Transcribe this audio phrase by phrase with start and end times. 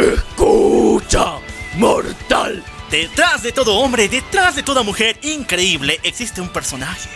[0.00, 1.34] Escucha,
[1.76, 2.64] mortal.
[2.90, 7.10] Detrás de todo hombre, detrás de toda mujer increíble, existe un personaje.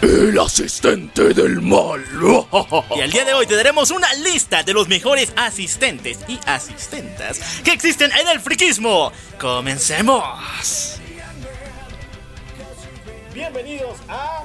[0.00, 2.00] El asistente del mal.
[2.96, 7.40] Y al día de hoy te daremos una lista de los mejores asistentes y asistentas
[7.64, 9.10] que existen en el friquismo.
[9.40, 11.00] ¡Comencemos!
[13.34, 14.44] Bienvenidos a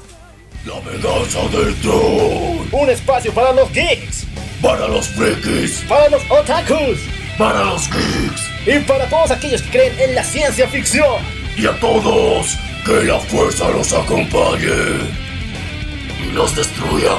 [0.65, 2.67] La venganza del troll.
[2.71, 4.25] un espacio para los geeks,
[4.63, 5.83] Para los frikis.
[5.87, 6.97] para los otakus
[7.37, 8.41] Para los geeks.
[8.65, 11.21] y para todos aquellos que creen en la ciencia ficción.
[11.55, 14.67] Y a todos, que la fuerza los acompañe.
[16.19, 17.11] Y los destruya.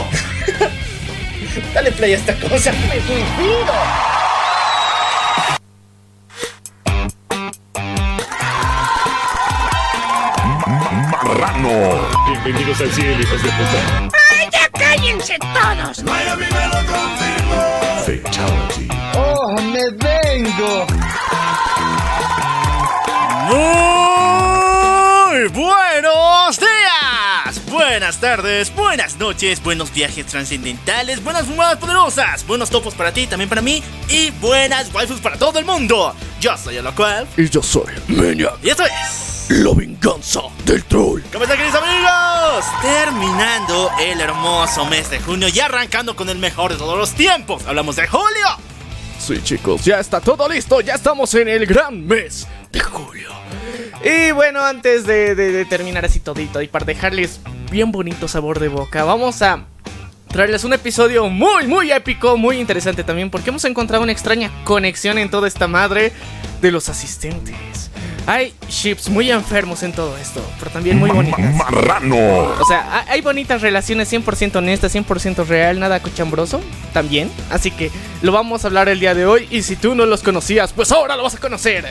[1.74, 2.72] Dale play a esta cosa.
[2.72, 3.74] ¡Me suicido!
[11.22, 12.08] Marrano.
[12.26, 14.17] Bienvenidos al cielo, hijos de puta.
[15.00, 16.02] ¡Ay, ya cállense todos!
[18.04, 18.88] Fatality.
[19.14, 20.86] ¡Oh, me vengo!
[23.48, 32.94] Muy buenos días, buenas tardes, buenas noches, buenos viajes trascendentales, buenas fumadas poderosas, buenos topos
[32.94, 36.14] para ti, también para mí y buenas waifus para todo el mundo.
[36.40, 38.54] Yo soy el cual Y yo soy Maniac.
[38.62, 41.22] y esto es La venganza del troll.
[41.32, 42.64] ¿Cómo están, queridos amigos?
[42.82, 47.64] Terminando el hermoso mes de junio y arrancando con el mejor de todos los tiempos.
[47.66, 48.46] Hablamos de julio.
[49.18, 50.80] Sí, chicos, ya está todo listo.
[50.82, 53.30] Ya estamos en el gran mes de julio.
[54.04, 58.60] Y bueno, antes de, de- de terminar así todito y para dejarles bien bonito sabor
[58.60, 59.64] de boca, vamos a
[60.28, 65.16] traerles un episodio muy, muy épico, muy interesante también, porque hemos encontrado una extraña conexión
[65.18, 66.12] en toda esta madre
[66.60, 67.87] de los asistentes.
[68.30, 71.54] Hay ships muy enfermos en todo esto, pero también muy bonitas.
[71.54, 72.16] Marrano.
[72.60, 76.60] O sea, ha- hay bonitas relaciones 100% honestas, 100% real, nada cochambroso,
[76.92, 77.30] también.
[77.50, 80.22] Así que lo vamos a hablar el día de hoy y si tú no los
[80.22, 81.90] conocías, pues ahora lo vas a conocer.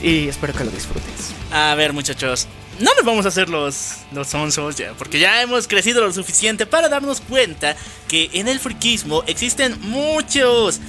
[0.00, 1.32] Y espero que lo disfrutes.
[1.52, 2.46] A ver, muchachos.
[2.78, 6.66] No nos vamos a hacer los, los sonsos ya, porque ya hemos crecido lo suficiente
[6.66, 7.74] para darnos cuenta
[8.08, 10.80] que en el friquismo existen muchos,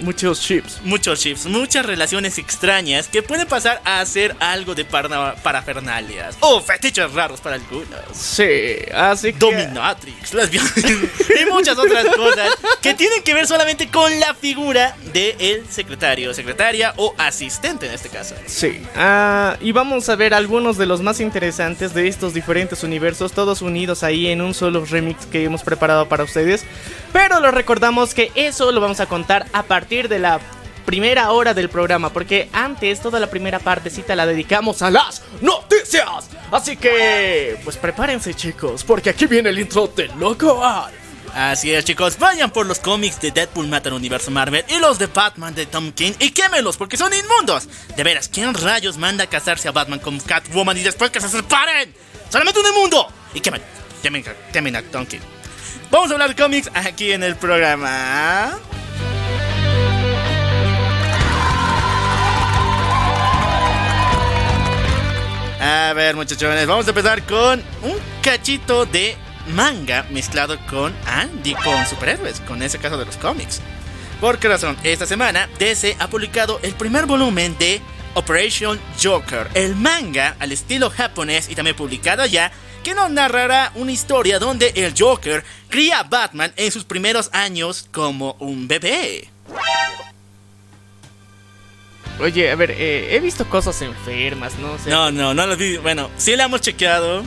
[0.00, 0.80] Muchos ships.
[0.84, 7.12] muchos chips, muchas relaciones extrañas que pueden pasar a ser algo de parafernalias o fetiches
[7.12, 8.00] raros para algunos.
[8.12, 9.38] Sí, así que...
[9.38, 12.50] Dominatrix, lesbianas y muchas otras cosas
[12.82, 18.10] que tienen que ver solamente con la figura del secretario, secretaria o asistente en este
[18.10, 18.34] caso.
[18.46, 23.32] Sí, ah, y vamos a ver algunos de los más interesantes de estos diferentes universos,
[23.32, 26.64] todos unidos ahí en un solo remix que hemos preparado para ustedes.
[27.12, 30.40] Pero les recordamos que eso lo vamos a contar a partir de la
[30.84, 36.28] primera hora del programa, porque antes toda la primera partecita la dedicamos a las noticias.
[36.50, 40.94] Así que, pues prepárense chicos, porque aquí viene el intro de Loco Alf.
[41.34, 44.98] Así es, chicos, vayan por los cómics de Deadpool Mata al Universo Marvel y los
[44.98, 47.68] de Batman de Tom King y quémelos porque son inmundos.
[47.94, 51.28] De veras, ¿quién rayos manda a casarse a Batman con Catwoman y después que se
[51.28, 51.94] separen?
[52.30, 53.06] Solamente un inmundo.
[53.34, 53.60] Y quemen,
[54.02, 55.20] quemen, quemen a Tom King.
[55.90, 58.58] Vamos a hablar de cómics aquí en el programa.
[65.60, 69.16] A ver, muchachones, vamos a empezar con un cachito de
[69.54, 73.62] manga mezclado con Andy, con superhéroes, con ese caso de los cómics.
[74.20, 74.76] ¿Por qué razón?
[74.82, 77.80] Esta semana DC ha publicado el primer volumen de
[78.14, 82.52] Operation Joker, el manga al estilo japonés y también publicado ya,
[82.82, 87.88] que nos narrará una historia donde el Joker cría a Batman en sus primeros años
[87.92, 89.30] como un bebé.
[92.20, 94.72] Oye, a ver, eh, he visto cosas enfermas, ¿no?
[94.72, 95.76] O sea, No, no, no lo vi.
[95.76, 97.22] Bueno, sí la hemos chequeado,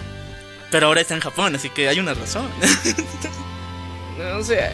[0.71, 2.47] pero ahora está en Japón, así que hay una razón.
[4.37, 4.69] O sea,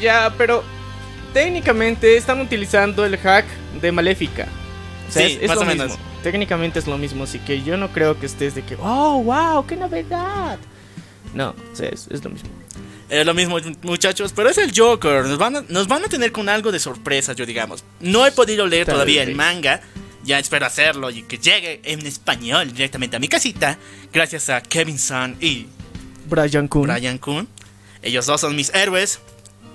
[0.00, 0.64] ya, pero
[1.34, 3.44] técnicamente están utilizando el hack
[3.82, 4.48] de Maléfica.
[5.08, 5.86] O sea, Sí, es, es más lo o menos.
[5.88, 6.02] mismo.
[6.22, 9.66] Técnicamente es lo mismo, así que yo no creo que estés de que, oh, wow,
[9.66, 10.58] qué novedad.
[11.34, 12.48] No, o sea, es, es lo mismo.
[13.08, 15.24] Es lo mismo, muchachos, pero es el Joker.
[15.26, 17.84] Nos van, a, nos van a tener con algo de sorpresa, yo digamos.
[18.00, 19.80] No he podido leer Tal todavía el manga.
[20.24, 23.78] Ya espero hacerlo y que llegue en español directamente a mi casita.
[24.12, 25.68] Gracias a Kevin Sun y
[26.28, 26.88] Brian Kun.
[26.88, 27.48] Brian Kun.
[28.02, 29.20] Ellos dos son mis héroes.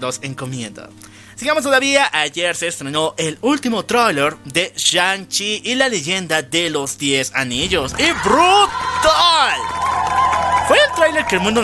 [0.02, 0.90] Los encomiendo.
[1.36, 2.10] Sigamos todavía.
[2.12, 7.94] Ayer se estrenó el último tráiler de Shang-Chi y la leyenda de los 10 anillos.
[7.98, 9.58] ¡Y brutal!
[10.68, 11.62] Fue el tráiler que el mundo...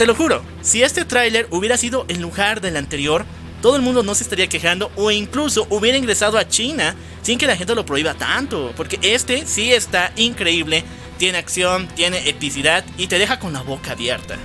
[0.00, 3.26] Te lo juro, si este tráiler hubiera sido en lugar del anterior,
[3.60, 7.46] todo el mundo no se estaría quejando o incluso hubiera ingresado a China sin que
[7.46, 8.72] la gente lo prohíba tanto.
[8.78, 10.84] Porque este sí está increíble,
[11.18, 14.38] tiene acción, tiene epicidad y te deja con la boca abierta.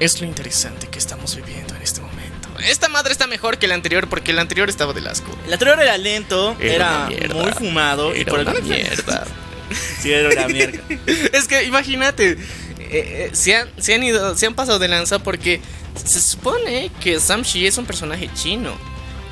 [0.00, 2.48] Es lo interesante que estamos viviendo en este momento.
[2.66, 5.36] esta madre está mejor que la anterior porque el anterior estaba del asco.
[5.46, 7.34] El anterior era lento, Era era, una mierda.
[7.34, 9.26] muy fumado y por una alguna- mierda.
[10.00, 10.82] Sí, era una mierda.
[11.32, 12.36] es que imagínate,
[12.90, 15.60] eh, eh, se, han, se han ido, se han pasado de lanza porque
[16.04, 18.72] se supone que Sam Shi es un personaje chino.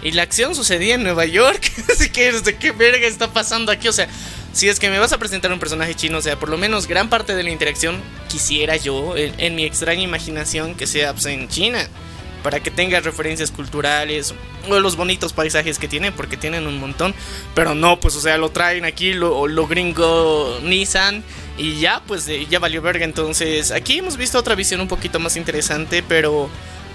[0.02, 1.70] Y la acción sucedía en Nueva York.
[1.92, 3.88] Así que, ¿de qué verga está pasando aquí?
[3.88, 4.08] O sea,
[4.52, 6.86] si es que me vas a presentar un personaje chino, o sea, por lo menos
[6.86, 7.96] gran parte de la interacción
[8.28, 11.86] quisiera yo, en, mi extraña imaginación, que sea pues, en China.
[12.42, 14.32] Para que tenga referencias culturales
[14.66, 17.14] o los bonitos paisajes que tiene, porque tienen un montón.
[17.54, 21.22] Pero no, pues, o sea, lo traen aquí, lo, lo gringo Nissan.
[21.60, 23.04] Y ya, pues, eh, ya valió verga.
[23.04, 26.48] Entonces, aquí hemos visto otra visión un poquito más interesante, pero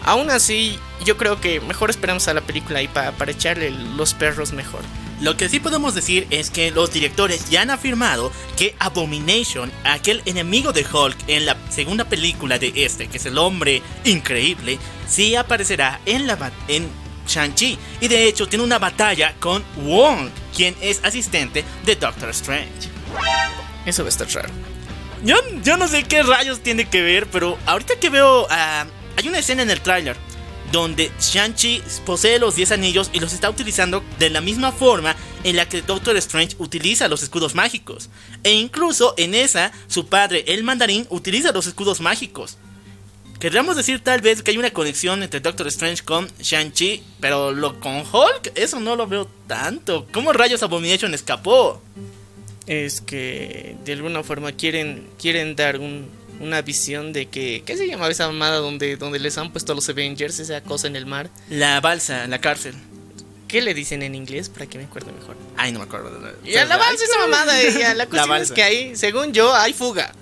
[0.04, 4.54] aún así, yo creo que mejor esperamos a la película pa- para echarle los perros
[4.54, 4.82] mejor.
[5.22, 10.22] Lo que sí podemos decir es que los directores ya han afirmado que Abomination, aquel
[10.26, 14.78] enemigo de Hulk en la segunda película de este, que es el hombre increíble,
[15.08, 16.90] sí aparecerá en la en
[17.28, 22.90] Shang-Chi y de hecho tiene una batalla con Wong, quien es asistente de Doctor Strange.
[23.86, 24.50] Eso va a estar raro.
[25.24, 28.86] Yo, yo no sé qué rayos tiene que ver, pero ahorita que veo, ah,
[29.18, 30.16] hay una escena en el tráiler
[30.72, 35.56] donde Shang-Chi posee los 10 anillos y los está utilizando de la misma forma en
[35.56, 38.10] la que Doctor Strange utiliza los escudos mágicos.
[38.44, 42.58] E incluso en esa, su padre, el mandarín, utiliza los escudos mágicos.
[43.40, 47.80] Querríamos decir tal vez que hay una conexión entre Doctor Strange con Shang-Chi, pero lo
[47.80, 50.08] con Hulk, eso no lo veo tanto.
[50.12, 51.82] ¿Cómo rayos Abomination escapó?
[52.68, 56.10] Es que de alguna forma quieren, quieren dar un,
[56.40, 57.64] una visión de que.
[57.66, 60.88] ¿Qué se llama esa mamada donde, donde les han puesto a los Avengers, esa cosa
[60.88, 61.30] en el mar?
[61.50, 62.76] La balsa, la cárcel.
[63.48, 65.38] ¿Qué le dicen en inglés para que me acuerde mejor?
[65.56, 66.12] Ay, no me acuerdo.
[66.44, 68.54] Ya la balsa, esa mamada, ya, la cuestión es balsa.
[68.56, 70.14] que ahí, según yo, hay fuga.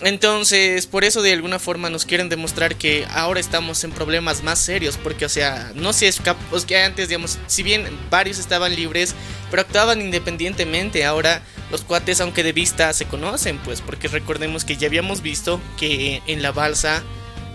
[0.00, 4.58] Entonces, por eso de alguna forma nos quieren demostrar que ahora estamos en problemas más
[4.58, 8.74] serios, porque, o sea, no se escapó, es que antes, digamos, si bien varios estaban
[8.74, 9.14] libres,
[9.50, 14.76] pero actuaban independientemente, ahora los cuates, aunque de vista, se conocen, pues, porque recordemos que
[14.76, 17.02] ya habíamos visto que en la balsa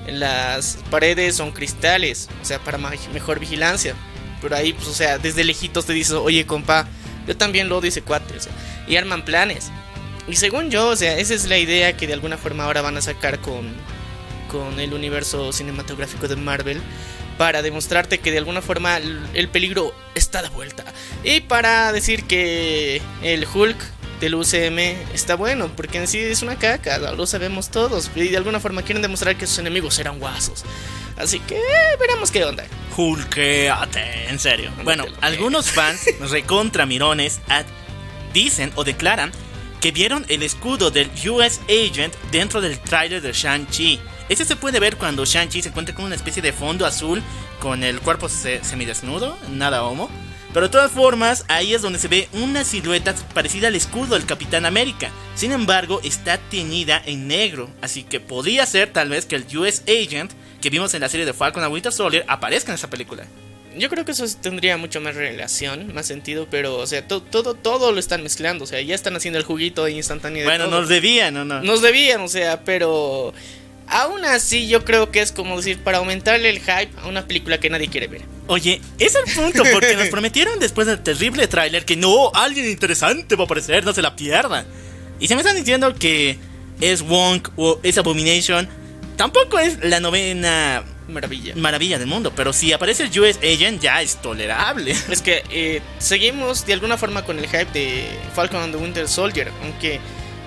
[0.07, 3.95] las paredes son cristales, o sea, para mejor vigilancia.
[4.41, 6.87] Pero ahí, pues, o sea, desde lejitos te dices, oye, compa,
[7.27, 8.53] yo también lo ese cuate, o sea,
[8.87, 9.71] y arman planes.
[10.27, 12.97] Y según yo, o sea, esa es la idea que de alguna forma ahora van
[12.97, 13.73] a sacar con,
[14.51, 16.81] con el universo cinematográfico de Marvel.
[17.37, 20.83] Para demostrarte que de alguna forma el, el peligro está de vuelta.
[21.23, 23.77] Y para decir que el Hulk
[24.19, 24.79] del UCM
[25.13, 28.11] está bueno, porque en sí es una caca, lo sabemos todos.
[28.15, 30.65] Y de alguna forma quieren demostrar que sus enemigos eran guasos.
[31.17, 31.59] Así que
[31.99, 32.65] veremos qué onda.
[32.95, 34.71] Hulkeate, en serio.
[34.83, 37.39] Bueno, algunos fans recontra mirones
[38.33, 39.31] dicen o declaran
[39.81, 43.99] que vieron el escudo del US Agent dentro del tráiler de Shang-Chi.
[44.29, 47.21] Este se puede ver cuando Shang-Chi se encuentra con una especie de fondo azul
[47.59, 50.09] con el cuerpo se- semidesnudo, nada homo.
[50.53, 54.25] Pero de todas formas, ahí es donde se ve una silueta parecida al escudo del
[54.25, 55.11] Capitán América.
[55.35, 57.69] Sin embargo, está teñida en negro.
[57.81, 61.25] Así que podría ser tal vez que el US Agent que vimos en la serie
[61.27, 63.25] de Falcon and Winter Soldier aparezca en esa película.
[63.79, 67.53] Yo creo que eso tendría mucho más relación, más sentido, pero, o sea, to- todo,
[67.55, 70.41] todo lo están mezclando, o sea, ya están haciendo el juguito instantáneo.
[70.41, 70.81] de Bueno, todo.
[70.81, 71.45] nos debían, ¿no?
[71.45, 71.61] no.
[71.63, 73.33] Nos debían, o sea, pero
[73.87, 77.59] aún así yo creo que es como decir, para aumentarle el hype a una película
[77.59, 78.21] que nadie quiere ver.
[78.47, 83.35] Oye, es el punto, porque nos prometieron después del terrible tráiler que no, alguien interesante
[83.35, 84.65] va a aparecer, no se la pierdan.
[85.19, 86.37] Y se me están diciendo que
[86.81, 88.67] es Wong o es Abomination.
[89.17, 91.55] Tampoco es la novena Maravilla.
[91.55, 94.95] maravilla del mundo, pero si aparece el US Agent ya es tolerable.
[95.09, 99.07] Es que eh, seguimos de alguna forma con el hype de Falcon and the Winter
[99.07, 99.99] Soldier, aunque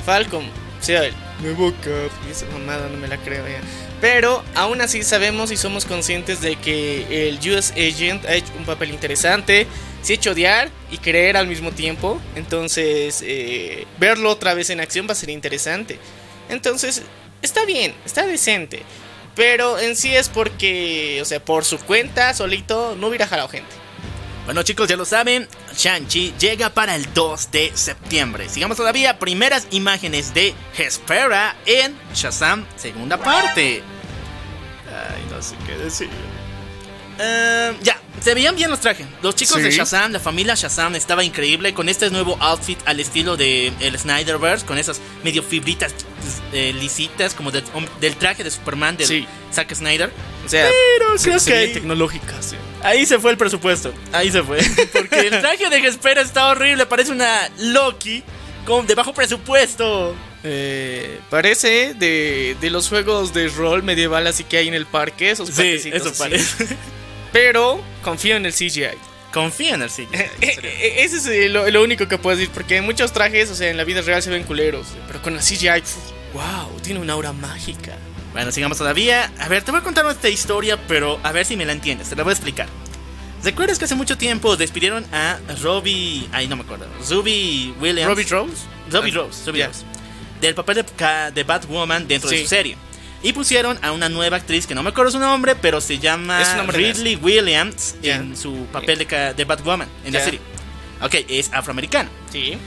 [0.04, 0.44] Falcon
[0.80, 3.60] sea el nuevo Cap esa mamada no me la creo ya.
[4.00, 8.64] Pero aún así sabemos y somos conscientes de que el US Agent ha hecho un
[8.64, 9.66] papel interesante,
[10.02, 12.20] se ha hecho odiar y creer al mismo tiempo.
[12.34, 15.98] Entonces, eh, verlo otra vez en acción va a ser interesante.
[16.48, 17.02] Entonces,
[17.42, 18.82] está bien, está decente.
[19.34, 23.82] Pero en sí es porque, o sea, por su cuenta, solito, no hubiera jalado gente.
[24.44, 28.48] Bueno chicos, ya lo saben, Shang-Chi llega para el 2 de septiembre.
[28.48, 33.82] Sigamos todavía, primeras imágenes de Hespera en Shazam, segunda parte.
[34.88, 36.10] Ay, no sé qué decir.
[37.18, 39.06] Eh, ya, se veían bien los trajes.
[39.22, 39.62] Los chicos Sí.
[39.64, 43.98] de Shazam, la familia Shazam estaba increíble con este nuevo outfit al estilo de el
[43.98, 45.94] Snyderverse, con esas medio fibritas
[46.52, 47.64] eh, lisitas como del,
[48.00, 49.26] del traje de Superman Sí.
[49.52, 50.10] Zack Snyder.
[50.44, 52.56] O sea, Pero se- creo se que ahí- tecnológica, sí.
[52.82, 53.92] Ahí se fue el presupuesto.
[54.12, 54.58] Ahí se fue.
[54.92, 56.86] Porque el traje de Hespera está horrible.
[56.86, 58.22] Parece una Loki
[58.66, 60.14] con de bajo presupuesto.
[60.44, 65.30] Eh, parece de, de los juegos de rol medieval así que hay en el parque,
[65.30, 66.18] esos Sí, eso así.
[66.18, 66.76] parece.
[67.32, 68.96] Pero confío en el CGI.
[69.32, 70.08] Confía en el CGI.
[70.12, 70.70] en serio.
[70.80, 73.76] Ese es eh, lo, lo único que puedo decir, porque muchos trajes, o sea, en
[73.76, 75.96] la vida real se ven culeros, pero con la CGI, pf,
[76.34, 77.96] wow, tiene una aura mágica.
[78.32, 79.30] Bueno, sigamos todavía.
[79.38, 82.08] A ver, te voy a contar esta historia, pero a ver si me la entiendes.
[82.08, 82.66] Te la voy a explicar.
[83.44, 86.28] ¿Recuerdas que hace mucho tiempo despidieron a Robbie...
[86.32, 86.86] Ay, no me acuerdo.
[87.10, 88.08] Ruby Williams.
[88.08, 88.62] Robbie Rose.
[88.90, 89.44] Robbie Rose.
[89.46, 89.64] Robbie.
[89.66, 89.84] Rose.
[90.40, 90.84] Del papel de,
[91.34, 92.42] de Batwoman dentro de Sí.
[92.44, 92.76] su serie.
[93.22, 96.42] Y pusieron a una nueva actriz que no me acuerdo su nombre, pero se llama
[96.68, 98.16] Ridley Williams Ya.
[98.16, 100.24] en su papel de, de Batwoman en la Ya.
[100.24, 100.40] serie.
[101.00, 102.08] Ok, es afroamericana.
[102.32, 102.58] Sí.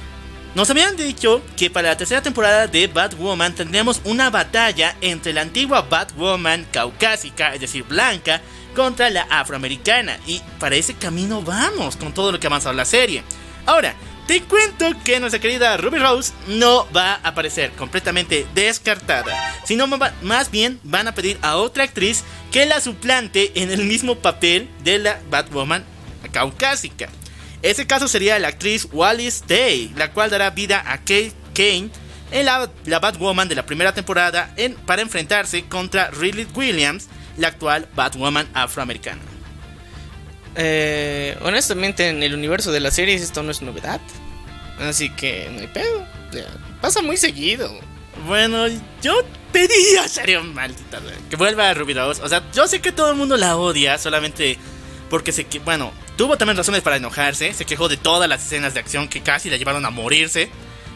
[0.56, 5.42] Nos habían dicho que para la tercera temporada de Batwoman tendríamos una batalla entre la
[5.42, 8.42] antigua Batwoman caucásica, es decir, blanca,
[8.74, 10.18] contra la afroamericana.
[10.26, 13.24] Y para ese camino vamos con todo lo que ha avanzado la serie.
[13.66, 13.96] Ahora,
[14.28, 19.34] te cuento que nuestra querida Ruby Rose no va a aparecer completamente descartada,
[19.66, 19.88] sino
[20.22, 24.70] más bien van a pedir a otra actriz que la suplante en el mismo papel
[24.84, 25.84] de la Batwoman
[26.32, 27.10] caucásica.
[27.62, 31.90] Ese caso sería la actriz Wallis Day, la cual dará vida a Kate Kane
[32.32, 34.54] en la, Batwoman de la primera temporada
[34.86, 39.35] para enfrentarse contra Ridley Williams, la actual Batwoman afroamericana.
[40.56, 44.00] Eh, honestamente, en el universo de las series esto no es novedad.
[44.80, 46.06] Así que no hay pedo.
[46.30, 46.48] O sea,
[46.82, 47.72] pasa muy seguido.
[48.28, 48.66] Bueno,
[49.02, 49.14] yo
[49.52, 52.22] pedía, serio, maldita, que vuelva a Ruby Rose.
[52.22, 54.58] O sea, yo sé que todo el mundo la odia solamente
[55.10, 57.54] porque se que, bueno, tuvo también razones para enojarse.
[57.54, 60.50] Se quejó de todas las escenas de acción que casi la llevaron a morirse.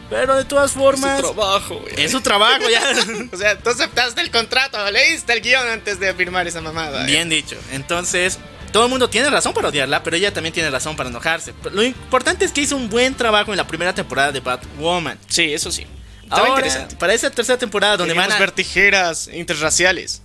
[0.08, 1.94] Pero de todas formas, trabajo, güey.
[1.96, 2.82] es su trabajo ya.
[3.32, 7.04] O sea, tú aceptaste el contrato, leíste el guion antes de firmar esa mamada.
[7.04, 7.06] ¿eh?
[7.06, 7.56] Bien dicho.
[7.70, 8.40] Entonces,
[8.72, 11.52] todo el mundo tiene razón para odiarla, pero ella también tiene razón para enojarse.
[11.62, 15.18] Pero Lo importante es que hizo un buen trabajo en la primera temporada de Batwoman.
[15.28, 15.86] Sí, eso sí.
[16.22, 16.96] Estaba Ahora, interesante.
[16.96, 20.22] para esta tercera temporada donde van a, ver tijeras interraciales.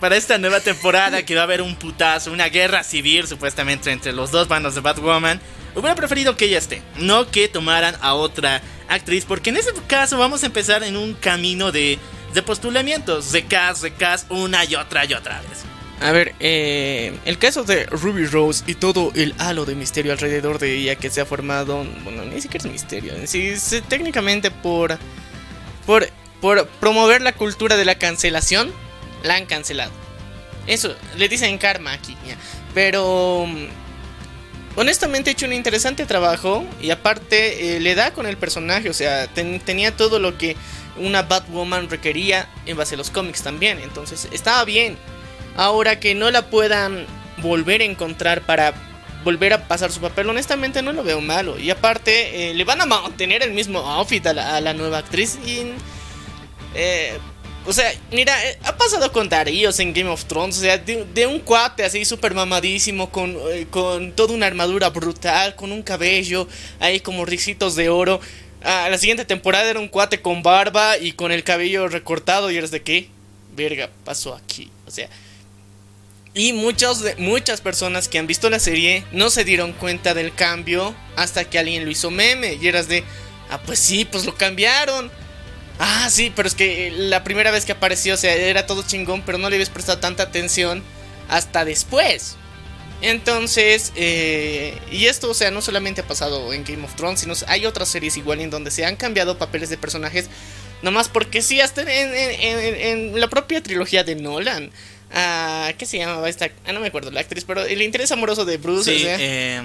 [0.00, 4.12] para esta nueva temporada que va a haber un putazo, una guerra civil supuestamente entre
[4.12, 5.40] los dos bandos de Batwoman,
[5.74, 10.18] hubiera preferido que ella esté, no que tomaran a otra actriz, porque en ese caso
[10.18, 11.98] vamos a empezar en un camino de,
[12.34, 15.64] de postulamientos, de cast, de cast, una y otra y otra vez.
[16.00, 20.58] A ver, eh, el caso de Ruby Rose y todo el halo de misterio alrededor
[20.58, 24.98] de ella que se ha formado, bueno, ni siquiera es misterio, en eh, técnicamente por,
[25.86, 26.08] por,
[26.40, 28.72] por promover la cultura de la cancelación,
[29.22, 29.92] la han cancelado.
[30.66, 32.16] Eso, le dicen karma aquí,
[32.74, 33.66] pero mm,
[34.76, 38.94] honestamente ha hecho un interesante trabajo y aparte eh, le da con el personaje, o
[38.94, 40.56] sea, ten- tenía todo lo que
[40.98, 44.98] una Batwoman requería en base a los cómics también, entonces estaba bien.
[45.56, 47.06] Ahora que no la puedan
[47.38, 48.74] volver a encontrar para
[49.24, 51.58] volver a pasar su papel, honestamente no lo veo malo.
[51.58, 55.38] Y aparte, eh, le van a mantener el mismo outfit a la, nueva actriz.
[55.46, 55.72] Y,
[56.74, 57.18] eh,
[57.66, 60.58] o sea, mira, eh, ha pasado con Daríos en Game of Thrones.
[60.58, 64.90] O sea, de, de un cuate así súper mamadísimo, con, eh, con toda una armadura
[64.90, 66.46] brutal, con un cabello
[66.78, 68.20] ahí como ricitos de oro.
[68.62, 72.50] A la siguiente temporada era un cuate con barba y con el cabello recortado.
[72.50, 73.08] Y eres de qué?
[73.56, 74.70] Verga, pasó aquí.
[74.86, 75.08] O sea,
[76.34, 80.34] y muchos de, muchas personas que han visto la serie no se dieron cuenta del
[80.34, 82.54] cambio hasta que alguien lo hizo meme.
[82.60, 83.04] Y eras de,
[83.50, 85.10] ah, pues sí, pues lo cambiaron.
[85.78, 89.22] Ah, sí, pero es que la primera vez que apareció, o sea, era todo chingón,
[89.22, 90.82] pero no le habías prestado tanta atención
[91.28, 92.36] hasta después.
[93.00, 97.34] Entonces, eh, y esto, o sea, no solamente ha pasado en Game of Thrones, sino
[97.48, 100.30] hay otras series igual en donde se han cambiado papeles de personajes,
[100.82, 102.14] nomás porque sí, hasta en-
[103.14, 104.70] en la propia trilogía de Nolan.
[105.12, 106.50] Ah, ¿Qué se llamaba esta?
[106.66, 108.90] Ah, no me acuerdo la actriz, pero el interés amoroso de Bruce.
[108.90, 109.62] o Sí, sea, eh,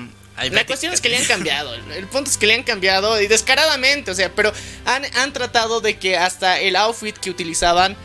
[0.52, 1.74] la cuestión es que le han cambiado.
[1.74, 4.54] El, el punto es que le han cambiado y descaradamente, o sea, pero
[4.86, 7.96] han, han tratado de que hasta el outfit que utilizaban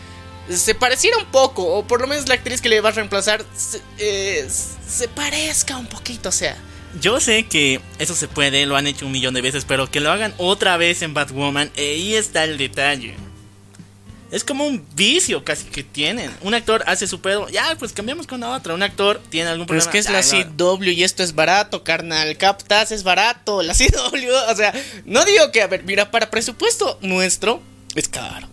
[0.50, 3.44] se pareciera un poco, o por lo menos la actriz que le va a reemplazar
[3.56, 6.56] se, eh, se parezca un poquito, o sea.
[7.00, 10.00] Yo sé que eso se puede, lo han hecho un millón de veces, pero que
[10.00, 13.16] lo hagan otra vez en Batwoman, ahí está el detalle.
[14.34, 16.28] Es como un vicio casi que tienen.
[16.40, 18.74] Un actor hace su pedo, ya, pues cambiamos con la otra.
[18.74, 20.00] Un actor tiene algún Pero problema.
[20.00, 20.48] es que es la.
[20.82, 22.36] CW y esto es barato, carnal.
[22.36, 23.62] Captas, es barato.
[23.62, 24.74] La CW, o sea,
[25.04, 27.62] no digo que, a ver, mira, para presupuesto nuestro
[27.94, 28.48] es caro.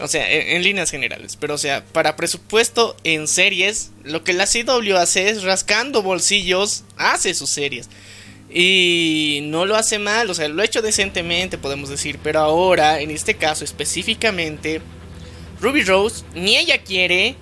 [0.00, 1.36] O sea, en, en líneas generales.
[1.40, 6.84] Pero, o sea, para presupuesto en series, lo que la CW hace es rascando bolsillos,
[6.96, 7.88] hace sus series.
[8.48, 12.20] Y no lo hace mal, o sea, lo ha hecho decentemente, podemos decir.
[12.22, 14.80] Pero ahora, en este caso específicamente,
[15.60, 17.36] Ruby Rose ni ella quiere,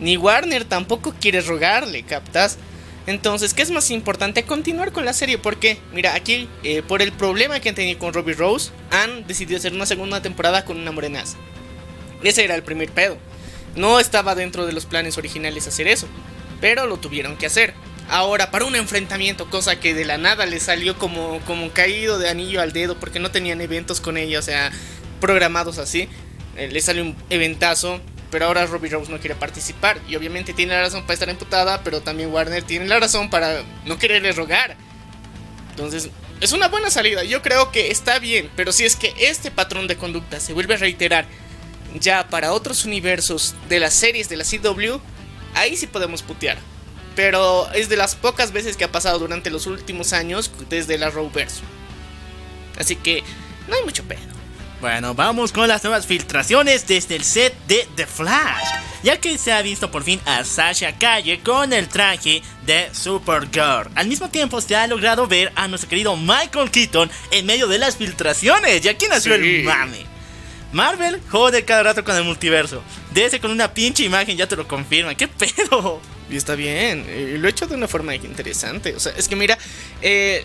[0.00, 2.58] ni Warner tampoco quiere rogarle, ¿captas?
[3.06, 4.44] Entonces, ¿qué es más importante?
[4.44, 5.38] Continuar con la serie.
[5.38, 9.58] Porque, mira, aquí, eh, por el problema que han tenido con Ruby Rose, han decidido
[9.58, 11.36] hacer una segunda temporada con una morenaza.
[12.22, 13.16] Ese era el primer pedo.
[13.74, 16.06] No estaba dentro de los planes originales hacer eso.
[16.60, 17.74] Pero lo tuvieron que hacer.
[18.08, 22.28] Ahora, para un enfrentamiento, cosa que de la nada le salió como, como caído de
[22.28, 24.70] anillo al dedo porque no tenían eventos con ella, o sea,
[25.20, 26.08] programados así.
[26.56, 29.98] Eh, le salió un eventazo, pero ahora Ruby Rose no quiere participar.
[30.08, 33.62] Y obviamente tiene la razón para estar emputada, pero también Warner tiene la razón para
[33.86, 34.76] no quererle rogar.
[35.70, 37.24] Entonces, es una buena salida.
[37.24, 40.74] Yo creo que está bien, pero si es que este patrón de conducta se vuelve
[40.74, 41.26] a reiterar
[41.98, 45.00] ya para otros universos de las series de la CW,
[45.54, 46.58] ahí sí podemos putear.
[47.16, 51.10] Pero es de las pocas veces que ha pasado durante los últimos años desde la
[51.10, 51.60] Rowverse.
[52.78, 53.22] Así que
[53.68, 54.29] no hay mucho pedo.
[54.80, 58.64] Bueno, vamos con las nuevas filtraciones desde el set de The Flash,
[59.02, 63.90] ya que se ha visto por fin a Sasha Calle con el traje de Supergirl.
[63.94, 67.78] Al mismo tiempo se ha logrado ver a nuestro querido Michael Keaton en medio de
[67.78, 69.42] las filtraciones, y aquí nació Sí.
[69.56, 70.06] el mame.
[70.72, 72.82] Marvel jode cada rato con el multiverso.
[73.12, 75.14] De ese con una pinche imagen ya te lo confirman.
[75.16, 76.00] ¿Qué pedo?
[76.30, 77.04] Y está bien,
[77.40, 78.94] lo he hecho de una forma interesante.
[78.94, 79.58] O sea, es que mira,
[80.00, 80.44] eh,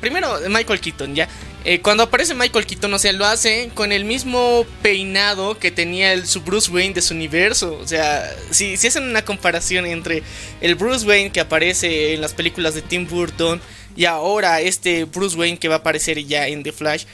[0.00, 1.28] primero Michael Keaton, ya.
[1.64, 6.12] Eh, cuando aparece Michael Keaton, o sea, lo hace con el mismo peinado que tenía
[6.12, 7.76] el su Bruce Wayne de su universo.
[7.82, 10.22] O sea, si, si hacen una comparación entre
[10.60, 13.60] el Bruce Wayne que aparece en las películas de Tim Burton
[13.96, 17.04] y ahora este Bruce Wayne que va a aparecer ya en The Flash,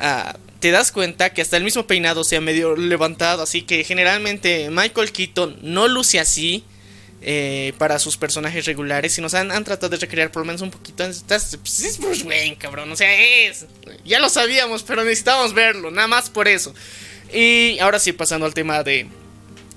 [0.00, 3.44] ah, te das cuenta que hasta el mismo peinado se ha medio levantado.
[3.44, 6.64] Así que generalmente Michael Keaton no luce así
[7.22, 9.16] eh, para sus personajes regulares.
[9.18, 11.04] Y nos han, han tratado de recrear por lo menos un poquito.
[11.04, 12.90] Estás- pues es Bruce Wayne, cabrón.
[12.90, 13.12] O sea,
[13.48, 13.66] es.
[14.04, 15.90] Ya lo sabíamos, pero necesitábamos verlo.
[15.90, 16.74] Nada más por eso.
[17.32, 19.06] Y ahora sí, pasando al tema de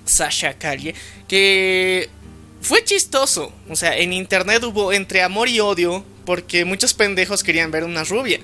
[0.05, 0.95] Sasha Calle.
[1.27, 2.09] Que
[2.61, 3.53] fue chistoso.
[3.69, 6.05] O sea, en internet hubo entre amor y odio.
[6.25, 8.39] Porque muchos pendejos querían ver una rubia.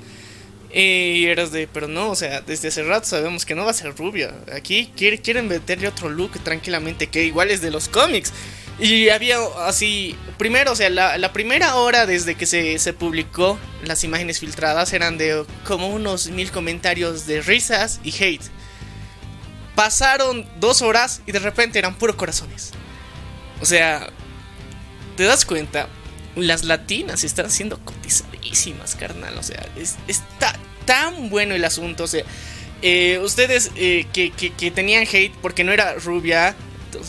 [0.74, 3.74] Y eras de, pero no, o sea, desde hace rato sabemos que no va a
[3.74, 4.36] ser rubia.
[4.54, 8.32] Aquí quiere- quieren meterle otro look tranquilamente, que igual es de los cómics.
[8.80, 14.04] Y había así, primero, o sea, la, primera hora desde que se, se publicó las
[14.06, 18.44] imágenes filtradas eran de como unos mil comentarios de risas y hate.
[19.76, 22.72] Pasaron dos horas y de repente eran puros corazones.
[23.62, 24.10] O sea,
[25.16, 25.88] ¿te das cuenta?
[26.36, 29.38] Las latinas están siendo cotizadísimas, carnal.
[29.38, 30.54] O sea, es- está
[30.86, 32.06] tan bueno el asunto.
[32.06, 32.24] O sea,
[32.82, 36.56] eh, ustedes eh, que, que- que tenían hate porque no era rubia.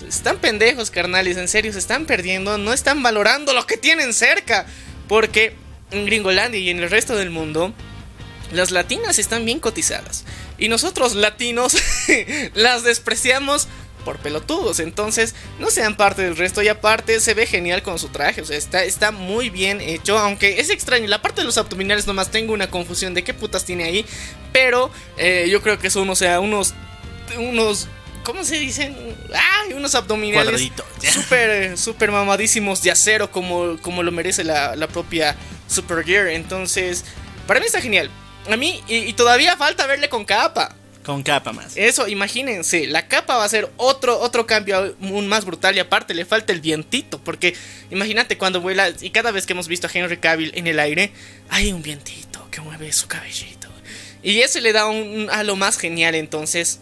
[0.06, 1.36] Están pendejos, carnales.
[1.36, 2.58] En serio, se están perdiendo.
[2.58, 4.66] No están valorando lo que tienen cerca.
[5.08, 5.54] Porque
[5.90, 7.72] en Gringolandia y en el resto del mundo,
[8.52, 10.24] las latinas están bien cotizadas.
[10.58, 11.76] Y nosotros latinos
[12.54, 13.68] las despreciamos
[14.04, 14.80] por pelotudos.
[14.80, 16.62] Entonces, no sean parte del resto.
[16.62, 18.42] Y aparte, se ve genial con su traje.
[18.42, 20.18] O sea, está, está muy bien hecho.
[20.18, 21.06] Aunque es extraño.
[21.06, 24.04] La parte de los abdominales nomás tengo una confusión de qué putas tiene ahí.
[24.52, 26.74] Pero eh, yo creo que son, o sea, unos.
[27.38, 27.88] Unos.
[28.24, 28.96] ¿Cómo se dicen?
[29.35, 29.72] ¡Ay!
[29.72, 30.70] Unos abdominales.
[31.12, 33.30] Súper, súper mamadísimos de acero.
[33.30, 35.37] Como, como lo merece la, la propia
[35.68, 36.28] Supergear.
[36.28, 37.04] Entonces,
[37.46, 38.11] para mí está genial.
[38.50, 40.74] A mí, y, y todavía falta verle con capa.
[41.04, 41.76] Con capa más.
[41.76, 46.12] Eso, imagínense, la capa va a ser otro, otro cambio aún más brutal y aparte
[46.12, 47.56] le falta el vientito, porque
[47.90, 51.12] imagínate cuando vuela y cada vez que hemos visto a Henry Cavill en el aire,
[51.48, 53.68] hay un vientito que mueve su cabellito.
[54.22, 56.80] Y eso le da un, un halo más genial, entonces,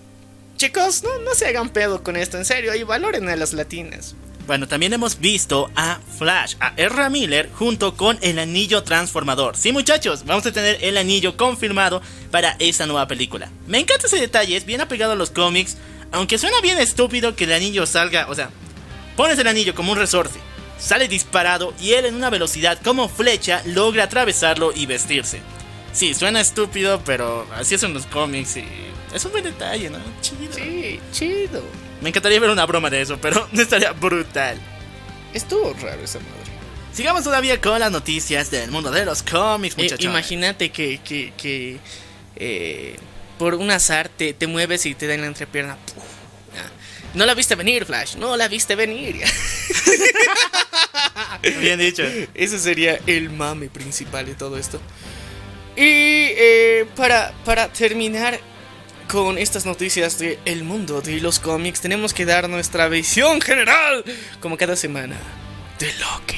[0.59, 4.14] chicos, no, no se hagan pedo con esto, en serio, y valoren a las latinas.
[4.47, 9.57] Bueno, también hemos visto a Flash, a Ezra Miller, junto con el anillo transformador.
[9.57, 13.51] Sí, muchachos, vamos a tener el anillo confirmado para esta nueva película.
[13.66, 15.77] Me encanta ese detalle, es bien apegado a los cómics,
[16.12, 18.51] aunque suena bien estúpido que el anillo salga, o sea,
[19.16, 20.38] pones el anillo como un resorte,
[20.79, 25.40] sale disparado y él en una velocidad como flecha logra atravesarlo y vestirse.
[25.92, 28.64] Sí, suena estúpido, pero así son los cómics y
[29.14, 29.99] es un buen detalle, ¿no?
[30.21, 30.53] Chido.
[30.55, 31.62] Sí, chido.
[32.01, 34.59] Me encantaría ver una broma de eso, pero no estaría brutal.
[35.35, 36.33] Estuvo raro esa madre.
[36.92, 40.05] Sigamos todavía con las noticias del mundo de los cómics, Eh, muchachos.
[40.05, 41.79] imagínate que, que, que,
[42.37, 42.97] eh,
[43.38, 45.77] por un azar te, te mueves y te dan la entrepierna.
[45.77, 46.05] Puf.
[47.14, 48.16] No la viste venir, Flash.
[48.16, 49.16] No la viste venir.
[51.61, 52.03] Bien dicho.
[52.35, 54.79] Ese sería el mame principal de todo esto.
[55.77, 58.38] Y eh, para, para terminar
[59.09, 64.05] con estas noticias del mundo de los cómics, tenemos que dar nuestra visión general,
[64.40, 65.16] como cada semana,
[65.79, 66.37] de Loki.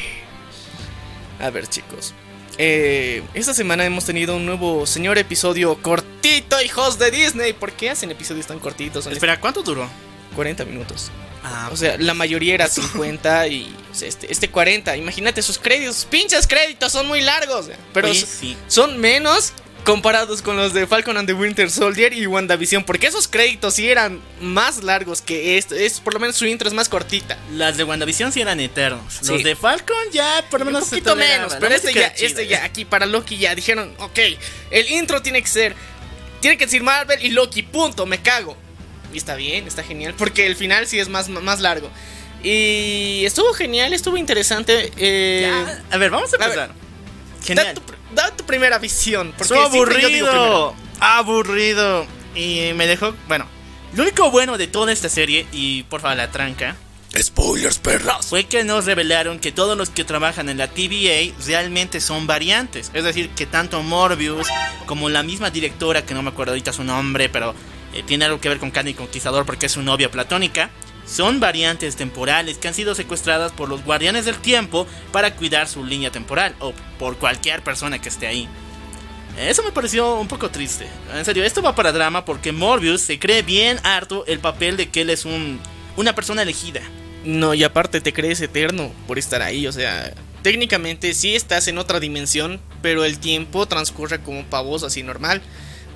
[1.41, 2.15] A ver, chicos.
[2.59, 7.53] eh, esta semana hemos tenido un nuevo señor episodio cortito, hijos de Disney.
[7.53, 9.07] ¿Por qué hacen episodios tan cortitos?
[9.07, 9.89] Espera, ¿cuánto duró?
[10.37, 11.11] 40 minutos.
[11.43, 14.97] Ah, O sea, la mayoría era 50 y o sea, este, este 40.
[14.99, 17.71] Imagínate, sus créditos, pinches créditos son muy largos.
[17.95, 18.57] Pero sí.
[18.69, 23.29] son menos comparados con los de Falcon and the Winter Soldier y WandaVision, porque esos
[23.29, 26.88] créditos sí eran más largos que esto, es por lo menos su intro es más
[26.88, 27.38] cortita.
[27.53, 29.19] Las de WandaVision sí eran eternos.
[29.23, 29.33] Sí.
[29.33, 32.64] Los de Falcon ya por lo menos un poquito menos, pero este ya, este ya,
[32.64, 34.19] aquí para Loki ya dijeron, ok,
[34.71, 35.75] el intro tiene que ser,
[36.40, 38.57] tiene que decir Marvel y Loki, punto, me cago.
[39.12, 41.90] Y está bien, está genial, porque el final sí es más, más largo.
[42.43, 44.93] Y estuvo genial, estuvo interesante.
[44.97, 46.71] Eh, Ya, A ver, vamos a a ver,
[47.40, 47.74] da, Genial.
[47.74, 47.83] tu,
[48.14, 49.33] da tu primera visión.
[49.37, 50.74] Porque digo aburrido.
[51.00, 52.07] Aburrido.
[52.35, 53.14] Y me dejó.
[53.29, 53.46] Bueno,
[53.94, 56.76] lo único bueno de toda esta serie, y por favor la tranca,
[57.18, 58.26] Spoilers, perras.
[58.26, 62.90] fue que nos revelaron que todos los que trabajan en la TVA realmente son variantes.
[62.94, 64.46] Es decir, que tanto Morbius
[64.87, 67.53] como la misma directora, que no me acuerdo ahorita su nombre, pero
[67.94, 70.70] eh, tiene algo que ver con Khan y Conquistador porque es su novia platónica,
[71.11, 75.85] son variantes temporales que han sido secuestradas por los guardianes del tiempo para cuidar su
[75.85, 78.49] línea temporal o por cualquier persona que esté ahí.
[79.37, 80.87] Eso me pareció un poco triste.
[81.14, 84.88] En serio, esto va para drama porque Morbius se cree bien harto el papel de
[84.88, 85.59] que él es un,
[85.96, 86.81] una persona elegida.
[87.25, 91.79] No, y aparte te crees eterno por estar ahí, o sea, técnicamente sí estás en
[91.79, 95.42] otra dimensión, pero el tiempo transcurre como pavoso, así normal.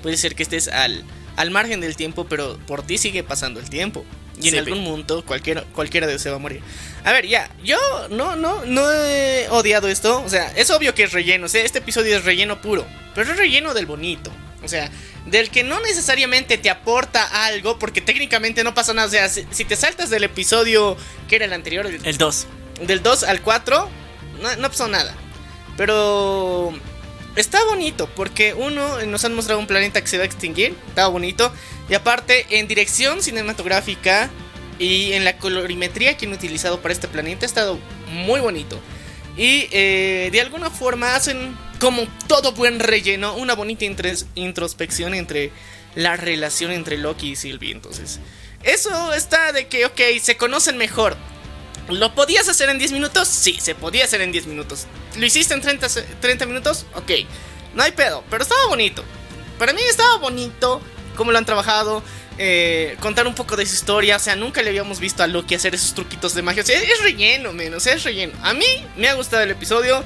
[0.03, 1.03] Puede ser que estés al,
[1.35, 4.05] al margen del tiempo, pero por ti sigue pasando el tiempo.
[4.41, 6.61] Y en Sí, algún punto cualquiera, cualquiera de ellos se va a morir.
[7.03, 7.77] A ver, ya, yo
[8.09, 10.21] no, no, no he odiado esto.
[10.23, 11.45] O sea, es obvio que es relleno.
[11.45, 12.85] O sea, este episodio es relleno puro.
[13.13, 14.31] Pero es relleno del bonito.
[14.63, 14.89] O sea,
[15.25, 17.79] del que no necesariamente te aporta algo.
[17.79, 19.07] Porque técnicamente no pasa nada.
[19.07, 20.97] O sea, si, si te saltas del episodio
[21.29, 22.47] que era el anterior, el- El 2.
[22.81, 23.89] del 2 al 4,
[24.41, 25.15] no, no pasó nada.
[25.77, 26.73] Pero
[27.35, 30.75] está bonito, porque uno, eh, nos han mostrado un planeta que se va a extinguir,
[30.87, 31.51] está bonito.
[31.89, 34.29] Y aparte, en dirección cinematográfica
[34.79, 38.79] y en la colorimetría que han utilizado para este planeta, ha estado muy bonito.
[39.37, 43.85] Y eh, de alguna forma hacen, como todo buen relleno, una bonita
[44.35, 45.51] introspección entre
[45.95, 47.71] la relación entre Loki y Sylvie.
[47.71, 48.19] Entonces,
[48.63, 51.15] eso está de que, ok, se conocen mejor.
[51.89, 53.27] ¿Lo podías hacer en 10 minutos?
[53.27, 54.87] Sí, se podía hacer en 10 minutos.
[55.17, 56.85] ¿Lo hiciste en 30, se- 30 minutos?
[56.95, 57.11] Ok,
[57.75, 59.03] no hay pedo, pero estaba bonito.
[59.59, 60.81] Para mí estaba bonito
[61.15, 62.03] cómo lo han trabajado.
[62.37, 64.17] eh, contar un poco de su historia.
[64.17, 66.63] O sea, nunca le habíamos visto a Loki hacer esos truquitos de magia.
[66.63, 68.33] O sea, es, relleno, menos, es relleno.
[68.43, 68.65] A mí
[68.97, 70.03] me ha gustado el episodio,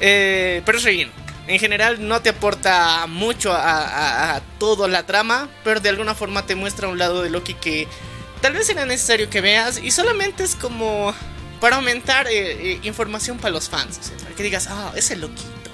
[0.00, 1.12] eh, pero es relleno.
[1.46, 6.54] En general no te aporta mucho a, toda la trama, pero de alguna forma te
[6.54, 7.88] muestra un lado de Loki que
[8.42, 11.14] tal vez era necesario que veas y solamente es como
[11.58, 13.98] para aumentar eh, información para los fans.
[13.98, 15.67] o sea, para que digas, ah, ese Loquito.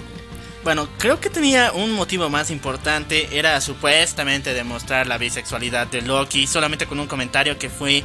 [0.64, 6.46] Bueno, creo que tenía un motivo más importante, era supuestamente demostrar la bisexualidad de Loki,
[6.46, 8.02] solamente con un comentario que fue,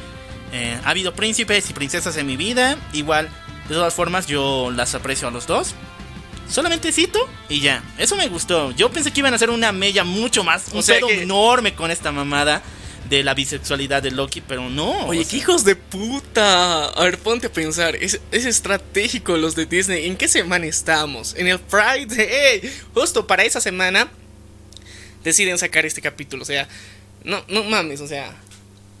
[0.52, 3.30] eh, ha habido príncipes y princesas en mi vida, igual,
[3.68, 5.74] de todas formas yo las aprecio a los dos.
[6.50, 7.18] Solamente cito
[7.48, 8.72] y ya, eso me gustó.
[8.72, 11.74] Yo pensé que iban a hacer una mella mucho más, un O pedo que- enorme
[11.74, 12.60] con esta mamada
[13.10, 15.06] de la bisexualidad de Loki, pero no.
[15.06, 16.84] Oye, o qué hijos de puta.
[16.86, 17.96] A ver, ponte a pensar.
[17.96, 20.06] Es, es estratégico los de Disney.
[20.06, 21.34] ¿En qué semana estamos?
[21.36, 22.62] En el Friday.
[22.94, 24.08] Justo para esa semana
[25.24, 26.44] deciden sacar este capítulo.
[26.44, 26.68] O sea,
[27.24, 28.34] no, no mames, o sea.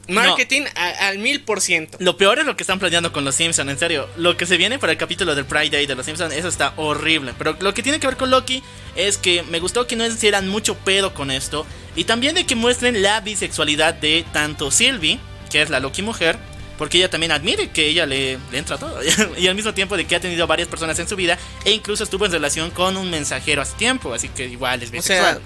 [0.08, 1.96] Marketing a- al mil por ciento.
[2.00, 4.08] Lo peor es lo que están planeando con los Simpsons, en serio.
[4.16, 6.72] Lo que se viene para el capítulo del Pride Day de los Simpsons, eso está
[6.76, 7.32] horrible.
[7.38, 8.62] Pero lo que tiene que ver con Loki
[8.96, 11.64] es que me gustó que no hicieran mucho pedo con esto.
[11.96, 16.38] Y también de que muestren la bisexualidad de tanto Sylvie, que es la Loki mujer,
[16.78, 18.98] porque ella también admite que ella le, le entra todo.
[19.38, 22.02] y al mismo tiempo de que ha tenido varias personas en su vida e incluso
[22.04, 25.34] estuvo en relación con un mensajero hace tiempo, así que igual es O bisexual.
[25.36, 25.40] sea,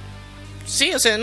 [0.67, 1.19] sí, o sea,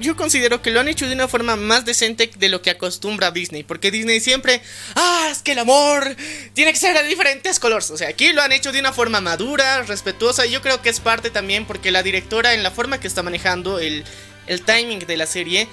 [0.00, 3.30] yo considero que lo han hecho de una forma más decente de lo que acostumbra
[3.30, 3.62] Disney.
[3.64, 4.60] Porque Disney siempre,
[4.94, 6.16] ah, es que el amor
[6.54, 7.90] tiene que ser de diferentes colores.
[7.90, 10.46] O sea, aquí lo han hecho de una forma madura, respetuosa.
[10.46, 13.22] Y yo creo que es parte también porque la directora, en la forma que está
[13.22, 14.04] manejando el,
[14.46, 15.68] el timing de la serie,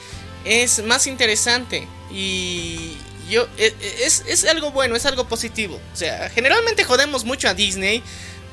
[0.45, 1.87] es más interesante.
[2.11, 2.97] Y
[3.29, 5.79] yo, e- e- es, es algo bueno, es algo positivo.
[5.93, 8.03] O sea, generalmente jodemos mucho a Disney.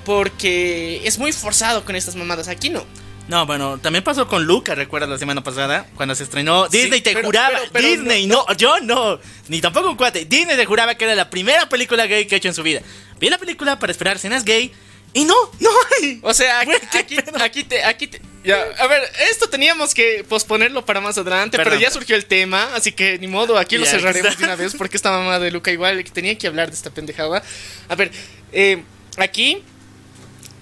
[0.05, 2.49] Porque es muy forzado con estas mamadas.
[2.49, 2.87] Aquí no.
[3.31, 6.67] No, bueno, también pasó con Luca, recuerdas la semana pasada, cuando se estrenó.
[6.69, 10.25] Sí, Disney te pero- juraba, pero- pero Disney, no, yo no, ni tampoco un cuate.
[10.25, 12.81] Disney te juraba que era la primera película gay que ha hecho en su vida.
[13.21, 14.73] Vi la película para esperar escenas gay
[15.13, 15.71] y no, no
[16.03, 16.19] hay.
[16.23, 21.17] O sea, aquí, te, aquí te- ya, a ver, esto teníamos que posponerlo para más
[21.17, 24.45] adelante, Perdón, pero ya surgió el tema, así que ni modo, aquí lo cerraremos de
[24.45, 27.43] una vez porque esta mamá de Luca igual tenía que hablar de esta pendejada.
[27.89, 28.11] A ver,
[28.53, 28.83] eh,
[29.19, 29.63] aquí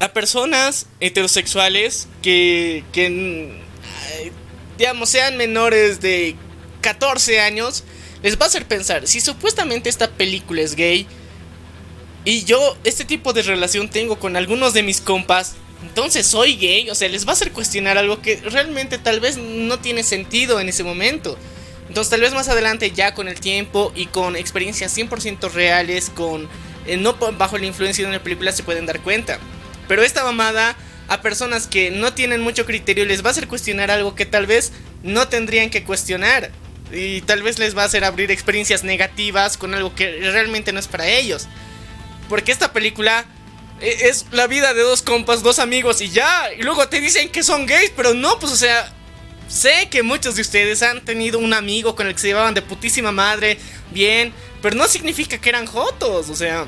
[0.00, 3.58] a personas heterosexuales que, que
[4.78, 6.36] digamos, sean menores de
[6.80, 7.84] 14 años,
[8.22, 11.06] les va a hacer pensar, si supuestamente esta película es gay,
[12.24, 16.90] y yo este tipo de relación tengo con algunos de mis compas, entonces soy gay,
[16.90, 20.60] o sea, les va a hacer cuestionar algo que realmente tal vez no tiene sentido
[20.60, 21.38] en ese momento.
[21.88, 26.48] Entonces tal vez más adelante ya con el tiempo y con experiencias 100% reales, con
[26.86, 29.38] eh, no bajo la influencia de una película se pueden dar cuenta.
[29.88, 30.76] Pero esta mamada
[31.08, 34.46] a personas que no tienen mucho criterio les va a hacer cuestionar algo que tal
[34.46, 34.72] vez
[35.02, 36.52] no tendrían que cuestionar.
[36.92, 40.80] Y tal vez les va a hacer abrir experiencias negativas con algo que realmente no
[40.80, 41.48] es para ellos.
[42.28, 43.26] Porque esta película
[43.80, 46.52] e, es la vida de dos compas, dos amigos y ya.
[46.56, 48.92] Y luego te dicen que son gays, pero no, pues o sea,
[49.48, 52.62] sé que muchos de ustedes han tenido un amigo con el que se llevaban de
[52.62, 53.58] putísima madre,
[53.90, 56.66] bien, pero no significa que eran jotos, o sea.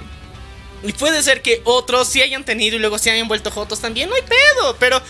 [0.83, 4.09] Y puede ser que otros sí hayan tenido y luego se hayan vuelto jotos también,
[4.09, 5.01] no hay pedo, pero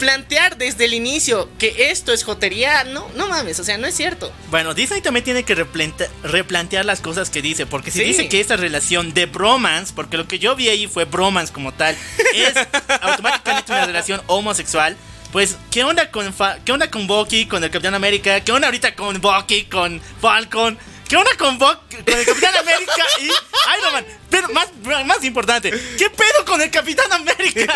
[0.00, 3.94] plantear desde el inicio que esto es jotería, no, no mames, o sea, no es
[3.94, 4.32] cierto.
[4.50, 8.56] Bueno, Disney también tiene que replantear las cosas que dice, porque si dice que esta
[8.56, 11.96] relación de bromance, porque lo que yo vi ahí fue bromance como tal,
[12.34, 12.54] es
[13.02, 14.96] automáticamente una relación homosexual.
[15.32, 18.40] Pues, ¿qué onda con qué onda con Bucky, con el Capitán América?
[18.40, 20.76] ¿Qué onda ahorita con Bucky, con Falcon?
[21.10, 24.06] ¿Qué onda con, con el Capitán América y Iron Man?
[24.30, 24.68] Pero más,
[25.06, 27.74] más importante, ¿qué pedo con el Capitán América?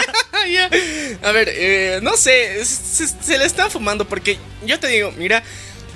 [1.23, 5.43] A ver, eh, no sé, se, le están fumando porque yo te digo, mira,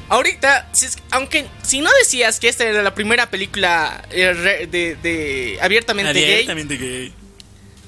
[0.09, 0.69] ahorita,
[1.13, 7.15] aunque si no decías que esta era la primera película eh, de, abiertamente, abiertamente gay,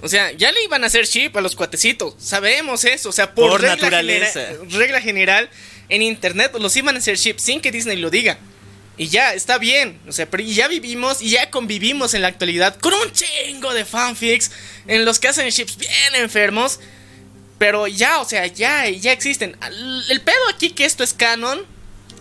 [0.00, 2.14] O sea, ya le iban a hacer chip a los cuatecitos.
[2.18, 3.08] Sabemos eso.
[3.08, 4.42] O sea, por, regla naturaleza.
[4.68, 5.50] regla general,
[5.88, 8.38] en internet los iban a hacer chip sin que Disney lo diga.
[9.00, 9.98] Y ya, está bien.
[10.06, 13.86] O sea, pero ya vivimos y ya convivimos en la actualidad con un chingo de
[13.86, 14.50] fanfics
[14.86, 16.80] en los que hacen ships bien enfermos.
[17.56, 19.56] Pero ya, o sea, ya, ya existen.
[20.10, 21.64] El pedo aquí que esto es canon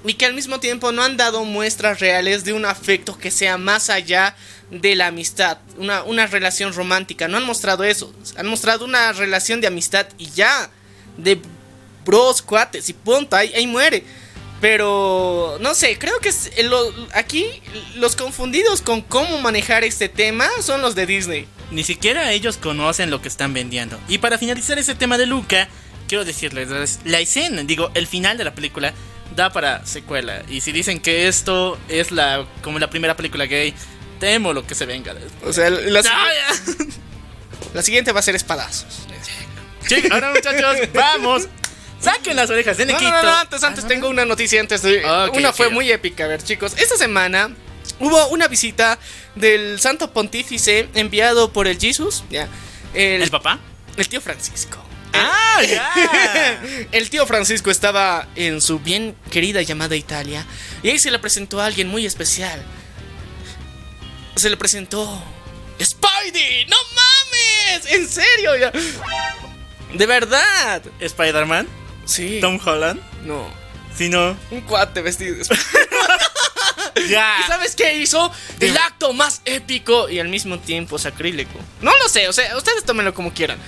[0.06, 3.58] y que al mismo tiempo no han dado muestras reales de un afecto que sea
[3.58, 4.38] más allá
[4.72, 7.28] de la amistad, una, una relación romántica.
[7.28, 8.16] No han mostrado eso.
[8.38, 10.72] Han mostrado una relación de amistad y ya.
[11.18, 11.42] De
[12.06, 14.06] bros, cuates y punto, ahí, ahí muere.
[14.62, 16.70] Pero no sé, creo que eh,
[17.14, 17.46] aquí
[17.96, 21.48] los confundidos con cómo manejar este tema son los de Disney.
[21.72, 24.00] Ni siquiera ellos conocen lo que están vendiendo.
[24.08, 25.70] Y para finalizar ese tema de Luca,
[26.08, 28.94] quiero decirles, la escena, digo, el final de la película
[29.36, 30.44] da para secuela.
[30.50, 33.74] Y si dicen que esto es la como la primera película gay,
[34.20, 35.16] temo lo que se venga.
[35.46, 36.02] O sea, la,
[37.74, 39.06] la siguiente va a ser espadazos.
[39.88, 41.48] Sí, ahora muchachos, vamos
[42.00, 43.10] Saquen las orejas de Nequito.
[43.10, 45.04] No, no, no, antes, antes tengo una noticia antes de...
[45.34, 46.74] una fue muy épica, a ver chicos.
[46.78, 47.54] Esta semana
[48.00, 48.98] hubo una visita
[49.36, 52.48] del Santo Pontífice enviado por el Jesus, ya.
[52.94, 53.60] El, papá?
[53.98, 54.78] El tío Francisco.
[55.14, 56.62] Ah, ya.
[56.92, 60.46] el tío Francisco estaba en su bien querida llamada Italia
[60.84, 62.64] y ahí se le presentó a alguien muy especial.
[64.36, 65.22] Se le presentó
[65.82, 68.72] Spidey, no mames, en serio, ya.
[69.94, 70.82] De verdad.
[71.00, 71.68] Spider-Man.
[72.10, 72.40] Sí.
[72.42, 73.00] Tom Holland.
[73.26, 73.48] No.
[73.96, 74.36] Si no.
[74.50, 75.36] Un cuate vestido
[77.10, 77.38] ya.
[77.40, 78.32] ¿Y sabes qué hizo?
[78.60, 81.60] El acto más épico y al mismo tiempo sacrílego.
[81.82, 83.60] No lo sé, o sea, ustedes tómenlo como quieran.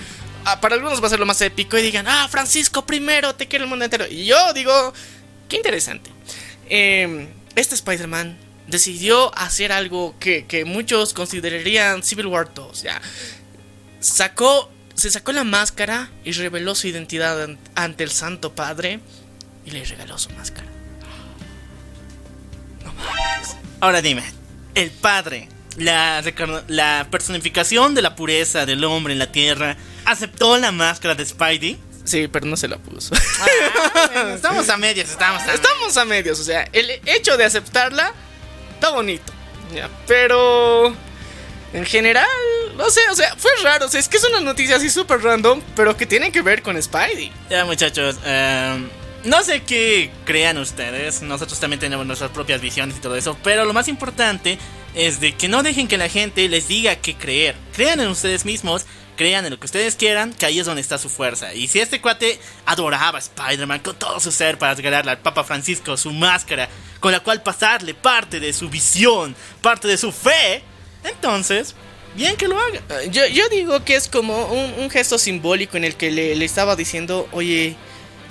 [0.44, 3.46] Ah, para algunos va a ser lo más épico y digan, ah, Francisco primero, te
[3.46, 4.06] quiero el mundo entero.
[4.08, 4.92] Y yo digo,
[5.48, 6.10] qué interesante.
[6.68, 12.82] Em, este Spider-Man decidió hacer algo que, que muchos considerarían Civil War 2.
[12.82, 13.00] Ya.
[14.00, 19.00] Sacó se sacó la máscara y reveló su identidad ante el Santo Padre
[19.64, 20.66] y le regaló su máscara.
[22.84, 23.56] No mames.
[23.80, 24.22] Ahora dime,
[24.74, 26.22] el Padre, la,
[26.68, 31.78] la personificación de la pureza del hombre en la tierra, ¿aceptó la máscara de Spidey?
[32.04, 33.14] Sí, pero no se la puso.
[33.40, 38.12] Ah, estamos a medias, estamos a Estamos a medias, o sea, el hecho de aceptarla
[38.74, 39.32] está bonito.
[40.06, 40.94] pero
[41.72, 42.26] en general,
[42.76, 43.86] no sé, o sea, fue raro.
[43.86, 46.62] O sea, es que es una noticia así súper random, pero que tiene que ver
[46.62, 47.32] con Spidey.
[47.48, 48.88] Ya, muchachos, em,
[49.24, 51.22] no sé qué crean ustedes.
[51.22, 53.36] Nosotros también tenemos nuestras propias visiones y todo eso.
[53.42, 54.58] Pero lo más importante
[54.94, 57.54] es de que no dejen que la gente les diga qué creer.
[57.74, 58.86] Crean en ustedes mismos.
[59.14, 61.52] Crean en lo que ustedes quieran, que ahí es donde está su fuerza.
[61.52, 65.44] Y si este cuate adoraba a Spider-Man con todo su ser para regalarle al Papa
[65.44, 70.64] Francisco su máscara, con la cual pasarle parte de su visión, parte de su fe,
[71.04, 71.74] entonces,
[72.14, 72.80] bien que lo haga.
[72.90, 77.28] Ah, yo, digo que es como un, gesto simbólico en el que le, estaba diciendo,
[77.32, 77.76] oye,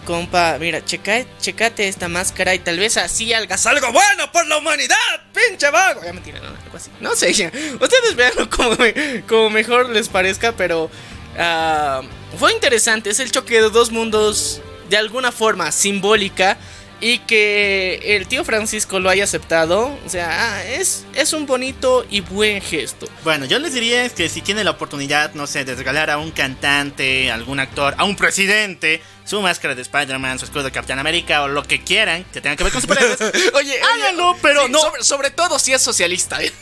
[0.06, 4.58] compa, mira, checa, checate esta máscara y tal vez así hagas algo bueno por la
[4.58, 4.96] humanidad,
[5.34, 6.02] pinche vago.
[6.04, 6.90] Ya mentira, no, algo así.
[7.00, 8.50] No sé, ustedes veanlo
[9.28, 13.10] como, mejor les parezca, pero uh, fue interesante.
[13.10, 16.58] Es el choque de dos mundos de alguna forma simbólica
[17.04, 22.06] Y que el tío Francisco lo haya aceptado, o sea, ah, es, es un bonito
[22.12, 23.08] y buen gesto.
[23.24, 26.30] Bueno, yo les diría que si tiene la oportunidad, no sé, de regalar a un
[26.30, 31.00] cantante, a algún actor, a un presidente, su máscara de Spider-Man, su escudo de Capitán
[31.00, 33.20] América o lo que quieran que tenga que ver con superhéroes,
[33.54, 34.80] Oye, háganlo, pero sí, no.
[34.80, 36.42] Sobre, sobre todo si es socialista.
[36.44, 36.52] ¿eh?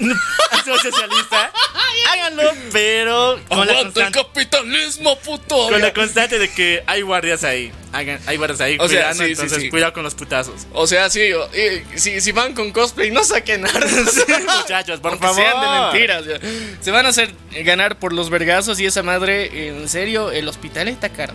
[0.66, 1.52] soy socialista,
[2.12, 5.70] háganlo, pero con la, ¡Aguanta el constante, capitalismo, puto!
[5.70, 7.72] con la constante de que hay guardias ahí.
[7.92, 9.70] Hagan, hay guardias ahí O sea, cuidando, sí, entonces sí.
[9.72, 10.68] cuidado con los putazos.
[10.74, 14.12] O sea, sí, o- y- si, si van con cosplay, no saquen armas.
[14.14, 14.22] Sí,
[14.60, 15.42] muchachos, por Aunque favor.
[15.44, 16.24] sean de mentiras.
[16.26, 16.40] sea,
[16.82, 20.88] se van a hacer ganar por los vergazos y esa madre, en serio, el hospital
[20.88, 21.34] está caro.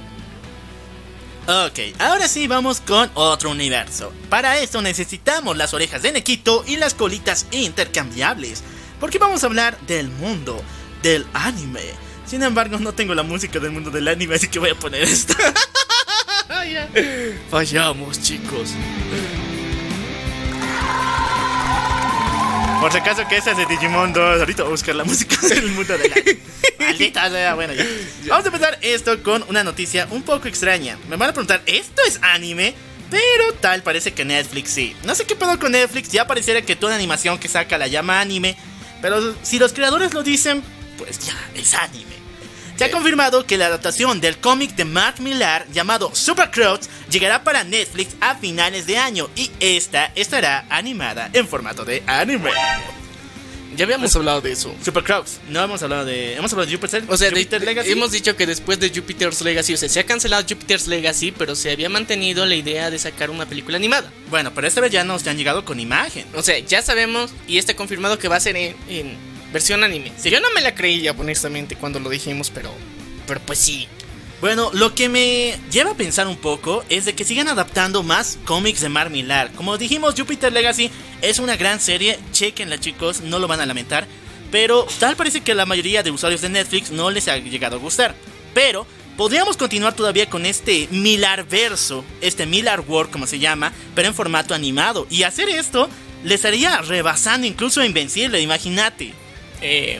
[1.46, 4.14] Ok, ahora sí vamos con otro universo.
[4.30, 8.62] Para esto necesitamos las orejas de Nequito y las colitas intercambiables.
[8.98, 10.59] Porque vamos a hablar del mundo
[11.02, 11.83] del anime.
[12.24, 15.02] Sin embargo, no tengo la música del mundo del anime, así que voy a poner
[15.02, 15.35] esto.
[17.50, 18.70] Fallamos, chicos.
[22.85, 24.40] Por si acaso que esa es de Digimon 2.
[24.40, 26.38] Ahorita voy a buscar la música del mundo del anime.
[26.79, 27.83] Maldita sea, bueno ya.
[28.29, 30.99] Vamos a empezar esto con una noticia un poco extraña.
[31.09, 32.75] Me van a preguntar, ¿esto es anime?
[33.09, 34.94] Pero tal parece que Netflix sí.
[35.05, 38.20] No sé qué pedo con Netflix, ya pareciera que toda animación que saca la llama
[38.20, 38.55] anime.
[39.01, 40.62] Pero si los creadores lo dicen,
[40.99, 42.13] pues ya, es anime.
[42.76, 47.44] Se ha confirmado que la adaptación del cómic de Mark Millar llamado Super Crowds llegará
[47.44, 52.50] para Netflix a finales de año y esta estará animada en formato de anime.
[53.76, 54.72] Ya habíamos hablado de eso.
[54.84, 56.34] Super Crowds, no hemos hablado de.
[56.37, 57.90] Hemos hablado de Jupiter, O sea, de- Jupiter Legacy.
[57.90, 61.56] hemos dicho que después de Jupiter's Legacy, o sea, se ha cancelado Jupiter's Legacy, pero
[61.56, 64.12] se había mantenido la idea de sacar una película animada.
[64.30, 66.24] Bueno, pero esta vez ya nos han llegado con imagen.
[66.37, 69.16] O sea, ya sabemos y está confirmado que va a ser en, en
[69.55, 70.12] versión anime.
[70.23, 72.71] Yo no me la creía, honestamente, cuando lo dijimos, pero,
[73.27, 73.88] pero pues sí.
[74.40, 78.37] Bueno, lo que me lleva a pensar un poco es de que sigan adaptando más
[78.45, 79.53] cómics de Mar Millar.
[79.53, 80.90] Como dijimos, Jupiter Legacy
[81.23, 84.09] es una gran serie, chequenla chicos, no lo van a lamentar.
[84.51, 87.77] Pero tal parece que a la mayoría de usuarios de Netflix no les ha llegado
[87.77, 88.17] a gustar.
[88.55, 94.09] Pero podríamos continuar todavía con este Millar verso, este Millar World como se llama, pero
[94.09, 95.07] en formato animado.
[95.11, 95.88] Y hacer esto
[96.25, 99.14] les haría rebasando incluso a Invencible, imagínate.
[99.66, 99.98] Eh,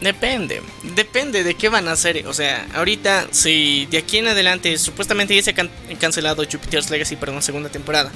[0.00, 0.60] depende,
[0.96, 2.26] depende de qué van a hacer.
[2.26, 6.90] O sea, ahorita, si de aquí en adelante, supuestamente ya se ha can- cancelado Jupiter's
[6.90, 8.10] Legacy para una segunda temporada.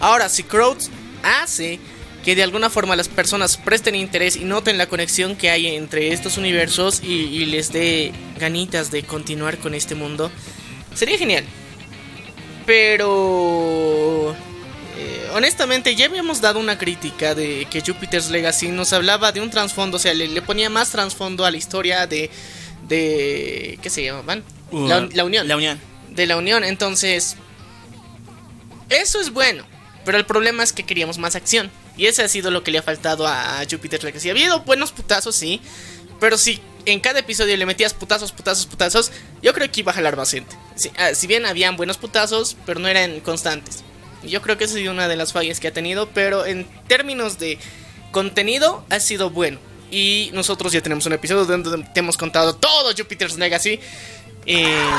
[0.00, 0.90] Ahora, si Crowds
[1.22, 1.78] hace
[2.24, 6.12] que de alguna forma las personas presten interés y noten la conexión que hay entre
[6.14, 10.30] estos universos y, y les dé ganitas de continuar con este mundo,
[10.94, 11.44] sería genial.
[12.66, 14.34] Pero...
[14.98, 19.48] eh, honestamente, ya habíamos dado una crítica de que Jupiter's Legacy nos hablaba de un
[19.48, 22.30] trasfondo, o sea, le, le ponía más trasfondo a la historia de...
[22.88, 24.42] de ¿Qué se llamaban?
[24.72, 25.46] La, la Unión.
[25.46, 25.80] La Unión.
[26.10, 27.36] De la Unión, entonces...
[28.90, 29.64] Eso es bueno,
[30.04, 31.70] pero el problema es que queríamos más acción.
[31.96, 34.28] Y ese ha sido lo que le ha faltado a, a Jupiter's Legacy.
[34.28, 35.60] Ha habido buenos putazos, sí,
[36.18, 39.94] pero si en cada episodio le metías putazos, putazos, putazos, yo creo que iba a
[39.94, 40.56] jalar bastante.
[40.74, 43.84] Si, ah, si bien habían buenos putazos, pero no eran constantes.
[44.22, 46.66] Yo creo que esa ha sido una de las fallas que ha tenido, pero en
[46.86, 47.58] términos de
[48.10, 49.58] contenido ha sido bueno.
[49.90, 53.80] Y nosotros ya tenemos un episodio donde te hemos contado todo Jupiter's Legacy.
[54.44, 54.90] Eh,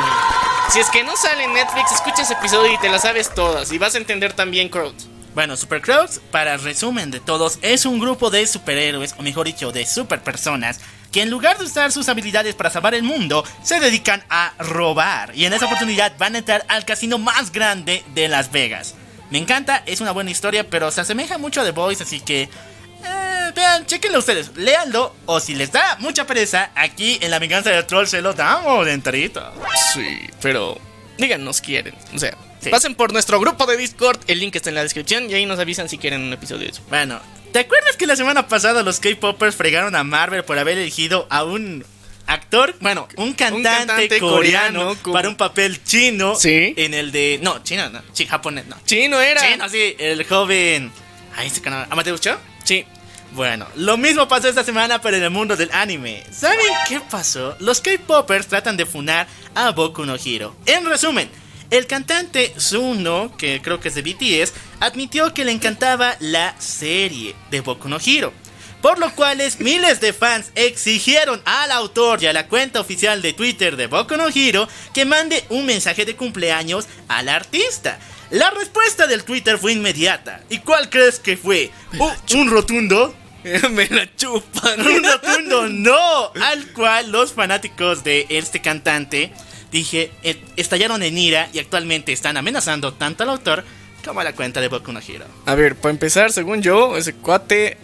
[0.69, 3.71] si es que no sale en Netflix, escucha ese episodio y te las sabes todas.
[3.71, 4.93] Y vas a entender también Crowd.
[5.35, 9.71] Bueno, Super Crowds, para resumen de todos, es un grupo de superhéroes, o mejor dicho,
[9.71, 10.79] de superpersonas,
[11.11, 15.35] que en lugar de usar sus habilidades para salvar el mundo, se dedican a robar.
[15.35, 18.95] Y en esa oportunidad van a entrar al casino más grande de Las Vegas.
[19.31, 22.43] Me encanta, es una buena historia, pero se asemeja mucho a The Voice, así que...
[22.43, 27.69] eh, vean, chequenlo ustedes, léanlo, o si les da mucha pereza, aquí en La Venganza
[27.69, 29.53] del Troll se lo damos de enterito.
[29.93, 30.79] Sí, pero
[31.17, 31.93] díganos quieren.
[32.15, 32.69] O sea, Sí.
[32.71, 35.59] pasen por nuestro grupo de Discord, el link está en la descripción y ahí nos
[35.59, 36.81] avisan si quieren un episodio de eso.
[36.89, 37.21] Bueno,
[37.53, 41.45] ¿te acuerdas que la semana pasada los K-Popers fregaron a Marvel por haber elegido a
[41.45, 41.85] un
[42.29, 46.73] actor, bueno, un cantante, cantante coreano, para un papel chino Sí.
[46.77, 47.39] en el de...
[47.41, 48.77] No, chino, no, chi, japonés, no.
[48.85, 49.41] Chino era.
[49.41, 50.91] Chino, sí, el joven...
[51.35, 51.87] Ahí se canal.
[51.89, 52.37] ¿Amadeus Cho?
[52.63, 52.85] Sí.
[53.31, 56.23] Bueno, lo mismo pasó esta semana pero en el mundo del anime.
[56.31, 57.55] ¿Saben qué pasó?
[57.59, 60.55] Los K-Popers tratan de funar a Boku no Hero.
[60.65, 61.29] En resumen,
[61.69, 67.35] el cantante Suno, que creo que es de BTS, admitió que le encantaba la serie
[67.51, 68.33] de Boku no Hero.
[68.81, 73.33] Por lo cual miles de fans exigieron al autor y a la cuenta oficial de
[73.33, 77.99] Twitter de Boku no Hero que mande un mensaje de cumpleaños al artista.
[78.31, 80.41] La respuesta del Twitter fue inmediata.
[80.49, 81.71] ¿Y cuál crees que fue?
[81.97, 83.13] ¿Un- ¿Un rotundo?
[83.71, 84.79] Me la chupan.
[84.79, 89.31] un rotundo no, al cual los fanáticos de este cantante
[89.71, 93.63] dije eh, estallaron en ira y actualmente están amenazando tanto al autor
[94.05, 95.25] como la cuenta de Boku no Hero.
[95.45, 97.77] A ver, para empezar, según yo, ese cuate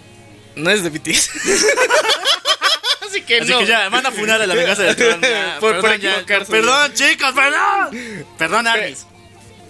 [0.56, 1.30] no es de BTS.
[3.08, 3.60] Así que Así no.
[3.60, 5.18] que ya, van a funar a la venganza del trono.
[5.22, 8.26] ya, Por- por perdón, ya, perdón, chicos, perdón.
[8.38, 9.06] Perdón, Armis.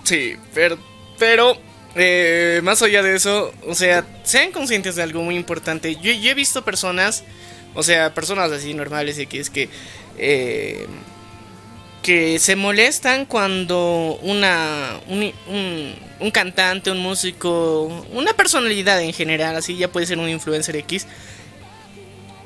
[0.04, 0.78] Sí, pero,
[1.18, 1.58] pero
[1.96, 5.96] eh, más allá de eso, o sea, sean conscientes de algo muy importante.
[5.96, 7.24] Yo, yo he visto personas,
[7.74, 9.70] o sea, personas así normales y que es que
[10.18, 10.86] eh,
[12.06, 19.56] que se molestan cuando una un, un- un cantante, un músico, una personalidad en general,
[19.56, 21.08] así ya puede ser un influencer X.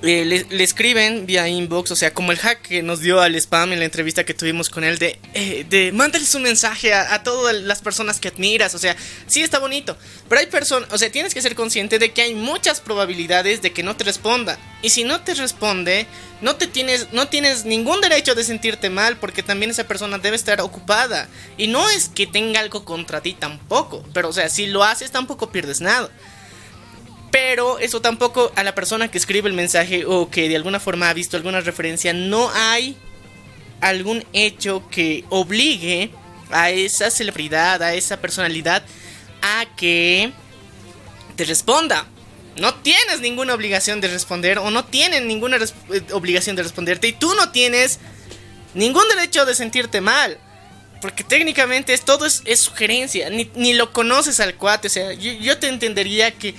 [0.01, 3.73] le, le escriben vía inbox, o sea, como el hack que nos dio al spam
[3.73, 7.23] en la entrevista que tuvimos con él de, eh, de mándales un mensaje a, a
[7.23, 8.95] todas las personas que admiras, o sea,
[9.27, 9.97] sí está bonito,
[10.29, 13.73] pero hay personas, o sea, tienes que ser consciente de que hay muchas probabilidades de
[13.73, 16.07] que no te responda, y si no te responde,
[16.41, 20.37] no te tienes, no tienes ningún derecho de sentirte mal, porque también esa persona debe
[20.37, 21.27] estar ocupada,
[21.57, 25.11] y no es que tenga algo contra ti tampoco, pero o sea, si lo haces
[25.11, 26.09] tampoco pierdes nada.
[27.31, 31.09] Pero eso tampoco a la persona que escribe el mensaje o que de alguna forma
[31.09, 32.97] ha visto alguna referencia, no hay
[33.81, 36.11] algún hecho que obligue
[36.51, 38.83] a esa celebridad, a esa personalidad,
[39.41, 40.31] a que
[41.35, 42.07] te responda.
[42.57, 47.13] No tienes ninguna obligación de responder o no tienen ninguna eh, obligación de responderte y
[47.13, 47.99] tú no tienes
[48.73, 50.37] ningún derecho de sentirte mal.
[51.01, 55.69] Porque técnicamente es, todo es, sugerencia, ni, lo conoces al cuate, o sea, yo te
[55.69, 56.55] entendería que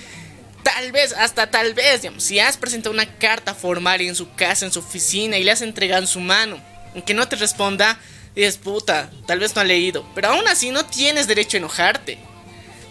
[0.73, 4.65] tal vez, hasta tal vez, digamos, si has presentado una carta formal en su casa,
[4.65, 6.61] en su oficina y le has entregado en su mano,
[6.93, 7.99] aunque no te responda,
[8.35, 12.17] dices, puta, tal vez no ha leído, pero aún así no tienes derecho a enojarte.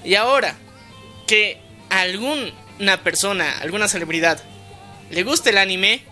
[0.05, 0.57] Y ahora,
[1.27, 4.43] que alguna persona, alguna celebridad,
[5.11, 6.03] le guste el anime,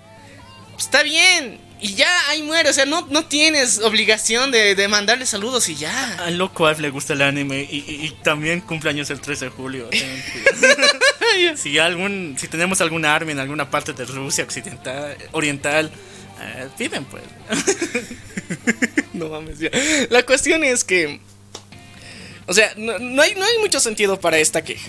[0.73, 1.61] pues está bien.
[1.81, 5.77] Y ya ahí muere, o sea, no, no tienes obligación de, de mandarle saludos y
[5.77, 6.15] ya.
[6.25, 9.51] A Loco Alf le gusta el anime y, y- y también cumpleaños el 13 de
[9.53, 9.89] julio.
[11.57, 15.91] si algún, si tenemos algún arma en alguna parte de Rusia occidental, oriental,
[16.41, 17.23] eh, piden pues.
[19.13, 19.71] No mames, ya.
[20.11, 21.21] La cuestión es que.
[22.47, 24.89] O sea, no, no hay, no hay mucho sentido para esta queja.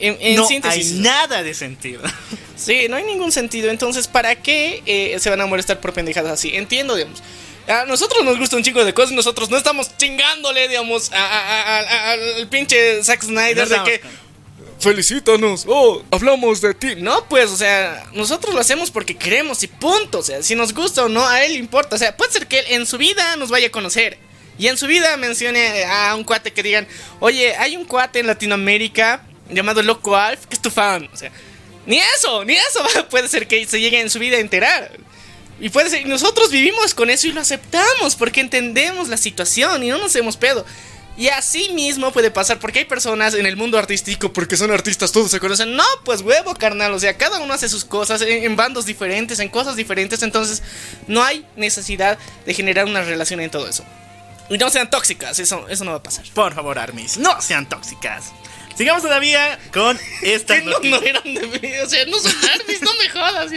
[0.00, 0.92] En, en no síntesis.
[0.92, 2.02] hay nada de sentido.
[2.56, 3.70] Sí, no hay ningún sentido.
[3.70, 6.56] Entonces, ¿para qué eh, se van a molestar por pendejadas así?
[6.56, 7.22] Entiendo, digamos.
[7.68, 9.12] A nosotros nos gusta un chingo de cosas.
[9.12, 14.00] Nosotros no estamos chingándole, digamos, a- a- a- al pinche Zack Snyder No de que.
[14.00, 14.10] con-
[14.80, 16.94] Felicítanos, oh, hablamos de ti.
[16.96, 20.18] No, pues, o sea, nosotros lo hacemos porque queremos y punto.
[20.18, 21.96] O sea, si nos gusta o no, a él le importa.
[21.96, 24.18] O sea, puede ser que él en su vida nos vaya a conocer.
[24.58, 26.86] Y en su vida mencione a un cuate que digan,
[27.20, 31.08] oye, hay un cuate en Latinoamérica llamado Loco Alf que es tu fan.
[31.12, 31.30] O sea,
[31.86, 34.90] ni eso, ni eso puede ser que se llegue en su vida a enterar.
[35.58, 39.88] Y puede ser, nosotros vivimos con eso y lo aceptamos porque entendemos la situación y
[39.88, 40.66] no nos hacemos pedo.
[41.16, 45.12] Y así mismo puede pasar porque hay personas en el mundo artístico, porque son artistas,
[45.12, 45.74] todos se conocen.
[45.74, 46.92] No, pues huevo, carnal.
[46.92, 50.22] O sea, cada uno hace sus cosas en, en bandos diferentes, en cosas diferentes.
[50.22, 50.62] Entonces,
[51.06, 53.82] no hay necesidad de generar una relación en todo eso.
[54.50, 56.24] Y no sean tóxicas, eso, eso no va a pasar.
[56.34, 58.26] Por favor, Armis, no sean tóxicas.
[58.76, 61.00] Sigamos todavía con estas no, noticias.
[61.00, 63.50] no eran de mí, o sea, no son armis, no me jodas.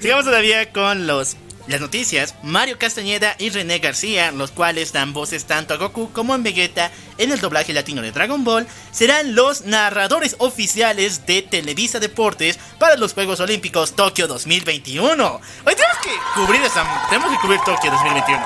[0.00, 1.36] Sigamos todavía con los
[1.66, 2.34] las noticias.
[2.42, 6.90] Mario Castañeda y René García, los cuales dan voces tanto a Goku como a Vegeta
[7.18, 12.96] en el doblaje latino de Dragon Ball, serán los narradores oficiales de Televisa Deportes para
[12.96, 15.40] los Juegos Olímpicos Tokio 2021.
[15.64, 18.40] Hoy tenemos que cubrir esa, tenemos que cubrir Tokio 2021.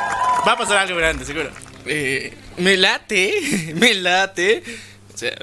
[0.47, 1.51] Va a pasar algo grande, seguro.
[1.87, 4.63] Eh, me late, me late.
[5.15, 5.35] O sea,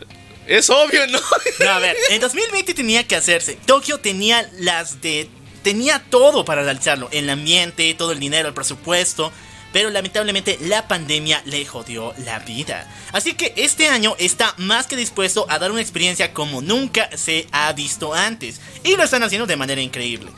[0.47, 1.19] es obvio, ¿no?
[1.59, 3.57] No, a ver, en 2020 tenía que hacerse.
[3.65, 5.29] Tokio tenía las de.
[5.63, 9.31] Tenía todo para realizarlo: el ambiente, todo el dinero, el presupuesto.
[9.71, 12.87] Pero lamentablemente la pandemia le jodió la vida.
[13.11, 17.47] Así que este año está más que dispuesto a dar una experiencia como nunca se
[17.51, 18.61] ha visto antes.
[18.83, 20.29] Y lo están haciendo de manera increíble.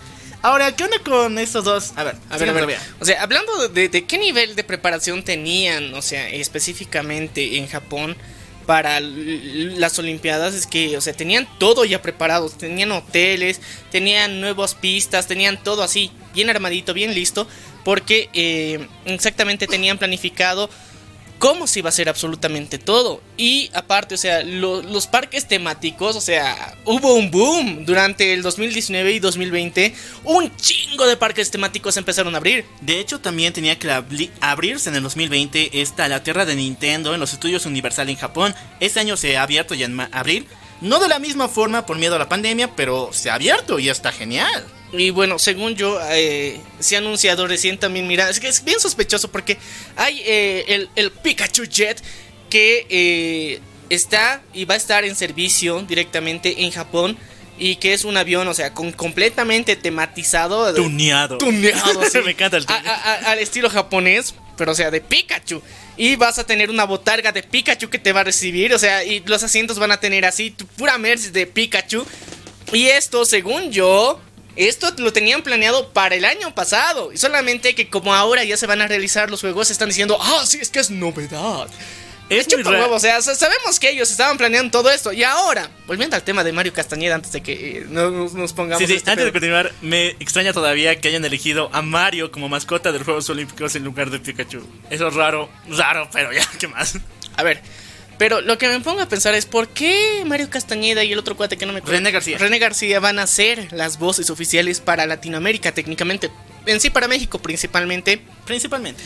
[0.41, 1.91] Ahora, ¿qué onda con estos dos?
[1.97, 2.79] A ver, A ver, a ver.
[3.01, 8.15] O sea, hablando de, de qué nivel de preparación tenían, o sea, específicamente en Japón
[8.65, 13.61] para las Olimpiadas, es que, o sea, tenían todo ya preparado, tenían hoteles,
[13.91, 17.47] tenían nuevas pistas, tenían todo así, bien armadito, bien listo,
[17.83, 20.69] porque eh, exactamente tenían planificado
[21.39, 23.21] cómo se iba a hacer absolutamente todo.
[23.37, 28.41] Y aparte, o sea, lo- los parques temáticos, o sea, hubo un boom durante el
[28.41, 29.93] 2019 y 2020.
[30.23, 32.65] Un chingo de parques temáticos empezaron a abrir.
[32.81, 37.13] De hecho, también tenía que abri- abrirse en el 2020 esta la tierra de Nintendo
[37.13, 38.55] en los estudios Universal en Japón.
[38.79, 40.47] Este año se ha abierto ya en abril.
[40.81, 43.87] No de la misma forma por miedo a la pandemia, pero se ha abierto y
[43.89, 44.65] está genial.
[44.97, 48.79] Y bueno, según yo, eh, se ha anunciado recién también, mira, es que es bien
[48.79, 49.57] sospechoso porque
[49.95, 52.01] hay eh, el, el Pikachu Jet
[52.49, 57.17] que eh, está y va a estar en servicio directamente en Japón
[57.57, 60.73] y que es un avión, o sea, con completamente tematizado.
[60.73, 61.37] Tuneado.
[61.37, 62.19] Tuneado, sí.
[62.23, 65.61] Me encanta el A- al estilo japonés, pero o sea, de Pikachu.
[65.97, 69.05] Y vas a tener una botarga de Pikachu que te va a recibir, o sea,
[69.05, 72.05] y los asientos van a tener así, tu pura merch de Pikachu.
[72.73, 74.19] Y esto, según yo,
[74.55, 77.11] esto lo tenían planeado para el año pasado.
[77.11, 80.43] Y solamente que como ahora ya se van a realizar los juegos, están diciendo, ah,
[80.45, 81.67] sí, es que es novedad.
[82.27, 85.13] Es chupa huevo, o sea, sa- sabemos que ellos estaban planeando todo esto.
[85.13, 88.51] Y ahora, volviendo al tema de Mario Castañeda, antes de que eh, no nos, nos
[88.51, 88.79] pongamos.
[88.81, 92.49] Sí, sí, este antes de continuar, me extraña todavía que hayan elegido a Mario como
[92.49, 94.67] mascota de los Juegos Olímpicos en lugar de Pikachu.
[94.89, 96.97] Eso es raro, raro, pero ya, ¿qué más?
[97.37, 97.61] A ver,
[98.17, 101.35] pero lo que me pongo a pensar es por qué Mario Castañeda y el otro
[101.35, 101.97] cuate que no me acuerdo.
[101.97, 102.37] René García.
[102.37, 106.31] René García van a ser las voces oficiales para Latinoamérica, técnicamente.
[106.65, 108.21] En sí, para México principalmente.
[108.45, 109.03] Principalmente.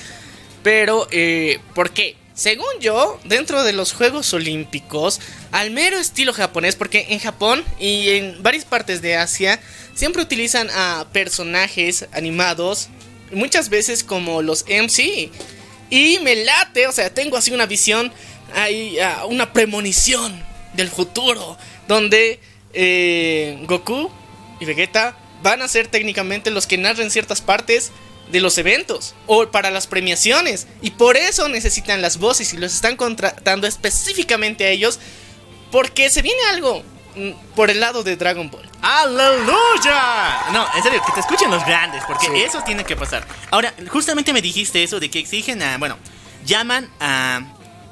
[0.63, 2.15] Pero, eh, ¿por qué?
[2.39, 5.19] Según yo, dentro de los Juegos Olímpicos,
[5.51, 9.59] al mero estilo japonés, porque en Japón y en varias partes de Asia
[9.93, 12.87] siempre utilizan a personajes animados,
[13.33, 15.29] muchas veces como los MC.
[15.89, 18.13] Y me late, o sea, tengo así una visión,
[18.55, 20.41] ahí, ah, una premonición
[20.73, 22.39] del futuro, donde
[22.73, 24.11] eh, Goku
[24.59, 27.91] y Vegeta van a ser técnicamente los que narren ciertas partes
[28.31, 32.73] de los eventos o para las premiaciones y por eso necesitan las voces y los
[32.73, 34.99] están contratando específicamente a ellos
[35.71, 36.83] porque se viene algo
[37.15, 38.69] mm, por el lado de Dragon Ball.
[38.81, 40.51] ¡Aleluya!
[40.53, 42.41] No, en serio, que te escuchen los grandes, porque Sí.
[42.41, 43.25] eso tiene que pasar.
[43.51, 45.97] Ahora, justamente me dijiste eso de que exigen a, bueno,
[46.45, 47.41] llaman a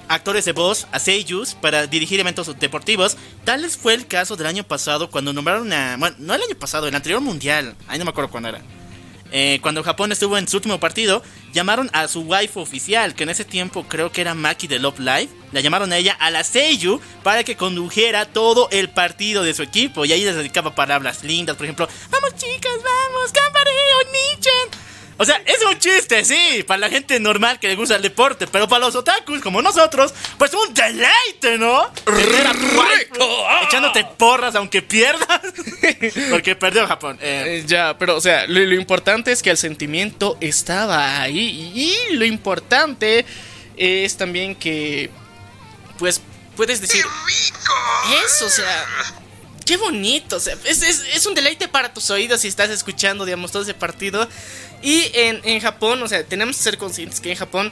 [0.07, 3.17] actores de voz, a seiyus, para dirigir eventos deportivos.
[3.43, 6.87] Tal fue el caso del año pasado cuando nombraron a, bueno, no el año pasado,
[6.87, 8.61] el anterior mundial, ahí no me acuerdo cuándo era.
[9.31, 11.21] Eh, cuando Japón estuvo en su último partido,
[11.53, 14.99] llamaron a su wife oficial, que en ese tiempo creo que era Maki de Love
[14.99, 15.29] Live.
[15.51, 19.63] La llamaron a ella, a la Seiyu, para que condujera todo el partido de su
[19.63, 20.05] equipo.
[20.05, 23.71] Y ahí les dedicaba palabras lindas, por ejemplo, vamos chicas, vamos, Gambare,
[24.05, 24.86] Onichan.
[25.19, 28.45] O sea, es un chiste, sí, para la gente normal que le gusta el deporte,
[28.47, 31.89] pero para los otakus como nosotros, pues un deleite, ¿no?
[32.05, 35.41] Tener a tu waifu Echándote porras aunque pierdas.
[36.29, 37.17] Porque perdió Japón.
[37.21, 41.71] Eh, Eh, ya, pero o sea, lo, lo importante es que el sentimiento estaba ahí
[42.09, 43.25] y lo importante
[43.75, 45.09] es también que
[45.97, 46.21] pues
[46.55, 47.03] puedes decir
[48.25, 48.85] eso, o sea,
[49.65, 53.25] qué bonito, o sea, es, es- es un deleite para tus oídos si estás escuchando,
[53.25, 54.27] digamos, todo ese partido.
[54.81, 57.71] Y en, en Japón, o sea, tenemos que ser conscientes que en Japón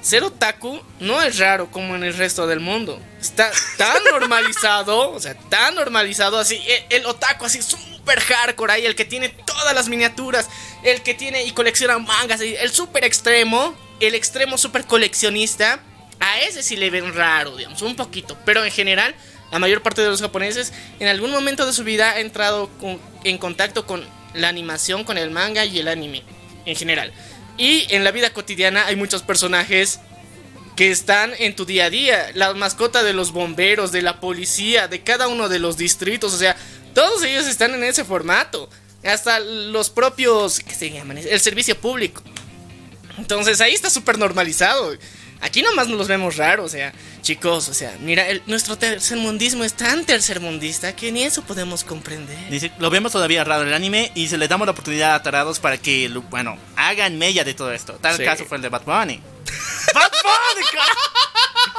[0.00, 3.00] ser otaku no es raro como en el resto del mundo.
[3.20, 6.56] Está tan normalizado, o sea, tan normalizado así.
[6.66, 10.48] e- El, otaku así super hardcore ahí, el que tiene todas las miniaturas,
[10.84, 15.80] el que tiene y colecciona mangas, el super extremo, el extremo super coleccionista.
[16.20, 18.36] A ese sí le ven raro, digamos, un poquito.
[18.44, 19.14] Pero en general,
[19.52, 23.00] la mayor parte de los japoneses en algún momento de su vida ha entrado con-
[23.24, 26.22] en contacto con la animación, con el manga y el anime
[26.68, 27.12] en general.
[27.56, 29.98] Y en la vida cotidiana hay muchos personajes
[30.76, 32.30] que están en tu día a día.
[32.34, 36.32] La mascota de los bomberos, de la policía, de cada uno de los distritos.
[36.34, 36.56] O sea,
[36.94, 38.70] todos ellos están en ese formato.
[39.02, 41.18] Hasta los propios, ¿qué se llaman?
[41.18, 42.22] El servicio público.
[43.16, 44.96] Entonces ahí está súper normalizado.
[45.40, 49.62] Aquí nomás nos los vemos raros, o sea, chicos, o sea, mira, el- nuestro tercermundismo
[49.64, 52.50] es tan tercermundista que ni eso podemos comprender.
[52.50, 55.60] Dice, lo vemos todavía raro el anime y se le damos la oportunidad a tarados
[55.60, 57.94] para que, bueno, hagan mella de todo esto.
[57.94, 58.24] Tal Sí.
[58.24, 59.20] caso fue el de Bad Bunny.
[59.94, 60.66] ¡Bad Bunny!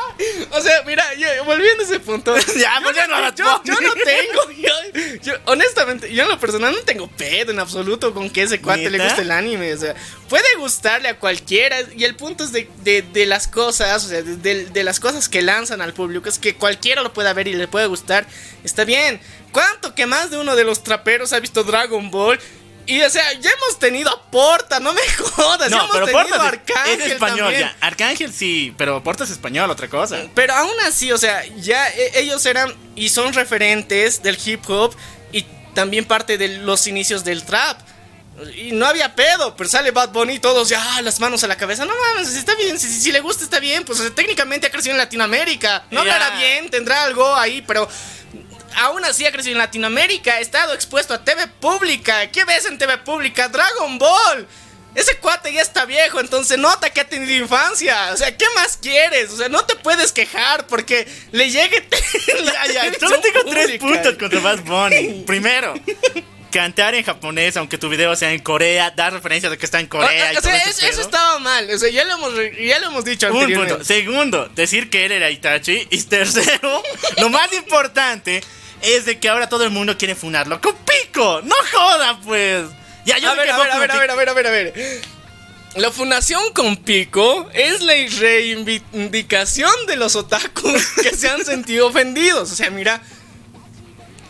[0.51, 2.35] O sea, mira, yo- volviendo a ese punto.
[2.57, 3.61] Ya, a Bad yo, Bunny.
[3.69, 8.29] yo no tengo, yo, honestamente, yo en lo personal no tengo pedo en absoluto con
[8.29, 9.73] que ese cuate le guste el anime.
[9.73, 9.95] O sea,
[10.27, 11.77] puede gustarle a cualquiera.
[11.95, 15.29] Y el punto es de, de- de las cosas, o sea, de- de las cosas
[15.29, 18.25] que lanzan al público, es que cualquiera lo pueda ver y le puede gustar.
[18.63, 19.19] Está bien.
[19.51, 22.39] ¿Cuánto que más de uno de los traperos ha visto Dragon Ball?
[22.89, 25.69] Y o sea, ya hemos tenido a Porta, no me jodas.
[25.69, 27.61] ya No, hemos pero tenido Portas a Arcángel es español también.
[27.61, 27.75] ya.
[27.81, 30.17] Arcángel sí, pero Portas es español, otra cosa.
[30.33, 34.95] Pero aún así, o sea, ya eh, ellos eran y son referentes del hip hop
[35.31, 37.79] y también parte de los inicios del trap.
[38.55, 41.47] Y no había pedo, pero sale Bad Bunny y todos ya ah, las manos a
[41.47, 41.83] la cabeza.
[41.85, 43.83] No mames, está bien, si, si- le gusta está bien.
[43.83, 45.83] Pues o sea, técnicamente ha crecido en Latinoamérica.
[45.91, 46.13] No Ya.
[46.13, 47.89] hablará bien, tendrá algo ahí, pero
[48.75, 50.35] aún así ha crecido en Latinoamérica.
[50.35, 52.29] Ha estado expuesto a TV pública.
[52.31, 53.47] ¿Qué ves en TV pública?
[53.49, 54.47] Dragon Ball.
[54.95, 58.09] Ese cuate ya está viejo, entonces nota que ha tenido infancia.
[58.11, 59.29] O sea, ¿qué más quieres?
[59.29, 61.87] O sea, no te puedes quejar porque le llegue.
[62.43, 65.23] la Ya, ya, televisión solo tengo tres puntos contra Bad Bunny.
[65.27, 65.75] Primero,
[66.49, 69.87] cantar en japonés, aunque tu video sea en Corea, dar referencia de que está en
[69.87, 70.29] Corea.
[70.31, 71.69] O- y o todo eso, estaba mal.
[71.69, 73.83] O sea, ya lo hemos, ya lo hemos dicho Un punto.
[73.83, 75.87] Segundo, decir que él era Itachi.
[75.89, 76.83] Y tercero,
[77.17, 78.41] lo más importante
[78.81, 81.41] es de que ahora todo el mundo quiere funarlo con pico.
[81.43, 82.65] No joda, pues.
[83.05, 84.51] Ya, yo a ver, a ver, a ver, a ver, a ver, a ver, a
[84.51, 85.01] ver.
[85.75, 92.51] La fundación con Pico es la reivindicación de los otakus que se han sentido ofendidos.
[92.51, 93.01] O sea, mira,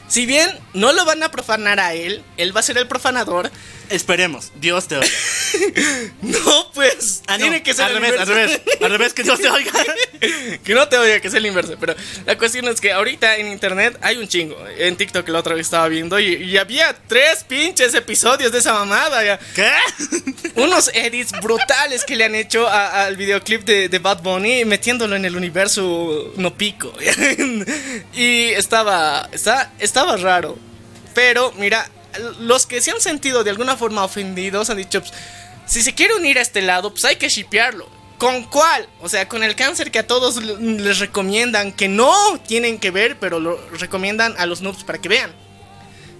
[0.09, 3.49] si bien no lo van a profanar a él, él va a ser el profanador.
[3.89, 5.07] Esperemos, Dios te oiga.
[6.21, 9.23] No, pues, Ah, no, tiene que ser al el revés, al revés, al revés, que
[9.23, 9.71] Dios te oiga.
[10.63, 11.75] que no te oiga, que es el inverso.
[11.79, 14.57] Pero la cuestión es que ahorita en internet hay un chingo.
[14.77, 18.73] En TikTok la otra vez estaba viendo y, y había tres pinches episodios de esa
[18.73, 19.23] mamada.
[19.23, 19.39] Ya.
[19.55, 19.71] ¿Qué?
[20.55, 25.15] Unos edits brutales que le han hecho a- al videoclip de, de Bad Bunny metiéndolo
[25.15, 26.93] en el universo no pico.
[28.13, 30.57] y estaba, estaba, estaba raro.
[31.13, 31.89] Pero mira,
[32.39, 35.13] los que se han sentido de alguna forma ofendidos han dicho, pues,
[35.65, 37.87] si se quiere unir a este lado, pues hay que shipearlo.
[38.17, 38.87] ¿Con cuál?
[38.99, 42.13] O sea, con el cáncer que a todos les recomiendan que no
[42.45, 45.33] tienen que ver, pero lo recomiendan a los noobs para que vean.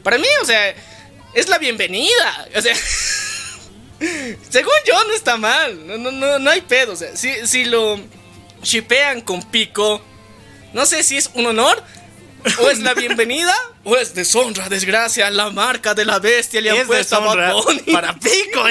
[0.03, 0.73] Para mí, o sea,
[1.33, 2.47] es la bienvenida.
[2.55, 2.73] O sea,
[4.49, 5.85] según yo no está mal.
[5.87, 6.93] No, no, no, no hay pedo.
[6.93, 7.99] O sea, si, si lo
[8.63, 10.01] shipean con pico,
[10.73, 11.83] no sé si es un honor.
[12.59, 16.77] O es la bienvenida, o es deshonra, desgracia, la marca de la bestia le han
[16.77, 18.63] Es puesto a para pico.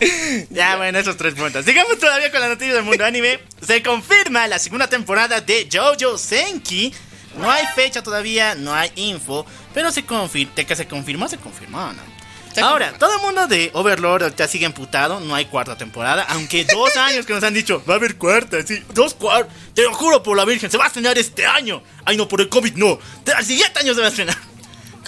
[0.50, 1.64] ya, bueno, esos tres puntos.
[1.64, 3.40] Sigamos todavía con la noticia del mundo anime.
[3.66, 6.92] Se confirma la segunda temporada de Jojo Senki.
[7.38, 11.92] No hay fecha todavía, no hay info, pero se confirma, que se confirmó, se confirmó,
[11.92, 12.02] ¿no?
[12.62, 16.96] Ahora, todo el mundo de Overlord ya sigue emputado, no hay cuarta temporada, aunque dos
[16.96, 20.22] años que nos han dicho, va a haber cuarta, sí, dos cuartas, te lo juro
[20.22, 21.82] por la Virgen, se va a estrenar este año.
[22.04, 22.98] Ay, no, por el COVID no,
[23.34, 24.36] al siguiente año se va a estrenar.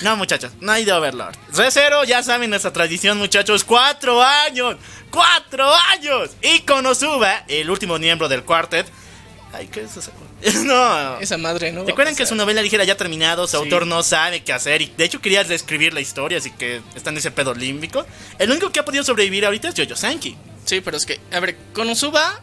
[0.02, 1.36] No, muchachos, no hay de Overlord.
[1.52, 3.62] Recero, ya saben nuestra tradición, muchachos.
[3.62, 4.76] ¡Cuatro años!
[5.10, 6.30] ¡Cuatro años!
[6.42, 8.90] Y Konosuba, el último miembro del cuartet.
[9.52, 10.10] Ay, ¿qué es eso?
[10.64, 11.18] No.
[11.20, 11.84] Esa madre, ¿no?
[11.84, 13.62] Recuerden que su novela ligera ya terminado, su Sí.
[13.62, 17.10] autor no sabe qué hacer y de hecho quería reescribir la historia, así que está
[17.10, 18.04] en ese pedo límbico.
[18.38, 20.36] El único que ha podido sobrevivir ahorita es Jojo Sanki.
[20.64, 22.40] Sí, pero es que, a ver, Konosuba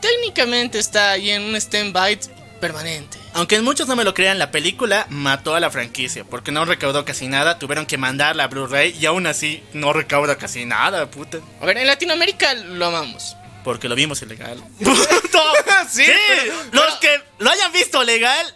[0.00, 2.18] técnicamente está ahí en un stand-by
[2.60, 3.18] permanente.
[3.34, 7.04] Aunque muchos no me lo crean, la película mató a la franquicia porque no recaudó
[7.04, 11.38] casi nada, tuvieron que mandarla a Blu-ray y aún así no recauda casi nada, puta.
[11.60, 13.36] A ver, en Latinoamérica lo amamos.
[13.64, 14.62] Porque lo vimos ilegal.
[15.90, 16.54] Sí, pero-
[16.84, 18.46] los que lo hayan visto legal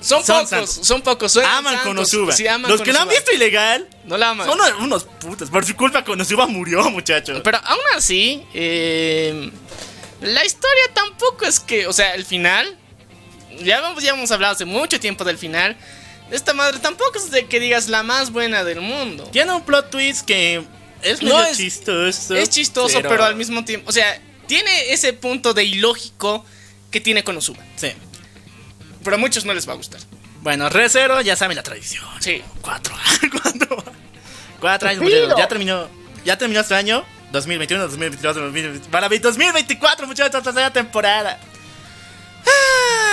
[0.00, 0.78] Son, Son pocos, santos.
[0.86, 1.36] son pocos.
[1.38, 1.82] aman santos.
[1.84, 2.32] Konosuba.
[2.32, 4.46] Sí, aman los que lo han visto ilegal No la aman.
[4.46, 5.48] son unos putos.
[5.48, 7.40] Por su culpa Konosuba murió, muchachos.
[7.42, 9.50] Pero aún así, eh,
[10.20, 12.76] la historia tampoco es que, o sea, el final,
[13.62, 15.76] ya, vamos- ya hemos hablado hace mucho tiempo del final.
[16.30, 19.24] Esta madre tampoco es de que digas la más buena del mundo.
[19.32, 20.62] Tiene un plot twist que
[21.02, 22.34] es No, medio es- chistoso.
[22.34, 23.24] Es chistoso, pero...
[23.24, 26.44] al mismo tiempo, o sea, tiene ese punto de ilógico
[26.90, 27.62] que tiene Konosuba.
[27.76, 27.92] Sí.
[29.02, 30.00] Pero a muchos no les va a gustar.
[30.42, 32.04] Bueno, Re Zero, ya saben la tradición.
[32.20, 32.42] Sí.
[32.62, 32.94] Cuatro.
[33.42, 33.84] Cuatro.
[34.60, 35.34] Cuatro años, muchachos.
[35.36, 35.88] Ya terminó.
[36.24, 37.04] Ya terminó este año.
[37.32, 38.88] 2021, 2022, 2023.
[38.88, 41.38] Para 2024, muchachos, tercera temporada.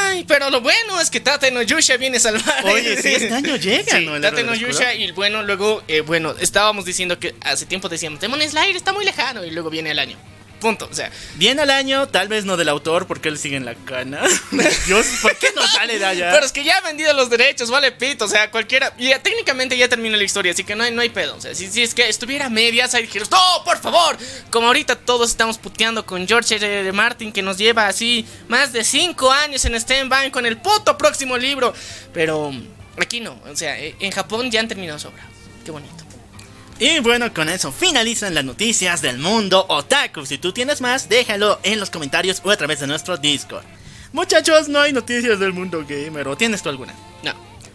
[0.06, 2.66] Ay, pero lo bueno es que Tate no Yusha viene a salvar.
[2.66, 4.16] Oye, sí, este año llega, Sí, ¿no?
[4.16, 8.20] El Tate no Yusha y bueno, luego, eh, bueno, estábamos diciendo que hace tiempo decíamos,
[8.20, 10.18] Demon Slayer está muy lejano y luego viene el año.
[10.64, 13.66] Punto, o sea, Bien al año, tal vez no del autor, porque él sigue en
[13.66, 14.22] la cana.
[14.86, 16.32] Dios, ¿por qué no sale de allá?
[16.32, 19.22] pero es que ya ha vendido los derechos, vale pito, o sea, cualquiera, y ya,
[19.22, 21.70] técnicamente ya terminó la historia, así que no hay, no hay pedo, o sea, si,
[21.70, 24.18] si es que estuviera medias, ahí dijeron, no, por favor,
[24.52, 26.80] como ahorita todos estamos puteando con George R.
[26.80, 26.92] R.
[26.94, 31.38] Martin, que nos lleva así más de 5 años en stand-by con el puto próximo
[31.38, 31.74] libro,
[32.14, 32.54] pero
[33.02, 35.28] aquí no, o sea, eh, en Japón ya han terminado su obra,
[35.66, 36.03] qué bonito.
[36.80, 40.26] Y bueno, con eso finalizan las noticias del mundo otaku.
[40.26, 43.64] Si tú tienes más, déjalo en los comentarios o a través de nuestro Discord.
[44.12, 46.28] Muchachos, no hay noticias del mundo gamer.
[46.28, 46.94] ¿O tienes tú alguna?
[47.24, 47.34] No.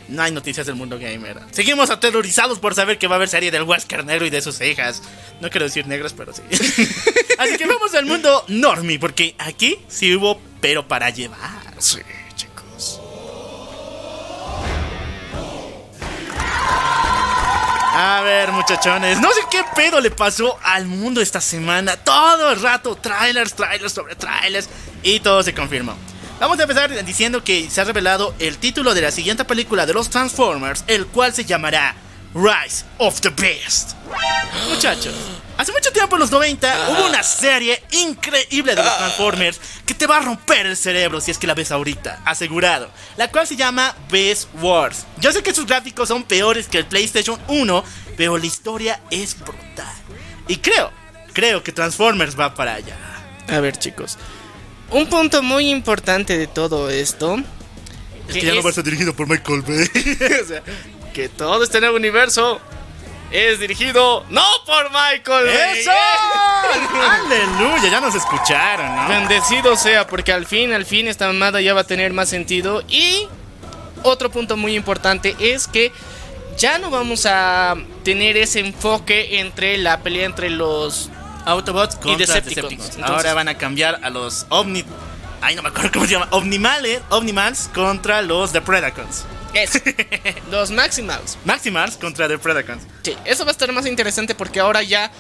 [0.09, 1.39] No hay noticias del mundo gamer.
[1.51, 4.61] Seguimos aterrorizados por saber que va a haber serie del Wesker negro y de sus
[4.61, 5.03] hijas.
[5.41, 6.43] No quiero decir negros, pero sí.
[7.39, 11.75] Así que vamos al mundo normie, porque aquí sí hubo, pero para llevar.
[11.79, 11.99] Sí,
[18.01, 21.97] A ver, muchachones, no sé qué pedo le pasó al mundo esta semana.
[21.97, 24.69] Todo el rato, trailers, trailers sobre trailers.
[25.03, 25.97] Y todo se confirmó.
[26.39, 29.95] Vamos a empezar diciendo que se ha revelado el título de la siguiente película de
[29.95, 31.97] los Transformers, el cual se llamará
[32.35, 33.95] Rise of the Beast.
[34.69, 35.17] Muchachos,
[35.59, 40.07] Hace mucho tiempo, en los 90, hubo una serie increíble de los Transformers que te
[40.07, 42.89] va a romper el cerebro si es que la ves ahorita, asegurado.
[43.17, 45.05] La cual se llama Best Wars.
[45.19, 47.85] Yo sé que sus gráficos son peores que el PlayStation 1,
[48.17, 49.93] pero la historia es brutal.
[50.47, 50.93] Y creo,
[51.33, 52.97] creo que Transformers va para allá.
[53.49, 54.17] A ver, chicos.
[54.93, 57.37] Un punto muy importante de todo esto.
[58.29, 59.89] Es que ya no va a ser dirigido por Michael Bay.
[60.41, 60.63] o sea,
[61.13, 62.61] que todo este nuevo universo
[63.31, 65.49] es dirigido no por Michael.
[65.49, 65.91] ¡Eso!
[67.11, 67.91] ¡Aleluya!
[67.91, 69.09] Ya nos escucharon, ¿no?
[69.09, 72.83] Bendecido sea, porque al fin, al fin esta mamada ya va a tener más sentido.
[72.89, 73.29] Y
[74.03, 75.93] otro punto muy importante es que
[76.57, 77.75] ya no vamos a
[78.05, 81.11] tener ese enfoque entre la pelea entre los
[81.45, 82.55] Autobots contra Decepticons.
[82.57, 82.97] Decepticons.
[82.97, 84.85] Entonces- Ahora van a cambiar a los Omni...
[85.41, 86.27] Ay, no me acuerdo cómo se llama.
[86.33, 89.25] Omnimales, Omnimals contra los Depredacons.
[89.55, 89.79] Eso,
[90.51, 91.39] los Maximals.
[91.45, 92.83] Maximals contra Depredacons.
[93.03, 95.11] Sí, eso va a estar más interesante porque ahora ya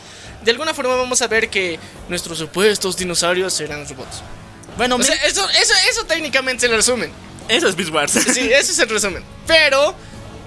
[0.44, 4.22] de alguna forma vamos a ver que nuestros supuestos dinosaurios serán robots.
[4.76, 7.10] Bueno, O sea, me- eso, eso, eso técnicamente es el resumen.
[7.48, 8.12] eso es Beast Wars.
[8.12, 9.24] Sí, ese es el resumen.
[9.46, 9.94] Pero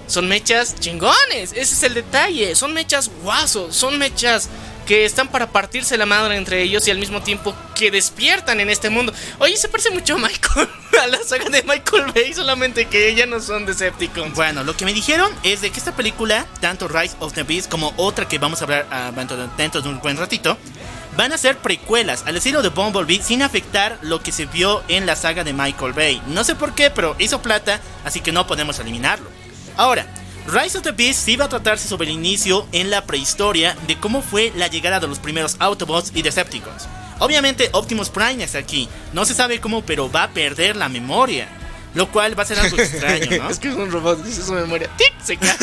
[0.06, 1.52] son mechas chingones.
[1.52, 2.54] Ese es el detalle.
[2.54, 3.74] Son mechas guasos.
[3.76, 4.48] Son mechas
[4.86, 8.70] que están para partirse la madre entre ellos y al mismo tiempo que despiertan en
[8.70, 9.12] este mundo.
[9.38, 10.68] Oye, se parece mucho a Michael,
[11.02, 14.34] a la saga de Michael Bay, solamente que ella no son Decepticons.
[14.34, 17.70] Bueno, lo que me dijeron es de que esta película, tanto Rise of the Beast
[17.70, 20.58] como otra que vamos a hablar ah, dentro, de, dentro de un buen ratito,
[21.16, 25.06] van a ser precuelas al estilo de Bumblebee sin afectar lo que se vio en
[25.06, 26.22] la saga de Michael Bay.
[26.26, 29.28] No sé por qué, pero hizo plata, así que no podemos eliminarlo.
[29.76, 30.06] Ahora,
[30.46, 33.98] Rise of the Beast sí va a tratarse sobre el inicio en la prehistoria de
[33.98, 36.88] cómo fue la llegada de los primeros Autobots y Decepticons.
[37.20, 41.48] Obviamente Optimus Prime está aquí, no se sabe cómo, pero va a perder la memoria.
[41.94, 43.50] Lo cual va a ser algo extraño, ¿no?
[43.50, 44.90] Es que es un robot, dice su memoria.
[44.96, 45.12] ¡Tic!
[45.22, 45.56] Se cae.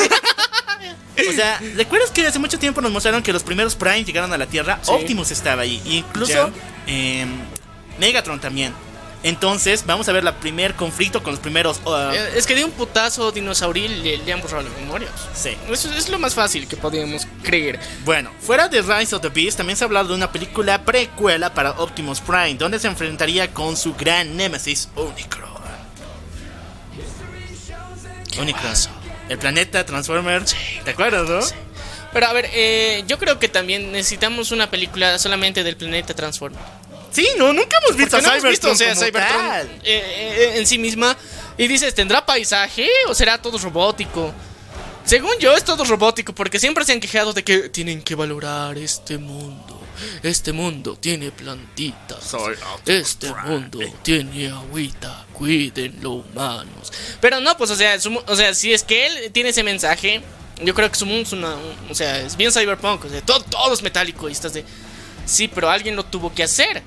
[1.28, 4.38] O sea, ¿recuerdas que hace mucho tiempo nos mostraron que los primeros Prime llegaron a
[4.38, 4.80] la Tierra?
[4.82, 4.92] Sí.
[4.92, 5.82] Optimus estaba ahí.
[5.86, 6.50] E incluso
[6.88, 7.30] em,
[8.00, 8.74] Megatron también.
[9.22, 11.82] Entonces, vamos a ver el primer conflicto con los primeros.
[11.86, 15.10] uh, Eh, Es que de un putazo dinosauril le, le han borrado la memoria.
[15.34, 15.58] sí.
[15.70, 17.80] Eso es lo más fácil que podíamos creer.
[18.06, 21.54] Bueno, fuera de Rise of the Beast, también se ha hablado de una película precuela
[21.54, 25.50] para Optimus Prime, donde se enfrentaría con su gran némesis Unicron.
[28.40, 28.74] Unicron.
[29.28, 30.44] El planeta Transformer.
[30.86, 31.40] ¿Te acuerdas, no?
[32.14, 36.60] Pero a ver, eh, yo creo que también necesitamos una película solamente del planeta Transformer.
[37.12, 39.68] Sí, no, nunca hemos visto a no hemos visto, Cybertron o sea, como Cybertron tal.
[39.84, 41.16] eh, eh, en sí misma.
[41.58, 44.34] Y dices, ¿tendrá paisaje o será todo robótico?
[45.06, 48.78] Según yo, es todo robótico porque siempre se han quejado de que tienen que valorar
[48.78, 49.76] este mundo.
[50.24, 52.24] Este mundo tiene plantitas.
[52.24, 52.56] Soy
[52.86, 55.26] Este mundo tiene agüita.
[55.34, 56.92] Cuídenlo, humanos.
[57.20, 60.22] Pero no, pues, o sea, su o sea, si es que él tiene ese mensaje,
[60.64, 61.56] yo creo que su mundo es una.
[61.56, 63.06] un- o sea, es bien cyberpunk.
[63.06, 64.64] O sea, todo, todo es metálico y estás de.
[65.26, 66.82] Sí, pero alguien lo tuvo que hacer.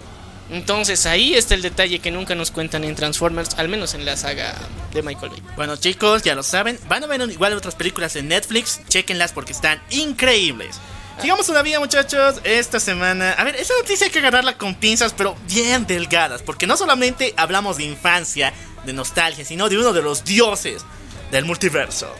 [0.53, 4.19] Entonces ahí está el detalle que nunca nos cuentan en Transformers, al menos en la
[4.19, 4.55] saga
[4.93, 5.43] de Michael Bay.
[5.57, 9.53] Bueno chicos, ya lo saben, van a ver igual otras películas en Netflix, chequenlas porque
[9.53, 10.79] están increíbles.
[11.23, 15.37] Sigamos todavía muchachos, esta semana, a ver, esta noticia hay que agarrarla con pinzas pero
[15.49, 18.53] bien delgadas, porque no solamente hablamos de infancia,
[18.85, 20.83] de nostalgia, sino de uno de los dioses
[21.31, 22.15] del multiverso.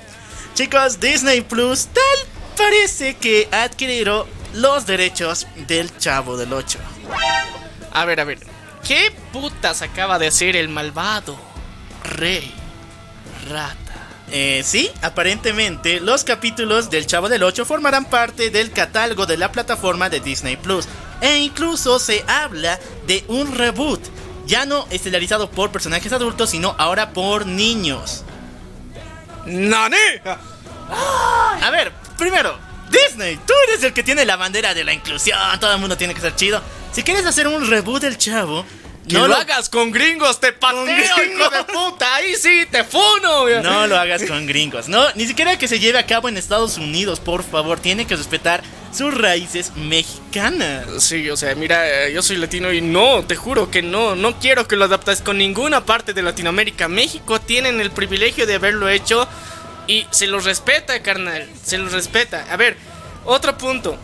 [0.55, 2.05] Chicos, Disney Plus tal
[2.57, 6.79] parece que ha adquirido los derechos del Chavo del 8.
[7.93, 8.39] A ver, a ver.
[8.87, 11.37] ¿Qué putas acaba de hacer el malvado
[12.05, 12.53] Rey
[13.49, 13.77] Rata?
[14.31, 19.53] Eh, sí, aparentemente los capítulos del Chavo del 8 formarán parte del catálogo de la
[19.53, 20.89] plataforma de Disney Plus.
[21.21, 24.01] E incluso se habla de un reboot,
[24.47, 28.25] ya no estelarizado por personajes adultos, sino ahora por niños.
[29.47, 29.97] ¡Nani!
[30.89, 32.57] A ver, primero,
[32.93, 36.15] Disney, tú eres el que tiene la bandera de la inclusión, todo el mundo tiene
[36.15, 36.63] que ser chido.
[36.93, 38.65] Si quieres hacer un reboot del Chavo,
[39.09, 41.51] Que lo, hagas con gringos, te pateo, hijo gringos.
[41.51, 42.15] de puta.
[42.15, 43.49] Ahí sí, te funo.
[43.63, 44.89] No lo hagas con gringos.
[44.89, 47.81] No, ni siquiera que se lleve a cabo en Estados Unidos, por favor.
[47.81, 48.63] Tiene que respetar
[48.93, 50.87] sus raíces mexicanas.
[51.03, 54.39] Sí, o sea, mira, eh, yo soy latino y no, te juro que no, no
[54.39, 56.89] quiero que lo adaptes con ninguna parte de Latinoamérica.
[56.89, 59.27] México tienen el privilegio de haberlo hecho
[59.87, 62.47] y se los respeta, carnal, se los respeta.
[62.51, 62.77] A ver,
[63.25, 63.99] otro punto.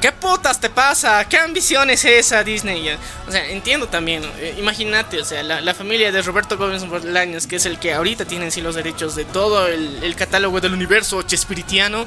[0.00, 1.24] ¿Qué putas te pasa?
[1.28, 2.90] ¿Qué ambición es esa, Disney?
[3.28, 7.46] O sea, entiendo también, eh, imagínate, o sea, la, la familia de Roberto Gómez Bolaños,
[7.46, 10.72] que es el que ahorita tiene sí los derechos de todo el, el catálogo del
[10.72, 12.04] universo chespiritiano,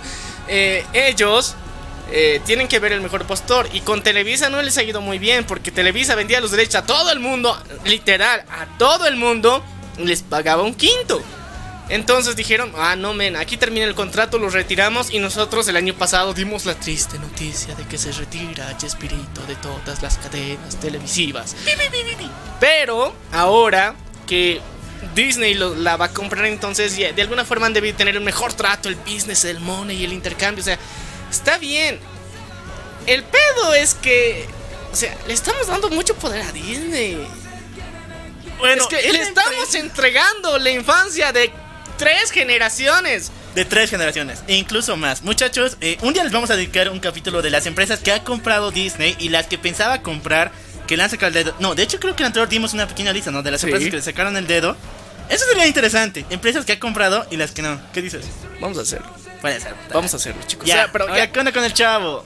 [0.49, 1.55] eh, ellos
[2.11, 3.69] eh, tienen que ver el mejor postor.
[3.71, 6.85] Y con Televisa no les ha ido muy bien, porque Televisa vendía los derechos a
[6.85, 9.63] todo el mundo, literal, a todo el mundo,
[9.97, 11.21] les pagaba un quinto.
[11.89, 15.93] Entonces dijeron, ah, no, men, aquí termina el contrato, lo retiramos y nosotros el año
[15.93, 21.55] pasado dimos la triste noticia de que se retira Chespirito de todas las cadenas televisivas.
[22.59, 23.93] Pero ahora
[24.25, 24.61] que
[25.13, 28.53] Disney lo- la va a comprar, entonces de alguna forma han debido tener un mejor
[28.53, 30.61] trato, el business, el money y el intercambio.
[30.63, 30.79] O sea,
[31.29, 31.99] está bien.
[33.05, 34.47] El pedo es que,
[34.91, 37.27] o sea, le estamos dando mucho poder a Disney.
[38.57, 41.51] Bueno, es que le estamos entregando la infancia de
[41.97, 43.31] tres generaciones.
[43.55, 45.21] de tres generaciones, e incluso más.
[45.23, 48.21] Muchachos, eh, un día les vamos a dedicar un capítulo de las empresas que ha
[48.23, 50.51] comprado Disney y las que pensaba comprar,
[50.87, 51.55] que le han sacado el dedo.
[51.59, 53.41] No, de hecho creo que el anterior dimos una pequeña lista, ¿no?
[53.43, 53.67] De las Sí.
[53.67, 54.75] empresas que le sacaron el dedo.
[55.29, 56.25] Eso sería interesante.
[56.29, 57.79] Empresas que ha comprado y las que no.
[57.93, 58.25] ¿Qué dices?
[58.59, 59.07] Vamos a hacerlo.
[59.41, 59.73] Puede ser.
[59.93, 60.67] Vamos a hacerlo, chicos.
[60.67, 62.25] Ya, O sea, pero ahora, ya- ¿qué onda con el chavo?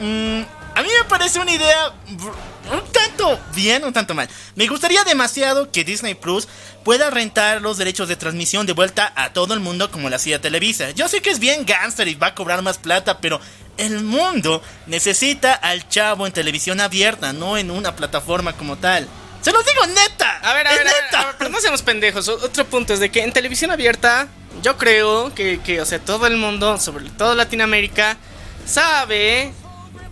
[0.00, 0.40] Mm,
[0.74, 2.32] a mí me parece una idea br-
[2.72, 4.28] un tanto bien, un tanto mal.
[4.54, 6.48] Me gustaría demasiado que Disney Plus
[6.84, 10.40] pueda rentar los derechos de transmisión de vuelta a todo el mundo como lo hacía
[10.40, 10.90] Televisa.
[10.90, 13.40] Yo sé que es bien gangster y va a cobrar más plata, pero
[13.76, 19.08] el mundo necesita al chavo en televisión abierta, no en una plataforma como tal.
[19.40, 20.38] Se los digo neta.
[20.42, 21.20] A ver, a ver, a ver, neta.
[21.20, 22.28] a ver, pero no seamos pendejos.
[22.28, 24.28] Otro punto es de que en televisión abierta,
[24.62, 28.18] yo creo que, que, o sea, todo el mundo, sobre todo Latinoamérica,
[28.66, 29.52] sabe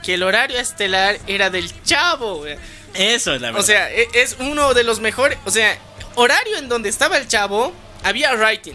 [0.03, 2.39] que el horario estelar era del chavo.
[2.39, 2.57] güey.
[2.95, 3.63] Eso es la verdad.
[3.63, 5.39] O sea, e- es uno de los mejores.
[5.45, 5.79] O sea,
[6.15, 7.73] horario en donde estaba el chavo,
[8.03, 8.75] había writing.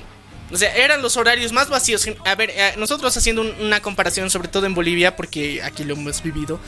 [0.51, 2.07] O sea, eran los horarios más vacíos.
[2.25, 5.95] A ver, eh, nosotros haciendo un- una comparación, sobre todo en Bolivia, porque aquí lo
[5.95, 6.59] hemos vivido.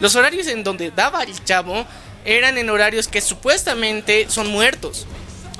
[0.00, 1.86] Los horarios en donde daba el chavo
[2.26, 5.06] eran en horarios que supuestamente son muertos.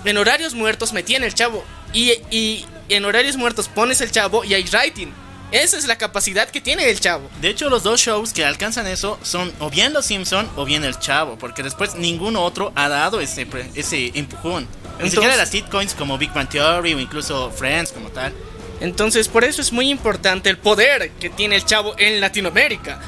[0.05, 1.65] En horarios muertos metían el chavo.
[1.95, 5.13] Y, y en horarios muertos pones el chavo y hay writing.
[5.53, 7.29] Esa es la capacidad que tiene el chavo.
[7.41, 10.85] De hecho, los dos shows que alcanzan eso son o bien Los Simpson o bien
[10.85, 14.63] El Chavo, porque después ninguno otro ha dado ese, ese empujón.
[14.65, 18.33] Ni Entonces- siquiera las sitcoms como Big Bang Theory o incluso Friends como tal.
[18.81, 23.01] Entonces, por eso es muy importante el poder que tiene el chavo en Latinoamérica.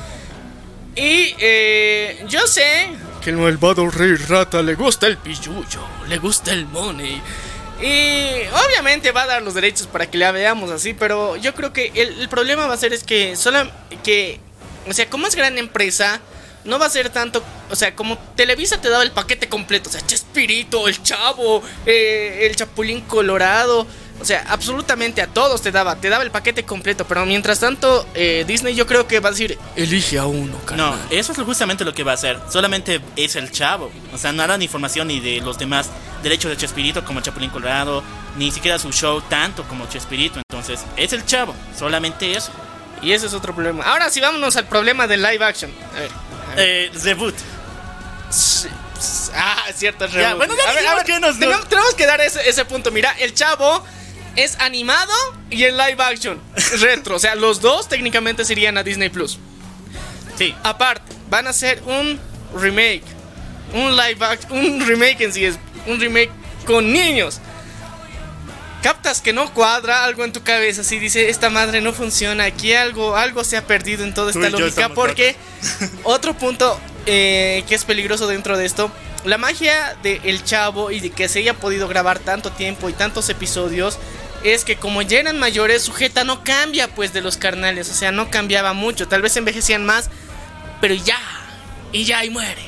[0.96, 2.88] Y eh, yo sé
[3.22, 7.22] que el malvado rey rata le gusta el pilluyo, le gusta el money.
[7.82, 11.72] Y obviamente va a dar los derechos para que la veamos así, pero yo creo
[11.72, 13.68] que el, problema va a ser es que solo
[14.04, 14.38] que,
[14.88, 16.20] o sea, como es gran empresa,
[16.64, 19.92] no va a ser tanto, o sea, como Televisa te daba el paquete completo, o
[19.92, 23.84] sea, Chespirito, el Chavo, eh, el Chapulín Colorado,
[24.20, 28.06] o sea, absolutamente a todos te daba, te daba el paquete completo, pero mientras tanto
[28.14, 30.98] eh, Disney yo creo que va a decir, elige a uno, No, carnal.
[31.10, 32.38] eso es justamente lo que va a hacer.
[32.50, 33.90] Solamente es El Chavo.
[34.12, 35.88] O sea, no hará ni información ni de los demás
[36.22, 38.04] derechos de Chespirito como Chapulín Colorado,
[38.36, 40.40] ni siquiera su show tanto como Chespirito.
[40.48, 41.54] Entonces, es El Chavo.
[41.76, 42.52] Solamente eso.
[43.02, 43.82] Y ese es otro problema.
[43.84, 45.72] Ahora sí, vámonos al problema del live action.
[45.96, 46.10] A ver.
[46.56, 47.34] Eh, reboot.
[48.30, 48.68] Sí,
[49.00, 50.36] sí, Ah, cierto, es Ya, reboot.
[50.36, 52.64] bueno, ya a ver, dijimos a ver, que nos- tenemos, tenemos que dar ese, ese
[52.64, 52.90] punto.
[52.92, 53.84] Mira, el chavo
[54.36, 55.12] es animado
[55.50, 56.40] y en live action.
[56.80, 57.16] Retro.
[57.16, 59.38] O sea, los dos técnicamente serían a Disney Plus.
[60.36, 60.54] Sí.
[60.62, 62.18] Aparte, van a hacer un
[62.54, 63.04] remake.
[63.74, 64.52] Un live action.
[64.58, 65.58] Un remake en sí es.
[65.86, 66.30] Un remake
[66.66, 67.40] con niños.
[68.82, 70.82] Captas que no cuadra algo en tu cabeza.
[70.82, 72.44] Si dice, esta madre no funciona.
[72.44, 74.88] Aquí algo, algo se ha perdido en toda esta lógica.
[74.88, 75.36] Porque
[76.02, 78.90] otro punto eh, que es peligroso dentro de esto.
[79.24, 82.92] La magia de El Chavo y de que se haya podido grabar tanto tiempo y
[82.92, 83.98] tantos episodios
[84.44, 87.94] es que como ya eran mayores, su jeta no cambia pues de los carnales, o
[87.94, 90.10] sea, no cambiaba mucho, tal vez envejecían más,
[90.80, 91.18] pero ya,
[91.92, 92.62] y ya y muere.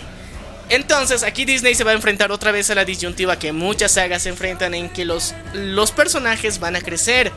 [0.68, 4.22] Entonces aquí Disney se va a enfrentar otra vez a la disyuntiva que muchas sagas
[4.22, 7.33] se enfrentan en que los, los personajes van a crecer.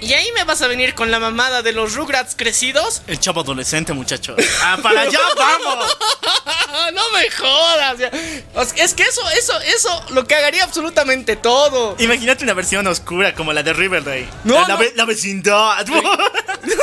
[0.00, 3.02] Y ahí me vas a venir con la mamada de los Rugrats crecidos.
[3.06, 4.36] El Chavo adolescente, muchachos.
[4.62, 5.96] ¡Ah, para allá vamos!
[6.94, 8.00] no me jodas.
[8.76, 11.96] es que eso, eso, eso lo cagaría absolutamente todo.
[11.98, 14.26] Imagínate una versión oscura como la de Riverdale.
[14.44, 14.78] No, la, no.
[14.78, 15.86] ve- la vecindad.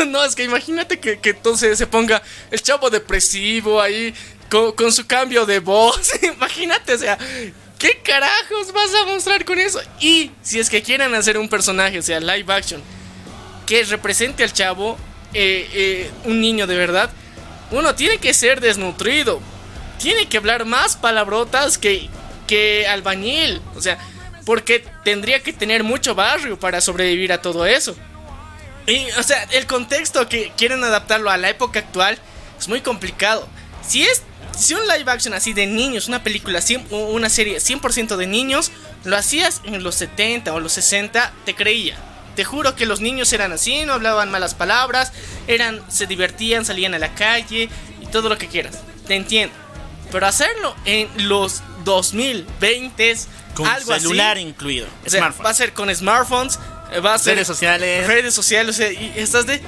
[0.07, 4.13] No, es que imagínate que, que entonces se ponga el chavo depresivo ahí
[4.49, 6.11] con, con su cambio de voz.
[6.21, 7.17] imagínate, o sea,
[7.77, 9.81] ¿qué carajos vas a mostrar con eso?
[9.99, 12.81] Y si es que quieren hacer un personaje, o sea, live action,
[13.67, 14.97] que represente al chavo,
[15.33, 17.11] eh, eh, un niño de verdad,
[17.69, 19.39] uno tiene que ser desnutrido.
[19.99, 22.09] Tiene que hablar más palabrotas que,
[22.47, 23.61] que albañil.
[23.75, 23.99] O sea,
[24.45, 27.95] porque tendría que tener mucho barrio para sobrevivir a todo eso.
[28.87, 32.17] Y, o sea, el contexto que quieren adaptarlo a la época actual
[32.57, 33.47] es muy complicado.
[33.85, 34.23] Si es
[34.57, 38.25] si un live action así de niños, una película, 100 o una serie 100% de
[38.25, 38.71] niños,
[39.03, 41.97] lo hacías en los 70 o los 60, te creía.
[42.37, 45.11] Te juro que los niños eran así, no hablaban malas palabras,
[45.47, 47.67] eran se divertían, salían a la calle
[47.99, 48.77] y todo lo que quieras.
[49.07, 49.53] Te entiendo.
[50.11, 53.15] Pero hacerlo en los 2020
[53.55, 54.45] Con algo celular así.
[54.45, 54.87] incluido.
[55.05, 56.59] O sea, va a ser con smartphones,
[56.91, 58.07] eh, va a ser Redes sociales.
[58.07, 59.61] redes sociales, o sea, y estás de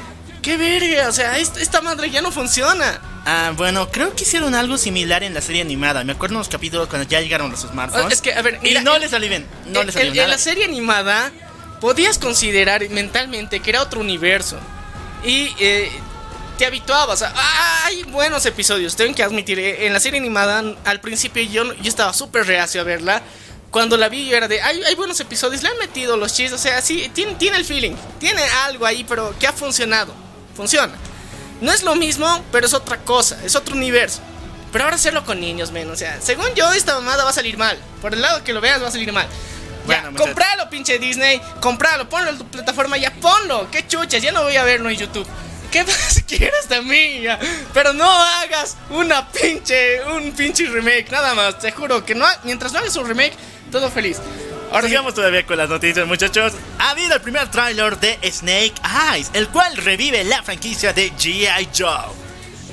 [0.44, 3.02] qué verga, o sea, esta, madre ya no funciona.
[3.26, 6.04] Ah, bueno, creo que hicieron algo similar en la serie animada.
[6.04, 8.06] Me acuerdo en los capítulos cuando ya llegaron los smartphones.
[8.06, 9.46] Ah, Es que a ver, y mira, no en- les salió bien.
[9.66, 10.24] No en, les salió nada.
[10.26, 11.32] en la serie animada
[11.80, 14.58] podías considerar mentalmente que era otro universo
[15.24, 15.92] y eh,
[16.58, 17.22] te habituabas.
[17.22, 17.34] a-
[17.86, 19.60] hay buenos episodios, tengo que admitir.
[19.60, 23.22] eh, En la serie animada, al principio yo, yo estaba súper reacio a verla.
[23.72, 26.54] Cuando la vi yo era de, hay, hay buenos episodios, le han metido los chistes,
[26.60, 30.12] o sea, sí, tiene, tiene el feeling, tiene algo ahí, pero que ha funcionado,
[30.56, 30.94] funciona.
[31.62, 34.22] No es lo mismo, pero es otra cosa, es otro universo.
[34.72, 37.58] Pero ahora hacerlo con niños, men, o sea, según yo esta mamada va a salir
[37.58, 37.78] mal.
[38.02, 39.28] Por el lado que lo veas va a salir mal.
[39.86, 40.28] Bueno, ya, muchachos.
[40.28, 43.70] compralo, pinche Disney, compralo, ponlo en tu plataforma, ya ponlo.
[43.72, 45.28] Qué chuchas, ya no voy a verlo en YouTube.
[45.72, 47.22] ¿Qué más quieres de mí?
[47.22, 47.40] ya?
[47.74, 51.60] Pero no hagas una pinche, un pinche remake, nada más.
[51.60, 53.34] Te juro que no, ha- mientras no hagas un remake,
[53.72, 54.18] todo feliz.
[54.72, 56.54] Ahora sigamos todavía con las noticias, muchachos.
[56.78, 58.74] Ha habido el primer tráiler de Snake
[59.14, 61.70] Eyes, el cual revive la franquicia de G.I.
[61.76, 62.14] Joe.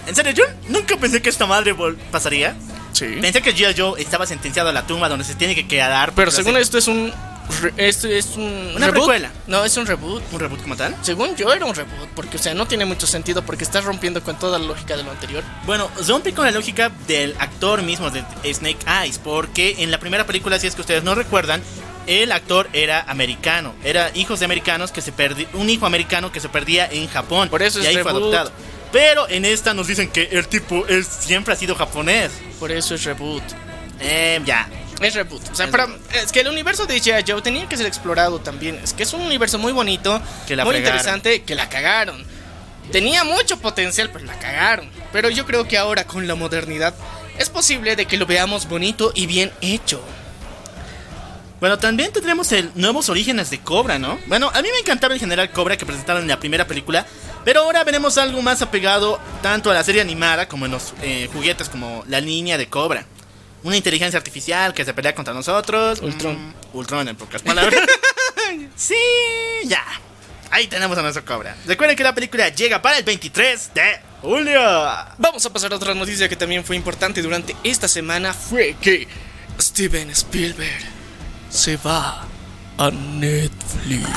[0.06, 1.74] En serio, yo nunca pensé que esta madre
[2.12, 2.54] pasaría.
[2.96, 3.18] Sí.
[3.20, 3.74] Pensé que G.I.
[3.76, 6.12] Joe estaba sentenciado a la tumba donde se tiene que quedar.
[6.14, 7.12] Pero según hacer esto es un,
[7.60, 8.44] re- esto es un
[8.74, 8.92] Una reboot.
[9.06, 9.30] precuela.
[9.46, 10.22] No, es un reboot.
[10.32, 10.96] un reboot como tal.
[11.02, 14.22] Según yo era un reboot, porque o sea, no tiene mucho sentido porque estás rompiendo
[14.22, 15.44] con toda la lógica de lo anterior.
[15.66, 18.24] Bueno, rompe con la lógica del actor mismo de
[18.54, 21.60] Snake Eyes, porque en la primera película, si es que ustedes no recuerdan,
[22.06, 26.38] el actor era americano, era hijos de americanos que se perdi un hijo americano que
[26.40, 27.48] se perdía en Japón.
[27.48, 28.52] Por eso y es ahí fue adoptado.
[28.92, 32.30] Pero en esta nos dicen que el tipo él siempre ha sido japonés.
[32.58, 33.42] Por eso es reboot.
[34.00, 34.68] Eh, ya.
[35.00, 35.42] Es reboot.
[35.50, 37.24] O sea, Es para- es que el universo de G.I.
[37.30, 38.80] Joe tenía que ser explorado también.
[38.82, 40.96] Es que es un universo muy bonito, Que la muy fregaron.
[40.98, 42.24] interesante, que la cagaron.
[42.92, 44.88] Tenía mucho potencial, pero la cagaron.
[45.12, 46.94] Pero yo creo que ahora con la modernidad
[47.38, 50.02] es posible de que lo veamos bonito y bien hecho.
[51.60, 54.18] Bueno, también tendremos el nuevos orígenes de Cobra, ¿no?
[54.26, 57.06] Bueno, a mí me encantaba el general Cobra que presentaron en la primera película,
[57.44, 61.30] pero ahora veremos algo más apegado tanto a la serie animada como en los eh,
[61.32, 63.06] juguetes como la línea de Cobra.
[63.62, 66.00] Una inteligencia artificial que se pelea contra nosotros.
[66.00, 66.34] Ultron.
[66.34, 67.80] Mm, Ultron en pocas palabras.
[68.76, 68.94] sí,
[69.64, 69.82] ya.
[70.50, 71.56] Ahí tenemos a nuestro Cobra.
[71.66, 74.60] Recuerden que la película llega para el 23 de julio.
[75.18, 78.34] Vamos a pasar a otra noticia que también fue importante durante esta semana.
[78.34, 79.08] Fue que
[79.58, 80.95] Steven Spielberg
[81.50, 82.24] se va
[82.78, 84.08] a Netflix.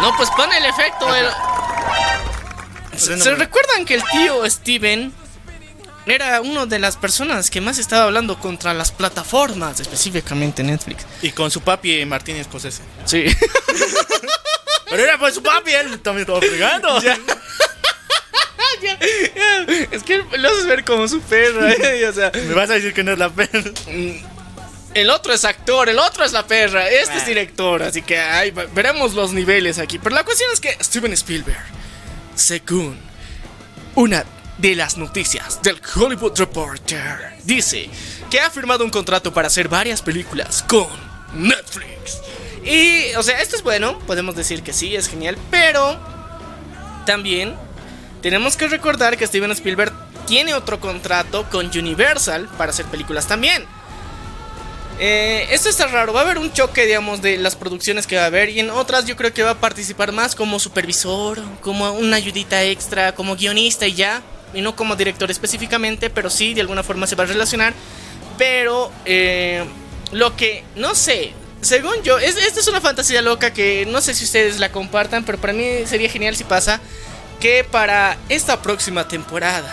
[0.00, 1.14] No, pues pone el efecto.
[1.14, 1.30] el-
[2.98, 5.12] ¿Se, recuerdan que el tío Steven
[6.06, 11.04] era una de las personas que más estaba hablando contra las plataformas, específicamente Netflix?
[11.22, 12.82] Y con su papi Martínez Scorsese.
[13.04, 13.24] Sí.
[14.90, 16.98] Pero era por su papi, él también estaba fregando.
[19.90, 22.06] es que lo haces ver como su perra, ¿eh?
[22.06, 23.64] o sea, Me vas a decir que no es la pena.
[24.96, 28.50] El otro es actor, el otro es la perra, este es director, así que ahí
[28.50, 29.98] veremos los niveles aquí.
[29.98, 31.62] Pero la cuestión es que Steven Spielberg,
[32.34, 32.98] según
[33.94, 34.24] una
[34.56, 37.90] de las noticias del Hollywood Reporter, dice
[38.30, 40.88] que ha firmado un contrato para hacer varias películas con
[41.34, 42.22] Netflix.
[42.64, 46.00] Y, o sea, esto es bueno, podemos decir que sí, es genial, pero
[47.04, 47.54] también
[48.22, 49.92] tenemos que recordar que Steven Spielberg
[50.26, 53.75] tiene otro contrato con Universal para hacer películas también.
[54.98, 58.22] Eh, esto está raro, va a haber un choque, digamos, de las producciones que va
[58.22, 61.92] a haber y en otras yo creo que va a participar más como supervisor, como
[61.92, 64.22] una ayudita extra, como guionista y ya,
[64.54, 67.74] y no como director específicamente, pero sí, de alguna forma se va a relacionar.
[68.38, 69.64] Pero eh,
[70.12, 74.14] lo que, no sé, según yo, es, esta es una fantasía loca que no sé
[74.14, 76.80] si ustedes la compartan, pero para mí sería genial si pasa
[77.38, 79.70] que para esta próxima temporada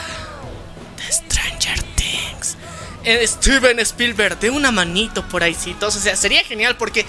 [3.05, 7.05] Steven Spielberg de una manito por ahí, o sea, sería genial porque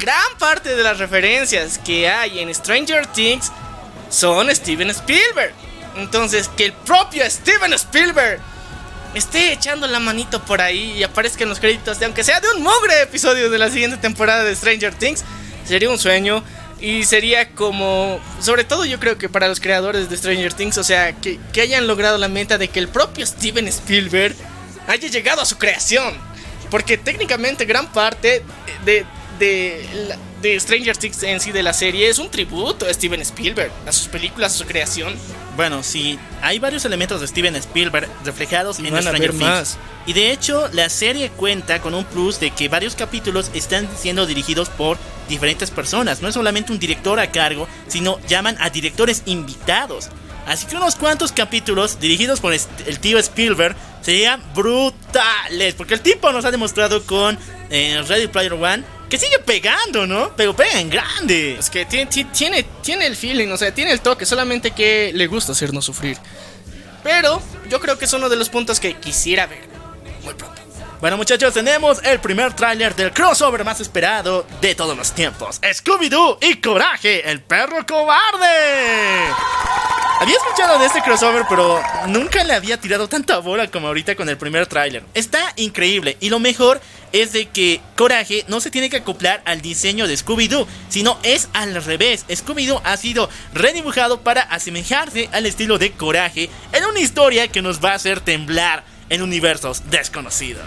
[0.00, 3.52] gran parte de las referencias que hay en Stranger Things
[4.08, 5.52] son Steven Spielberg.
[5.96, 8.40] Entonces, que el propio Steven Spielberg
[9.14, 12.48] esté echando la manito por ahí y aparezca en los créditos de aunque sea de
[12.56, 15.24] un mugre episodio de la siguiente temporada de Stranger Things,
[15.64, 16.42] sería un sueño
[16.80, 20.84] y sería como, sobre todo yo creo que para los creadores de Stranger Things, o
[20.84, 24.34] sea, que hayan logrado la meta de que el propio Steven Spielberg
[24.86, 26.14] haya llegado a su creación.
[26.70, 28.42] Porque técnicamente gran parte
[28.84, 29.04] de,
[29.38, 33.20] de, la- de Stranger Things en sí de la serie es un tributo a Steven
[33.22, 35.14] Spielberg, a sus películas, a su creación.
[35.56, 39.42] Bueno, sí, hay varios elementos de Steven Spielberg reflejados Y en van Stranger Things.
[39.42, 39.78] más.
[40.06, 44.24] Y de hecho, la serie cuenta con un plus de que varios capítulos están siendo
[44.26, 44.96] dirigidos por
[45.28, 46.22] diferentes personas.
[46.22, 50.08] No es solamente un director a cargo, sino llaman a directores invitados.
[50.46, 55.74] Así que unos cuantos capítulos dirigidos por el tío Spielberg serían brutales.
[55.74, 57.38] Porque el tipo nos ha demostrado con
[57.70, 60.30] eh, Ready Player One que sigue pegando, ¿no?
[60.36, 61.56] Pero pega en grande.
[61.58, 65.10] Es que tiene, ti- tiene, tiene el feeling, o sea, tiene el toque, solamente que
[65.14, 66.16] le gusta hacernos sufrir.
[67.02, 69.62] Pero yo creo que es uno de los puntos que quisiera ver
[70.22, 70.60] muy pronto.
[71.00, 75.58] Bueno muchachos, tenemos el primer tráiler del crossover más esperado de todos los tiempos.
[75.62, 79.24] Scooby-Doo y Coraje, el perro cobarde.
[80.20, 84.28] Había escuchado de este crossover, pero nunca le había tirado tanta bola como ahorita con
[84.28, 85.02] el primer tráiler.
[85.14, 86.82] Está increíble y lo mejor
[87.12, 91.48] es de que Coraje no se tiene que acoplar al diseño de Scooby-Doo, sino es
[91.54, 92.26] al revés.
[92.28, 97.82] Scooby-Doo ha sido redibujado para asemejarse al estilo de Coraje en una historia que nos
[97.82, 100.64] va a hacer temblar en universos desconocidos.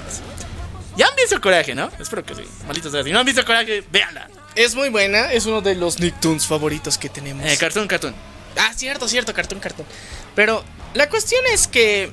[0.96, 1.90] Ya han visto Coraje, ¿no?
[2.00, 2.44] Espero que sí.
[2.68, 4.30] Malditos sea, Si no han visto Coraje, véanla.
[4.56, 7.44] Es muy buena, es uno de los Nicktoons favoritos que tenemos.
[7.46, 8.14] Eh, cartoon, cartoon.
[8.56, 9.88] Ah, cierto, cierto, cartón, cartón.
[10.36, 10.64] Pero
[10.94, 12.12] la cuestión es que.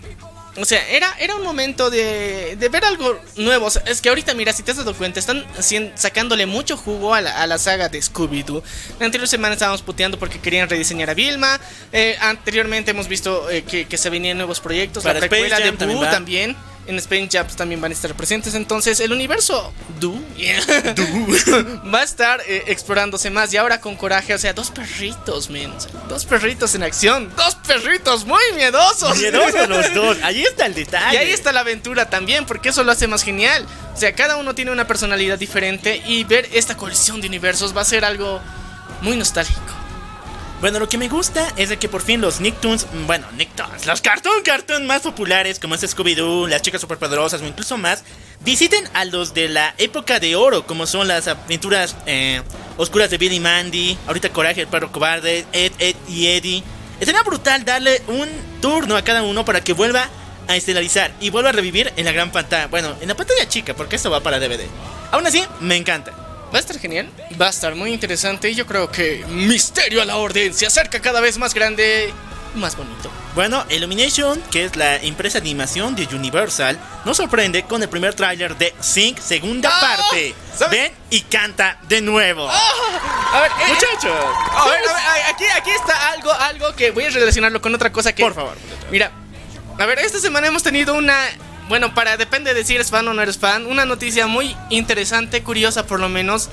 [0.60, 3.66] O sea, era, era un momento de, de ver algo nuevo.
[3.66, 5.44] O sea, es que ahorita, mira, si te has dado cuenta, están
[5.94, 8.62] sacándole mucho jugo a la, a la saga de Scooby-Doo.
[8.98, 11.60] La anterior semana estábamos puteando porque querían rediseñar a Vilma.
[11.92, 15.02] Eh, anteriormente hemos visto eh, que, que se venían nuevos proyectos.
[15.02, 16.56] Para la precuela de también Boo también.
[16.86, 18.54] En Space Jam también van a estar presentes.
[18.54, 20.20] Entonces, el universo Doo
[21.94, 23.52] va a estar eh, explorándose más.
[23.52, 25.72] Y ahora con coraje, o sea, dos perritos, men.
[26.08, 27.30] Dos perritos en acción.
[27.36, 29.16] Dos perritos muy miedosos.
[29.18, 30.18] Miedosos los dos.
[30.22, 31.14] Ahí está el detalle.
[31.14, 33.66] Y ahí está la aventura también, porque eso lo hace más genial.
[33.94, 37.82] O sea, cada uno tiene una personalidad diferente y ver esta colisión de universos va
[37.82, 38.40] a ser algo
[39.02, 39.79] muy nostálgico.
[40.60, 43.86] Bueno, lo que me gusta es de que por fin los Nicktoons, mm, bueno, Nicktoons,
[43.86, 48.04] los Cartoon Cartoon más populares como es Scooby-Doo, las chicas superpoderosas o incluso más,
[48.40, 52.42] visiten a los de la época de oro, como son las aventuras eh,
[52.76, 56.62] oscuras de Billy Mandy, ahorita Coraje, el perro cobarde, Ed, Ed y Eddie.
[57.00, 58.28] Sería brutal darle un
[58.60, 60.10] turno a cada uno para que vuelva
[60.46, 62.66] a estelarizar y vuelva a revivir en la gran pantalla.
[62.66, 64.66] Bueno, en la pantalla chica, porque esto va para DVD.
[65.10, 66.12] Aún así, me encanta.
[66.52, 67.08] Va a estar genial,
[67.40, 71.00] va a estar muy interesante y yo creo que Misterio a la Orden se acerca
[71.00, 72.12] cada vez más grande
[72.54, 73.08] y más bonito.
[73.36, 78.14] Bueno, Illumination, que es la empresa de animación de Universal, nos sorprende con el primer
[78.14, 80.34] tráiler de Sync segunda Ah, parte.
[80.72, 82.48] Ven y canta de nuevo.
[82.50, 84.12] A ver, eh, Muchachos,
[84.52, 87.92] a ver, a ver, aquí, aquí está algo, algo que voy a relacionarlo con otra
[87.92, 88.24] cosa que...
[88.24, 88.56] por favor.
[88.90, 89.12] Mira,
[89.78, 91.16] a ver, esta semana hemos tenido una.
[91.70, 95.44] Bueno, para depende de si eres fan o no eres fan, una noticia muy interesante,
[95.44, 96.48] curiosa por lo menos.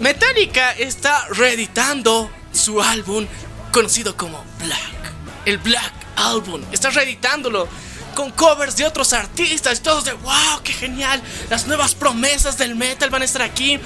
[0.00, 3.28] Metallica está reeditando su álbum
[3.70, 5.12] conocido como Black.
[5.44, 6.62] El Black Album.
[6.72, 7.68] Está reeditándolo
[8.16, 9.82] con covers de otros artistas.
[9.82, 11.22] Todos de wow, qué genial.
[11.48, 13.78] Las nuevas promesas del metal van a estar aquí.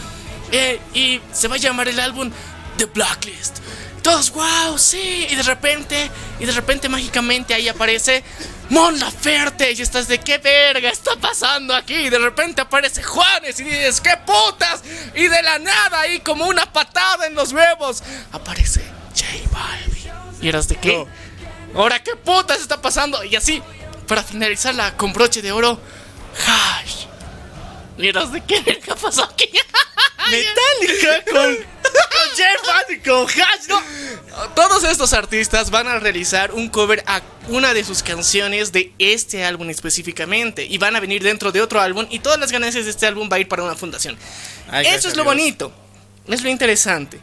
[0.50, 2.30] Eh, y se va a llamar el álbum
[2.78, 3.58] The Blacklist.
[4.02, 5.26] Todos, wow, sí.
[5.28, 8.24] Y de repente, y de repente mágicamente ahí aparece
[8.70, 9.72] Mon Laferte.
[9.72, 11.94] Y estás de qué verga está pasando aquí.
[11.94, 14.82] Y de repente aparece Juanes y dices, qué putas.
[15.14, 18.02] Y de la nada ahí como una patada en los huevos.
[18.32, 18.82] Aparece
[19.14, 20.12] J Balvin.
[20.40, 21.06] Y eras de qué.
[21.74, 23.22] Ahora qué putas está pasando.
[23.24, 23.62] Y así,
[24.06, 25.78] para finalizarla con broche de oro,
[26.46, 27.09] Hash.
[28.00, 29.48] Y eras de qué verga pasó aquí.
[30.30, 33.80] Metallica con, con Jeff Hardy, con Hash, ¿no?
[34.54, 39.44] Todos estos artistas van a realizar un cover a una de sus canciones de este
[39.44, 42.90] álbum específicamente y van a venir dentro de otro álbum y todas las ganancias de
[42.92, 44.16] este álbum va a ir para una fundación.
[44.70, 45.34] Ay, Eso es lo Dios.
[45.34, 45.72] bonito,
[46.28, 47.18] es lo interesante.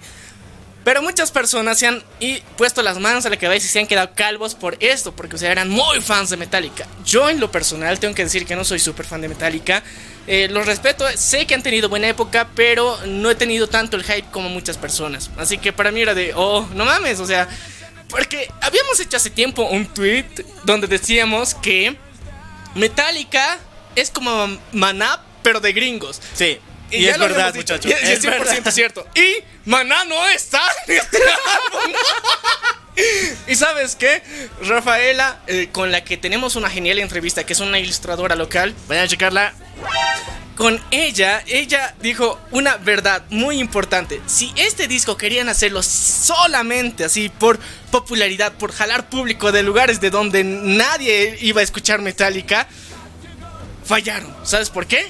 [0.88, 3.88] Pero muchas personas se han y puesto las manos a la cabeza y se han
[3.88, 6.88] quedado calvos por esto, porque o sea, eran muy fans de Metallica.
[7.03, 9.83] Yo en lo personal tengo que decir que no soy súper fan de Metallica.
[10.27, 14.05] Eh, los respeto, sé que han tenido buena época, pero no he tenido tanto el
[14.05, 15.29] hype como muchas personas.
[15.35, 17.49] Así que para mí era de, oh, no mames, o sea,
[18.07, 20.23] porque habíamos hecho hace tiempo un tweet
[20.63, 21.97] donde decíamos que
[22.75, 23.57] Metallica
[23.93, 26.21] es como Maná, pero de gringos.
[26.33, 26.59] Sí.
[26.91, 27.85] Y, es verdad, muchachos.
[27.89, 28.71] y es es 100% verdad.
[28.71, 29.07] cierto.
[29.15, 31.93] Y Maná no está en este álbum.
[33.47, 34.23] Y sabes qué?
[34.63, 39.05] Rafaela, eh, con la que tenemos una genial entrevista, que es una ilustradora local, Vayan
[39.05, 39.53] a checarla.
[40.55, 44.19] con ella, ella dijo una verdad muy importante.
[44.26, 47.59] Si este disco querían hacerlo solamente así por
[47.91, 52.68] popularidad, por jalar público de lugares de donde nadie iba a escuchar Metallica,
[53.85, 54.35] fallaron.
[54.43, 55.05] ¿Sabes por qué?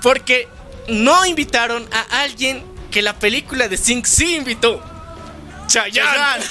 [0.00, 0.48] Porque
[0.88, 4.82] no invitaron a alguien que la película de Sync sí invitó.
[5.66, 6.44] Chayanne.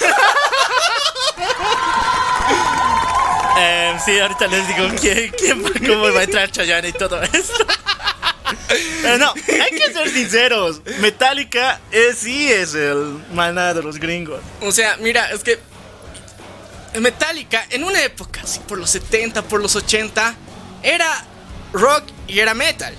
[3.58, 7.54] Eh, sí, ahorita les digo quién, quién, cómo va a entrar Chayanne y todo eso.
[9.02, 10.82] Pero no, hay que ser sinceros.
[11.00, 14.42] Metallica es, sí es el maná de los gringos.
[14.62, 15.60] O sea, mira, es que
[17.00, 20.36] Metallica en una época, así por los 70, por los 80,
[20.84, 21.26] era
[21.72, 22.94] rock y era metal.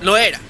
[0.00, 0.40] Lo era.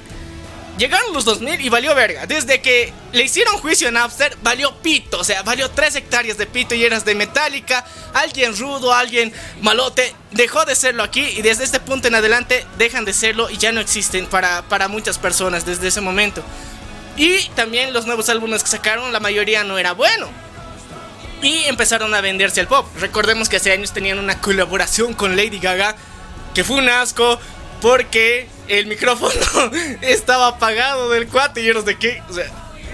[0.78, 2.26] Llegaron los 2000 y valió verga.
[2.26, 5.18] Desde que le hicieron juicio en Napster, valió pito.
[5.18, 7.84] O sea, valió 3 hectáreas de pito y eras de Metallica.
[8.14, 10.14] Alguien rudo, alguien malote.
[10.30, 13.70] Dejó de serlo aquí y desde este punto en adelante dejan de serlo y ya
[13.70, 16.42] no existen para, para muchas personas desde ese momento.
[17.16, 20.30] Y también los nuevos álbumes que sacaron, la mayoría no era bueno.
[21.42, 22.86] Y empezaron a venderse al pop.
[22.98, 25.96] Recordemos que hace años tenían una colaboración con Lady Gaga,
[26.54, 27.38] que fue un asco
[27.82, 29.32] porque el micrófono
[30.00, 32.22] estaba apagado del cuate y eros de qué.
[32.30, 32.46] O sea,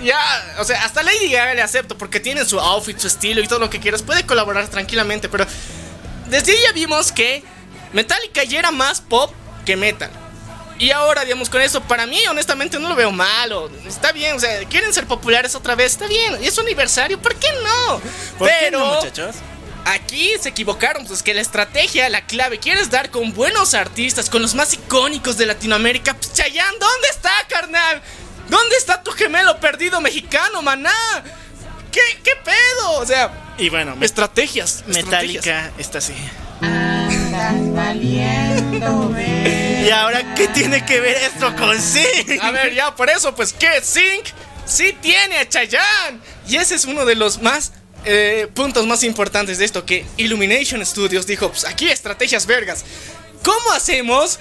[0.03, 0.19] ya,
[0.59, 3.61] o sea, hasta Lady Gaga le acepto porque tiene su outfit, su estilo y todo
[3.61, 4.03] lo que quieras.
[4.03, 5.47] Puede colaborar tranquilamente, pero
[6.27, 7.45] desde ahí ya vimos que
[7.93, 9.33] Metallica ya era más pop
[9.65, 10.11] que metal.
[10.81, 13.71] Y ahora, digamos, con eso, para mí, honestamente, no lo veo malo.
[13.87, 16.43] Está bien, o sea, quieren ser populares otra vez, está bien.
[16.43, 18.01] Y es aniversario, ¿por qué no?
[18.39, 19.37] ¿Por Pero qué no, muchachos?
[19.85, 24.43] Aquí se equivocaron, pues que la estrategia, la clave, quieres dar con buenos artistas, con
[24.43, 26.15] los más icónicos de Latinoamérica.
[26.15, 28.03] Pues Chayanne, ¿dónde está, carnal?
[28.49, 30.93] ¿Dónde está tu gemelo perdido mexicano, maná?
[31.93, 32.93] ¿Qué, qué pedo?
[32.93, 34.85] O sea, Y bueno, estrategias.
[34.87, 36.15] Metallica está así.
[39.85, 42.05] ¿Y ahora qué tiene que ver esto con sí?
[42.43, 44.27] A ver, ya, por eso, pues que Sync
[44.65, 46.21] sí tiene a Chayanne.
[46.47, 47.73] Y ese es uno de los más
[48.05, 52.85] eh, puntos más importantes de esto, que Illumination Studios dijo, pues aquí estrategias vergas.
[53.43, 54.39] ¿Cómo hacemos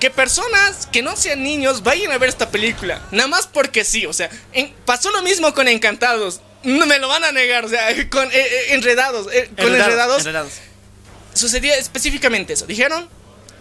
[0.00, 3.00] que personas que no sean niños vayan a ver esta película?
[3.10, 6.40] Nada más porque sí, o sea, en- pasó lo mismo con Encantados.
[6.62, 9.28] No me lo van a negar, o sea, con eh, eh, Enredados.
[9.32, 10.52] eh, con Enredados Enredados.
[11.34, 12.66] sucedía específicamente eso.
[12.66, 13.08] Dijeron,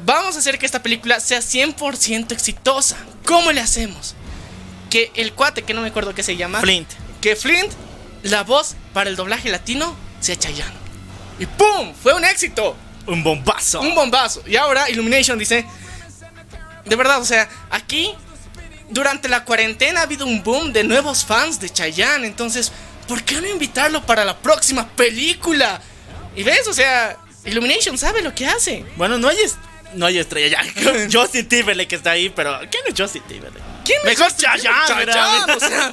[0.06, 2.98] vamos a hacer que esta película sea 100% exitosa.
[3.26, 4.16] ¿Cómo le hacemos?
[4.90, 6.90] Que el cuate, que no me acuerdo qué se llama, Flint.
[7.22, 7.72] que Flint,
[8.24, 10.76] la voz para el doblaje latino, sea Chayanne.
[11.40, 11.94] Y ¡pum!
[12.02, 12.76] Fue un éxito.
[13.08, 13.82] Un bombazo.
[13.82, 14.44] Un bombazo.
[14.46, 15.66] Y ahora Illumination dice,
[16.86, 18.14] de verdad, o sea, aquí,
[18.90, 22.28] durante la cuarentena ha habido un boom de nuevos fans de Chayanne.
[22.28, 22.72] Entonces,
[23.08, 25.82] ¿por qué no invitarlo para la próxima película?
[26.36, 28.86] Y ves, o sea, Illumination sabe lo que hace.
[28.96, 29.38] Bueno, no hay,
[29.94, 31.08] no hay estrella ya.
[31.12, 33.64] Justin Timberlake está ahí, pero ¿quién es Justin Timberlake?
[33.86, 35.50] ¿Quién Mejor es Chayanne, Chayanne, ¿verdad?
[35.56, 35.92] o sea,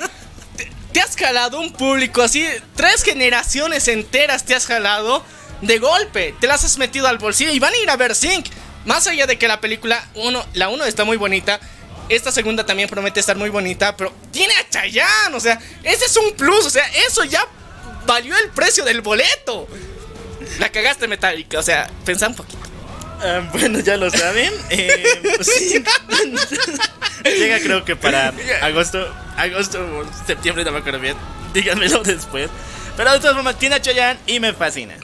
[0.97, 5.23] te, has jalado un público así, tres generaciones enteras te has jalado
[5.61, 8.47] de golpe, te las has metido al bolsillo y van a ir a ver Sync.
[8.87, 11.61] Más allá de que la película, uno, la uno está muy bonita,
[12.09, 16.17] esta segunda también promete estar muy bonita, pero tiene a Chayanne, o sea, ese es
[16.17, 17.45] un plus, o sea, eso ya
[18.07, 19.69] valió el precio del boleto.
[20.59, 22.67] La cagaste metálica, o sea, pensá un poquito.
[23.21, 24.51] Ah, bueno, ya lo saben.
[24.71, 25.85] Eh, pues sí.
[27.25, 28.33] Llega creo que para
[28.63, 31.17] agosto, agosto o septiembre, no me acuerdo bien.
[31.55, 32.49] Díganmelo después.
[32.97, 34.95] Pero de todas formas, tiene a Chayanne y me fascina.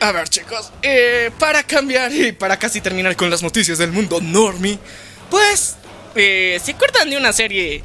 [0.00, 4.18] A ver, chicos, eh, para cambiar y para casi terminar con las noticias del mundo
[4.20, 4.78] normie,
[5.28, 5.76] pues,
[6.14, 7.82] eh, ¿se acuerdan de una serie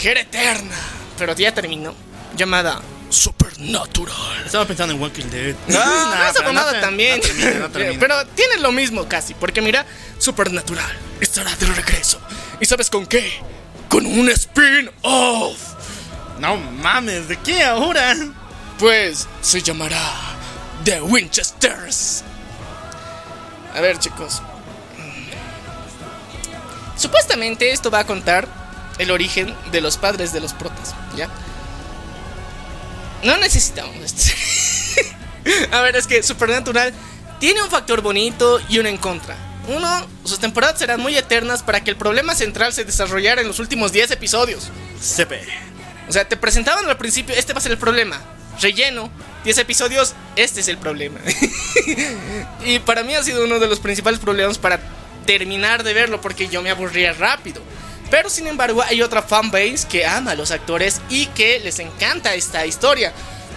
[0.00, 0.74] que era eterna,
[1.18, 1.94] pero ya terminó,
[2.36, 4.42] llamada Supernatural?
[4.44, 5.54] Estaba pensando en Walking Dead.
[5.68, 5.78] No,
[6.14, 7.18] no, esa pero te- también.
[7.20, 8.00] No termina, no termina.
[8.00, 9.86] Pero tiene lo mismo casi, porque mira,
[10.18, 10.90] Supernatural
[11.20, 12.20] estará de regreso.
[12.60, 13.32] ¿Y sabes con qué?
[13.88, 15.58] Con un spin-off.
[16.38, 18.14] No mames, ¿de qué ahora?
[18.78, 20.00] Pues se llamará
[20.84, 22.24] The Winchesters.
[23.74, 24.42] A ver, chicos.
[26.96, 28.48] Supuestamente esto va a contar
[28.98, 31.28] el origen de los padres de los protas, ¿ya?
[33.22, 34.32] No necesitamos esto.
[35.72, 36.92] a ver, es que Supernatural
[37.40, 39.36] tiene un factor bonito y uno en contra.
[39.68, 43.58] Uno, sus temporadas serán muy eternas para que el problema central se desarrollara en los
[43.58, 44.70] últimos 10 episodios.
[45.00, 45.40] CP.
[46.08, 48.20] O sea, te presentaban al principio, este va a ser el problema.
[48.60, 49.10] Relleno,
[49.44, 51.18] 10 episodios, este es el problema.
[52.64, 54.80] y para mí ha sido uno de los principales problemas para
[55.26, 57.62] terminar de verlo porque yo me aburría rápido.
[58.10, 62.34] Pero sin embargo hay otra fanbase que ama a los actores y que les encanta
[62.34, 63.12] esta historia.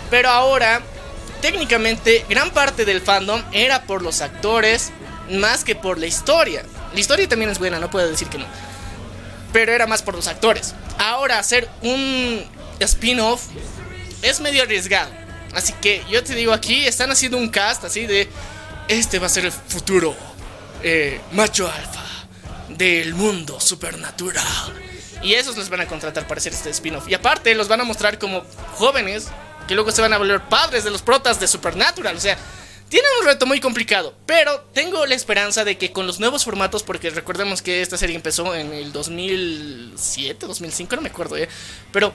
[0.10, 0.82] Pero ahora,
[1.42, 4.92] técnicamente, gran parte del fandom era por los actores
[5.32, 6.64] más que por la historia.
[6.94, 8.46] La historia también es buena, no puedo decir que no
[9.58, 10.74] pero era más por los actores.
[11.00, 12.44] Ahora hacer un
[12.80, 13.42] spin-off
[14.22, 15.12] es medio arriesgado.
[15.54, 18.30] Así que yo te digo aquí, están haciendo un cast así de,
[18.88, 20.16] este va a ser el futuro
[20.84, 22.04] eh, macho alfa
[22.70, 24.46] del mundo supernatural.
[25.24, 27.08] Y esos les van a contratar para hacer este spin-off.
[27.08, 28.44] Y aparte los van a mostrar como
[28.76, 29.28] jóvenes
[29.68, 32.16] que luego se van a volver padres de los protas de Supernatural.
[32.16, 32.38] O sea,
[32.90, 36.84] tienen un reto muy complicado, pero tengo la esperanza de que con los nuevos formatos,
[36.84, 41.50] porque recordemos que esta serie empezó en el 2007, 2005, no me acuerdo, ¿eh?
[41.92, 42.14] pero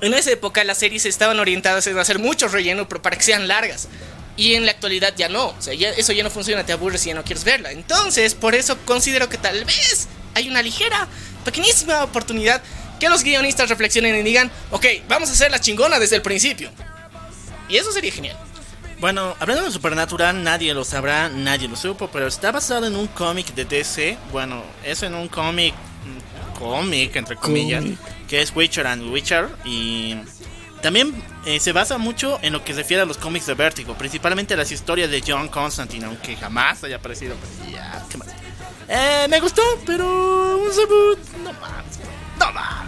[0.00, 3.46] en esa época las series estaban orientadas en hacer mucho relleno pero para que sean
[3.48, 3.88] largas.
[4.34, 7.04] Y en la actualidad ya no, o sea, ya- eso ya no funciona, te aburres
[7.04, 7.70] y ya no quieres verla.
[7.70, 11.06] Entonces, por eso considero que tal vez hay una ligera,
[11.44, 12.62] pequeñísima oportunidad
[12.98, 16.70] que los guionistas reflexionen y digan, ok, vamos a hacer la chingona desde el principio.
[17.68, 18.38] Y eso sería genial.
[19.02, 23.08] Bueno, hablando de Supernatural, nadie lo sabrá, nadie lo supo, pero está basado en un
[23.08, 24.16] cómic de DC.
[24.30, 25.74] Bueno, es en un cómic,
[26.56, 27.84] cómic entre comillas,
[28.28, 29.48] que es Witcher and Witcher.
[29.64, 30.18] Y
[30.82, 33.98] también eh, se basa mucho en lo que se refiere a los cómics de Vértigo,
[33.98, 37.34] principalmente las historias de John Constantine, aunque jamás haya aparecido.
[37.34, 38.28] pues, ya, ¿qué más?
[38.86, 41.84] Eh, me gustó, pero un reboot, no más,
[42.38, 42.84] no más.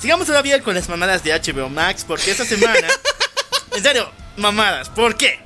[0.00, 2.88] Sigamos todavía con las mamadas de HBO Max, porque esta semana.
[3.74, 5.38] en serio, mamadas, ¿por qué?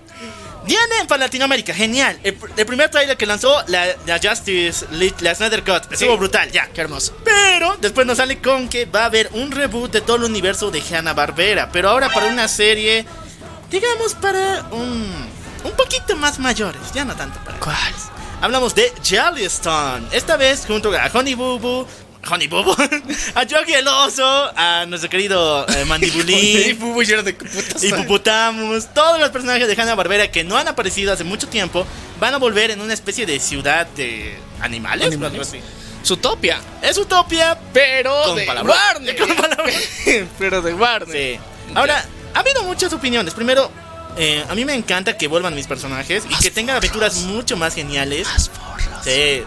[0.65, 2.19] Viene para Latinoamérica, genial.
[2.23, 6.17] El, pr- el primer trailer que lanzó la, la Justice League, la Snyder Cut, estuvo
[6.17, 6.69] brutal, ya.
[6.69, 7.15] Qué hermoso.
[7.23, 10.71] Pero después nos sale con que va a haber un reboot de todo el universo
[10.71, 11.69] de Hanna-Barbera.
[11.71, 13.05] Pero ahora para una serie,
[13.71, 15.07] digamos, para un,
[15.65, 17.61] un poquito más mayores, ya no tanto para.
[17.61, 17.77] ¿Cuál?
[18.41, 20.07] Hablamos de Jellystone.
[20.13, 21.87] Esta vez junto a Honey Boo Boo.
[22.29, 22.77] Honey Boo Boo,
[23.35, 24.25] a Yogi el oso,
[24.57, 26.79] a nuestro querido eh, Mandibulín.
[26.79, 27.37] de
[27.83, 31.87] Hippopotamus, todos los personajes de Hanna Barbera que no han aparecido hace mucho tiempo
[32.21, 35.09] van a volver en una especie de ciudad de animales.
[35.09, 35.41] Animales.
[35.41, 35.61] así.
[36.05, 36.61] Zootopia.
[36.83, 38.77] Es Utopia, Pero Con de palabras.
[38.77, 39.17] Warner.
[39.19, 39.29] Con
[40.39, 41.17] pero de Warner.
[41.17, 41.41] Sí.
[41.75, 43.33] Ahora, ha habido muchas opiniones.
[43.35, 43.71] Primero,
[44.17, 47.75] eh, a mí me encanta que vuelvan mis personajes y que tengan aventuras mucho más
[47.75, 48.29] geniales.
[49.03, 49.43] Sí.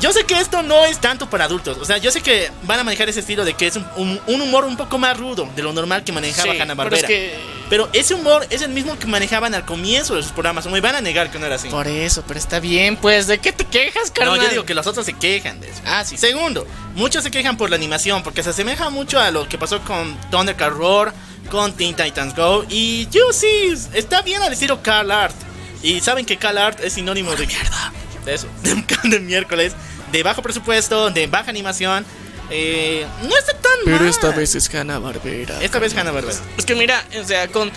[0.00, 1.76] Yo sé que esto no es tanto para adultos.
[1.78, 4.20] O sea, yo sé que van a manejar ese estilo de que es un, un-
[4.26, 6.96] un humor un poco más rudo de lo normal que manejaba Sí, Hanna pero Barbera.
[7.02, 10.64] es que Pero ese humor es el mismo que manejaban al comienzo de sus programas.
[10.64, 11.68] No me van a negar que no era así.
[11.68, 14.38] por eso, pero está bien, pues, ¿de qué te quejas, carnal?
[14.38, 15.80] No, yo digo que los otros se quejan de eso.
[15.84, 16.16] Ah, sí.
[16.16, 19.80] Segundo, muchos se quejan por la animación porque se asemeja mucho a lo que pasó
[19.82, 21.12] con Thundercat Roar,
[21.50, 22.64] con Teen Titans Go.
[22.70, 25.36] Y yo sí, está bien al estilo Carl Art.
[25.82, 27.92] Y saben que Carl Art es sinónimo de mierda.
[28.24, 29.72] De eso, de, de miércoles,
[30.12, 32.04] de bajo presupuesto, de baja animación.
[32.52, 34.08] Eh, no está tan Pero mal.
[34.08, 35.62] esta vez es Hanna Barbera.
[35.62, 36.36] Esta vez Hanna Barbera.
[36.56, 37.70] Es que mira, o sea, con,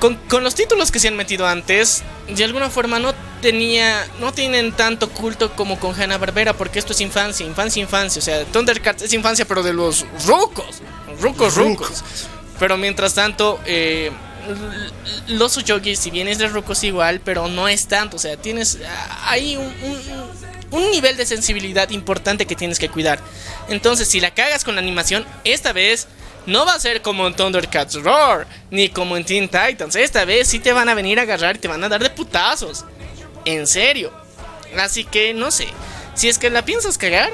[0.00, 4.32] con, con los títulos que se han metido antes, de alguna forma no tenía, no
[4.32, 8.18] tienen tanto culto como con Hanna Barbera, porque esto es infancia, infancia, infancia.
[8.18, 10.82] O sea, Thundercats es infancia, pero de los rucos,
[11.20, 12.02] rucos, rucos.
[12.58, 14.10] Pero mientras tanto, eh,
[15.28, 18.16] los Uyogi, si bien es de rucos igual, pero no es tanto.
[18.16, 18.78] O sea, tienes
[19.56, 23.20] un, un- un nivel de sensibilidad importante que tienes que cuidar.
[23.68, 26.08] Entonces, si la cagas con la animación, esta vez
[26.46, 29.94] no va a ser como en Thundercats Roar, ni como en Teen Titans.
[29.96, 32.10] Esta vez sí te van a venir a agarrar y te van a dar de
[32.10, 32.84] putazos.
[33.44, 34.12] En serio.
[34.76, 35.68] Así que no sé.
[36.14, 37.30] Si es que la piensas cagar,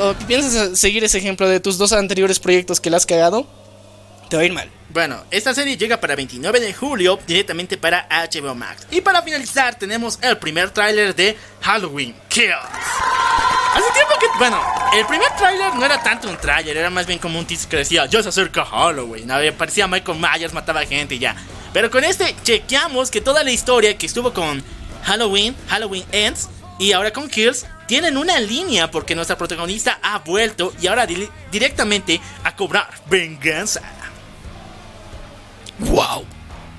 [0.00, 3.46] o piensas seguir ese ejemplo de tus dos anteriores proyectos que la has cagado,
[4.28, 4.70] te va a ir mal.
[4.90, 8.86] Bueno, esta serie llega para 29 de julio directamente para HBO Max.
[8.90, 12.54] Y para finalizar tenemos el primer tráiler de Halloween Kills.
[13.74, 14.58] Hace tiempo que, bueno,
[14.94, 17.76] el primer tráiler no era tanto un tráiler, era más bien como un teaser que
[17.78, 19.30] decía, ya se acerca Halloween.
[19.30, 21.36] A ver, Parecía Michael Myers, mataba gente y ya.
[21.74, 24.64] Pero con este chequeamos que toda la historia que estuvo con
[25.04, 26.48] Halloween, Halloween Ends
[26.78, 31.28] y ahora con Kills tienen una línea porque nuestra protagonista ha vuelto y ahora di-
[31.52, 33.82] directamente a cobrar venganza.
[35.78, 36.24] ¡Wow!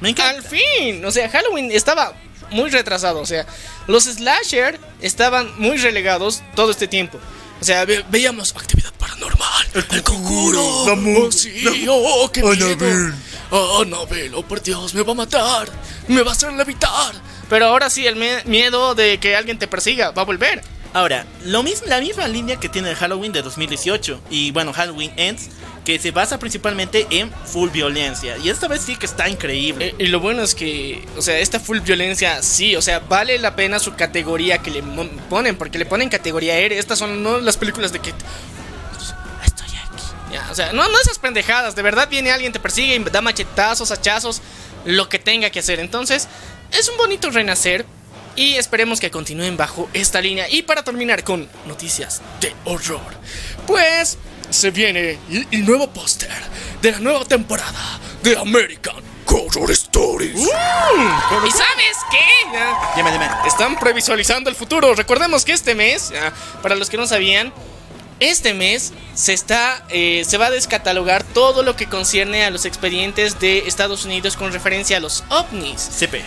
[0.01, 0.37] Me encanta.
[0.39, 2.13] Al fin, o sea, Halloween estaba
[2.51, 3.45] muy retrasado, o sea,
[3.87, 7.19] los slasher estaban muy relegados todo este tiempo.
[7.59, 13.13] O sea, ve- veíamos actividad paranormal, el, conjuro, oh, sí, oh, qué miedo.
[13.49, 15.67] Oh, Annabelle, oh por Dios, me va a matar,
[16.07, 17.13] me va a hacer levitar.
[17.49, 18.15] Pero ahora sí, el
[18.45, 20.61] miedo de que alguien te persiga va a volver.
[20.93, 25.11] Ahora, lo mismo, la misma línea que tiene el Halloween de 2018 y bueno, Halloween
[25.17, 25.49] Ends,
[25.87, 28.35] que se basa principalmente en full violencia.
[28.39, 29.95] Y esta vez sí que está increíble.
[29.97, 33.39] Eh, y lo bueno es que, o sea, esta full violencia, sí, o sea, vale
[33.39, 34.83] la pena su categoría que le
[35.29, 36.77] ponen, porque le ponen categoría R.
[36.77, 38.09] Estas son no las películas de que.
[39.45, 40.03] Estoy aquí.
[40.29, 41.73] Ya, o sea, no, no esas pendejadas.
[41.73, 44.41] De verdad viene alguien, te persigue y da machetazos, hachazos,
[44.83, 45.79] lo que tenga que hacer.
[45.79, 46.27] Entonces,
[46.77, 47.85] es un bonito renacer.
[48.35, 50.47] Y esperemos que continúen bajo esta línea.
[50.49, 53.01] Y para terminar con noticias de horror,
[53.65, 54.17] pues
[54.49, 56.29] se viene el, el nuevo póster
[56.81, 58.95] de la nueva temporada de American
[59.25, 60.35] Horror Stories.
[60.37, 62.53] ¿Y sabes qué?
[62.53, 63.27] Ya, Dime, dime.
[63.45, 64.93] están previsualizando el futuro.
[64.95, 67.51] Recordemos que este mes, ya, para los que no sabían,
[68.19, 72.65] este mes se está, eh, se va a descatalogar todo lo que concierne a los
[72.65, 75.81] expedientes de Estados Unidos con referencia a los ovnis.
[75.99, 76.23] CP.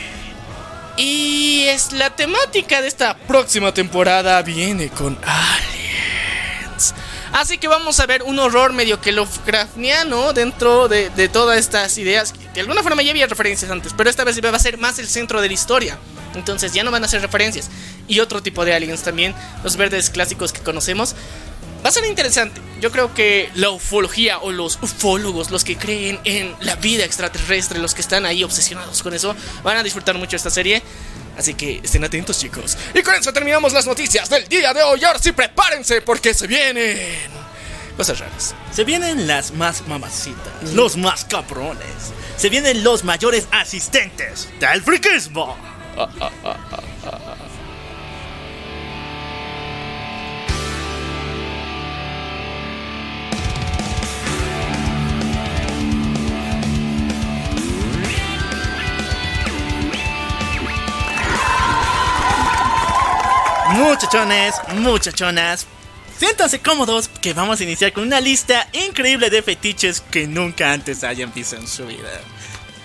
[0.96, 5.79] Y es la temática de esta próxima temporada viene con aliens.
[7.32, 12.34] Así que vamos a ver un horror medio que Lovecraftiano dentro de, todas estas ideas.
[12.54, 15.06] De alguna forma ya había referencias antes, pero esta vez va a ser más el
[15.06, 15.98] centro de la historia.
[16.34, 17.70] Entonces ya no van a ser referencias.
[18.08, 21.14] Y otro tipo de aliens también, los verdes clásicos que conocemos.
[21.84, 22.60] Va a ser interesante.
[22.80, 27.78] Yo creo que la ufología o los ufólogos, los que creen en la vida extraterrestre,
[27.78, 30.82] los que están ahí obsesionados con eso, van a disfrutar mucho esta serie.
[31.36, 32.76] Así que estén atentos, chicos.
[32.94, 35.02] Y con eso terminamos las noticias del día de hoy.
[35.04, 36.98] Ahora sí, prepárense porque se vienen
[37.96, 38.54] cosas raras.
[38.72, 42.12] Se vienen las más mamacitas, los más cabrones.
[42.36, 45.56] Se vienen los mayores asistentes del friquismo.
[63.72, 65.66] Muchachones, muchachonas,
[66.18, 71.04] siéntanse cómodos que vamos a iniciar con una lista increíble de fetiches que nunca antes
[71.04, 72.20] hayan visto en su vida.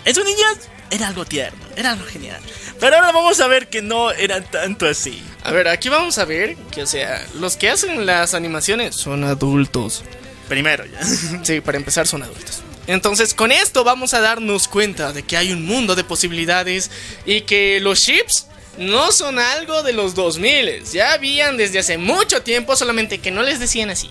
[0.05, 2.39] En su niñez era algo tierno, era algo genial.
[2.79, 5.23] Pero ahora vamos a ver que no era tanto así.
[5.43, 9.23] A ver, aquí vamos a ver que, o sea, los que hacen las animaciones son
[9.23, 10.03] adultos.
[10.47, 10.99] Primero ya.
[11.43, 12.61] Sí, para empezar son adultos.
[12.85, 16.91] Entonces, con esto vamos a darnos cuenta de que hay un mundo de posibilidades
[17.25, 18.45] y que los chips
[18.77, 20.83] no son algo de los 2000.
[20.91, 24.09] Ya habían desde hace mucho tiempo, solamente que no les decían así.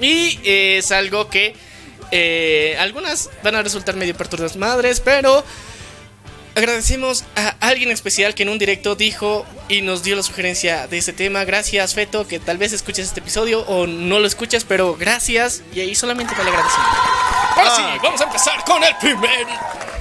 [0.00, 1.54] Y eh, es algo que
[2.10, 5.44] eh, algunas van a resultar medio perturbadas madres, pero
[6.54, 10.98] agradecemos a alguien especial que en un directo dijo y nos dio la sugerencia de
[10.98, 11.44] este tema.
[11.44, 15.62] Gracias, Feto, que tal vez escuches este episodio o no lo escuchas, pero gracias.
[15.74, 16.96] Y ahí solamente para el agradecimiento.
[17.56, 19.46] Ahora sí, vamos a empezar con el primer.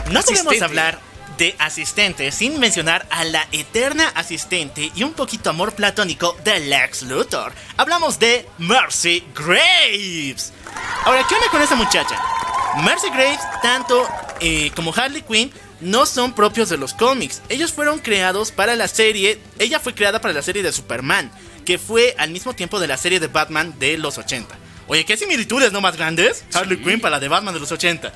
[0.09, 1.08] No podemos hablar
[1.39, 7.03] de asistente sin mencionar a la eterna asistente y un poquito amor platónico de Lex
[7.03, 7.53] Luthor.
[7.77, 10.51] Hablamos de Mercy Graves.
[11.05, 12.21] Ahora, ¿qué onda con esa muchacha?
[12.83, 14.05] Mercy Graves, tanto
[14.41, 17.41] eh, como Harley Quinn, no son propios de los cómics.
[17.47, 19.39] Ellos fueron creados para la serie.
[19.59, 21.31] Ella fue creada para la serie de Superman,
[21.65, 24.57] que fue al mismo tiempo de la serie de Batman de los 80.
[24.87, 26.43] Oye, ¿qué similitudes no más grandes?
[26.53, 28.11] Harley Quinn para la de Batman de los 80.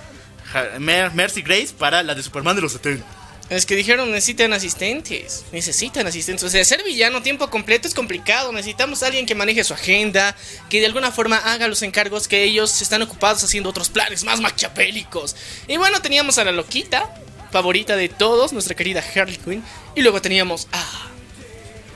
[0.79, 3.05] Mercy Grace para la de Superman de los 70.
[3.49, 5.45] Es que dijeron necesitan asistentes.
[5.51, 6.43] Necesitan asistentes.
[6.43, 8.51] O sea, ser villano tiempo completo es complicado.
[8.51, 10.35] Necesitamos a alguien que maneje su agenda,
[10.69, 14.39] que de alguna forma haga los encargos que ellos están ocupados haciendo otros planes más
[14.39, 15.35] maquiavélicos.
[15.67, 17.13] Y bueno, teníamos a la loquita,
[17.51, 19.63] favorita de todos, nuestra querida Harley Quinn.
[19.95, 21.12] Y luego teníamos a.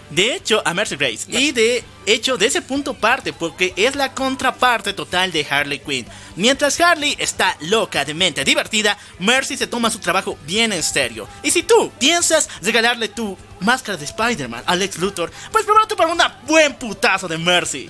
[0.09, 1.25] De hecho, a Mercy Grace.
[1.27, 6.05] Y de hecho, de ese punto parte, porque es la contraparte total de Harley Quinn.
[6.35, 11.27] Mientras Harley está loca, demente, divertida, Mercy se toma su trabajo bien en serio.
[11.43, 16.11] Y si tú piensas regalarle tu máscara de Spider-Man a Lex Luthor, pues prepárate para
[16.11, 17.89] un buen putazo de Mercy.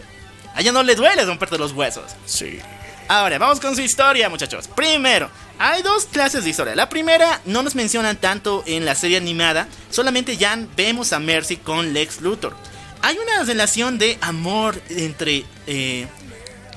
[0.55, 2.15] A ella no le duele romperte los huesos.
[2.25, 2.59] Sí.
[3.07, 4.67] Ahora, vamos con su historia, muchachos.
[4.67, 5.29] Primero,
[5.59, 6.75] hay dos clases de historia.
[6.75, 11.57] La primera no nos mencionan tanto en la serie animada, solamente ya vemos a Mercy
[11.57, 12.55] con Lex Luthor.
[13.01, 16.07] Hay una relación de amor entre eh,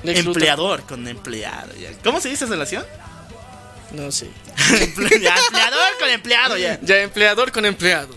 [0.03, 0.17] Luthor.
[0.17, 1.73] empleador con empleado.
[1.79, 1.89] ya.
[2.03, 2.85] ¿Cómo se dice esa relación?
[3.91, 4.29] No sé.
[4.79, 6.79] Empleador con empleado, ya.
[6.81, 8.15] Ya empleador con empleado.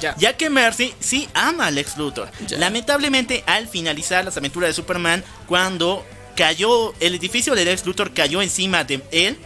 [0.00, 0.14] Ya.
[0.18, 2.30] Ya que Mercy sí ama a Lex Luthor.
[2.46, 2.58] Ya.
[2.58, 6.04] Lamentablemente, al finalizar las aventuras de Superman, cuando
[6.36, 9.38] cayó, el edificio de Lex Luthor cayó encima de él,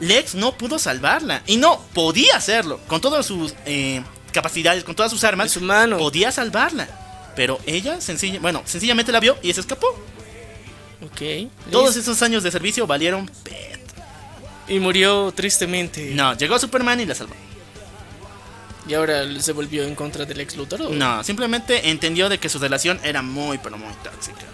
[0.00, 1.42] Lex no pudo salvarla.
[1.46, 2.80] Y no podía hacerlo.
[2.86, 4.02] Con todas sus eh,
[4.32, 5.98] capacidades, con todas sus armas, Es humano.
[5.98, 6.88] podía salvarla.
[7.34, 9.86] Pero ella, sencilla, bueno, sencillamente la vio y se escapó.
[11.04, 11.50] Ok.
[11.70, 13.80] Todos esos años de servicio valieron pet.
[14.68, 16.10] Y murió tristemente.
[16.14, 17.34] No, llegó Superman y la salvó.
[18.88, 20.82] Y ahora se volvió en contra del ex Luthor.
[20.82, 20.90] ¿o?
[20.90, 24.44] No, simplemente entendió de que su relación era muy, pero muy tóxica.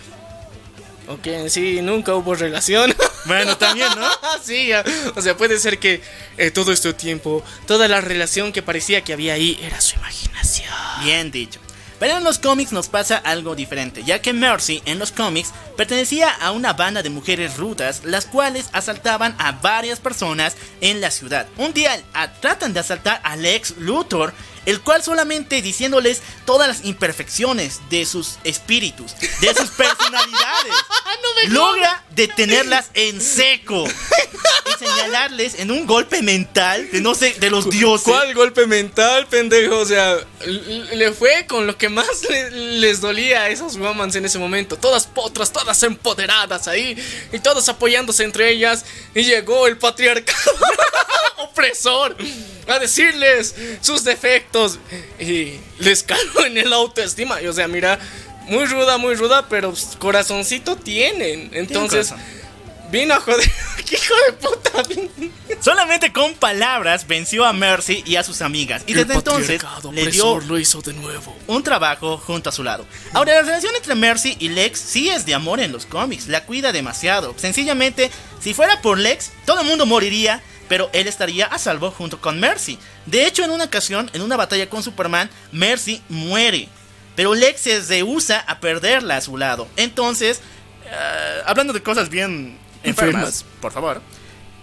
[1.08, 2.94] Ok, sí, nunca hubo relación.
[3.24, 4.08] Bueno, también, ¿no?
[4.44, 4.82] sí, ya.
[5.14, 6.00] o sea, puede ser que
[6.38, 10.68] eh, todo este tiempo, toda la relación que parecía que había ahí era su imaginación.
[11.04, 11.60] Bien dicho.
[12.00, 16.30] Pero en los cómics nos pasa algo diferente, ya que Mercy en los cómics pertenecía
[16.30, 21.46] a una banda de mujeres rudas, las cuales asaltaban a varias personas en la ciudad.
[21.58, 24.34] Un día a- tratan de asaltar al ex Luthor,
[24.66, 30.72] el cual solamente diciéndoles todas las imperfecciones de sus espíritus, de sus personalidades,
[31.48, 37.68] logra detenerlas en seco y señalarles en un golpe mental de no sé, de los
[37.70, 38.04] dioses.
[38.08, 39.78] ¿Cuál golpe mental, pendejo?
[39.78, 40.16] O sea,
[40.46, 44.76] le fue con lo que más le- les dolía a esos romans en ese momento.
[44.76, 46.96] Todas potras, todas empoderadas ahí.
[47.32, 48.84] Y todas apoyándose entre ellas.
[49.14, 50.52] Y llegó el patriarcado
[51.38, 52.16] opresor
[52.68, 54.51] a decirles sus defectos.
[55.18, 57.40] Y les caló en el autoestima.
[57.42, 57.98] Y o sea, mira,
[58.48, 61.50] muy ruda, muy ruda, pero pues, corazoncito tienen.
[61.52, 62.12] Entonces,
[62.90, 63.50] vino a joder.
[63.88, 64.82] ¿Qué hijo de puta?
[65.60, 68.84] Solamente con palabras venció a Mercy y a sus amigas.
[68.86, 69.62] Y desde entonces
[69.92, 71.36] le dio lo hizo de nuevo.
[71.46, 72.86] un trabajo junto a su lado.
[73.12, 76.44] Ahora, la relación entre Mercy y Lex sí es de amor en los cómics, la
[76.44, 77.34] cuida demasiado.
[77.36, 78.10] Sencillamente,
[78.40, 80.42] si fuera por Lex, todo el mundo moriría,
[80.72, 82.78] pero él estaría a salvo junto con Mercy.
[83.04, 86.66] De hecho, en una ocasión, en una batalla con Superman, Mercy muere,
[87.14, 89.68] pero Lex se rehúsa a perderla a su lado.
[89.76, 90.40] Entonces,
[90.86, 93.44] eh, hablando de cosas bien enfermas, Enfermas.
[93.60, 94.00] por favor,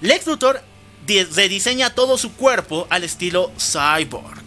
[0.01, 0.63] Lex Luthor
[1.05, 4.41] di- rediseña todo su cuerpo al estilo cyborg.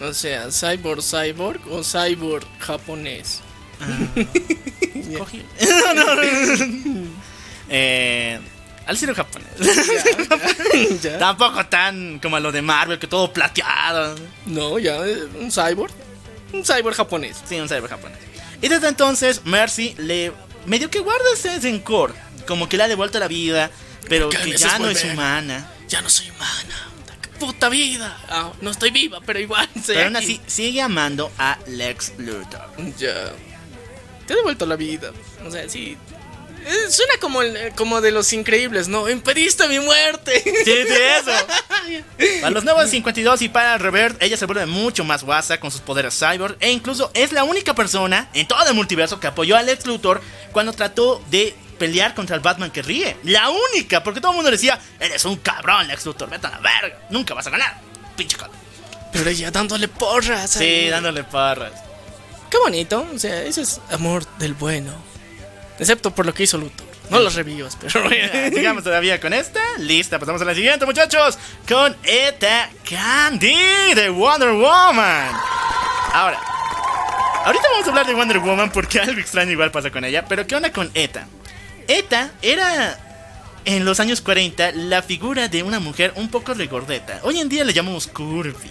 [0.00, 3.42] O sea, cyborg, cyborg o cyborg japonés.
[5.16, 5.44] Cogí-
[5.94, 7.10] No, no.
[7.72, 8.40] Eh,
[8.86, 9.48] al estilo japonés.
[11.02, 11.18] Ya.
[11.18, 14.14] Tampoco tan como lo de Marvel, que todo plateado.
[14.46, 15.92] No, ya, eh, un cyborg.
[16.52, 17.36] Un cyborg japonés.
[17.48, 18.18] Sí, un cyber japonés.
[18.62, 20.32] Y desde entonces, Mercy le
[20.66, 22.14] medio que guarda ese rencor.
[22.46, 23.70] Como que le ha devuelto la vida,
[24.08, 25.12] pero ¿Qué que ya no es volver?
[25.14, 25.70] humana.
[25.88, 26.88] Ya no soy humana.
[27.38, 28.16] puta, vida.
[28.28, 29.68] Ah, no estoy viva, pero igual.
[29.86, 32.68] Pero aún así, sigue amando a Lex Luthor.
[32.98, 33.32] Ya.
[34.26, 35.10] Te he devuelto la vida.
[35.46, 35.96] O sea, sí.
[36.66, 39.08] Eh, Suena como, el- como de los increíbles, ¿no?
[39.08, 40.42] Impediste mi muerte.
[40.44, 41.30] Sí, sí, eso.
[42.40, 45.80] Para los nuevos 52 y para Revert, ella se vuelve mucho más guasa con sus
[45.80, 49.62] poderes cyborg e incluso es la única persona en todo el multiverso que apoyó a
[49.62, 50.20] Lex Luthor
[50.52, 53.16] cuando trató de pelear contra el Batman que ríe.
[53.24, 56.58] La única, porque todo el mundo decía, eres un cabrón Lex Luthor, vete a la
[56.60, 57.80] verga, nunca vas a ganar.
[58.16, 58.56] Pinche cabrón.
[59.12, 60.50] Pero ella dándole porras.
[60.50, 60.88] Sí, ahí.
[60.88, 61.72] dándole parras.
[62.50, 63.06] Qué bonito.
[63.14, 64.92] O sea, eso es amor del bueno.
[65.80, 66.86] Excepto por lo que hizo Luthor.
[67.08, 68.08] No los revivas, pero.
[68.54, 69.60] Sigamos todavía con esta.
[69.78, 71.38] Lista, pasamos a la siguiente, muchachos.
[71.66, 75.34] Con Eta Candy de Wonder Woman.
[76.12, 76.38] Ahora,
[77.44, 80.26] ahorita vamos a hablar de Wonder Woman porque algo extraño igual pasa con ella.
[80.28, 81.26] Pero ¿qué onda con Eta?
[81.88, 82.98] Eta era
[83.64, 87.20] en los años 40 la figura de una mujer un poco regordeta.
[87.22, 88.70] Hoy en día le llamamos curvy.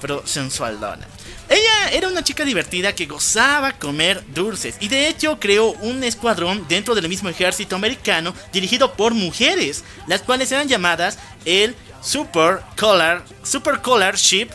[0.00, 1.06] Pero sensualdona.
[1.48, 6.66] Ella era una chica divertida que gozaba comer dulces y de hecho creó un escuadrón
[6.68, 13.24] dentro del mismo ejército americano dirigido por mujeres, las cuales eran llamadas el Super Collar,
[13.44, 14.48] Super Collar Ship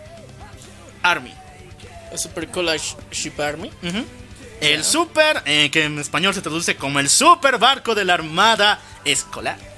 [1.01, 1.33] Army.
[2.17, 3.71] Super Collage Ship Army.
[4.59, 8.79] El Super, eh, que en español se traduce como el Super Barco de la Armada
[9.05, 9.70] Escolar.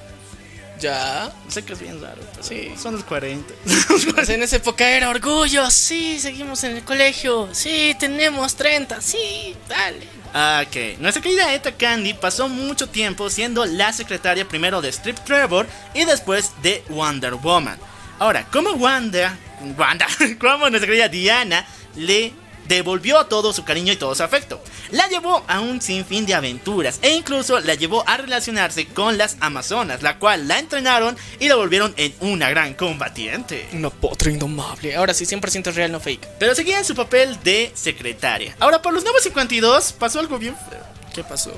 [0.80, 1.32] Ya.
[1.48, 2.72] Sé que es bien raro, pero Sí.
[2.80, 3.54] son los 40.
[4.14, 5.70] Pues en esa época era orgullo.
[5.70, 7.48] Sí, seguimos en el colegio.
[7.52, 9.00] Sí, tenemos 30.
[9.00, 10.06] Sí, dale.
[10.34, 15.18] Ah, Ok, nuestra querida Eta Candy pasó mucho tiempo siendo la secretaria primero de Strip
[15.20, 17.78] Trevor y después de Wonder Woman.
[18.18, 19.36] Ahora, como Wanda,
[19.78, 20.06] Wanda,
[20.40, 21.64] como nuestra querida Diana
[21.94, 22.32] le
[22.68, 24.62] devolvió todo su cariño y todo su afecto.
[24.90, 29.36] La llevó a un sinfín de aventuras e incluso la llevó a relacionarse con las
[29.40, 33.68] Amazonas, la cual la entrenaron y la volvieron en una gran combatiente.
[33.72, 34.94] Una potra indomable.
[34.96, 36.26] Ahora sí, 100% real, no fake.
[36.38, 38.56] Pero seguía en su papel de secretaria.
[38.60, 40.82] Ahora, por los nuevos 52 pasó algo bien feo.
[41.14, 41.52] ¿Qué pasó?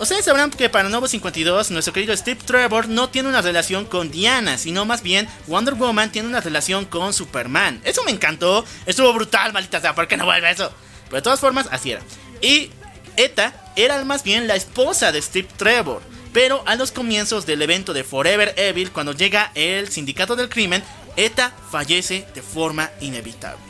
[0.00, 4.12] Ustedes sabrán que para Nuevo 52, nuestro querido Steve Trevor no tiene una relación con
[4.12, 7.80] Diana, sino más bien Wonder Woman tiene una relación con Superman.
[7.84, 10.72] Eso me encantó, estuvo brutal, maldita sea, ¿por qué no vuelve eso?
[11.06, 12.00] Pero de todas formas, así era.
[12.40, 12.70] Y
[13.16, 16.00] Eta era más bien la esposa de Steve Trevor.
[16.32, 20.84] Pero a los comienzos del evento de Forever Evil, cuando llega el sindicato del crimen,
[21.16, 23.64] Eta fallece de forma inevitable.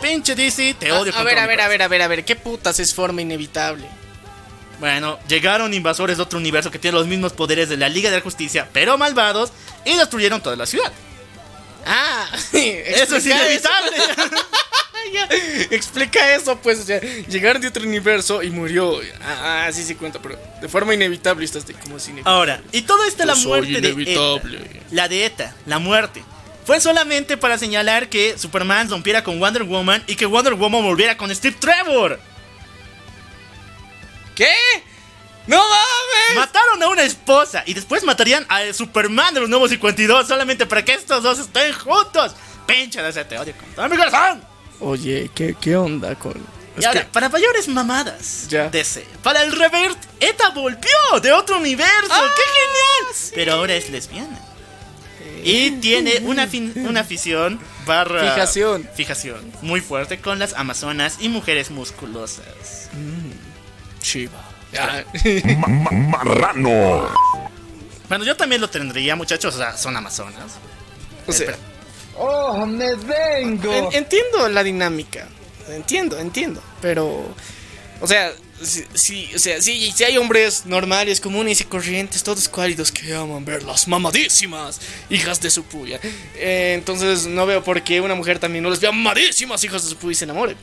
[0.00, 2.24] Pinche DC, te odio A, con ver, a ver, a ver, a ver, a ver.
[2.24, 3.88] ¿Qué putas es forma inevitable?
[4.78, 8.16] Bueno, llegaron invasores de otro universo que tiene los mismos poderes de la Liga de
[8.16, 9.52] la Justicia, pero malvados,
[9.84, 10.92] y destruyeron toda la ciudad.
[11.84, 13.96] Ah, Eso es inevitable.
[15.12, 15.26] Ya,
[15.70, 16.84] Explica eso, pues.
[16.84, 19.00] Sea, llegaron de otro universo y murió.
[19.22, 22.36] Ah, ah, sí, sí cuenta, pero de forma inevitable estás de como es inevitable.
[22.36, 24.58] Ahora, y todo esto la Yo soy muerte de inevitable.
[24.58, 24.86] Eta.
[24.90, 26.22] La de Eta, la muerte.
[26.64, 31.16] Fue solamente para señalar que Superman rompiera con Wonder Woman y que Wonder Woman volviera
[31.16, 32.20] con Steve Trevor.
[34.38, 34.54] ¿Qué?
[35.48, 36.36] ¡No mames!
[36.36, 40.84] Mataron a una esposa y después matarían a Superman de los nuevos 52 solamente para
[40.84, 42.34] que estos dos estén juntos.
[42.66, 44.42] Pinche de ese te odio con todo mi corazón.
[44.80, 46.34] Oye, ¿qué, qué onda con.?
[46.78, 48.68] Y ahora, para mayores mamadas, Ya.
[48.68, 49.04] DC.
[49.24, 52.08] Para el revert, Eta volvió de otro universo.
[52.12, 53.14] Ah, ¡Qué genial!
[53.34, 54.38] Pero ahora es lesbiana.
[55.42, 58.32] Y tiene una, fin- una afición barra...
[58.34, 58.88] Fijación.
[58.94, 62.88] Fijación muy fuerte con las amazonas y mujeres musculosas.
[64.00, 64.44] Chiva.
[64.72, 65.04] Ya.
[65.92, 67.08] Marrano.
[68.08, 69.54] Bueno, yo también lo tendría, muchachos.
[69.54, 70.52] O sea, son amazonas.
[71.26, 71.56] O sea.
[72.16, 73.72] ¡Oh, me vengo!
[73.72, 75.28] en- entiendo la dinámica.
[75.68, 76.62] entiendo, entiendo.
[76.80, 77.34] Pero,
[78.00, 82.48] o sea, si, si- o sea, si, si hay hombres normales, comunes y corrientes, todos
[82.48, 84.80] cuálidos que aman ver las mamadísimas
[85.10, 86.00] hijas de su puya.
[86.34, 89.90] Eh, entonces no veo por qué una mujer también no les vea mamadísimas hijas de
[89.90, 90.56] su puya y se enamore.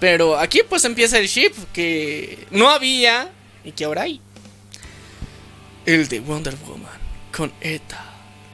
[0.00, 3.30] Pero aquí pues empieza el ship que no había
[3.64, 4.20] y que ahora hay.
[5.86, 6.98] El de Wonder Woman
[7.32, 8.04] con Eta.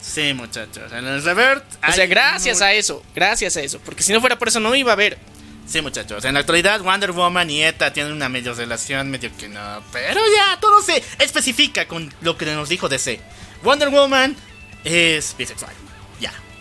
[0.01, 0.93] Sí, muchachos.
[0.93, 1.65] En el revert.
[1.89, 3.81] O sea, gracias a eso, gracias a eso.
[3.81, 5.19] Porque si no fuera por eso no iba a haber.
[5.66, 6.24] Sí, muchachos.
[6.27, 9.82] En la actualidad, Wonder Woman y ETA tienen una medio relación, medio que no.
[9.93, 13.19] Pero ya, todo se especifica con lo que nos dijo DC.
[13.62, 14.36] Wonder Woman
[14.85, 15.73] es bisexual.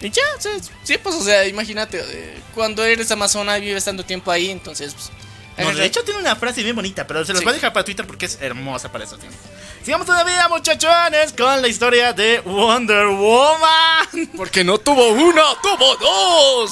[0.03, 0.07] Ya.
[0.07, 0.51] Y ya, o sea,
[0.83, 4.93] sí, pues, o sea, imagínate, eh, cuando eres amazona y vives tanto tiempo ahí, entonces,
[4.93, 5.11] pues...
[5.55, 7.45] No, de hecho, tiene una frase bien bonita, pero se los Sí.
[7.45, 9.17] voy a dejar para Twitter porque es hermosa para eso.
[9.19, 9.37] tiempo.
[9.83, 14.29] Sigamos todavía, muchachones, con la historia de Wonder Woman.
[14.37, 16.71] Porque no tuvo una, tuvo dos.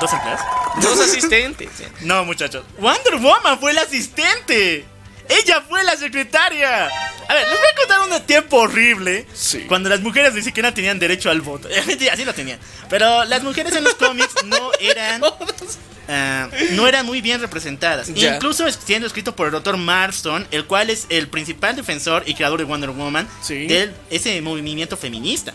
[0.00, 0.40] ¿Dos empleados?
[0.80, 1.70] Dos asistentes.
[2.02, 2.64] No, muchachos.
[2.78, 4.84] Wonder Woman fue la asistente.
[5.28, 6.86] Ella fue la secretaria.
[6.86, 9.26] A ver, les voy a contar un tiempo horrible.
[9.32, 9.60] Sí.
[9.66, 11.68] Cuando las mujeres ni siquiera tenían derecho al voto.
[11.86, 12.58] Mentira, sí lo tenían.
[12.88, 15.22] Pero las mujeres en los cómics no eran.
[16.08, 18.12] ah, no eran muy bien representadas.
[18.14, 18.34] Ya.
[18.34, 19.76] Incluso siendo escrito por el Dr.
[19.76, 23.66] Marston, el cual es el principal defensor y creador de Wonder Woman, Sí.
[23.66, 25.54] de ese movimiento feminista.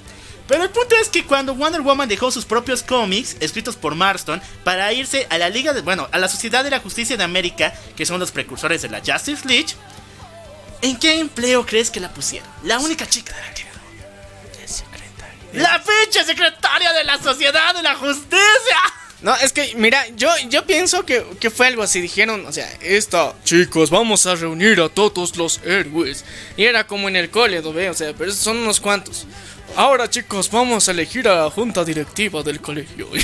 [0.49, 4.41] Pero el punto es que cuando Wonder Woman dejó sus propios cómics, escritos por Marston,
[4.63, 5.81] para irse a la Liga de.
[5.81, 8.99] Bueno, a la Sociedad de la Justicia de América, que son los precursores de la
[8.99, 9.67] Justice League,
[10.81, 12.49] ¿en qué empleo crees que la pusieron?
[12.63, 13.69] La única chica de la que.
[15.53, 18.77] ¡La pinche secretaria de la Sociedad de la Justicia!
[19.21, 21.99] No, es que, mira, yo, yo pienso que, que fue algo así.
[21.99, 26.23] Dijeron, o sea, esta, chicos, vamos a reunir a todos los héroes.
[26.55, 27.89] Y era como en el cole, ¿no ve?
[27.89, 29.25] O sea, pero son unos cuantos.
[29.75, 33.07] Ahora, chicos, vamos a elegir a la junta directiva del colegio.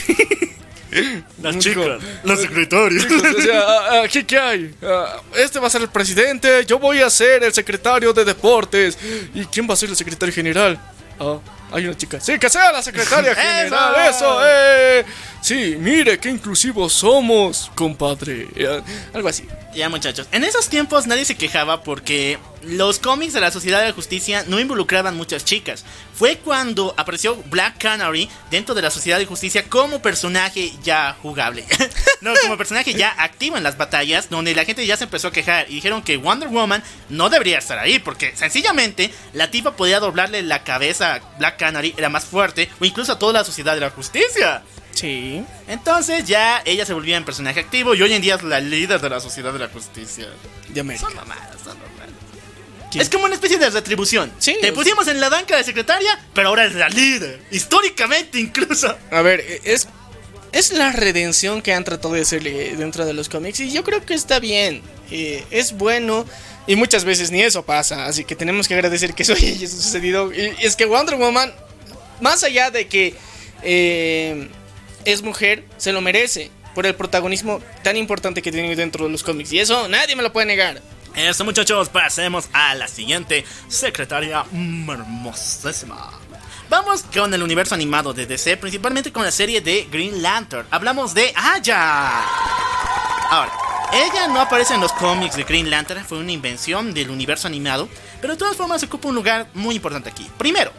[1.42, 3.02] Las chicas, la secretaria.
[3.02, 4.74] Chicos, o sea, ah, aquí qué hay.
[4.82, 8.98] Ah, este va a ser el presidente, yo voy a ser el secretario de deportes.
[9.34, 10.80] ¿Y quién va a ser el secretario general?
[11.20, 11.38] Ah,
[11.74, 12.22] hay una chica.
[12.22, 13.94] Sí, que sea la secretaria general.
[14.10, 14.10] ¡Eso!
[14.10, 15.06] Eso, eh.
[15.46, 18.48] Sí, mire qué inclusivos somos, compadre.
[18.56, 18.82] Eh,
[19.14, 19.48] algo así.
[19.76, 23.90] Ya muchachos, en esos tiempos nadie se quejaba porque los cómics de la Sociedad de
[23.90, 25.86] la Justicia no involucraban muchas chicas.
[26.16, 31.64] Fue cuando apareció Black Canary dentro de la Sociedad de Justicia como personaje ya jugable.
[32.22, 35.32] no, como personaje ya activo en las batallas, donde la gente ya se empezó a
[35.32, 40.00] quejar y dijeron que Wonder Woman no debería estar ahí porque sencillamente la tipa podía
[40.00, 43.76] doblarle la cabeza a Black Canary, era más fuerte, o incluso a toda la Sociedad
[43.76, 44.64] de la Justicia.
[44.96, 45.44] Sí.
[45.68, 49.00] Entonces ya ella se volvía en personaje activo y hoy en día es la líder
[49.02, 50.28] de la Sociedad de la Justicia.
[50.70, 51.06] De América.
[51.06, 52.16] Son mamadas, son normales.
[52.92, 53.02] ¿Quién?
[53.02, 54.32] Es como una especie de retribución.
[54.40, 57.42] Sí, Te pusimos en la banca de secretaria, pero ahora es la líder.
[57.52, 58.98] Históricamente incluso.
[59.12, 59.90] A ver, es,
[60.54, 64.06] es la redención que han tratado de hacerle dentro de los cómics y yo creo
[64.06, 64.82] que está bien,
[65.12, 66.26] eh, es bueno
[66.68, 70.34] y muchas veces ni eso pasa, así que tenemos que agradecer que eso haya sucedido.
[70.34, 71.54] Y, y es que Wonder Woman,
[72.22, 73.14] más allá de que
[73.62, 74.48] eh,
[75.06, 79.24] es mujer, se lo merece por el protagonismo tan importante que tiene dentro de los
[79.24, 80.82] cómics y eso nadie me lo puede negar.
[81.16, 86.12] Eso muchachos, pasemos a la siguiente secretaria hermosísima.
[86.68, 90.68] Vamos con el universo animado de DC, principalmente con la serie de Green Lantern.
[90.72, 92.22] Hablamos de Aya.
[93.30, 93.52] Ahora,
[93.94, 97.88] ella no aparece en los cómics de Green Lantern, fue una invención del universo animado,
[98.20, 100.30] pero de todas formas ocupa un lugar muy importante aquí.
[100.38, 100.74] Primero,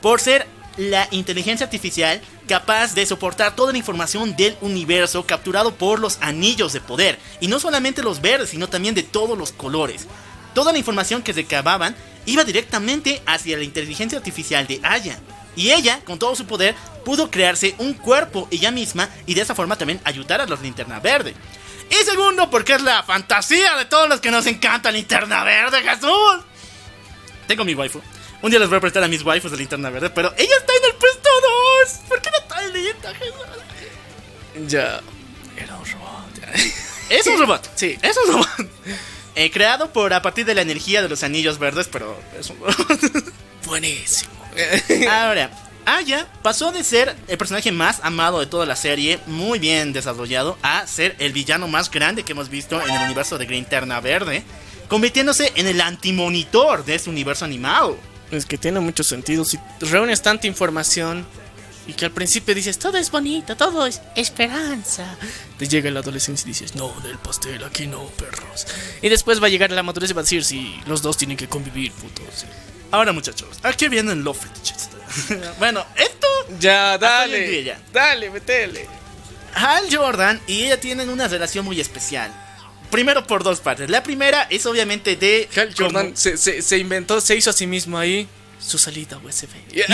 [0.00, 0.46] por ser
[0.76, 6.72] la inteligencia artificial capaz de soportar toda la información del universo capturado por los anillos
[6.72, 10.06] de poder, y no solamente los verdes, sino también de todos los colores.
[10.54, 11.94] Toda la información que recababan
[12.24, 15.18] iba directamente hacia la inteligencia artificial de Aya.
[15.54, 16.74] Y ella, con todo su poder,
[17.04, 21.00] pudo crearse un cuerpo ella misma y de esa forma también ayudar a los linterna
[21.00, 21.34] verde.
[21.88, 26.44] Y segundo, porque es la fantasía de todos los que nos encanta Linterna Verde, Jesús.
[27.46, 28.00] Tengo mi waifu.
[28.42, 30.72] Un día les voy a prestar a mis waifus de Linterna Verde, pero ella está
[30.74, 31.28] en el puesto
[31.84, 31.98] 2.
[32.08, 34.70] ¿Por qué no tan linda, Jesús?
[34.70, 35.00] Ya.
[35.56, 36.26] Era un robot.
[37.08, 37.70] Es un robot.
[37.76, 37.98] Sí.
[38.02, 38.70] Es un robot.
[39.34, 42.58] Eh, creado por a partir de la energía de los anillos verdes, pero es un
[42.60, 43.34] robot.
[43.66, 44.32] Buenísimo.
[45.10, 45.50] Ahora,
[45.86, 50.58] Aya pasó de ser el personaje más amado de toda la serie, muy bien desarrollado,
[50.62, 54.00] a ser el villano más grande que hemos visto en el universo de Green Terna
[54.00, 54.42] Verde,
[54.88, 57.98] convirtiéndose en el antimonitor de este universo animado.
[58.30, 59.44] Es que tiene mucho sentido.
[59.44, 61.26] Si reúnes tanta información
[61.86, 65.16] y que al principio dices todo es bonito, todo es esperanza.
[65.58, 68.66] Te llega la adolescencia y dices, no, del pastel, aquí no, perros.
[69.02, 71.36] Y después va a llegar la madurez y va a decir, si los dos tienen
[71.36, 72.44] que convivir, putos.
[72.90, 74.88] Ahora, muchachos, aquí vienen los fetiches.
[75.58, 76.26] bueno, esto
[76.58, 77.62] Ya, dale.
[77.64, 77.80] ya.
[77.92, 78.86] Dale, metele.
[79.54, 82.30] Hal Jordan y ella tienen una relación muy especial.
[82.90, 83.90] Primero por dos partes.
[83.90, 87.52] La primera es obviamente de Hal como- Jordan se, se- se inventó, se hizo a
[87.52, 88.28] sí mismo ahí
[88.60, 89.48] su salida USB.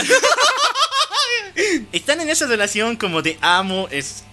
[1.92, 4.24] Están en esa relación como de amo es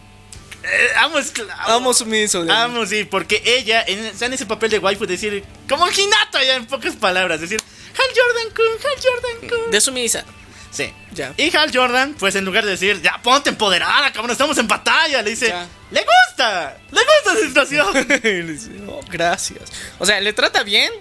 [0.63, 1.51] eh, amo esclavo.
[1.71, 2.45] Amo sumiso.
[2.49, 6.55] Amo, sí, porque ella en, está en ese papel de waifu decir como Hinata ya
[6.55, 9.71] en pocas palabras, decir Hal Jordan Kun, Hal Jordan Kun.
[9.71, 10.25] De sumisa.
[10.71, 10.93] Sí.
[11.13, 11.33] Ya.
[11.37, 15.21] Y Hal Jordan, pues en lugar de decir, ya ponte empoderada, cabrón, estamos en batalla,
[15.21, 15.67] le dice, Ya.
[15.91, 18.07] le gusta, le gusta esa situación.
[18.23, 19.63] Le dice, "Oh, gracias.
[19.97, 20.91] O sea, ¿le trata bien?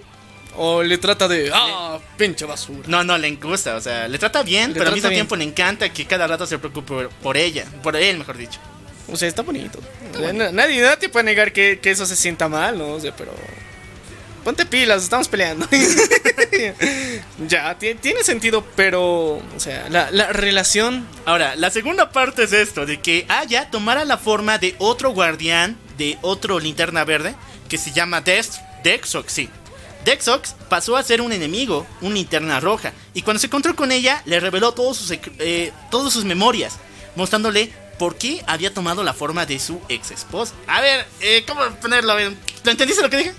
[0.55, 2.81] ¿O le trata de, ah, pinche basura?
[2.87, 5.17] No, no, le gusta, o sea, le trata bien, Le pero al trata mismo bien.
[5.19, 8.59] tiempo le encanta que cada rato se preocupe por, ella, por él, mejor dicho.
[9.07, 9.79] O sea, está bonito.
[10.15, 12.89] O sea, na- nadie, nadie puede negar que, que eso se sienta mal, ¿no?
[12.93, 13.31] O sea, pero.
[14.43, 15.67] Ponte pilas, estamos peleando.
[17.47, 19.03] ya, ti- tiene sentido, pero.
[19.37, 21.07] O sea, la, la relación.
[21.25, 25.77] Ahora, la segunda parte es esto, de que Aya tomara la forma de otro guardián,
[25.97, 27.35] de otro linterna verde,
[27.67, 29.49] que se llama Dex, Dexox, sí.
[30.05, 34.21] Dexox pasó a ser un enemigo, un linterna roja, y cuando se encontró con ella,
[34.25, 36.77] le reveló todos sus, eh, todas sus memorias,
[37.15, 40.53] mostrándole por qué había tomado la forma de su ex esposa.
[40.67, 42.17] A ver, eh, ¿cómo ponerlo?
[42.17, 43.33] ¿Lo entendiste lo que dije?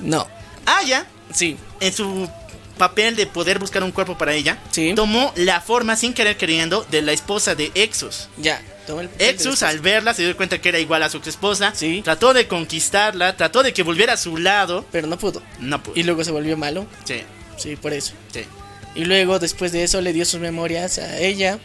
[0.00, 0.26] No.
[0.66, 1.56] Aya Sí.
[1.80, 2.28] en su
[2.78, 4.92] papel de poder buscar un cuerpo para ella, Sí.
[4.94, 8.28] tomó la forma sin querer queriendo de la esposa de Exus.
[8.36, 8.60] Ya.
[8.86, 12.02] El Exus al verla se dio cuenta que era igual a su ex esposa, Sí.
[12.04, 15.42] trató de conquistarla, trató de que volviera a su lado, Pero no pudo.
[15.58, 15.94] no pudo.
[15.96, 16.86] Y luego se volvió malo.
[17.04, 17.22] Sí,
[17.56, 18.12] Sí, por eso.
[18.32, 18.44] sí.
[18.94, 21.58] Y luego, después de eso, le dio sus memorias a ella.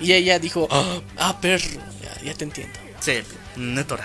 [0.00, 1.64] Y ella dijo, ah, ah, perro.
[2.02, 2.78] Ya, ya te entiendo.
[3.00, 3.26] Sí, raro,
[3.56, 4.02] muchacho.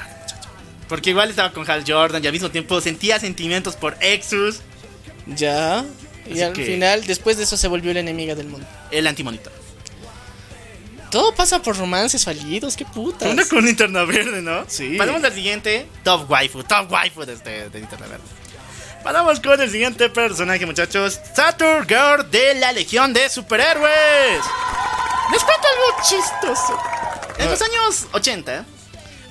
[0.90, 4.62] Porque igual estaba con Hal Jordan y al mismo tiempo sentía sentimientos por Exus,
[5.26, 5.84] Ya.
[6.26, 8.66] Y Así al que- final, después de eso, se volvió la enemiga del mundo.
[8.92, 9.50] el antimonito.
[11.12, 13.32] Todo pasa por romances fallidos, qué putas.
[13.32, 14.66] Una con linterna verde, ¿no?
[14.68, 14.96] Sí.
[14.98, 18.24] Pasamos al siguiente, Top Waifu, Top Waifu de, este, de linterna verde.
[19.04, 21.18] Pasamos con el siguiente personaje, muchachos.
[21.34, 24.42] Saturn Girl de la Legión de Superhéroes.
[25.32, 26.78] Les cuento algo chistoso.
[27.40, 28.66] En los años 80,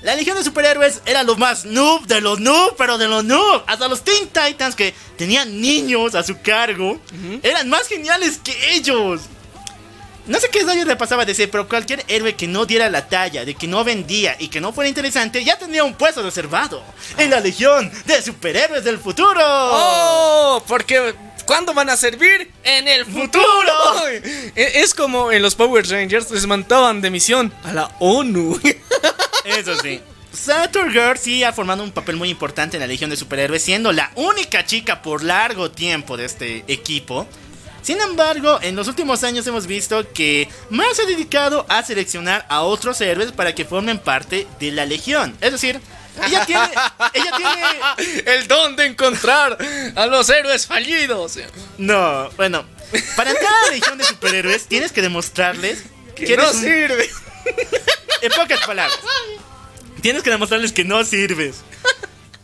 [0.07, 3.63] la Legión de Superhéroes era lo más noob de los noob, pero de los noob.
[3.67, 6.97] Hasta los Teen Titans que tenían niños a su cargo
[7.43, 9.19] eran más geniales que ellos.
[10.25, 13.09] No sé qué daño le pasaba a DC, pero cualquier héroe que no diera la
[13.09, 16.81] talla, de que no vendía y que no fuera interesante, ya tenía un puesto reservado
[17.17, 19.41] en la Legión de Superhéroes del Futuro.
[19.43, 20.63] ¡Oh!
[20.69, 21.15] Porque
[21.47, 22.51] ¿cuándo van a servir?
[22.63, 23.43] En el futuro.
[24.55, 28.59] E- Es como en los Power Rangers les mandaban de misión a la ONU.
[29.45, 29.99] Eso sí.
[30.31, 33.91] Saturn Girl sí ha formado un papel muy importante en la Legión de Superhéroes, siendo
[33.91, 37.27] la única chica por largo tiempo de este equipo.
[37.81, 42.45] Sin embargo, en los últimos años hemos visto que más se ha dedicado a seleccionar
[42.49, 45.35] a otros héroes para que formen parte de la Legión.
[45.41, 45.79] Es decir,
[46.25, 46.69] ella tiene,
[47.13, 49.57] ella tiene el don de encontrar
[49.95, 51.37] a los héroes fallidos.
[51.77, 52.65] No, bueno,
[53.15, 55.83] para entrar a la Legión de Superhéroes tienes que demostrarles
[56.15, 57.09] que, no un- sirve.
[58.21, 58.97] En pocas palabras,
[60.01, 61.57] tienes que demostrarles que no sirves.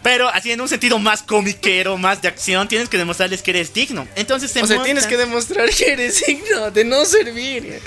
[0.03, 3.73] Pero así en un sentido más comiquero, más de acción, tienes que demostrarles que eres
[3.73, 4.05] digno.
[4.15, 7.79] Entonces se O sea, tienes que demostrar que eres digno de no servir.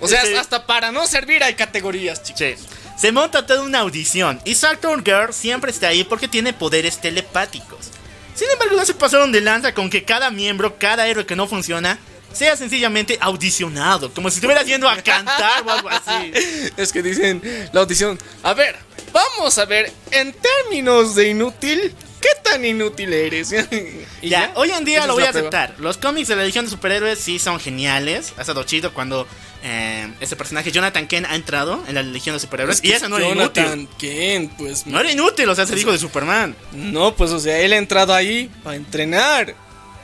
[0.00, 0.34] O sea, Sí.
[0.34, 2.38] hasta para no servir hay categorías, chicos.
[2.40, 2.54] Sí.
[2.96, 7.90] Se monta toda una audición y Saturn Girl siempre está ahí porque tiene poderes telepáticos.
[8.34, 11.46] Sin embargo, no se pasaron de lanza con que cada miembro, cada héroe que no
[11.46, 11.98] funciona,
[12.32, 16.32] sea sencillamente audicionado, como si estuviera yendo a cantar o algo así.
[16.76, 17.42] Es que dicen
[17.72, 18.18] la audición.
[18.42, 18.76] A ver,
[19.12, 23.52] vamos a ver, en términos de inútil, ¿qué tan inútil eres?
[24.22, 25.48] Y Ya, hoy en día Esa lo voy a prueba.
[25.48, 25.74] aceptar.
[25.80, 28.32] Los cómics de la Legión de Superhéroes sí son geniales.
[28.38, 29.26] Ha estado chido cuando
[29.62, 32.76] eh, ese personaje, Jonathan Kent, ha entrado en la Legión de Superhéroes.
[32.76, 33.96] Es que y eso no era Jonathan inútil.
[33.98, 36.56] Kent, pues No era inútil, o sea, es el hijo de Superman.
[36.72, 39.54] No, pues o sea, él ha entrado ahí para entrenar.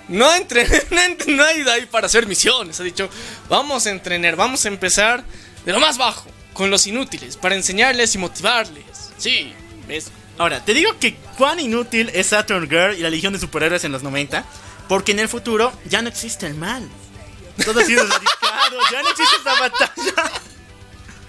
[0.09, 0.27] No
[1.27, 2.81] no ha ido ahí para hacer misiones.
[2.81, 3.11] Ha dicho,
[3.49, 5.25] vamos a entrenar, vamos a empezar
[5.67, 8.85] de lo más bajo, con los inútiles, para enseñarles y motivarles.
[9.19, 9.53] Sí,
[9.87, 10.11] ¿ves?
[10.39, 13.93] Ahora, te digo que cuán inútil es Saturn Girl y la Legión de Superhéroes en
[13.93, 14.45] los 90,
[14.89, 16.89] porque en el futuro ya no existe el mal.
[17.65, 20.33] Todo ha sido erradicado, ya no existe esa batalla.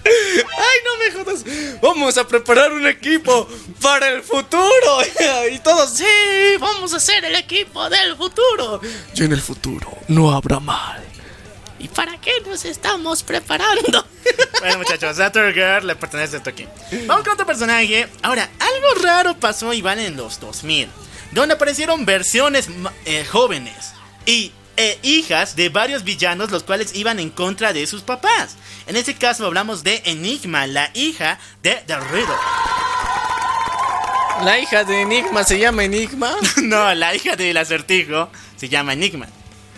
[0.05, 1.43] ¡Ay, no me jodas!
[1.81, 3.47] Vamos a preparar un equipo
[3.81, 4.63] para el futuro.
[5.51, 6.05] Y todos, sí,
[6.59, 8.81] vamos a ser el equipo del futuro.
[9.13, 11.03] Y en el futuro no habrá mal.
[11.79, 14.05] ¿Y para qué nos estamos preparando?
[14.59, 16.67] Bueno, muchachos, Saturn Girl le pertenece esto aquí.
[17.05, 18.09] Vamos con otro personaje.
[18.21, 20.89] Ahora, algo raro pasó igual en los 2000,
[21.31, 22.67] donde aparecieron versiones
[23.05, 23.93] eh, jóvenes
[24.25, 28.55] y e hijas de varios villanos los cuales iban en contra de sus papás.
[28.87, 32.33] En este caso hablamos de Enigma, la hija de The Riddle.
[34.45, 36.33] La hija de Enigma se llama Enigma.
[36.63, 39.27] no, la hija del acertijo se llama Enigma.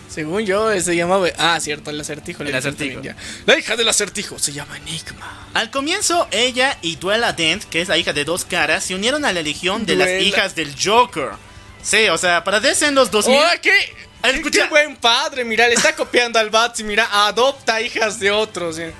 [0.08, 1.26] Según yo, se llamaba.
[1.36, 2.44] Ah, cierto, el acertijo.
[2.44, 3.00] El acertijo.
[3.44, 5.48] La hija del acertijo se llama Enigma.
[5.52, 9.24] Al comienzo, ella y Duela Dent, que es la hija de dos caras, se unieron
[9.24, 11.30] a la legión de las hijas del Joker.
[11.82, 13.36] Sí, o sea, para en los 2000.
[13.36, 14.11] ¡Oh, qué!
[14.22, 14.64] Escucha.
[14.64, 18.78] Qué buen padre, mira, le está copiando al Bats y mira, adopta hijas de otros.
[18.78, 18.92] ¿eh?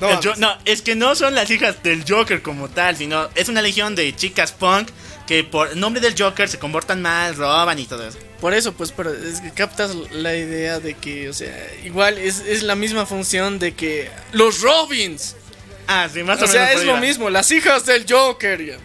[0.00, 3.62] No, no, es que no son las hijas del Joker como tal, sino es una
[3.62, 4.88] legión de chicas punk
[5.26, 8.18] que por nombre del Joker se comportan mal, roban y todo eso.
[8.40, 12.62] Por eso, pues, pero es que captas la idea de que, o sea, igual es,
[12.62, 15.36] la misma función de que los Robins.
[15.86, 18.78] Ah, sí, más o, o sea, es lo mismo, las hijas del Joker.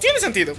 [0.00, 0.54] Tiene sentido.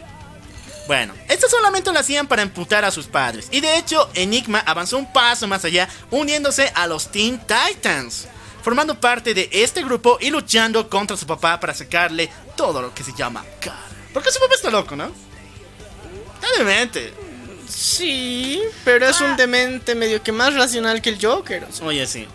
[0.91, 3.47] Bueno, esto solamente lo hacían para emputar a sus padres.
[3.49, 8.27] Y de hecho, Enigma avanzó un paso más allá, uniéndose a los Teen Titans
[8.61, 13.05] formando parte de este grupo y luchando contra su papá para sacarle todo lo que
[13.05, 13.88] se llama cara.
[14.13, 15.09] Porque su papá está loco, ¿no?
[16.35, 17.13] Está demente.
[17.69, 19.35] Sí, pero es un ah.
[19.38, 21.69] demente medio que más racional que el Joker.
[21.84, 22.27] Oye, sí.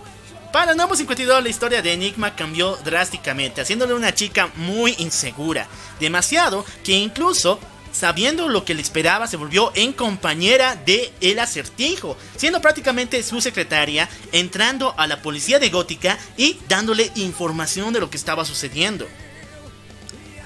[0.51, 5.69] Para el nuevo 52 la historia de Enigma cambió drásticamente, haciéndole una chica muy insegura.
[6.01, 7.61] Demasiado que incluso
[7.97, 13.40] sabiendo lo que le esperaba, se volvió en compañera de El Acertijo, siendo prácticamente su
[13.40, 19.06] secretaria, entrando a la policía de Gótica y dándole información de lo que estaba sucediendo.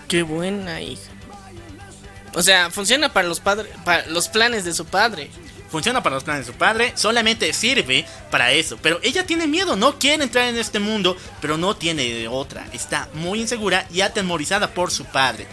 [0.07, 1.11] Qué buena hija.
[2.35, 5.31] O sea, funciona para los padres, para los planes de su padre.
[5.71, 8.77] Funciona para los planes de su padre, solamente sirve para eso.
[8.83, 12.67] Pero ella tiene miedo, no quiere entrar en este mundo, pero no tiene otra.
[12.73, 15.47] Está muy insegura y atemorizada por su padre.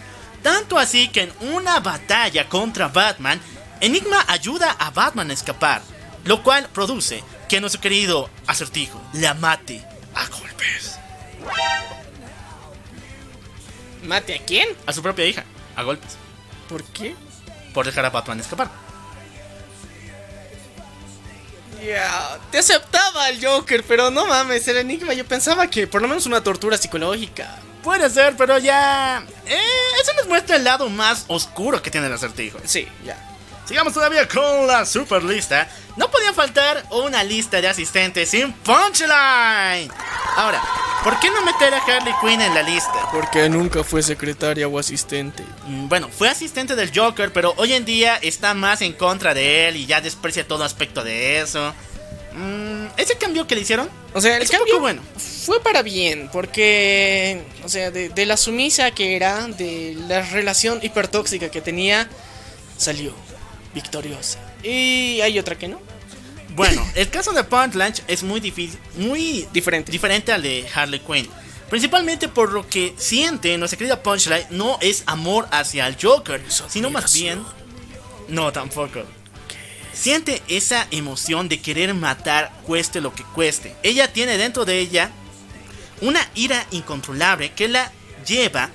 [0.48, 3.38] Tanto así que en una batalla contra Batman,
[3.82, 5.82] Enigma ayuda a Batman a escapar,
[6.24, 9.84] lo cual produce que nuestro querido acertijo la mate
[10.14, 10.98] a golpes.
[14.04, 14.68] ¿Mate a quién?
[14.86, 15.44] A su propia hija,
[15.76, 16.16] a golpes.
[16.66, 17.14] ¿Por qué?
[17.74, 18.70] Por dejar a Batman escapar.
[21.84, 26.08] Ya, te aceptaba el Joker, pero no mames, el enigma yo pensaba que por lo
[26.08, 27.58] menos una tortura psicológica.
[27.82, 29.22] Puede ser, pero ya.
[29.46, 29.58] Eh,
[30.02, 32.58] eso nos muestra el lado más oscuro que tiene el acertijo.
[32.64, 33.16] Sí, ya.
[33.68, 35.68] Sigamos todavía con la super lista.
[35.96, 39.90] No podía faltar una lista de asistentes sin punchline.
[40.36, 40.62] Ahora,
[41.04, 43.10] ¿por qué no meter a Harley Quinn en la lista?
[43.12, 45.44] Porque nunca fue secretaria o asistente.
[45.66, 49.68] Mm, bueno, fue asistente del Joker, pero hoy en día está más en contra de
[49.68, 51.74] él y ya desprecia todo aspecto de eso.
[52.38, 53.88] Mm, ¿Ese cambio que le hicieron?
[54.14, 55.02] O sea, el cambio bueno.
[55.16, 61.50] fue para bien, porque, o sea, de, la sumisa que era, de la relación hipertóxica
[61.50, 62.08] que tenía,
[62.76, 63.12] salió
[63.74, 64.38] victoriosa.
[64.62, 65.80] Y hay otra que no.
[66.54, 71.28] Bueno, el caso de Punchline es muy difícil, muy diferente, diferente al de Harley Quinn.
[71.68, 76.88] Principalmente por lo que siente nuestra querida Punchline no es amor hacia el Joker, sino
[76.88, 77.42] más bien...
[78.28, 79.04] No, tampoco
[79.92, 83.74] siente esa emoción de querer matar cueste lo que cueste.
[83.82, 85.10] Ella tiene dentro de ella
[86.00, 87.90] una ira incontrolable que la
[88.26, 88.70] lleva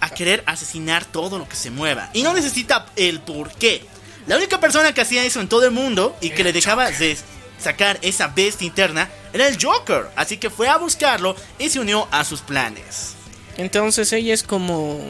[0.00, 2.10] a querer asesinar todo lo que se mueva.
[2.12, 3.84] Y no necesita el por qué.
[4.26, 7.16] La única persona que hacía eso en todo el mundo y que le dejaba de
[7.58, 10.08] sacar esa bestia interna era el Joker.
[10.16, 13.14] Así que fue a buscarlo y se unió a sus planes.
[13.56, 15.00] Entonces ella es como...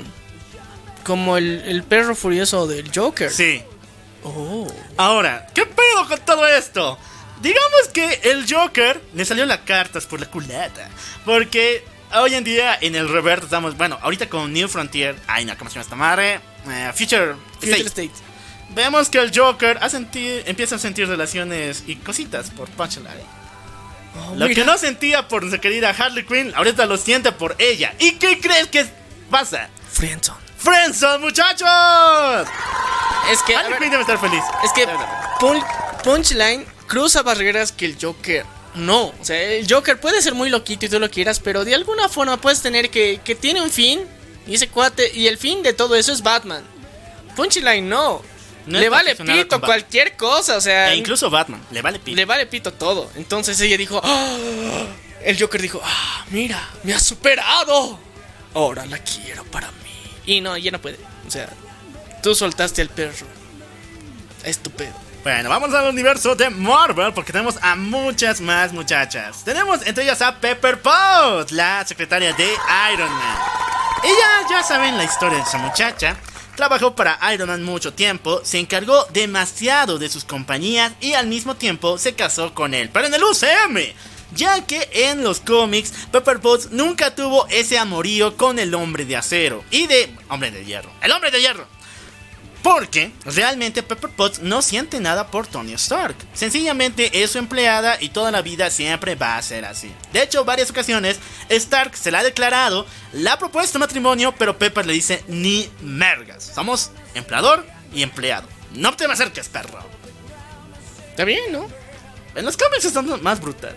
[1.05, 3.31] Como el, el perro furioso del Joker.
[3.31, 3.62] Sí.
[4.27, 4.66] Oh.
[4.97, 6.98] Ahora, ¿qué pedo con todo esto?
[7.40, 10.89] Digamos que el Joker le salió las cartas por la culata.
[11.24, 11.85] Porque
[12.15, 15.16] hoy en día en el reverso estamos, bueno, ahorita con New Frontier.
[15.27, 16.40] Ay, no, ¿cómo se llama esta madre?
[16.69, 18.11] Eh, Future, State.
[18.70, 19.89] Vemos que el Joker ha
[20.47, 23.36] empieza a sentir relaciones y cositas por Punchline.
[24.19, 27.94] Oh, lo que no sentía por su querida Harley Quinn, ahorita lo siente por ella.
[27.98, 28.86] ¿Y qué crees que
[29.31, 29.69] pasa?
[29.93, 30.40] Friendzone.
[30.57, 32.48] Friendzone, muchachos.
[33.31, 33.55] Es que.
[33.55, 34.43] debe estar feliz.
[34.65, 34.86] Es que
[36.05, 38.44] Punchline cruza barreras que el Joker
[38.77, 39.07] no.
[39.07, 42.09] O sea, el Joker puede ser muy loquito y tú lo quieras, pero de alguna
[42.09, 44.01] forma puedes tener que, que tiene un fin.
[44.47, 45.11] Y ese cuate.
[45.12, 46.62] Y el fin de todo eso es Batman.
[47.35, 48.23] Punchline no.
[48.66, 50.93] le vale pito cualquier cosa, o sea.
[50.93, 52.16] E incluso Batman, le vale pito.
[52.16, 53.11] Le vale pito todo.
[53.16, 54.01] Entonces ella dijo.
[54.05, 54.36] ¡Ah!
[55.24, 56.24] El Joker dijo: ¡Ah!
[56.31, 57.98] Mira, me ha superado.
[58.55, 59.77] Ahora la quiero para mí.
[60.24, 60.98] Y no, ya no puede.
[61.27, 61.51] O sea,
[62.22, 63.26] Tú soltaste al perro.
[64.44, 64.93] Estúpido.
[65.22, 69.43] Bueno, vamos al universo de Marvel porque tenemos a muchas más muchachas.
[69.44, 72.48] Tenemos entre ellas a Pepper Potts, la secretaria de
[72.93, 73.38] Iron Man.
[74.05, 76.16] Ella, ya saben la historia de esa muchacha,
[76.56, 81.55] Trabajó para Iron Man mucho tiempo, se encargó demasiado de sus compañías y al mismo
[81.55, 82.88] tiempo se casó con él.
[82.90, 83.94] Pero en el UCM,
[84.34, 89.16] ya que en los cómics Pepper Potts nunca tuvo ese amorío con el hombre de
[89.16, 90.90] acero y de hombre de hierro.
[91.02, 91.66] El hombre de hierro.
[92.66, 96.16] Porque realmente Pepper Potts no siente nada por Tony Stark.
[96.34, 99.93] Sencillamente es su empleada y toda la vida siempre va a ser así.
[100.12, 104.84] De hecho, varias ocasiones Stark se la ha declarado, la ha propuesto matrimonio, pero Pepper
[104.84, 106.51] le dice ni mergas.
[106.56, 107.64] Somos empleador
[107.94, 108.48] y empleado.
[108.72, 109.78] No te me acerques, perro.
[111.10, 111.68] Está bien, ¿no?
[112.34, 113.76] En los cómics están más brutal.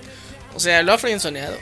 [0.55, 1.59] O sea, lo ha frenzoneado.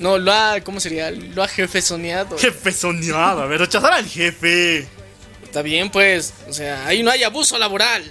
[0.00, 0.60] No, lo ha.
[0.62, 1.12] ¿Cómo sería?
[1.12, 2.36] Lo ha jefezoneado.
[2.36, 4.88] Jefe soñado, a ver, rechazar al jefe.
[5.54, 6.34] Está bien, pues.
[6.48, 8.02] O sea, ahí no hay abuso laboral.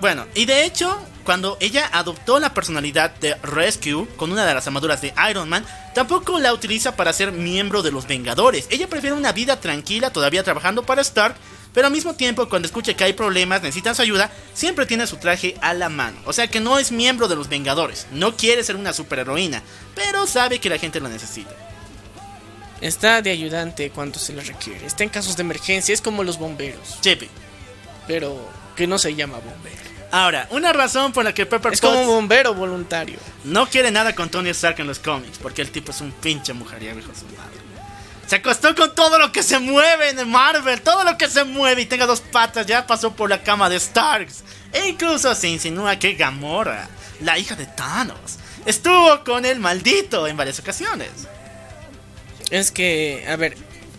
[0.00, 4.66] Bueno, y de hecho, cuando ella adoptó la personalidad de Rescue con una de las
[4.66, 5.64] armaduras de Iron Man,
[5.94, 8.66] tampoco la utiliza para ser miembro de los Vengadores.
[8.70, 11.36] Ella prefiere una vida tranquila, todavía trabajando para Stark,
[11.72, 15.18] pero al mismo tiempo, cuando escuche que hay problemas, necesitan su ayuda, siempre tiene su
[15.18, 16.18] traje a la mano.
[16.24, 19.62] O sea que no es miembro de los Vengadores, no quiere ser una superheroína,
[19.94, 21.54] pero sabe que la gente lo necesita.
[22.84, 24.84] Está de ayudante cuando se le requiere.
[24.84, 27.00] Está en casos de emergencia, es como los bomberos.
[27.00, 27.30] Chippy.
[28.06, 28.46] Pero
[28.76, 29.82] que no se llama bombero.
[30.10, 33.18] Ahora, una razón por la que Pepper Es como un bombero voluntario.
[33.44, 36.52] no quiere nada con Tony Stark en los cómics, porque el tipo es un pinche
[36.52, 37.58] mujeriego, hijo de su madre.
[38.26, 41.82] Se acostó con todo lo que se mueve en Marvel, todo lo que se mueve
[41.82, 44.44] y tenga dos patas, ya pasó por la cama de Starks.
[44.74, 46.90] E incluso se insinúa que Gamora,
[47.20, 51.08] la hija de Thanos, estuvo con el maldito en varias ocasiones.
[52.54, 53.56] Es que, a ver,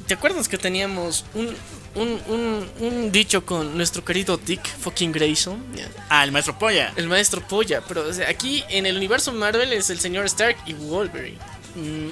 [0.07, 1.53] ¿te acuerdas que teníamos un,
[1.95, 5.61] un, un, un dicho con nuestro querido Dick fucking Grayson?
[6.07, 6.93] Ah, el maestro Polla.
[6.95, 10.55] El maestro Polla, pero o sea, aquí en el universo Marvel es el señor Stark
[10.65, 11.37] y Wolverine.
[11.75, 12.11] Eh,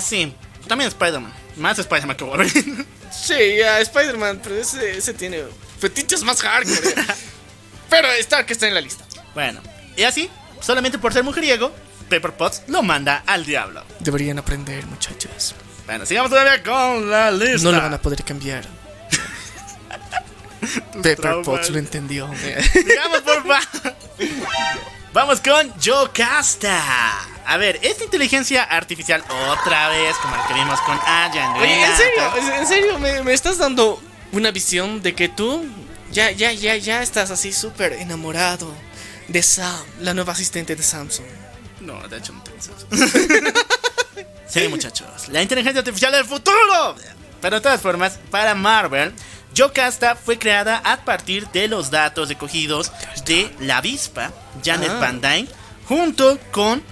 [0.00, 0.32] Sí,
[0.66, 1.32] también Spider-Man.
[1.56, 2.86] Más Spider-Man que Wolverine.
[3.10, 5.42] Sí, ya, Spider-Man, pero ese, ese tiene
[5.78, 6.94] fetiches más hardcore.
[7.90, 9.04] pero Stark está en la lista.
[9.34, 9.60] bueno,
[9.98, 10.30] y así,
[10.60, 11.72] solamente por ser mujeriego,
[12.08, 13.84] Pepper Potts lo manda al diablo.
[14.00, 15.54] Deberían aprender, muchachos.
[15.86, 17.64] Bueno, sigamos todavía con la lista.
[17.64, 18.64] No lo van a poder cambiar.
[21.02, 21.46] Pepper traumas.
[21.46, 22.30] Potts lo entendió.
[22.72, 23.60] Sigamos, porfa.
[25.12, 27.18] Vamos con Jocasta.
[27.46, 31.96] A ver, esta inteligencia artificial otra vez, como la que vimos con Aya Oye, en
[31.96, 34.02] serio, en serio, me, me estás dando
[34.32, 35.66] una visión de que tú
[36.12, 38.70] ya, ya, ya, ya estás así súper enamorado
[39.28, 41.26] de Sam, la nueva asistente de Samsung.
[41.88, 42.86] No, de hecho no tengo sexo.
[44.46, 45.28] sí, muchachos.
[45.30, 46.94] La inteligencia artificial del futuro.
[47.40, 49.12] Pero de todas formas, para Marvel,
[49.56, 52.92] Jocasta fue creada a partir de los datos recogidos
[53.24, 54.32] de la avispa
[54.64, 54.98] Janet Ah.
[55.00, 55.48] Van Dyne
[55.86, 56.82] junto con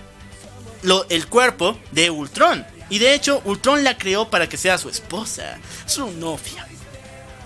[0.82, 2.66] lo- el cuerpo de Ultron.
[2.88, 6.66] Y de hecho, Ultron la creó para que sea su esposa, su novia.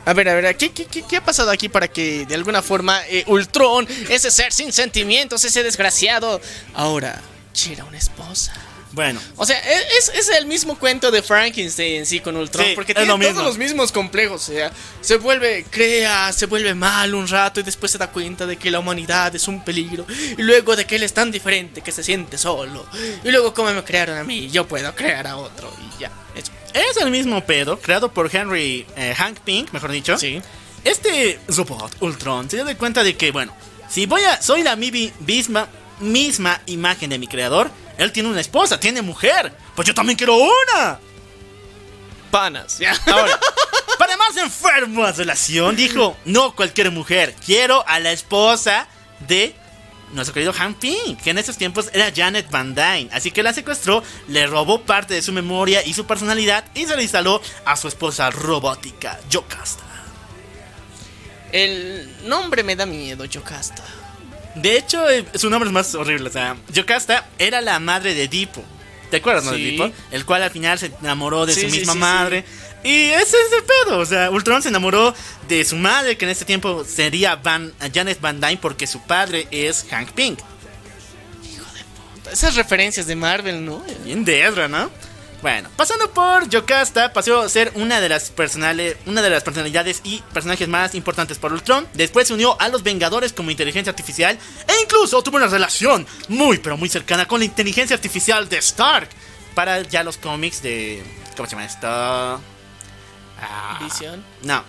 [0.04, 2.62] A ver, a ver, ¿qué, qué, qué, qué ha pasado aquí para que de alguna
[2.62, 6.40] forma eh, Ultron, ese ser sin sentimientos, ese desgraciado,
[6.74, 7.20] ahora
[7.52, 8.52] quiera una esposa?
[8.92, 12.66] Bueno, O sea, e, es, es el mismo cuento de Frankenstein en sí con Ultron,
[12.66, 14.48] Sí, porque tiene lo todos los mismos complejos.
[14.48, 18.46] O sea, se vuelve, crea, se vuelve mal un rato y después se da cuenta
[18.46, 20.04] de que la humanidad es un peligro.
[20.36, 22.84] Y luego de que él es tan diferente que se siente solo.
[23.22, 25.72] Y luego, como me crearon a mí, yo puedo crear a otro.
[25.78, 26.50] Y ya, eso.
[26.72, 30.18] es el mismo pedo, creado por Henry eh, Hank Pink, mejor dicho.
[30.18, 30.42] Sí.
[30.82, 33.54] Este robot Ultron se dio de cuenta de que, bueno,
[33.88, 34.42] si voy a.
[34.42, 35.68] Soy la mi- misma,
[36.00, 37.70] misma imagen de mi creador.
[37.98, 39.52] Él tiene una esposa, tiene mujer.
[39.74, 40.98] Pues yo también quiero una.
[42.30, 42.94] Panas, ya.
[43.06, 43.38] Ahora,
[43.98, 48.86] para más enfermo a relación, dijo: No cualquier mujer, quiero a la esposa
[49.26, 49.54] de
[50.12, 53.08] nuestro querido Han Pink, que en esos tiempos era Janet Van Dyne.
[53.12, 56.96] Así que la secuestró, le robó parte de su memoria y su personalidad y se
[56.96, 59.84] la instaló a su esposa robótica, Jocasta.
[61.52, 63.84] El nombre me da miedo, Yocasta.
[64.54, 66.28] De hecho, eh, su nombre es más horrible.
[66.28, 68.64] O sea, Yocasta era la madre de Dipo.
[69.10, 69.52] ¿Te acuerdas, no?
[69.52, 69.92] De.
[70.12, 72.44] El cual al final se enamoró de Sí, su sí, misma madre.
[72.84, 73.98] Y ese es el pedo.
[73.98, 75.14] O sea, Ultron se enamoró
[75.48, 79.48] de su madre, que en ese tiempo sería Van, Janet Van Dyne, porque su padre
[79.50, 80.38] es Hank Pink.
[82.32, 83.84] Esas referencias de Marvel, ¿no?
[84.04, 84.90] Bien de Ezra, ¿no?
[85.42, 90.02] Bueno, pasando por Yocasta, pasó a ser una de las personales, una de las personalidades
[90.04, 91.88] y personajes más importantes por Ultron.
[91.94, 94.38] Después se unió a los Vengadores como inteligencia artificial
[94.68, 99.08] e incluso tuvo una relación muy pero muy cercana con la inteligencia artificial de Stark
[99.54, 101.02] para ya los cómics de
[101.36, 101.86] ¿cómo se llama esto?
[101.88, 104.62] Ah, Visión, no.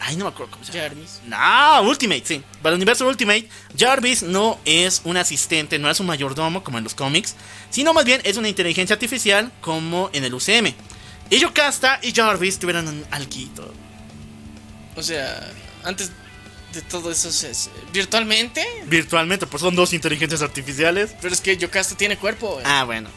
[0.00, 0.88] Ay, no me acuerdo cómo se llama.
[0.88, 1.20] Jarvis.
[1.26, 2.42] No, Ultimate, sí.
[2.62, 6.84] Para el universo Ultimate, Jarvis no es un asistente, no es un mayordomo como en
[6.84, 7.34] los cómics,
[7.70, 10.74] sino más bien es una inteligencia artificial como en el UCM.
[11.30, 13.72] Y Yocasta y Jarvis tuvieron un alguito.
[14.96, 15.52] O sea,
[15.84, 16.10] antes
[16.72, 18.66] de todo eso es virtualmente.
[18.86, 21.14] Virtualmente, pues son dos inteligencias artificiales.
[21.20, 22.60] Pero es que Yocasta tiene cuerpo.
[22.64, 23.08] Ah, bueno.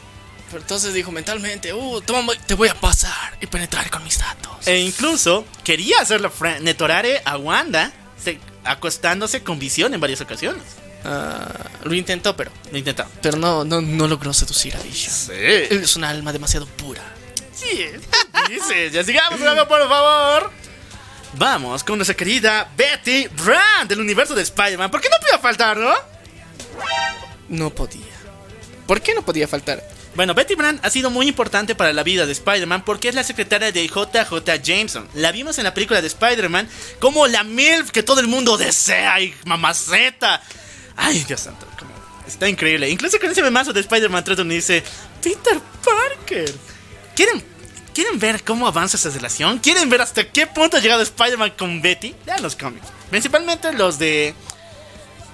[0.52, 4.66] Pero entonces dijo mentalmente, uh, toma, te voy a pasar y penetrar con mis datos.
[4.68, 6.30] E incluso quería hacerle
[6.60, 7.90] Netorare a Wanda
[8.22, 10.62] se- acostándose con visión en varias ocasiones.
[11.04, 11.48] Ah,
[11.82, 13.04] lo intentó, pero, Lo intentó.
[13.20, 15.12] pero no, no, no logró seducir a Vision.
[15.12, 15.32] Sí.
[15.34, 17.02] Es una alma demasiado pura.
[17.54, 17.86] Sí,
[18.48, 18.90] dice.
[18.90, 20.50] Ya sigamos, Gabriel, por favor.
[21.34, 24.90] Vamos con nuestra querida Betty Brand del universo de Spider-Man.
[24.90, 25.94] ¿Por qué no podía faltar, no?
[27.48, 28.04] No podía.
[28.86, 29.82] ¿Por qué no podía faltar?
[30.14, 33.24] Bueno, Betty Brand ha sido muy importante para la vida de Spider-Man porque es la
[33.24, 35.08] secretaria de JJ Jameson.
[35.14, 36.68] La vimos en la película de Spider-Man
[37.00, 40.42] como la MILF que todo el mundo desea y mamaceta.
[40.96, 41.66] Ay, Dios santo,
[42.26, 42.90] está increíble.
[42.90, 44.82] Incluso con ese memazo de Spider-Man 3 donde dice
[45.22, 46.54] Peter Parker.
[47.16, 47.42] ¿Quieren,
[47.94, 49.58] ¿Quieren ver cómo avanza esa relación?
[49.58, 52.14] ¿Quieren ver hasta qué punto ha llegado Spider-Man con Betty?
[52.26, 52.86] Lean los cómics.
[53.10, 54.34] Principalmente los de...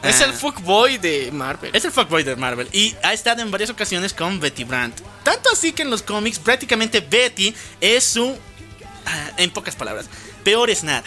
[0.03, 1.75] Es ah, el fuckboy de Marvel.
[1.75, 5.01] es el fuckboy de Marvel y ha estado en varias ocasiones con Betty Brandt.
[5.25, 8.37] Tanto así que en los cómics prácticamente Betty es su...
[9.07, 10.07] ah, En pocas palabras,
[10.45, 11.05] peor es nada.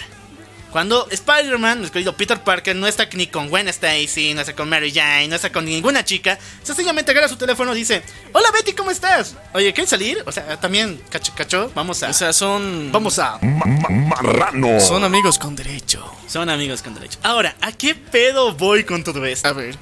[0.72, 4.70] Cuando Spider-Man, nuestro querido Peter Parker, no está ni con Gwen Stacy, no está con
[4.70, 8.72] Mary Jane, no está con ninguna chica, sencillamente agarra su teléfono y dice, hola Betty,
[8.74, 9.36] ¿cómo estás?
[9.54, 10.24] Oye, ¿quieres salir?
[10.26, 12.10] O sea, también, cacho, cacho, vamos a...
[12.10, 12.90] O sea, son.
[12.92, 13.38] vamos a...
[13.42, 14.80] Ma- ma- marrano.
[14.80, 16.10] Son amigos con derecho.
[16.28, 17.20] Son amigos con derecho.
[17.24, 19.50] Ahora, ¿a qué pedo voy con todo esto?
[19.50, 19.76] A ver.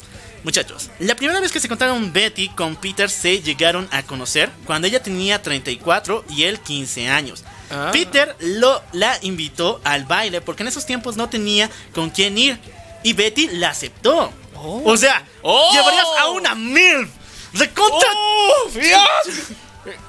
[0.44, 4.88] Muchachos, la primera vez que se contaron Betty con Peter se llegaron a conocer cuando
[4.88, 7.44] ella tenía 34 y él 15 años.
[7.72, 7.90] Ah.
[7.92, 12.60] Peter lo, la invitó al baile porque en esos tiempos no tenía con quién ir
[13.04, 14.32] y Betty la aceptó.
[14.56, 15.72] O sea, Oh.
[15.74, 17.10] llevarías a una MILF.
[17.54, 18.10] Recontra.
[18.14, 18.70] ¡Oh!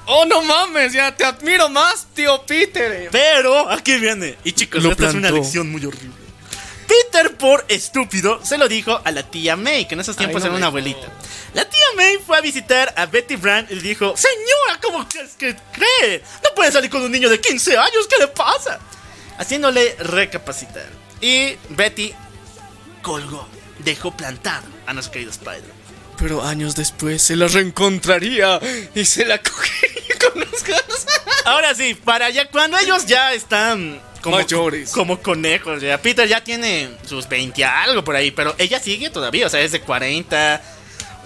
[0.05, 0.93] ¡Oh, no mames!
[0.93, 3.09] Ya te admiro más, tío Peter.
[3.11, 4.37] Pero aquí viene.
[4.43, 6.20] Y chicos, Lo esta es una lección muy horrible.
[6.91, 10.47] Peter, por estúpido, se lo dijo a la tía May, que en esos tiempos no
[10.47, 11.07] era una abuelita.
[11.53, 15.21] La tía May fue a visitar a Betty Brand y le dijo: Señora, ¿cómo que
[15.21, 16.21] es que cree?
[16.43, 18.79] No puede salir con un niño de 15 años, ¿qué le pasa?
[19.37, 20.89] Haciéndole recapacitar.
[21.21, 22.13] Y Betty
[23.01, 23.47] colgó,
[23.79, 25.71] dejó plantado a nuestro querido Spider.
[26.17, 28.59] Pero años después se la reencontraría
[28.93, 31.07] y se la cogería con las ganas.
[31.45, 34.91] Ahora sí, para ya cuando ellos ya están como, Mayores.
[34.91, 39.47] como conejos, ya Peter ya tiene sus 20 algo por ahí, pero ella sigue todavía,
[39.47, 40.61] o sea, es de 40.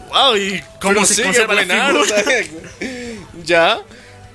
[0.10, 2.24] Wow, y cómo Pero se sigue conserva la figura.
[3.44, 3.82] ya.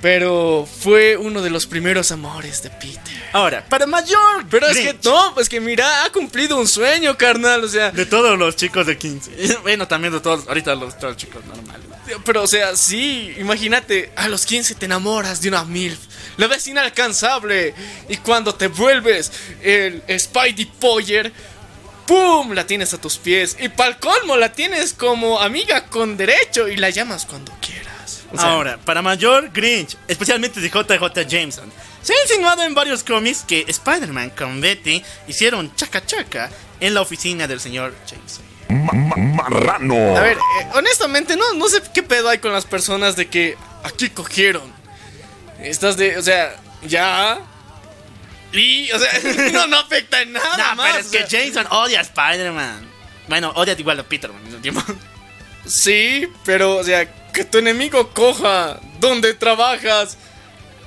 [0.00, 3.28] Pero fue uno de los primeros amores de Peter.
[3.32, 7.64] Ahora, para mayor Pero es que no, pues que mira, ha cumplido un sueño, carnal.
[7.64, 9.58] O sea, de todos los chicos de 15.
[9.62, 11.86] Bueno, también de todos, ahorita los, todos los chicos normales.
[12.24, 15.98] pero o sea, sí, imagínate, a los 15 te enamoras de una MILF.
[16.38, 17.74] La ves inalcanzable.
[18.08, 19.30] Y cuando te vuelves
[19.62, 21.30] el Spidey Poyer,
[22.06, 22.52] ¡pum!
[22.52, 23.56] La tienes a tus pies.
[23.60, 27.99] Y pa'l colmo la tienes como amiga con derecho y la llamas cuando quieras.
[28.32, 31.70] O sea, Ahora, para mayor Grinch, especialmente de JJ Jameson,
[32.02, 36.48] se ha insinuado en varios cómics que Spider-Man con Betty hicieron chaca chaca
[36.78, 38.44] en la oficina del señor Jameson.
[38.68, 39.16] Ma- ma-
[39.50, 40.16] marrano.
[40.16, 43.56] A ver, eh, honestamente, no, no sé qué pedo hay con las personas de que
[43.82, 44.72] aquí cogieron.
[45.60, 47.40] Estás de, o sea, ya.
[48.52, 49.10] Y, o sea,
[49.52, 50.86] no, no afecta en nada No, más.
[50.92, 51.26] pero es o que.
[51.36, 52.88] Jameson odia a Spider-Man.
[53.28, 54.82] Bueno, odia igual a Peter al mismo tiempo.
[55.66, 60.16] Sí, pero, o sea, que tu enemigo coja donde trabajas.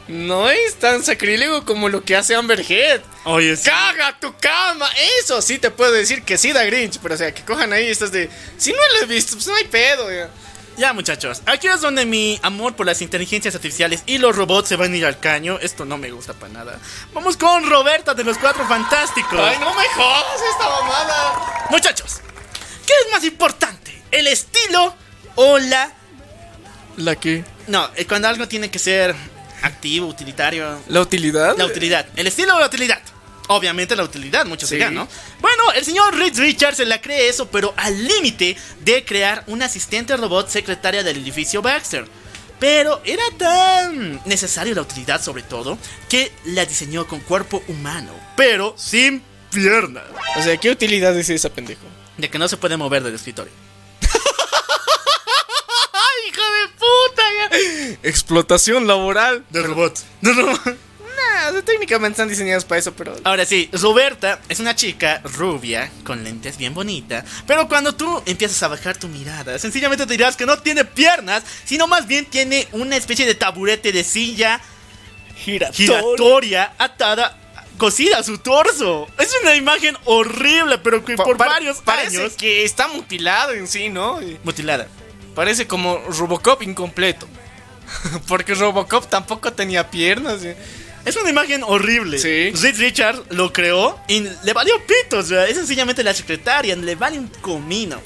[0.05, 3.01] No es tan sacrílego como lo que hace Amber Heard.
[3.23, 3.69] Oye, sí.
[3.69, 4.89] ¡Caga tu cama!
[5.21, 6.99] Eso sí te puedo decir que sí da Grinch.
[7.01, 8.29] Pero, o sea, que cojan ahí estás de.
[8.57, 10.29] Si no lo he visto, pues no hay pedo, ya.
[10.75, 14.75] Ya, muchachos, aquí es donde mi amor por las inteligencias artificiales y los robots se
[14.75, 15.59] van a ir al caño.
[15.61, 16.79] Esto no me gusta para nada.
[17.13, 19.39] Vamos con Roberta de los Cuatro Fantásticos.
[19.39, 21.67] Ay, no me jodas esta mamada.
[21.69, 22.21] Muchachos,
[22.87, 24.01] ¿qué es más importante?
[24.13, 24.95] ¿El estilo
[25.35, 25.91] o la...
[26.97, 27.43] ¿La qué?
[27.67, 29.15] No, eh, cuando algo tiene que ser
[29.61, 30.79] activo, utilitario.
[30.87, 31.57] ¿La utilidad?
[31.57, 32.05] La utilidad.
[32.15, 33.01] ¿El estilo o la utilidad?
[33.47, 34.75] Obviamente la utilidad, muchos Sí.
[34.75, 35.07] dirán, ¿no?
[35.41, 39.65] Bueno, el señor Reed Richards se la cree eso, pero al límite de crear una
[39.65, 42.05] asistente robot secretaria del edificio Baxter.
[42.59, 45.77] Pero era tan necesario la utilidad, sobre todo,
[46.07, 49.21] que la diseñó con cuerpo humano, pero sin
[49.51, 50.03] piernas.
[50.37, 51.81] O sea, ¿qué utilidad es esa, pendejo?
[52.17, 53.51] De que no se puede mover del escritorio.
[55.93, 57.23] ¡Ay, hijo de puta!
[57.51, 57.97] ya!
[58.03, 59.43] Explotación laboral.
[59.49, 60.05] De robots.
[60.21, 60.61] De robots.
[60.65, 63.15] Nah, técnicamente están diseñados para eso, pero.
[63.23, 68.61] Ahora sí, Roberta es una chica rubia, con lentes bien bonita, pero cuando tú empiezas
[68.63, 72.67] a bajar tu mirada, sencillamente te dirás que no tiene piernas, sino más bien tiene
[72.71, 74.59] una especie de taburete de silla
[75.35, 77.37] giratoria atada
[77.77, 79.07] cosida su torso.
[79.19, 82.33] Es una imagen horrible, pero que Pa- por varios parece años.
[82.33, 84.19] que está mutilado en sí, ¿no?
[84.43, 84.87] Mutilada.
[85.35, 87.27] Parece como Robocop incompleto.
[88.27, 90.41] Porque Robocop tampoco tenía piernas.
[91.05, 92.17] Es una imagen horrible.
[92.19, 92.51] Sí.
[92.51, 95.17] Reed Richards lo creó y le valió pito.
[95.17, 97.99] O sea, es sencillamente la secretaria, le vale un comino.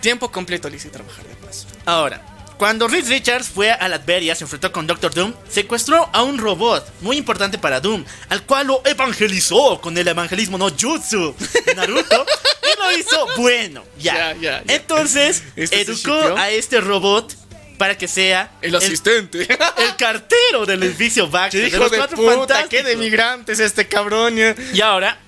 [0.00, 1.66] Tiempo completo le hice trabajar de paso.
[1.86, 6.38] Ahora, cuando Reed Richards fue a Latveria, se enfrentó con Doctor Doom, secuestró a un
[6.38, 11.34] robot muy importante para Doom, al cual lo evangelizó con el evangelismo no jutsu
[11.66, 12.26] de Naruto
[12.62, 13.84] y lo hizo bueno.
[13.98, 14.74] Ya, Ya, ya, ya.
[14.74, 17.34] Entonces, Este educó a este robot
[17.78, 19.42] para que sea El asistente.
[19.78, 21.64] el cartero del edificio Baxter.
[21.64, 22.28] ¡Qué de los de Cuatro puta!
[22.36, 22.86] ¡Qué Fantásticos.
[22.86, 24.36] de migrantes este cabrón!
[24.72, 25.18] Y ahora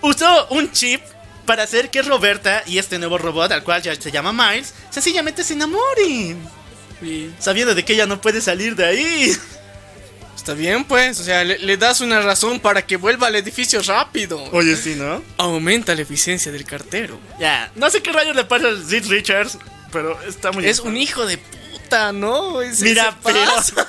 [0.00, 1.00] usó un chip
[1.46, 5.44] para hacer que Roberta y este nuevo robot, al cual ya se llama Miles, sencillamente
[5.44, 6.40] se enamoren.
[7.02, 9.36] Y Sabiendo de que ella no puede salir de ahí.
[10.36, 11.20] Está bien, pues.
[11.20, 14.42] O sea, le, le das una razón para que vuelva al edificio rápido.
[14.52, 15.22] Oye, sí, ¿no?
[15.36, 17.18] Aumenta la eficiencia del cartero.
[17.38, 19.58] Ya, no sé qué rayos le pasa a Sid Richards,
[19.92, 20.66] pero está muy...
[20.66, 22.60] Es un hijo de puta, ¿no?
[22.62, 23.38] Es- Mira, pero...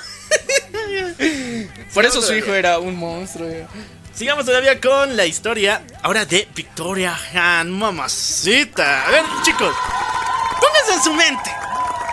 [1.92, 3.48] Por eso su hijo era un monstruo.
[3.50, 3.66] ya.
[4.14, 9.06] Sigamos todavía con la historia ahora de Victoria Han, mamacita.
[9.06, 9.74] A ver, chicos,
[10.60, 11.50] pónganse en su mente.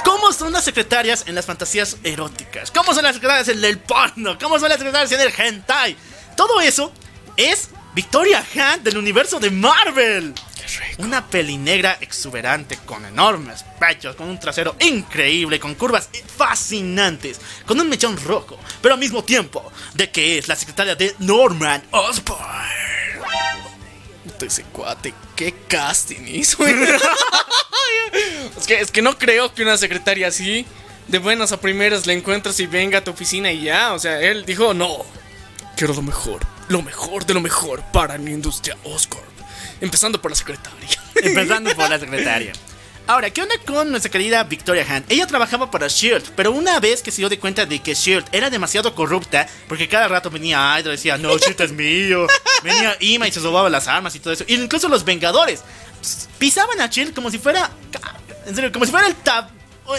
[0.04, 2.72] ¿Cómo son las secretarias en las fantasías eróticas?
[2.72, 4.38] ¿Cómo son las secretarias en el porno?
[4.40, 5.96] ¿Cómo son las secretarias en el hentai?
[6.36, 6.92] Todo eso
[7.38, 10.34] es Victoria Han del universo de Marvel.
[10.98, 17.80] Una peli negra exuberante con enormes pechos, con un trasero increíble, con curvas fascinantes, con
[17.80, 23.01] un mechón rojo, pero al mismo tiempo de que es la secretaria de Norman Osborn.
[24.42, 26.66] Puta, ese cuate, qué casting hizo.
[28.58, 30.66] es, que, es que no creo que una secretaria así,
[31.08, 33.94] de buenas a primeras, le encuentres y venga a tu oficina y ya.
[33.94, 35.06] O sea, él dijo, no,
[35.76, 39.24] quiero lo mejor, lo mejor de lo mejor para mi industria Oscorp.
[39.80, 40.90] Empezando por la secretaria.
[41.16, 42.54] Empezando por la secretaria.
[43.08, 45.04] Ahora, ¿qué onda con nuestra querida Victoria Han?
[45.10, 48.26] Ella trabajaba para Shield, pero una vez que se dio de cuenta de que Shield
[48.32, 52.28] era demasiado corrupta, porque cada rato venía Hydra y decía, no, Shield es mío.
[52.64, 54.46] Venía Ima y se robaba las armas y todo eso.
[54.48, 55.62] Y incluso los Vengadores
[56.38, 57.70] pisaban a Shield como si fuera.
[58.46, 59.50] En serio, como si fuera el tap-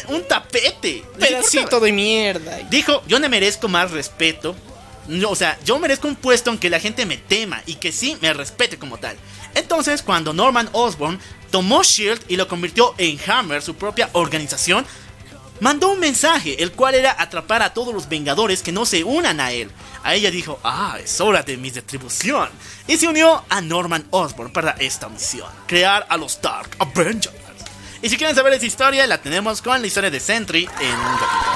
[0.08, 1.04] un tapete.
[1.18, 2.60] Pedacito de mierda.
[2.70, 4.56] Dijo, yo no merezco más respeto.
[5.08, 7.92] No, o sea, yo merezco un puesto en que la gente me tema y que
[7.92, 9.16] sí me respete como tal.
[9.54, 11.18] Entonces, cuando Norman Osborn
[11.52, 14.84] tomó Shield y lo convirtió en Hammer, su propia organización,
[15.60, 19.38] mandó un mensaje, el cual era atrapar a todos los Vengadores que no se unan
[19.38, 19.70] a él.
[20.02, 22.48] A ella dijo, ah, es hora de mi retribución.
[22.88, 27.36] Y se unió a Norman Osborn para esta misión, crear a los Dark Avengers.
[28.02, 31.16] Y si quieren saber esa historia, la tenemos con la historia de Sentry en un
[31.18, 31.52] capítulo.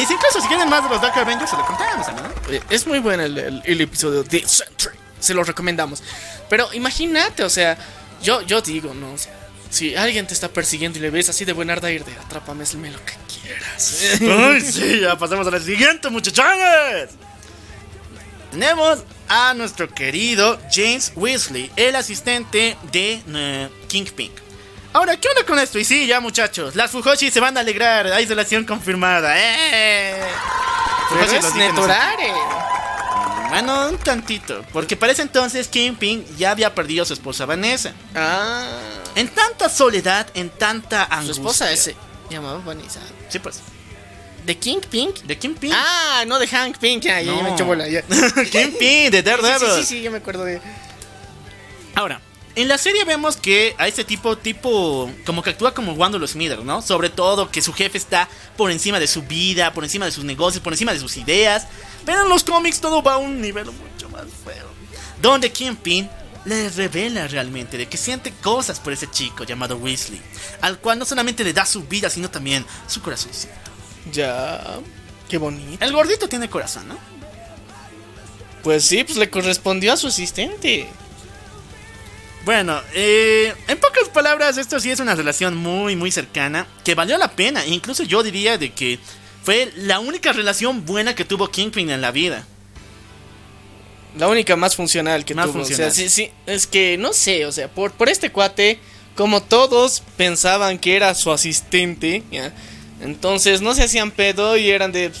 [0.00, 2.52] Y si incluso si quieren más de los Dark Avengers, se lo contamos, ¿no?
[2.54, 4.96] Eh, Es muy bueno el, el- el episodio de Sentry.
[5.18, 6.00] Se lo recomendamos.
[6.48, 7.76] Pero imagínate, o sea,
[8.22, 9.12] yo, yo digo, ¿no?
[9.12, 9.32] O sea,
[9.70, 12.90] si alguien te está persiguiendo y le ves así de buenarda ir de atrápame, hazme
[12.90, 14.18] lo que quieras.
[14.20, 17.10] Ay, sí, ya pasamos a la siguiente, muchachones.
[18.50, 24.32] Tenemos a nuestro querido James Weasley, el asistente de eh, Kingpin.
[24.92, 25.78] Ahora, ¿qué onda con esto?
[25.78, 30.16] Y sí, ya muchachos, las Fujoshi se van a alegrar, hay relación confirmada, ¡eh!
[31.10, 32.32] Pero Fujoshi es Netorare.
[33.50, 37.92] Bueno, un tantito, porque para ese entonces Kingpin ya había perdido a su esposa Vanessa.
[38.14, 38.66] Ah,
[39.16, 41.40] En tanta soledad, en tanta su angustia.
[41.42, 41.96] esposa se
[42.30, 43.00] llamaba Vanessa.
[43.28, 43.60] Sí, pues.
[44.46, 45.16] ¿De King Pink?
[45.22, 45.72] De Kingpin.
[45.74, 47.02] Ah, no de Hank Pink.
[47.02, 47.86] Ya, ya, ya me echó bola.
[47.88, 48.02] Ya.
[48.50, 49.68] Kingpin, de Sí, Daredevil.
[49.68, 50.60] sí, sí, sí, yo me acuerdo de.
[51.94, 52.20] Ahora,
[52.56, 56.52] en la serie vemos que a este tipo, tipo, como que actúa como Wanda Smith,
[56.64, 56.82] ¿no?
[56.82, 60.24] Sobre todo que su jefe está por encima de su vida, por encima de sus
[60.24, 61.66] negocios, por encima de sus ideas.
[62.04, 64.68] Pero en los cómics todo va a un nivel mucho más feo.
[65.22, 66.08] Donde Kingpin
[66.44, 70.20] le revela realmente de que siente cosas por ese chico llamado Weasley.
[70.60, 73.54] Al cual no solamente le da su vida, sino también su corazoncito.
[74.12, 74.78] Ya.
[75.28, 75.84] Qué bonito.
[75.84, 76.98] El gordito tiene corazón, ¿no?
[78.62, 80.88] Pues sí, pues le correspondió a su asistente.
[82.44, 87.18] Bueno, eh, en pocas palabras, esto sí es una relación muy, muy cercana, que valió
[87.18, 87.66] la pena.
[87.66, 88.98] Incluso yo diría de que
[89.42, 92.46] fue la única relación buena que tuvo Kingpin en la vida.
[94.18, 95.58] La única más funcional que Más tuvo.
[95.58, 95.90] funcional.
[95.90, 96.30] O sea, sí, sí.
[96.46, 98.80] Es que no sé, o sea, por, por este cuate,
[99.14, 102.52] como todos pensaban que era su asistente, ¿ya?
[103.02, 105.12] Entonces no se hacían pedo y eran de.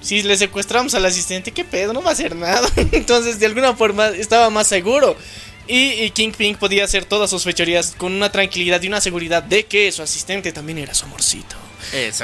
[0.00, 1.92] Si le secuestramos al asistente, ¿qué pedo?
[1.92, 2.68] No va a hacer nada.
[2.92, 5.16] Entonces, de alguna forma, estaba más seguro.
[5.68, 9.66] Y, y Kingpin podía hacer todas sus fechorías con una tranquilidad y una seguridad de
[9.66, 11.56] que su asistente también era su amorcito.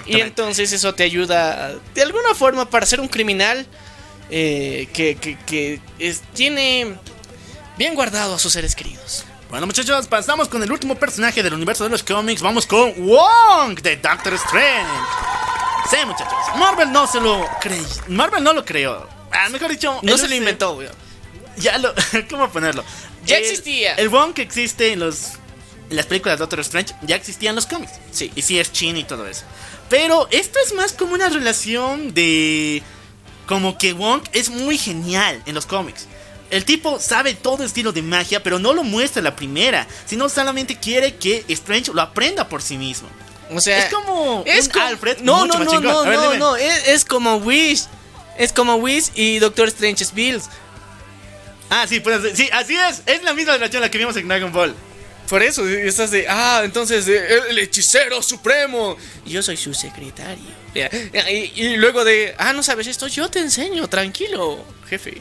[0.07, 3.67] Y entonces eso te ayuda de alguna forma para ser un criminal.
[4.31, 6.95] eh, que, que, que es- tiene
[7.77, 9.25] bien guardado a sus seres queridos.
[9.51, 12.41] Bueno, muchachos, pasamos con el último personaje del universo de los cómics.
[12.41, 14.91] Vamos con Wong de Doctor Strange.
[15.91, 16.33] Sí, muchachos.
[16.57, 17.85] Marvel no se lo creyó.
[18.09, 19.07] Marvel no lo creó.
[19.31, 20.81] Ah, mejor dicho, No se lo inventó.
[21.59, 21.93] Ya lo.
[22.31, 22.83] ¿Cómo ponerlo?
[23.27, 23.95] Ya El- existía.
[23.95, 25.33] El Wong que existe en los.
[25.91, 27.93] En las películas de Doctor Strange ya existían en los cómics.
[28.11, 28.33] Sí.
[28.35, 29.43] Y sí es chin y todo eso.
[29.91, 32.83] Pero esto es más como una relación de.
[33.47, 36.07] Como que Wong es muy genial en los cómics.
[36.51, 40.79] El tipo sabe todo estilo de magia, pero no lo muestra la primera, sino solamente
[40.79, 43.09] quiere que Strange lo aprenda por sí mismo.
[43.51, 46.19] O sea, Es como es un como- Alfred No, mucho no, más no, no, ver,
[46.19, 47.85] no, no, es, es como Wish.
[48.39, 50.45] Es como Wish y Doctor Strange Bills.
[51.77, 53.03] Ah, sí, pues sí, así es.
[53.07, 54.75] Es la misma relación la que vimos en Dragon Ball.
[55.29, 58.97] Por eso estás de, ah, entonces eh, el hechicero supremo.
[59.27, 60.45] Yo soy su secretario.
[60.75, 65.21] Y, y luego de, ah, no sabes esto, yo te enseño, tranquilo, jefe.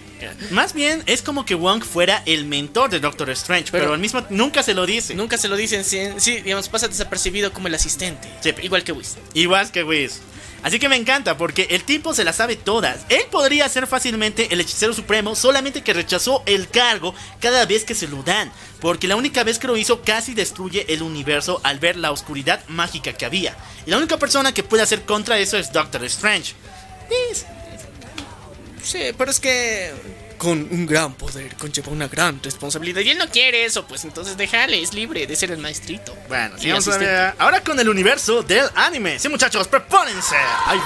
[0.52, 4.00] Más bien es como que Wong fuera el mentor de Doctor Strange, pero, Pero- al
[4.00, 5.16] mismo nunca se lo dice.
[5.16, 8.28] Nunca se lo dicen, sí, sí, digamos, pasa desapercibido como el asistente.
[8.42, 8.54] Sí.
[8.62, 9.10] Igual que Wish.
[9.34, 10.20] Igual que Whis.
[10.64, 13.06] Así que me encanta porque el tipo se las sabe todas.
[13.10, 17.94] Él podría ser fácilmente el hechicero supremo, solamente que rechazó el cargo cada vez que
[17.94, 18.52] se lo dan.
[18.80, 22.64] Porque la única vez que lo hizo casi destruye el universo al ver la oscuridad
[22.70, 23.56] mágica que había.
[23.86, 26.54] Y la única persona que puede hacer contra eso es Doctor Strange.
[28.82, 29.92] Sí, pero es que
[30.44, 33.00] con un gran poder conlleva una gran responsabilidad.
[33.00, 36.14] Y él no quiere eso, pues entonces déjale, es libre de ser el maestrito.
[36.28, 37.06] Bueno, Y sigamos asistente.
[37.14, 37.36] todavía.
[37.40, 39.18] ahora con el universo del anime.
[39.20, 40.36] Sí, muchachos, prepárense.
[40.66, 40.80] Ay,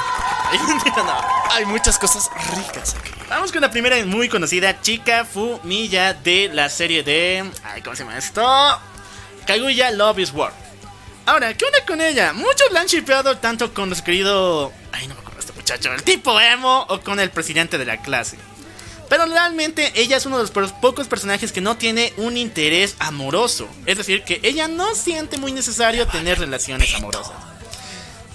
[0.51, 0.59] ay,
[0.97, 1.21] no.
[1.51, 3.09] Hay muchas cosas ricas aquí.
[3.29, 7.43] Vamos con la primera y muy conocida, Chica Fumiya de la serie de.
[7.63, 8.79] Ay, ¿cómo se llama esto?
[9.47, 10.53] Kaguya Love is War.
[11.25, 12.31] Ahora, ¿qué onda con ella?
[12.33, 14.71] Muchos la han shipeado tanto con nuestro querido.
[14.91, 17.97] Ay, no me acuerdo este muchacho, el tipo emo o con el presidente de la
[18.03, 18.37] clase.
[19.09, 22.95] Pero realmente ella es uno de los po- pocos personajes que no tiene un interés
[22.99, 23.67] amoroso.
[23.85, 27.33] Es decir, que ella no siente muy necesario tener relaciones amorosas.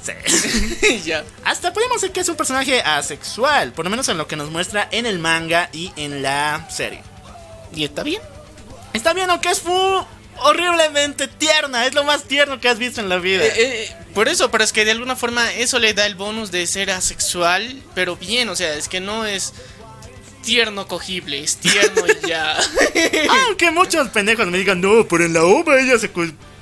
[0.04, 1.02] Sí.
[1.04, 1.24] ya.
[1.44, 4.50] Hasta podemos decir que es un personaje asexual, por lo menos en lo que nos
[4.50, 7.02] muestra en el manga y en la serie.
[7.74, 8.20] ¿Y está bien?
[8.94, 10.04] Está bien, aunque es fu
[10.44, 13.44] horriblemente tierna, es lo más tierno que has visto en la vida.
[13.44, 16.50] Eh, eh, por eso, pero es que de alguna forma eso le da el bonus
[16.50, 19.52] de ser asexual, pero bien, o sea, es que no es
[20.42, 22.56] tierno cogible, es tierno y ya.
[23.46, 26.10] Aunque muchos pendejos me digan, no, pero en la obra ella se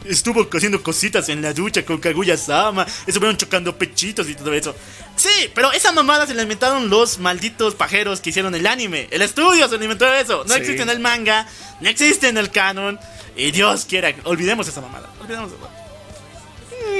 [0.04, 4.74] estuvo haciendo cositas en la ducha con Kaguya Sama, estuvieron chocando pechitos y todo eso.
[5.16, 9.08] Sí, pero esa mamada se la inventaron los malditos pajeros que hicieron el anime.
[9.10, 10.44] El estudio se lo inventó eso.
[10.46, 10.60] No Sí.
[10.60, 11.46] existe en el manga,
[11.80, 12.98] no existe en el canon.
[13.36, 15.08] Y Dios quiera, olvidemos esa mamada.
[15.20, 15.79] Olvidemos esa mamada.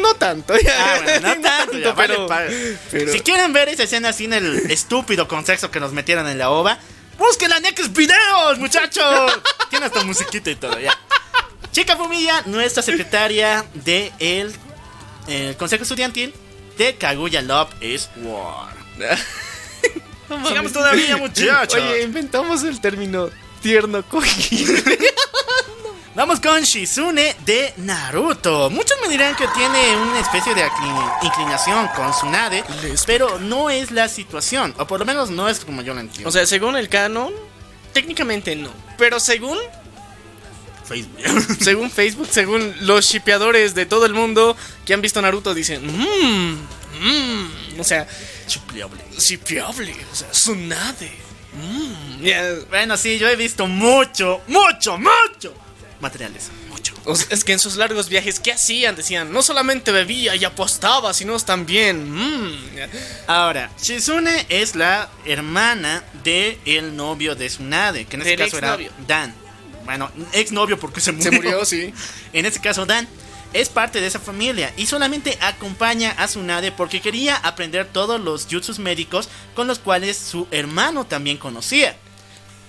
[0.02, 2.26] No tanto, Ah, bueno, no tanto, ya, vale, pero,
[2.90, 6.50] pero- Si quieren ver esa escena sin el estúpido contexto que nos metieron en la
[6.50, 6.78] ova,
[7.18, 9.40] busquen la Next Videos, muchachos.
[9.70, 10.96] Tiene hasta musiquita y todo, ya.
[11.72, 14.52] Chica Fumilla, nuestra secretaria de el,
[15.28, 16.34] el Consejo Estudiantil
[16.76, 18.74] de Kaguya Love is War.
[20.48, 21.74] Sigamos todavía, muchachos.
[21.80, 23.30] Oye, inventamos el término
[23.62, 24.98] tierno cogible.
[26.14, 28.68] Vamos con Shizune de Naruto.
[28.68, 30.64] Muchos me dirán que tiene una especie de
[31.22, 32.64] inclinación con Tsunade,
[33.06, 36.28] pero no es la situación, o por lo menos no es como yo lo entiendo.
[36.28, 37.32] O sea, según el canon,
[37.92, 38.70] técnicamente no.
[38.98, 39.56] Pero según,
[40.84, 41.20] Facebook.
[41.60, 46.54] según Facebook, según los shipeadores de todo el mundo que han visto Naruto, dicen, mmm,
[47.02, 48.08] mmm, o sea,
[48.48, 49.00] Chupliable.
[49.16, 51.12] shipeable, o sea, Tsunade.
[51.52, 55.69] Mmm, ya, Bueno, sí, yo he visto mucho, mucho, mucho
[56.00, 56.50] materiales.
[56.68, 56.94] Mucho.
[57.04, 58.96] O sea, es que en sus largos viajes, ¿qué hacían?
[58.96, 62.10] Decían, no solamente bebía y apostaba, sino también.
[62.10, 62.52] mm.
[63.26, 68.58] Ahora, Shizune es la hermana de el novio de Tsunade, que en este Del caso
[68.58, 68.78] era.
[69.06, 69.34] Dan.
[69.84, 71.30] Bueno, exnovio porque se murió.
[71.30, 71.92] Se murió, sí.
[72.32, 73.08] En este caso, Dan
[73.52, 78.46] es parte de esa familia y solamente acompaña a Tsunade porque quería aprender todos los
[78.48, 81.96] jutsus médicos con los cuales su hermano también conocía.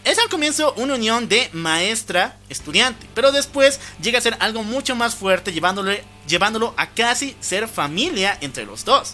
[0.04, 5.16] Es al comienzo una unión de maestra-estudiante, pero después llega a ser algo mucho más
[5.16, 9.14] fuerte llevándole, llevándolo a casi ser familia entre los dos.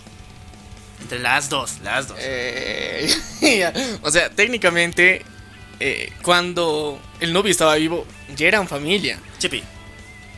[1.02, 2.18] Entre las dos, las dos.
[2.22, 3.14] Eh,
[4.02, 5.24] o sea, técnicamente,
[5.80, 8.06] eh, cuando el novio estaba vivo,
[8.36, 9.20] ya eran familia.
[9.40, 9.64] Chippy.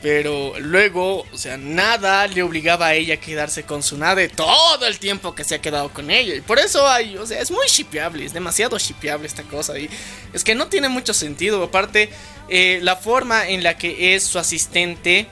[0.01, 4.97] Pero luego, o sea, nada le obligaba a ella a quedarse con Tsunade todo el
[4.97, 6.35] tiempo que se ha quedado con ella.
[6.35, 9.77] Y por eso hay, o sea, es muy shipeable, es demasiado shipeable esta cosa.
[9.77, 9.89] Y
[10.31, 11.61] es que no tiene mucho sentido.
[11.61, 12.09] Aparte,
[12.47, 15.27] eh, la forma en la que es su asistente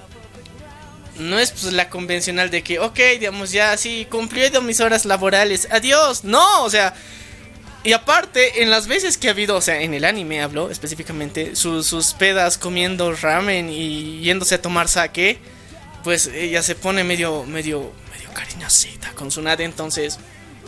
[1.19, 5.05] no es pues, la convencional de que, ok, digamos, ya sí, cumplí de mis horas
[5.05, 6.23] laborales, adiós.
[6.23, 6.93] No, o sea,
[7.87, 11.55] Y aparte, en las veces que ha habido, o sea, en el anime hablo específicamente,
[11.55, 15.39] sus, sus pedas comiendo ramen y yéndose a tomar sake,
[16.03, 20.19] pues ella se pone medio, medio, medio cariñosita con su nade, entonces,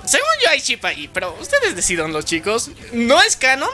[0.05, 3.67] según yo hay ship ahí, pero ustedes decidan los chicos, no es canon,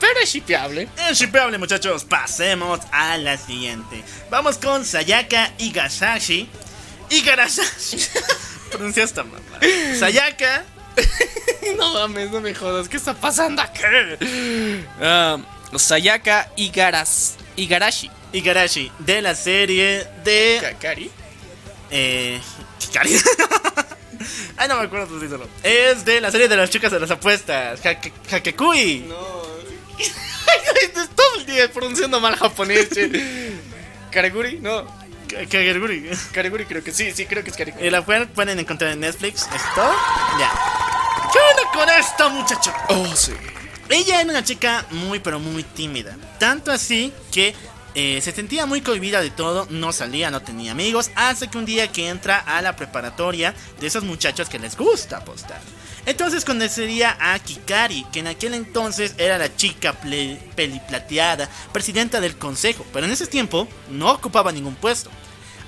[0.00, 0.88] pero es shipeable.
[1.10, 2.04] Es shipeable, muchachos.
[2.06, 4.02] Pasemos a la siguiente.
[4.30, 6.48] Vamos con Sayaka Igasashi.
[7.10, 7.98] Igarasashi.
[8.70, 9.60] Pronuncia esta mamá.
[9.98, 10.77] Sayaka.
[11.76, 13.82] no mames, no me jodas, ¿qué está pasando aquí?
[15.00, 15.38] Ah,
[15.76, 18.10] Sayaka Igaras, Igarashi.
[18.32, 18.92] Igarashi.
[18.98, 20.58] De la serie de.
[20.60, 21.10] Kakari.
[21.90, 22.40] Eh.
[22.78, 23.14] Kikari.
[24.56, 25.48] Ay, no me acuerdo su título.
[25.62, 27.80] Es de la serie de las chicas de las apuestas.
[27.84, 29.04] Hake- Hakekui.
[29.08, 29.16] No.
[31.14, 33.52] Todo el día pronunciando mal japonés, che.
[34.10, 34.97] Karaguri, no.
[35.28, 36.10] Kakeguri.
[36.32, 37.86] Karaguri creo que sí, sí, creo que es Karaguri.
[37.86, 39.42] Y la pueden, pueden encontrar en Netflix.
[39.42, 39.94] ¿Esto?
[40.38, 40.50] Ya.
[41.32, 42.72] ¿Qué onda con esto, muchacho?
[42.88, 43.32] Oh, sí.
[43.88, 46.16] Ella era una chica muy, pero muy tímida.
[46.38, 47.54] Tanto así que
[47.94, 51.64] eh, se sentía muy cohibida de todo, no salía, no tenía amigos, hasta que un
[51.64, 55.60] día que entra a la preparatoria de esos muchachos que les gusta apostar.
[56.08, 59.92] Entonces conocería a Kikari, que en aquel entonces era la chica
[60.56, 65.10] peliplateada, presidenta del consejo, pero en ese tiempo no ocupaba ningún puesto.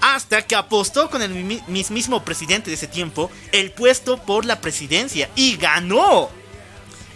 [0.00, 4.62] Hasta que apostó con el mi- mismísimo presidente de ese tiempo el puesto por la
[4.62, 6.30] presidencia y ganó.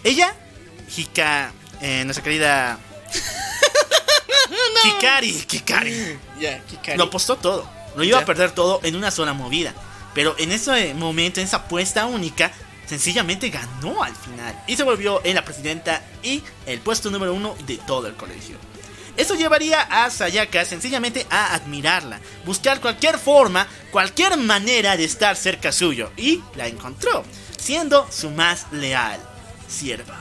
[0.03, 0.35] Ella,
[0.95, 2.79] Hika, eh, nuestra querida
[6.39, 6.99] Ya, Kikari.
[6.99, 7.67] lo apostó todo.
[7.97, 9.73] Lo iba a perder todo en una sola movida.
[10.13, 12.53] Pero en ese momento, en esa apuesta única,
[12.87, 14.63] sencillamente ganó al final.
[14.67, 18.57] Y se volvió en la presidenta y el puesto número uno de todo el colegio.
[19.17, 25.71] Eso llevaría a Sayaka sencillamente a admirarla, buscar cualquier forma, cualquier manera de estar cerca
[25.71, 26.11] suyo.
[26.17, 27.25] Y la encontró,
[27.57, 29.21] siendo su más leal
[29.69, 30.19] sierva.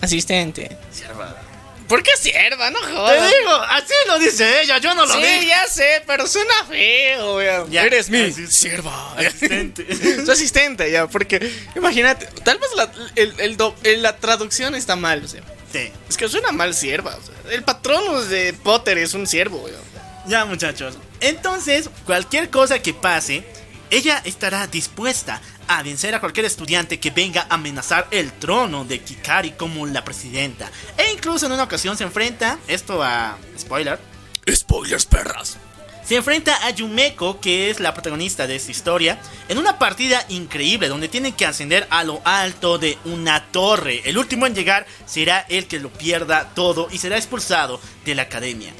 [0.00, 0.76] Asistente.
[0.90, 1.45] Sierva.
[1.88, 2.70] ¿Por qué sierva?
[2.70, 3.32] No Te jodas.
[3.38, 5.46] digo, así lo dice ella, yo no lo Sí, dije.
[5.46, 7.70] ya sé, pero suena feo, weón.
[7.70, 9.14] Ya, Eres mi sierva.
[9.16, 9.86] Asistente.
[10.24, 14.96] Su asistente, ya, porque imagínate, tal vez la, el- el do- el- la traducción está
[14.96, 15.42] mal, o sea.
[15.72, 15.92] Sí.
[16.08, 17.16] Es que suena mal sierva.
[17.16, 19.80] o sea, el patrón de Potter es un siervo, weón.
[20.26, 23.44] Ya muchachos, entonces cualquier cosa que pase,
[23.90, 29.00] ella estará dispuesta a vencer a cualquier estudiante que venga a amenazar el trono de
[29.00, 30.70] Kikari como la presidenta.
[30.96, 33.36] E incluso en una ocasión se enfrenta, esto a...
[33.58, 33.98] spoiler,
[34.48, 35.56] Spoilers, perras.
[36.04, 39.18] se enfrenta a Yumeko, que es la protagonista de esta historia,
[39.48, 44.02] en una partida increíble donde tienen que ascender a lo alto de una torre.
[44.04, 48.22] El último en llegar será el que lo pierda todo y será expulsado de la
[48.22, 48.72] academia.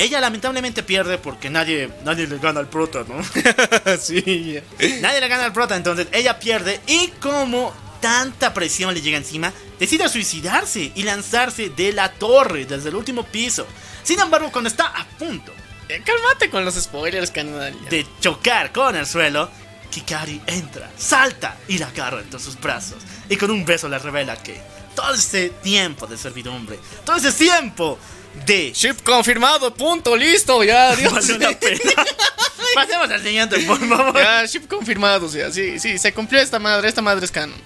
[0.00, 3.22] Ella lamentablemente pierde porque nadie, nadie le gana al prota, ¿no?
[4.00, 4.58] sí,
[5.02, 9.52] nadie le gana al prota, entonces ella pierde y como tanta presión le llega encima,
[9.78, 13.66] decide suicidarse y lanzarse de la torre desde el último piso.
[14.02, 15.52] Sin embargo, cuando está a punto
[15.88, 17.76] Eh, Cálmate con los spoilers, canal.
[17.90, 19.50] de chocar con el suelo,
[19.90, 23.02] Kikari entra, salta y la agarra entre sus brazos.
[23.28, 24.58] Y con un beso le revela que
[24.94, 27.98] todo ese tiempo de servidumbre, todo ese tiempo
[28.46, 28.72] de...
[28.72, 31.28] Ship confirmado, punto, listo, ya, Dios.
[31.38, 31.80] La pena.
[32.74, 34.16] Pasemos al siguiente, por favor.
[34.16, 37.60] Ya, ship confirmado, o sea, sí, sí, se cumplió esta madre, esta madre es canon.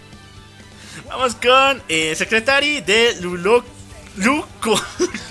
[1.08, 3.64] Vamos con eh, Secretary de Lulo...
[4.16, 4.80] Luco...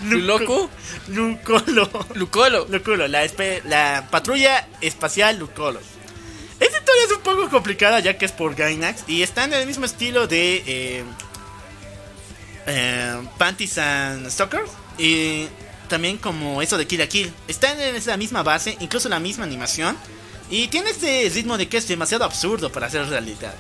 [0.04, 0.70] ¿Luloco?
[1.08, 1.90] Lucolo.
[2.16, 2.66] Lucolo.
[2.70, 3.26] Luculo, la,
[3.66, 5.80] la patrulla espacial Lucolo.
[6.60, 9.68] Esta historia es un poco complicada ya que es por Gainax y está en el
[9.68, 11.04] mismo estilo de eh,
[12.68, 14.64] eh, Panties and Stalker
[14.98, 15.48] y
[15.88, 17.34] también como eso de Kill Kill.
[17.48, 19.98] Está en esa misma base, incluso la misma animación
[20.50, 23.56] y tiene este ritmo de que es demasiado absurdo para ser realidad.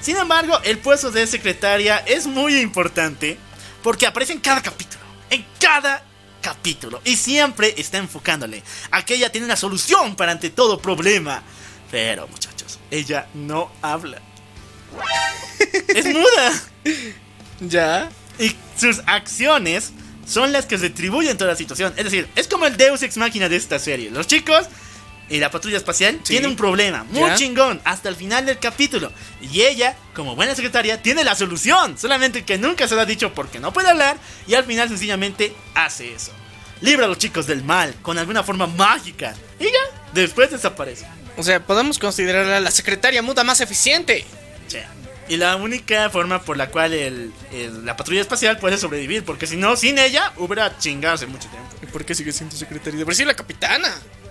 [0.00, 3.38] Sin embargo, el puesto de secretaria es muy importante
[3.82, 5.04] porque aparece en cada capítulo.
[5.30, 6.04] En cada
[6.40, 7.00] capítulo.
[7.04, 11.42] Y siempre está enfocándole a que ella tiene una solución para ante todo problema.
[11.90, 14.20] Pero, muchachos, ella no habla.
[15.88, 16.62] es muda.
[17.60, 18.10] Ya.
[18.38, 19.92] Y sus acciones
[20.32, 21.92] son las que retribuyen toda la situación.
[21.96, 24.10] Es decir, es como el Deus Ex Máquina de esta serie.
[24.10, 24.66] Los chicos
[25.28, 26.32] y la patrulla espacial Sí.
[26.32, 27.34] tienen un problema muy Ya.
[27.36, 29.12] chingón hasta el final del capítulo.
[29.40, 31.96] Y ella, como buena secretaria, tiene la solución.
[31.98, 34.16] Solamente que nunca se lo ha dicho porque no puede hablar.
[34.46, 36.32] Y al final sencillamente hace eso.
[36.80, 39.34] Libra a los chicos del mal con alguna forma mágica.
[39.60, 39.70] Y ya,
[40.12, 41.06] después desaparece.
[41.36, 44.24] O sea, podemos considerarla la secretaria muda más eficiente.
[45.28, 49.24] Y la única forma por la cual el- el- la patrulla espacial puede sobrevivir.
[49.24, 51.68] Porque si no, sin ella, hubiera chingado hace mucho tiempo.
[51.82, 52.98] ¿Y por qué sigue siendo secretaria?
[52.98, 53.88] Debería ser la capitana.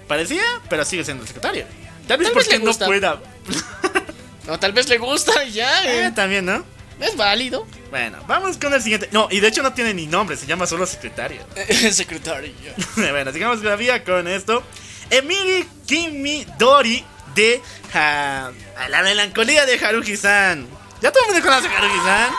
[0.07, 1.65] Parecía, pero sigue siendo secretaria.
[2.07, 3.21] Tal vez Tal vez porque no pueda.
[4.47, 5.85] No, tal vez le gusta y ya.
[5.85, 6.11] Eh, eh.
[6.15, 6.65] también, ¿no?
[6.99, 7.65] Es válido.
[7.89, 9.07] Bueno, vamos con el siguiente.
[9.11, 11.41] No, y de hecho no tiene ni nombre, se llama solo secretario.
[11.91, 12.51] Secretario.
[12.95, 14.63] bueno, sigamos todavía con esto.
[15.09, 17.03] Emiri Kimidori
[17.35, 17.61] de
[17.93, 18.51] ah,
[18.89, 20.67] La melancolía de Haruhi-san.
[21.01, 22.31] ¿Ya todo el mundo conoce a Haruhi-san?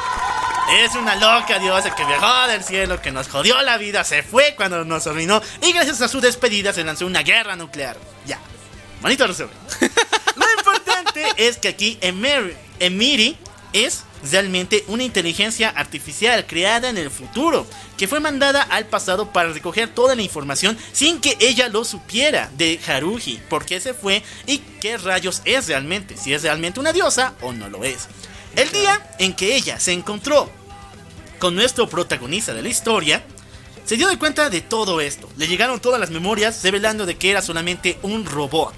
[0.85, 4.55] Es una loca diosa que viajó del cielo, que nos jodió la vida, se fue
[4.57, 7.97] cuando nos arruinó y gracias a su despedida se lanzó una guerra nuclear.
[8.25, 8.39] Ya.
[9.01, 9.51] Bonito resumen.
[10.37, 13.37] Lo importante es que aquí Emiri, Emiri
[13.73, 17.67] es realmente una inteligencia artificial creada en el futuro,
[17.97, 22.49] que fue mandada al pasado para recoger toda la información sin que ella lo supiera
[22.57, 26.93] de Haruhi, por qué se fue y qué rayos es realmente, si es realmente una
[26.93, 28.07] diosa o no lo es.
[28.57, 30.51] El día en que ella se encontró
[31.39, 33.23] con nuestro protagonista de la historia,
[33.85, 35.29] se dio de cuenta de todo esto.
[35.37, 38.75] Le llegaron todas las memorias revelando de que era solamente un robot.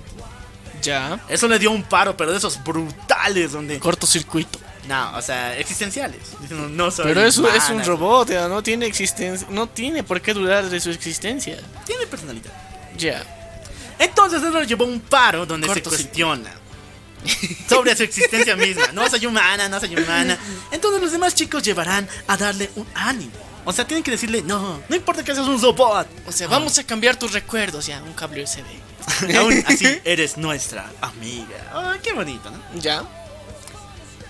[0.81, 1.21] Ya.
[1.29, 3.79] Eso le dio un paro, pero de esos brutales donde...
[3.79, 4.59] Cortocircuito.
[4.89, 6.21] No, o sea, existenciales.
[6.51, 10.35] No soy Pero eso es un robot, ya, no tiene existencia, no tiene por qué
[10.35, 11.59] dudar de su existencia.
[11.87, 12.53] Tiene personalidad.
[12.99, 13.25] Ya.
[13.99, 16.51] Entonces eso le llevó a un paro donde se cuestiona
[17.69, 18.89] sobre su existencia misma.
[18.93, 20.39] No soy humana, no soy humana.
[20.71, 23.33] Entonces los demás chicos llevarán a darle un ánimo.
[23.65, 26.07] O sea, tienen que decirle, no, no importa que seas un robot.
[26.27, 28.63] O sea, vamos a cambiar tus recuerdos, ya, un cable USB.
[29.39, 31.71] Aún así, eres nuestra amiga.
[31.73, 32.81] Ay, qué bonito, ¿no?
[32.81, 33.03] Ya.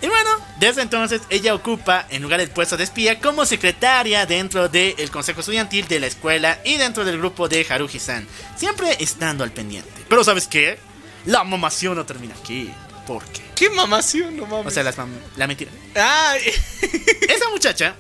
[0.00, 4.68] Y bueno, desde entonces ella ocupa en lugar del puesto de espía como secretaria dentro
[4.68, 9.52] del consejo estudiantil de la escuela y dentro del grupo de Haruhi-san, siempre estando al
[9.52, 10.04] pendiente.
[10.08, 10.78] Pero ¿sabes qué?
[11.24, 12.70] La mamación no termina aquí.
[13.06, 13.42] ¿Por qué?
[13.54, 14.66] ¿Qué mamación, no mames?
[14.66, 15.70] O sea, las mam- la mentira.
[15.94, 16.40] Ay.
[17.28, 17.94] Esa muchacha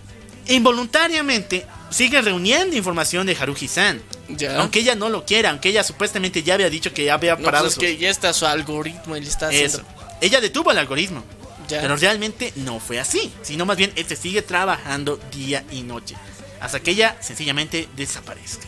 [0.46, 4.02] involuntariamente sigue reuniendo información de Haruhi-san.
[4.28, 4.58] Ya.
[4.60, 7.44] Aunque ella no lo quiera, aunque ella supuestamente ya había dicho que ya había No,
[7.44, 9.78] parado pues es que ya está su algoritmo le está haciendo.
[9.78, 9.86] Eso.
[10.20, 11.22] Ella detuvo el algoritmo.
[11.68, 11.80] Ya.
[11.80, 13.32] Pero realmente no fue así.
[13.42, 16.14] Sino más bien él se sigue trabajando día y noche.
[16.60, 18.66] Hasta que ella sencillamente desaparezca.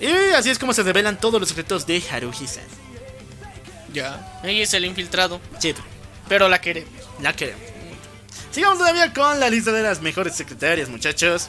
[0.00, 2.64] Y así es como se revelan todos los secretos de Haruhi-san.
[3.96, 4.40] Ya.
[4.42, 5.40] Ella es el infiltrado.
[5.58, 5.80] Cheto,
[6.28, 6.92] Pero la queremos.
[7.22, 7.62] la queremos.
[8.50, 11.48] Sigamos todavía con la lista de las mejores secretarias, muchachos.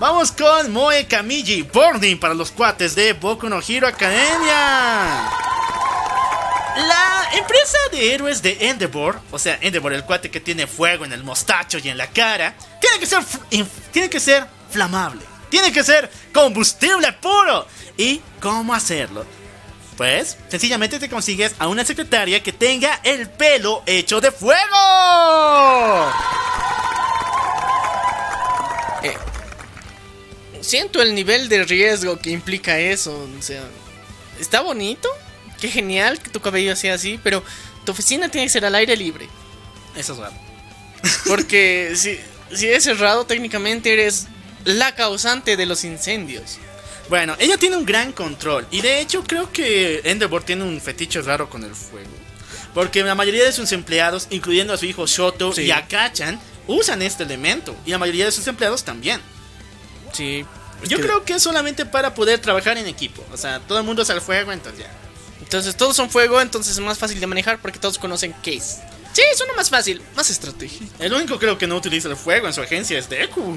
[0.00, 5.30] Vamos con Moe Kamiji, boarding para los cuates de Boku no Hero Academia.
[6.76, 11.12] La empresa de héroes de Endeavor, o sea, Endeavor, el cuate que tiene fuego en
[11.12, 13.22] el mostacho y en la cara, tiene que ser,
[13.92, 17.68] tiene que ser flamable, tiene que ser combustible puro.
[17.96, 19.24] ¿Y cómo hacerlo?
[19.96, 26.12] Pues, sencillamente te consigues a una secretaria que tenga el pelo hecho de fuego.
[30.66, 33.28] Siento el nivel de riesgo que implica eso.
[33.38, 33.62] O sea,
[34.40, 35.08] está bonito.
[35.60, 37.20] Qué genial que tu cabello sea así.
[37.22, 37.42] Pero
[37.84, 39.28] tu oficina tiene que ser al aire libre.
[39.94, 40.34] Eso es raro.
[41.28, 42.18] Porque si,
[42.52, 44.26] si es cerrado, técnicamente eres
[44.64, 46.58] la causante de los incendios.
[47.08, 48.66] Bueno, ella tiene un gran control.
[48.70, 52.10] Y de hecho, creo que Endeavor tiene un fetiche raro con el fuego.
[52.74, 55.62] Porque la mayoría de sus empleados, incluyendo a su hijo Shoto Sí.
[55.62, 57.74] y a Kachan, usan este elemento.
[57.86, 59.20] Y la mayoría de sus empleados también.
[60.12, 60.44] Sí.
[60.88, 63.24] Yo creo que es solamente para poder trabajar en equipo.
[63.32, 64.90] O sea, todo el mundo usa el fuego, entonces ya.
[65.40, 68.78] Entonces todos son fuego, entonces es más fácil de manejar porque todos conocen es.
[69.12, 70.86] Sí, suena más fácil, más estrategia.
[70.98, 73.56] El único creo que no utiliza el fuego en su agencia es Deku.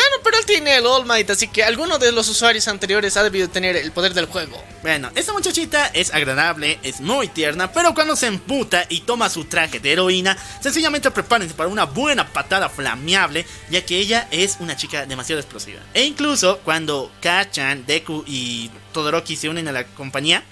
[0.00, 3.22] Bueno, pero él tiene el All Might, así que alguno de los usuarios anteriores ha
[3.22, 4.64] debido tener el poder del juego.
[4.80, 9.44] Bueno, esta muchachita es agradable, es muy tierna, pero cuando se emputa y toma su
[9.44, 14.74] traje de heroína, sencillamente prepárense para una buena patada flameable, ya que ella es una
[14.74, 15.80] chica demasiado explosiva.
[15.92, 20.42] E incluso cuando Kachan, Deku y Todoroki se unen a la compañía,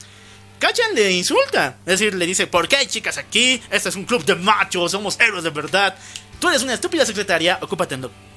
[0.59, 1.79] Kachan le insulta.
[1.87, 3.63] Es decir, le dice, ¿por qué hay chicas aquí?
[3.71, 5.97] Este es un club de machos, somos héroes de verdad.
[6.39, 8.28] Tú eres una estúpida secretaria, ocúpate en lo.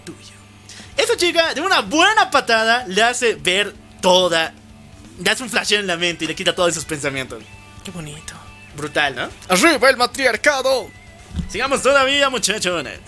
[0.97, 4.53] Esa chica, de una buena patada, le hace ver toda.
[5.19, 7.43] Le hace un flash en la mente y le quita todos esos pensamientos.
[7.83, 8.33] Qué bonito.
[8.75, 9.29] Brutal, ¿no?
[9.49, 10.89] ¡Arriba el matriarcado!
[11.49, 12.99] Sigamos todavía, muchachones.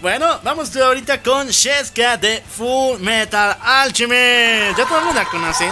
[0.00, 4.78] Bueno, vamos ahorita con Sheska de Full Metal Alchemist.
[4.78, 5.66] Ya todo el mundo la conoce.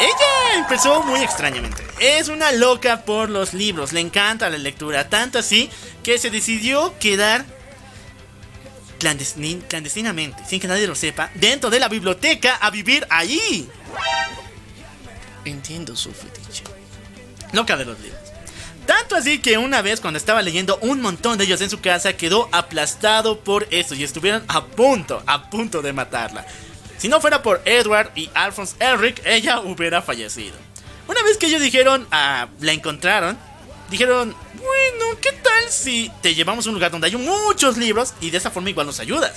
[0.00, 1.86] Ella empezó muy extrañamente.
[2.00, 5.70] Es una loca por los libros, le encanta la lectura, tanto así
[6.02, 7.46] que se decidió quedar
[8.98, 13.68] clandestin- clandestinamente, sin que nadie lo sepa, dentro de la biblioteca a vivir allí.
[15.44, 16.64] Entiendo su fetiche.
[17.52, 18.20] Loca de los libros.
[18.86, 22.12] Tanto así que una vez cuando estaba leyendo un montón de ellos en su casa
[22.12, 26.46] quedó aplastado por eso y estuvieron a punto, a punto de matarla.
[26.96, 30.54] Si no fuera por Edward y Alphonse Elric, ella hubiera fallecido.
[31.08, 33.36] Una vez que ellos dijeron, ah, la encontraron,
[33.90, 38.30] dijeron, bueno, ¿qué tal si te llevamos a un lugar donde hay muchos libros y
[38.30, 39.32] de esa forma igual nos ayudas?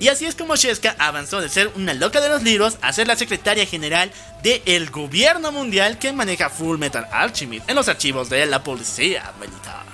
[0.00, 3.06] Y así es como Sheska avanzó de ser una loca de los libros a ser
[3.06, 4.10] la secretaria general
[4.42, 9.84] del gobierno mundial que maneja Full Metal Alchemist en los archivos de la policía militar.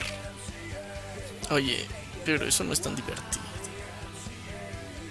[1.51, 1.85] Oye,
[2.25, 3.41] pero eso no es tan divertido.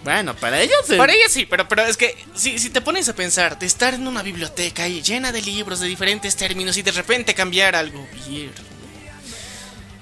[0.03, 0.89] Bueno, para ellos...
[0.89, 3.65] el- Para ella sí, pero, pero es que si, si te pones a pensar de
[3.67, 7.91] estar en una biblioteca llena de libros de diferentes términos y de repente cambiar al
[7.91, 8.78] gobierno.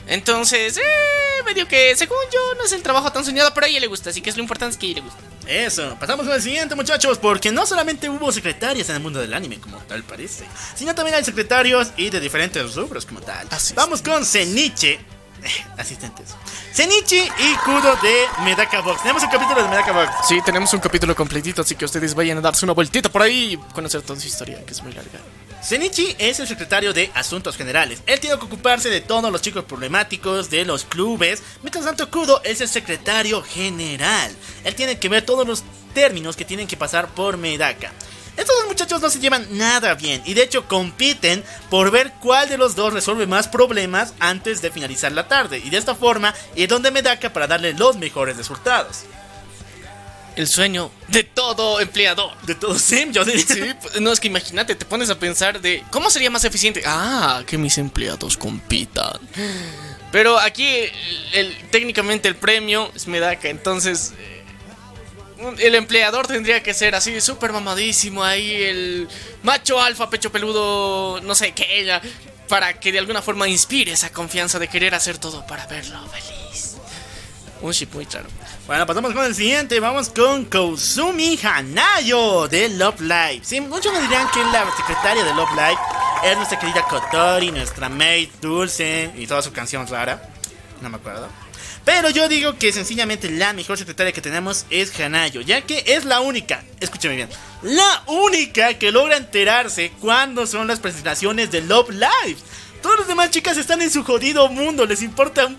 [0.08, 3.80] Entonces, eh, medio que según yo no es el trabajo tan soñado, pero a ella
[3.80, 5.20] le gusta, así que es lo importante es que a ella le gusta.
[5.48, 9.60] Eso, pasamos el siguiente muchachos, porque no solamente hubo secretarias en el mundo del anime
[9.60, 13.48] como tal parece, sino también hay secretarios y de diferentes rubros como tal.
[13.50, 13.76] Así es.
[13.76, 15.00] Vamos con Zenichi, eh,
[15.78, 16.36] asistentes.
[16.74, 19.02] Zenichi y Kudo de Medaka Box.
[19.02, 20.28] Tenemos un capítulo de Medaka Box.
[20.28, 23.54] Sí, tenemos un capítulo completito, así que ustedes vayan a darse una vueltita por ahí
[23.54, 25.20] y conocer toda su historia, que es muy larga.
[25.64, 28.02] Zenichi es el secretario de Asuntos Generales.
[28.06, 31.42] Él tiene que ocuparse de todos los chicos problemáticos, de los clubes.
[31.62, 34.32] Mientras tanto, Kudo es el secretario general.
[34.64, 35.64] Él tiene que ver todos los
[35.94, 37.92] términos que tienen que pasar por Medaka.
[38.38, 42.48] Estos dos muchachos no se llevan nada bien y de hecho compiten por ver cuál
[42.48, 45.58] de los dos resuelve más problemas antes de finalizar la tarde.
[45.58, 49.06] Y de esta forma ir donde Medaka para darle los mejores resultados.
[50.38, 52.32] El sueño de todo empleador.
[52.44, 53.46] De todos sim, yo diría.
[53.46, 56.84] Sí, pues, no es que imagínate, te pones a pensar de cómo sería más eficiente.
[56.86, 59.20] Ah, que mis empleados compitan.
[60.12, 60.92] Pero aquí el-
[61.34, 64.44] el- técnicamente el premio es Medaka, entonces eh,
[65.60, 69.08] el empleador tendría que ser así súper mamadísimo ahí el
[69.44, 72.02] macho alfa pecho peludo, no sé qué ella,
[72.48, 76.67] para que de alguna forma inspire esa confianza de querer hacer todo para verlo feliz.
[77.62, 78.28] Un ship muy claro.
[78.68, 79.80] Bueno, pasamos con el siguiente.
[79.80, 83.42] Vamos con Kouzumi Hanayo de Love Live.
[83.44, 85.80] Sí, muchos me dirían que la secretaria de Love Live
[86.24, 90.30] es nuestra querida Kotori, nuestra maid Dulce y toda su canción rara.
[90.82, 91.28] No me acuerdo.
[91.84, 96.04] Pero yo digo que sencillamente la mejor secretaria que tenemos es Hanayo, ya que es
[96.04, 97.30] la única, escúchame bien,
[97.62, 102.38] la única que logra enterarse cuando son las presentaciones de Love Live.
[102.82, 105.58] Todas las demás chicas están en su jodido mundo, les importa un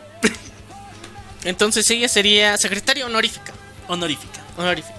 [1.44, 3.52] Entonces ella sería secretaria honorífica.
[3.86, 4.40] honorífica.
[4.56, 4.94] Honorífica.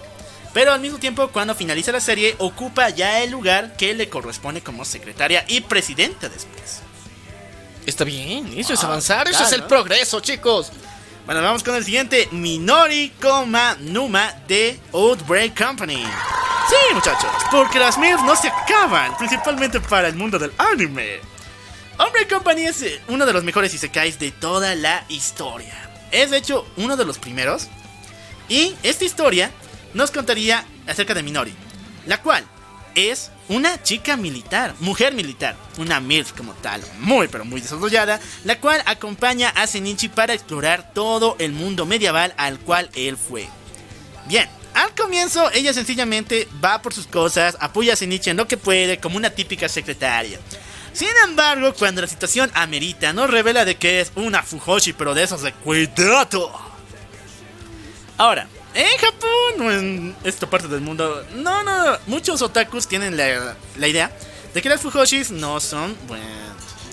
[0.54, 4.62] Pero al mismo tiempo, cuando finaliza la serie, ocupa ya el lugar que le corresponde
[4.62, 6.82] como secretaria y presidenta después.
[7.86, 9.48] Está bien, eso es Ah, avanzar, eso claro.
[9.48, 10.72] es el progreso, chicos.
[11.26, 16.04] Bueno, vamos con el siguiente, Minori Koma Numa de Outbreak Company.
[16.04, 21.20] Sí, muchachos, porque las MILF no se acaban, principalmente para el mundo del anime.
[22.00, 25.89] Outbreak Company es eh, uno de los mejores isekais de toda la historia.
[26.12, 27.68] Es de hecho uno de los primeros.
[28.48, 29.52] Y esta historia
[29.94, 31.54] nos contaría acerca de Minori,
[32.06, 32.44] la cual
[32.96, 38.60] es una chica militar, mujer militar, una MILF como tal, muy pero muy desarrollada, la
[38.60, 43.48] cual acompaña a Zenichi para explorar todo el mundo medieval al cual él fue.
[44.28, 48.58] Bien, al comienzo ella sencillamente va por sus cosas, apoya a Zenichi en lo que
[48.58, 50.40] puede como una típica secretaria.
[50.94, 55.24] Sin embargo, cuando la situación amerita, nos revela de que es una Fujoshi, pero de
[55.24, 56.52] esos de cuidado.
[58.18, 63.56] Ahora, en Japón o en esta parte del mundo, no, no, muchos otakus tienen la,
[63.78, 64.12] la idea
[64.54, 66.50] de que las Fujoshis no son buen-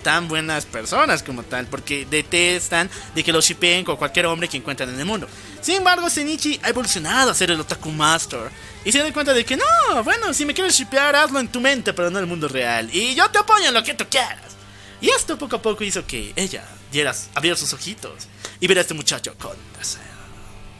[0.06, 4.56] tan buenas personas como tal, porque detestan de que los shippeen con cualquier hombre que
[4.56, 5.26] encuentran en el mundo.
[5.60, 8.52] Sin embargo, Zenichi ha evolucionado a ser el otaku master
[8.84, 11.60] y se da cuenta de que no, bueno, si me quieres shippear, hazlo en tu
[11.60, 12.88] mente, pero no en el mundo real.
[12.94, 14.54] Y yo te apoyo en lo que tú quieras.
[15.00, 16.62] Y esto poco a poco hizo que ella
[16.92, 18.28] diera, abriera sus ojitos
[18.60, 20.02] y viera a este muchacho con deseo.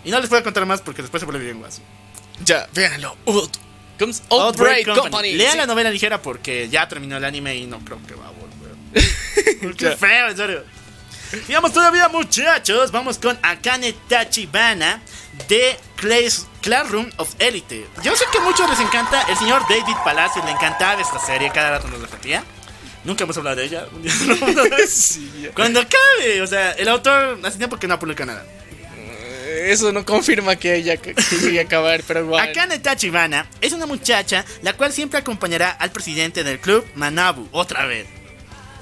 [0.04, 1.82] Y no les puedo contar más porque después se vuelve bien guaso.
[2.44, 3.16] Ya, véanlo.
[4.30, 5.32] Outbreak Company.
[5.32, 5.58] Lean Sí.
[5.58, 8.45] la novela ligera porque ya terminó el anime y no creo que va a volver.
[9.76, 10.64] Qué feo, en serio.
[11.46, 12.90] Sigamos todavía, muchachos.
[12.92, 15.00] Vamos con Akane Tachibana
[15.48, 17.86] de Clay's Classroom of Elite.
[18.02, 19.22] Yo sé que a muchos les encanta.
[19.22, 21.50] El señor David Palacios le encantaba esta serie.
[21.52, 22.44] Cada rato nos repetía.
[23.04, 23.86] Nunca hemos hablado de ella.
[23.92, 25.52] Ver.
[25.54, 26.42] Cuando acabe.
[26.42, 28.44] O sea, el autor hace tiempo que no publica nada.
[29.46, 32.48] Eso no confirma que ella que, que llegue a acabar, pero igual.
[32.48, 37.86] Akane Tachibana es una muchacha la cual siempre acompañará al presidente del club Manabu, otra
[37.86, 38.06] vez.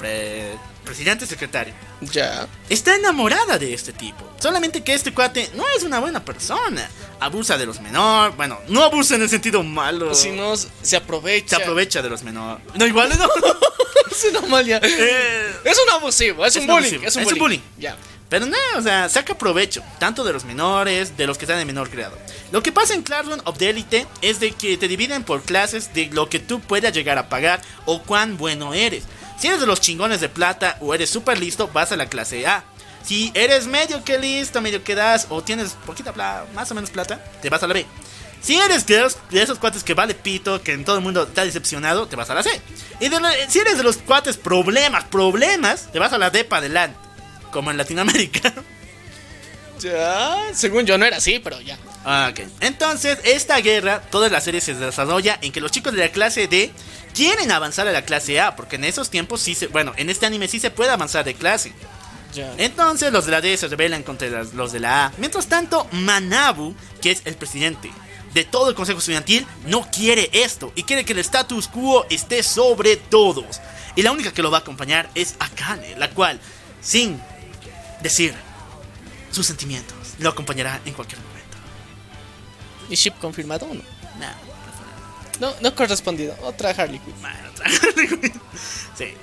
[0.04, 1.72] Pre- presidente secretario.
[2.12, 2.46] Ya.
[2.68, 4.22] Está enamorada de este tipo.
[4.38, 6.86] Solamente que este cuate no es una buena persona.
[7.20, 8.36] Abusa de los menores.
[8.36, 10.14] Bueno, no abusa en el sentido malo.
[10.14, 11.56] Si no, se aprovecha.
[11.56, 12.62] se aprovecha de los menores.
[12.74, 13.28] No, igual no.
[14.10, 14.78] Es una malia.
[14.82, 16.82] Eh, Es un abusivo, es, Es un bullying.
[16.82, 17.40] abusivo, Es un es bullying.
[17.40, 17.60] bullying.
[17.78, 17.96] Ya.
[18.28, 21.66] Pero no, o sea, saca provecho, tanto de los menores, de los que están en
[21.66, 22.16] menor grado.
[22.52, 25.92] Lo que pasa en Classroom of the Elite es de que te dividen por clases
[25.94, 29.04] de lo que tú puedas llegar a pagar o cuán bueno eres.
[29.38, 32.46] Si eres de los chingones de plata o eres súper listo, vas a la clase
[32.46, 32.64] A.
[33.04, 36.90] Si eres medio que listo, medio que das, o tienes poquita plata, más o menos
[36.90, 37.84] plata, te vas a la B.
[38.40, 41.24] Si eres de, los- de esos cuates que vale pito, que en todo el mundo
[41.24, 42.50] está decepcionado, te vas a la C.
[43.00, 46.44] Y de la- si eres de los cuates problemas, problemas, te vas a la D
[46.44, 46.98] para adelante.
[47.50, 48.52] Como en Latinoamérica.
[49.80, 51.76] Ya, según yo no era así, pero ya.
[52.04, 52.40] Ah, Ok.
[52.60, 56.46] Entonces, esta guerra, toda la serie se desarrolla en que los chicos de la clase
[56.46, 56.72] D
[57.14, 60.26] quieren avanzar a la clase A, porque en esos tiempos sí se, bueno, en este
[60.26, 61.72] anime sí se puede avanzar de clase.
[62.58, 65.12] Entonces los de la D se rebelan contra los de la A.
[65.18, 67.90] Mientras tanto, Manabu, que es el presidente
[68.32, 72.42] de todo el consejo estudiantil, no quiere esto y quiere que el status quo esté
[72.42, 73.60] sobre todos.
[73.94, 76.40] Y la única que lo va a acompañar es Akane, la cual,
[76.80, 77.20] sin
[78.02, 78.34] decir
[79.30, 81.56] sus sentimientos, lo acompañará en cualquier momento.
[82.90, 83.82] ¿Y ship confirmado o no?
[84.18, 84.32] Nah,
[85.40, 86.36] No, no correspondido.
[86.42, 87.14] Otra Harley Quinn.
[87.20, 87.50] bueno,
[88.96, 89.14] sí.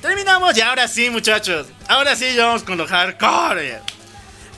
[0.00, 1.66] Terminamos y ahora sí, muchachos.
[1.88, 3.80] Ahora sí, ya vamos con lo hardcore.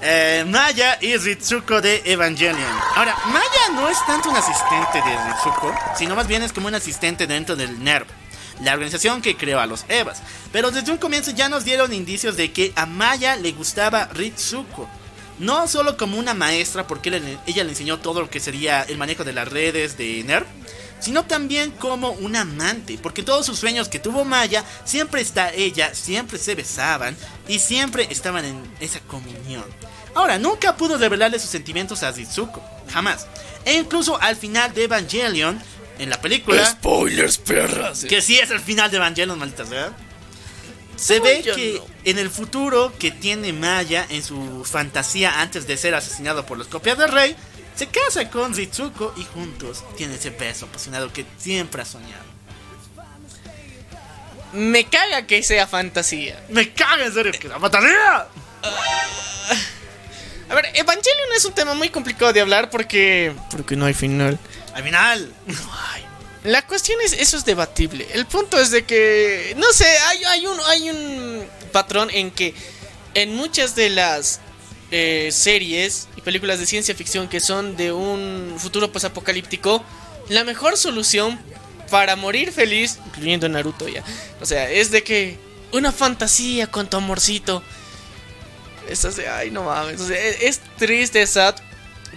[0.01, 2.78] Eh, Maya y Ritsuko de Evangelion.
[2.94, 6.75] Ahora, Maya no es tanto un asistente de Ritsuko, sino más bien es como un
[6.75, 8.07] asistente dentro del NERV,
[8.62, 10.23] la organización que creó a los Evas.
[10.52, 14.89] Pero desde un comienzo ya nos dieron indicios de que a Maya le gustaba Ritsuko.
[15.41, 17.10] No solo como una maestra, porque
[17.47, 20.47] ella le enseñó todo lo que sería el manejo de las redes de NERV,
[21.01, 25.52] sino también como un amante, porque en todos sus sueños que tuvo Maya, siempre está
[25.52, 29.65] ella, siempre se besaban y siempre estaban en esa comunión.
[30.15, 33.27] Ahora, nunca pudo revelarle sus sentimientos a Ritsuko, jamás.
[33.65, 35.60] E incluso al final de Evangelion,
[35.99, 38.05] en la película, Spoilers, perras.
[38.05, 39.93] que sí es el final de Evangelion, maldita sea.
[40.97, 41.86] Se ve que no.
[42.05, 46.67] en el futuro que tiene Maya en su fantasía antes de ser asesinado por los
[46.67, 47.36] copias del rey,
[47.78, 52.24] se casa con Ritsuko y juntos tiene ese beso apasionado que siempre ha soñado.
[54.52, 56.42] Me caga que sea fantasía.
[56.48, 58.26] Me caga en serio que la fantasía.
[60.50, 63.32] A ver, Evangelion es un tema muy complicado de hablar porque.
[63.52, 64.40] Porque no hay final.
[64.74, 65.32] Al final,
[66.42, 68.08] La cuestión es, eso es debatible.
[68.12, 72.55] El punto es de que, no sé, hay, hay un, hay un patrón en que
[73.15, 74.40] en muchas de las
[74.91, 79.84] eh, series y películas de ciencia ficción que son de un futuro posapocalíptico,
[80.28, 81.39] la mejor solución
[81.91, 84.02] para morir feliz, incluyendo Naruto ya,
[84.41, 85.39] o sea, es de que
[85.73, 87.62] una fantasía con tu amorcito.
[88.89, 91.55] Eso de, ay, no mames, sea, es, es triste, sad,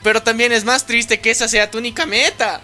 [0.03, 2.61] pero también es más triste que esa sea tu única meta.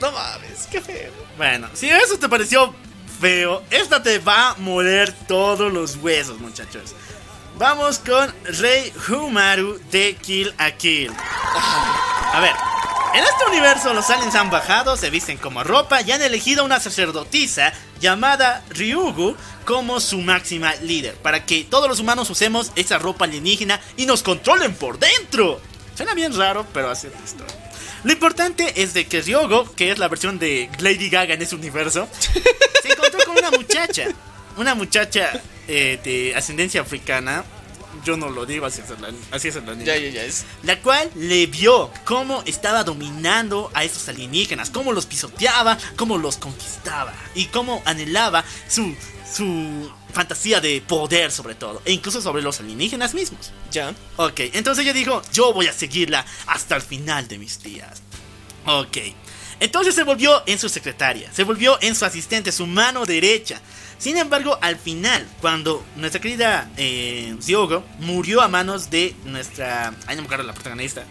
[0.00, 1.12] No mames, qué feo.
[1.38, 2.74] bueno, si eso te pareció
[3.20, 6.94] feo, esta te va a moler todos los huesos, muchachos.
[7.58, 11.12] Vamos con Rei Humaru de Kill a Kill.
[11.14, 12.52] A ver,
[13.14, 16.80] en este universo los aliens han bajado, se visten como ropa y han elegido una
[16.80, 23.26] sacerdotisa llamada Ryugu como su máxima líder, para que todos los humanos usemos esa ropa
[23.26, 25.60] alienígena y nos controlen por dentro.
[25.94, 27.54] Suena bien raro, pero así es la historia.
[28.02, 31.54] Lo importante es de que Ryogo, que es la versión de Lady Gaga en ese
[31.54, 32.08] universo,
[32.82, 34.08] se encontró con una muchacha.
[34.56, 35.32] Una muchacha
[35.68, 37.44] eh, de ascendencia africana.
[38.04, 39.84] Yo no lo digo, así es el, así es el anime.
[39.84, 40.24] Ya, ya, ya.
[40.24, 40.44] Es...
[40.62, 46.38] La cual le vio cómo estaba dominando a esos alienígenas, cómo los pisoteaba, cómo los
[46.38, 48.96] conquistaba y cómo anhelaba su,
[49.30, 53.52] su fantasía de poder sobre todo, e incluso sobre los alienígenas mismos.
[53.70, 53.94] Ya.
[54.16, 58.02] Ok, entonces ella dijo, yo voy a seguirla hasta el final de mis días.
[58.66, 58.98] Ok,
[59.60, 63.60] entonces se volvió en su secretaria, se volvió en su asistente, su mano derecha.
[64.02, 67.36] Sin embargo, al final, cuando nuestra querida eh,
[68.00, 69.94] murió a manos de nuestra...
[70.08, 71.04] Ay, no me acuerdo la protagonista.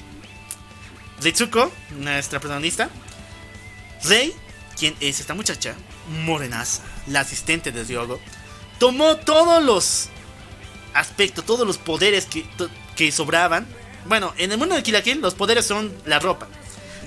[1.22, 2.90] Ritsuko, nuestra protagonista.
[4.04, 4.34] Rei,
[4.78, 5.74] quien es esta muchacha,
[6.26, 8.20] morenaza, la asistente de Ryogo,
[8.78, 10.10] tomó todos los
[10.94, 12.46] aspectos, todos los poderes que,
[12.98, 13.66] que sobraban.
[14.08, 16.50] Bueno, en el mundo de Kill la Kill, los poderes son la ropa.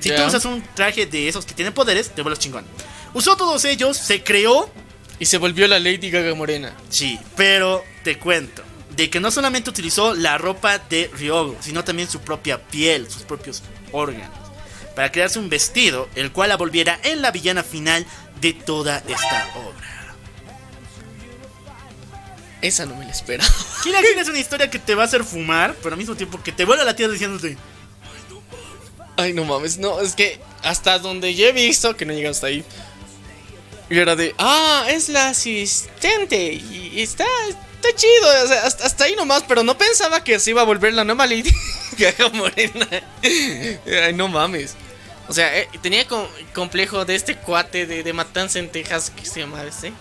[0.00, 2.64] Si tú usas un traje de esos que tienen poderes, te vuelves chingón.
[3.12, 4.72] Usó todos ellos, se creó
[5.18, 6.74] Y se volvió la Lady Gaga morena.
[6.88, 8.62] Sí, pero te cuento
[8.96, 13.22] de que no solamente utilizó la ropa de Ryogo, sino también su propia piel, sus
[13.22, 13.62] propios
[13.92, 14.30] órganos,
[14.94, 18.06] para crearse un vestido, el cual la volviera en la villana final
[18.40, 20.14] de toda esta obra.
[22.62, 23.44] Esa no me la espera.
[23.82, 26.14] Kill la Kill es una historia que te va a hacer fumar, pero al mismo
[26.14, 27.58] tiempo que te vuelve a la tierra diciéndote,
[29.16, 32.48] Ay, no mames, no, es que hasta donde yo he visto, que no llega hasta
[32.48, 32.64] ahí.
[33.90, 36.52] Y era de, ah, es la asistente.
[36.54, 38.44] Y está, está chido.
[38.44, 41.04] o sea, hasta, hasta ahí nomás, pero no pensaba que se iba a volver la
[41.04, 41.52] nueva Lady
[41.98, 42.88] Gaga Morena.
[43.22, 44.74] Ay, no mames.
[45.28, 49.24] O sea, eh, tenía com- complejo de este cuate de, de Matanza en Texas, que
[49.24, 49.92] se llama este.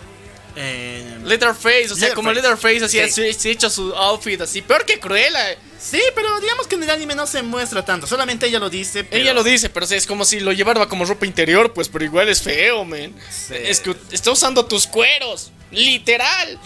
[0.56, 2.84] Eh, Leatherface, o sea, como Leatherface.
[2.84, 3.28] Así Sí.
[3.28, 5.56] ha se- hecho su outfit así, peor que Cruella.
[5.90, 8.06] Sí, pero digamos que en el anime no se muestra tanto.
[8.06, 9.04] Solamente ella lo dice.
[9.04, 11.72] pero- Ella lo dice, pero o sea, es como si lo llevara como ropa interior,
[11.72, 13.14] pues, pero igual es feo, man.
[13.30, 13.54] Sí.
[13.56, 16.58] Es que está usando tus cueros, literal.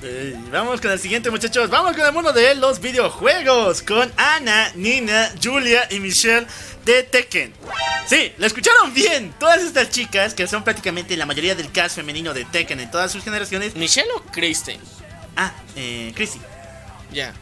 [0.00, 1.68] Eh, vamos con el siguiente, muchachos.
[1.70, 3.82] Vamos con el mundo de los videojuegos.
[3.82, 6.46] Con Ana, Nina, Julia y Michelle
[6.84, 7.52] de Tekken.
[8.06, 9.34] Sí, lo escucharon bien.
[9.40, 13.10] Todas estas chicas, que son prácticamente la mayoría del cast femenino de Tekken en todas
[13.10, 13.74] sus generaciones.
[13.74, 14.80] ¿Michelle o Kristen?
[15.36, 16.40] Ah, eh, Chrissy.
[17.12, 17.34] Ya.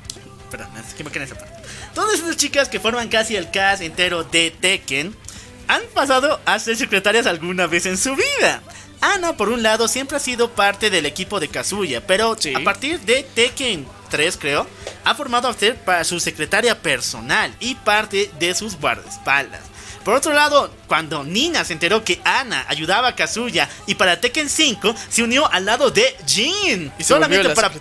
[0.51, 1.63] Perdón, me equivoqué en esa parte.
[1.95, 5.15] Todas estas chicas que forman casi el cast entero de Tekken
[5.69, 8.63] han pasado a ser secretarias alguna vez en su vida.
[9.01, 12.55] Ana, por un lado, siempre ha sido parte del equipo de Kazuya, pero Sí.
[12.55, 14.67] a partir de Tekken 3, creo,
[15.05, 19.61] ha formado a ser para su secretaria personal y parte de sus guardaespaldas.
[20.07, 24.49] Por otro lado, cuando Nina se enteró que Ana ayudaba a Kazuya y para Tekken
[24.49, 26.93] 5 se unió al lado de Jin.
[26.97, 27.73] Y se solamente para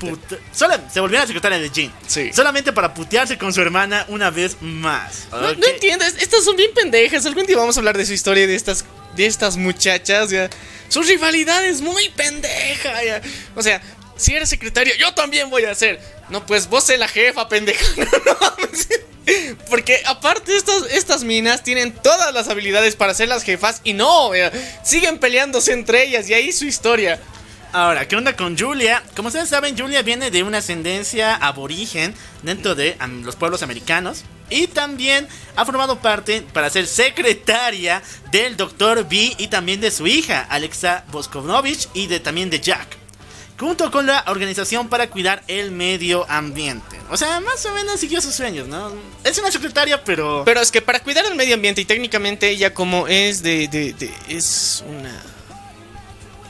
[0.51, 1.93] sola- se volvió la secretaria de Jin.
[2.07, 2.33] Sí.
[2.33, 5.27] Solamente para putearse con su hermana una vez más.
[5.31, 5.57] No, Ok.
[5.59, 7.23] no entiendes, estas son bien pendejas.
[7.27, 10.49] Algún día vamos a hablar de su historia de estas, de estas muchachas, ya.
[10.89, 13.21] Su rivalidad es muy pendeja, ya.
[13.55, 13.83] O sea,
[14.17, 16.01] si eres secretaria, yo también voy a ser.
[16.29, 17.85] No, pues vos sé la jefa, pendeja.
[18.25, 18.87] No mames.
[19.69, 24.35] Porque aparte estas, estas minas tienen todas las habilidades para ser las jefas y no,
[24.35, 24.51] ya,
[24.83, 27.19] siguen peleándose entre ellas y ahí su historia.
[27.73, 29.03] Ahora, ¿qué onda con Julia?
[29.17, 34.23] Como ustedes saben, Julia viene de una ascendencia aborigen dentro de los pueblos americanos.
[34.49, 39.09] Y también ha formado parte para ser secretaria del Dr.
[39.09, 43.04] B y también de su hija, Alexa Boskovnovich, y de, también de Jack.
[43.57, 46.99] Junto con la organización para cuidar el medio ambiente.
[47.09, 48.91] O sea, más o menos siguió sus sueños, ¿no?
[49.23, 50.43] Es una secretaria, pero...
[50.45, 53.67] Pero es que para cuidar el medio ambiente y técnicamente ella como es de...
[53.69, 55.23] de- de- es una...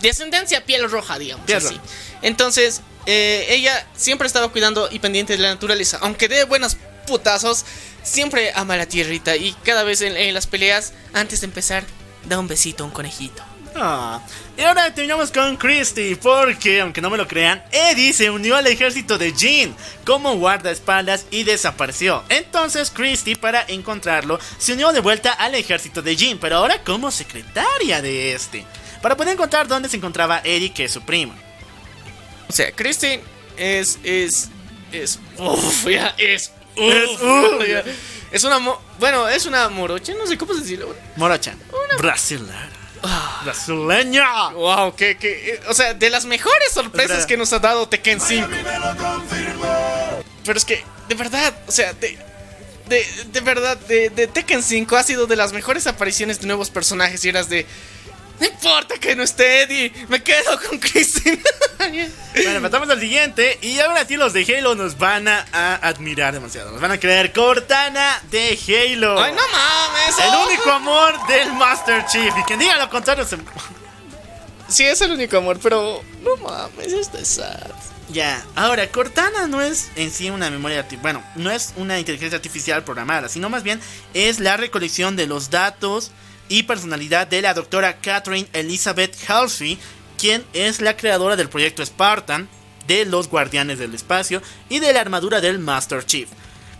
[0.01, 1.45] De ascendencia piel roja, digamos.
[1.45, 1.75] Piel así.
[1.75, 1.81] roja.
[2.23, 5.99] Entonces, eh, ella siempre estaba cuidando y pendiente de la naturaleza.
[6.01, 6.75] Aunque dé buenos
[7.05, 7.65] putazos,
[8.01, 9.35] siempre ama la tierrita.
[9.35, 11.83] Y cada vez en, en las peleas, antes de empezar,
[12.27, 13.43] da un besito a un conejito.
[13.77, 14.21] Ah,
[14.57, 18.67] Y ahora terminamos con Christy, porque aunque no me lo crean, Eddie se unió al
[18.67, 22.23] ejército de Jean como guardaespaldas y desapareció.
[22.29, 27.11] Entonces Christy, para encontrarlo, se unió de vuelta al ejército de Jean, pero ahora como
[27.11, 28.65] secretaria de este,
[29.01, 31.33] para poder encontrar dónde se encontraba Eddie, que es su primo.
[32.47, 33.21] O sea, Christine
[33.57, 33.99] es...
[34.03, 34.49] es...
[34.91, 35.19] es...
[35.37, 36.51] Uf, ya, es...
[36.77, 37.83] Es, uf, uf, ya.
[38.31, 38.59] Es una...
[38.59, 40.95] mo- bueno, es una morocha, no sé cómo decirlo.
[41.17, 41.59] Morochan,
[43.43, 44.49] brasileña.
[44.49, 48.19] Wow, que, que, eh, o sea, de las mejores sorpresas que nos ha dado Tekken
[48.19, 48.47] 5.
[50.43, 52.17] Pero es que, de verdad, o sea, de,
[52.87, 56.69] de, de verdad, de, de Tekken 5 ha sido de las mejores apariciones de nuevos
[56.69, 57.65] personajes y eras de...
[58.39, 61.41] No importa que no esté Eddie, me quedo con Christine.
[62.43, 63.57] Bueno, pasamos al siguiente.
[63.61, 66.71] Y ahora sí, los de Halo nos van a, a admirar demasiado.
[66.71, 69.21] Nos van a creer Cortana de Halo.
[69.21, 70.19] Ay, no mames.
[70.19, 70.47] El oh.
[70.47, 72.33] único amor del Master Chief.
[72.37, 73.37] Y quien diga lo contrario se.
[74.67, 77.71] Sí, es el único amor, pero no mames, esto es sad.
[78.09, 81.01] Ya, ahora, Cortana no es en sí una memoria artificial.
[81.01, 83.79] Bueno, no es una inteligencia artificial programada, sino más bien
[84.13, 86.11] es la recolección de los datos
[86.49, 89.77] y personalidad de la doctora Catherine Elizabeth Halsey,
[90.17, 92.47] quien es la creadora del proyecto Spartan,
[92.87, 96.29] de los Guardianes del Espacio y de la armadura del Master Chief.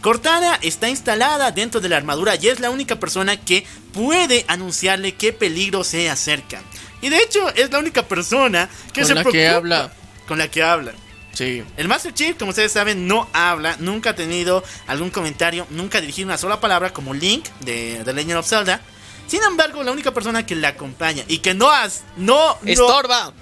[0.01, 5.15] Cortana está instalada dentro de la armadura y es la única persona que puede anunciarle
[5.15, 6.61] qué peligro se acerca.
[7.01, 9.91] Y de hecho es la única persona que Con se la que habla.
[10.27, 10.93] Con la que habla.
[11.33, 11.63] Sí.
[11.75, 16.01] El Master Chief, como ustedes saben, no habla, nunca ha tenido algún comentario, nunca ha
[16.01, 18.81] dirigido una sola palabra como Link de The Legend of Zelda.
[19.27, 23.33] Sin embargo, la única persona que la acompaña y que no has, no, no, Estorba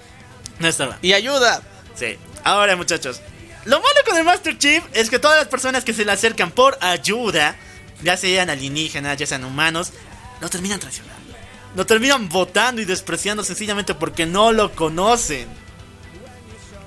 [0.58, 0.98] no estaba.
[1.02, 1.62] y ayuda.
[1.94, 2.16] Sí.
[2.42, 3.20] Ahora, muchachos,
[3.64, 6.50] lo malo con el Master Chief es que todas las personas que se le acercan
[6.50, 7.56] por ayuda,
[8.02, 9.92] ya sean alienígenas, ya sean humanos,
[10.40, 11.14] lo terminan traicionando.
[11.76, 15.48] Lo terminan votando y despreciando sencillamente porque no lo conocen.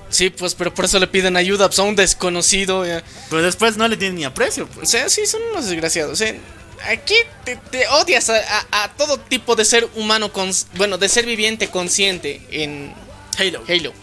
[0.09, 2.85] Sí, pues, pero por eso le piden ayuda pues, a un desconocido.
[2.85, 3.03] ya.
[3.29, 4.89] Pero después no le tienen ni aprecio, O pues.
[4.89, 6.13] sea, sí, son unos desgraciados.
[6.13, 6.33] O sea,
[6.85, 8.35] aquí te, te odias a,
[8.71, 12.93] a- a todo tipo de ser humano, cons- bueno, de ser viviente consciente en
[13.37, 13.63] Halo.
[13.67, 13.93] Halo.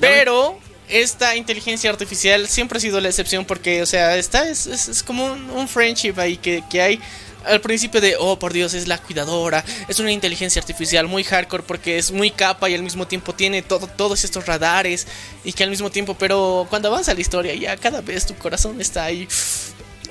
[0.00, 4.88] Pero esta inteligencia artificial siempre ha sido la excepción porque, o sea, esta es, es-
[4.88, 7.00] es como un, un friendship ahí que, que hay
[7.44, 11.62] al principio de, oh, por Dios, es la cuidadora, es una inteligencia artificial muy hardcore
[11.62, 15.06] porque es muy capa y al mismo tiempo tiene todo, todos estos radares
[15.44, 18.80] y que al mismo tiempo, pero cuando avanza la historia ya cada vez tu corazón
[18.80, 19.28] está ahí,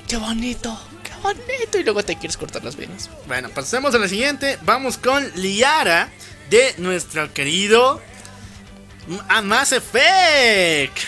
[0.08, 0.80] qué bonito,
[1.22, 3.10] bonito y luego te quieres cortar las venas.
[3.26, 4.58] Bueno, pasemos a la siguiente.
[4.62, 6.08] Vamos con Liara
[6.50, 8.00] de nuestro querido
[9.28, 10.98] a Mass Effect.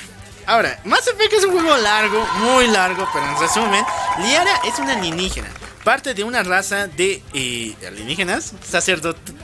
[0.46, 3.84] Ahora, Mass Effect es un juego largo, muy largo, pero en resumen,
[4.20, 5.48] Liara es una alienígena,
[5.84, 9.34] parte de una raza de eh, alienígenas, sacerdotes,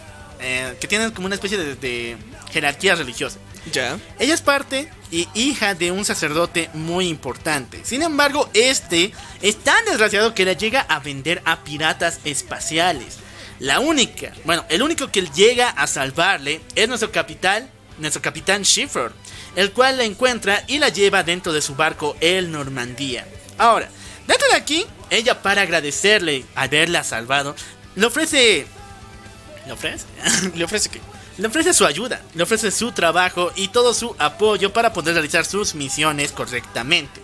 [0.41, 2.17] eh, que tienen como una especie de, de
[2.51, 3.39] jerarquía religiosa.
[3.73, 3.99] Ya.
[4.19, 7.81] Ella es parte y hija de un sacerdote muy importante.
[7.85, 13.19] Sin embargo, este es tan desgraciado que la llega a vender a piratas espaciales.
[13.61, 19.13] La única, bueno, el único que llega a salvarle es nuestro capitán, nuestro capitán Schiffer,
[19.57, 23.27] el cual la encuentra y la lleva dentro de su barco el Normandía.
[23.57, 23.89] Ahora,
[24.27, 27.55] dentro de aquí, ella para agradecerle haberla salvado,
[27.95, 28.67] le ofrece
[29.67, 30.05] ¿Le ofrece?
[30.55, 31.01] ¿Le ofrece qué?
[31.39, 35.45] Le ofrece su ayuda, le ofrece su trabajo y todo su apoyo para poder realizar
[35.45, 37.21] sus misiones correctamente.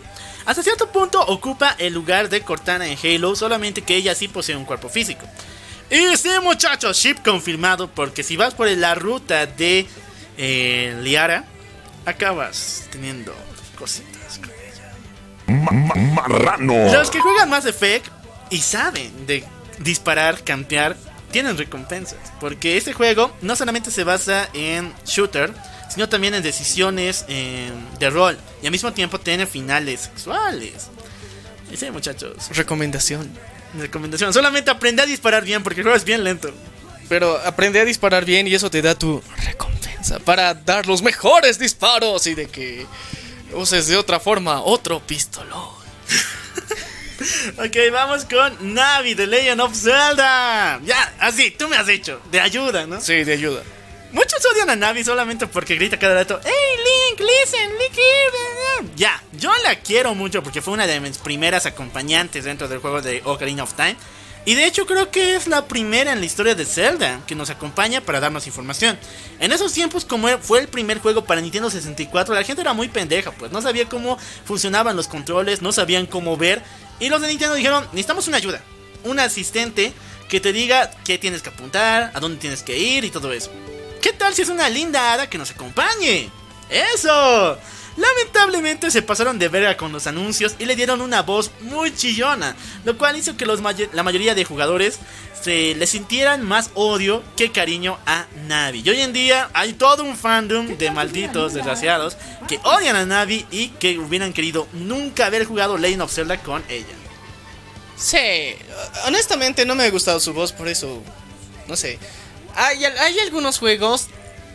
[0.47, 4.57] Hasta cierto punto ocupa el lugar de Cortana en Halo, solamente que ella sí posee
[4.57, 5.25] un cuerpo físico.
[5.91, 9.87] Y sí, muchachos, ship confirmado, porque si vas por la ruta de
[10.39, 11.45] eh, Liara,
[12.07, 13.35] acabas teniendo
[13.79, 15.63] cositas con ella.
[15.63, 16.93] Ma- ma- marrano.
[16.93, 18.07] Los que juegan Mass Effect
[18.51, 19.45] y saben de
[19.79, 20.97] disparar, campear,
[21.31, 22.19] tienen recompensas.
[22.41, 25.53] Porque este juego no solamente se basa en shooter,
[25.93, 28.39] sino también en decisiones eh, de rol.
[28.63, 30.89] Y al mismo tiempo tiene finales sexuales.
[31.77, 33.31] Sí, muchachos, Recomendación.
[33.79, 34.33] recomendación.
[34.33, 36.53] Solamente aprende a disparar bien porque el juego es bien lento.
[37.09, 41.59] Pero aprende a disparar bien y eso te da tu recompensa para dar los mejores
[41.59, 42.87] disparos y de que
[43.53, 45.69] uses de otra forma otro pistolón.
[47.59, 50.81] Ok, vamos con Navi de Legend of Zelda.
[50.85, 53.01] Ya, así, tú me has dicho, de ayuda, ¿no?
[53.01, 53.63] Sí, de ayuda.
[54.13, 56.53] Muchos odian a Navi solamente porque grita cada rato, ¡Hey
[57.11, 58.91] Link, listen, Link here!
[58.97, 63.03] Ya, yo la quiero mucho porque fue una de mis primeras acompañantes dentro del juego
[63.03, 63.97] de Ocarina of Time.
[64.47, 67.51] Y de hecho creo que es la primera en la historia de Zelda que nos
[67.51, 68.99] acompaña para darnos información.
[69.39, 72.89] En esos tiempos, como fue el primer juego para Nintendo 64, la gente era muy
[72.89, 76.63] pendeja, pues no sabía cómo funcionaban los controles, no sabían cómo ver.
[76.99, 78.63] Y los de Nintendo dijeron, necesitamos una ayuda,
[79.05, 79.93] un asistente
[80.29, 83.51] que te diga qué tienes que apuntar, a dónde tienes que ir y todo eso.
[84.01, 86.31] ¿Qué tal si es una linda hada que nos acompañe?
[86.71, 87.59] ¡Eso!
[88.01, 92.57] Lamentablemente se pasaron de verga con los anuncios y le dieron una voz muy chillona,
[92.85, 93.61] lo cual hizo que los
[93.93, 94.99] la mayoría de jugadores
[95.43, 98.83] se le sintieran más odio que cariño a Navi.
[98.85, 102.17] Y hoy en día hay todo un fandom de malditos desgraciados
[102.49, 106.65] que odian a Navi y que hubieran querido nunca haber jugado Legend of Zelda con
[106.71, 106.95] ella.
[107.97, 108.55] Sí,
[109.07, 111.03] honestamente no me ha gustado su voz, por eso,
[111.69, 111.99] no sé.
[112.55, 114.09] Hay, hay algunos juegos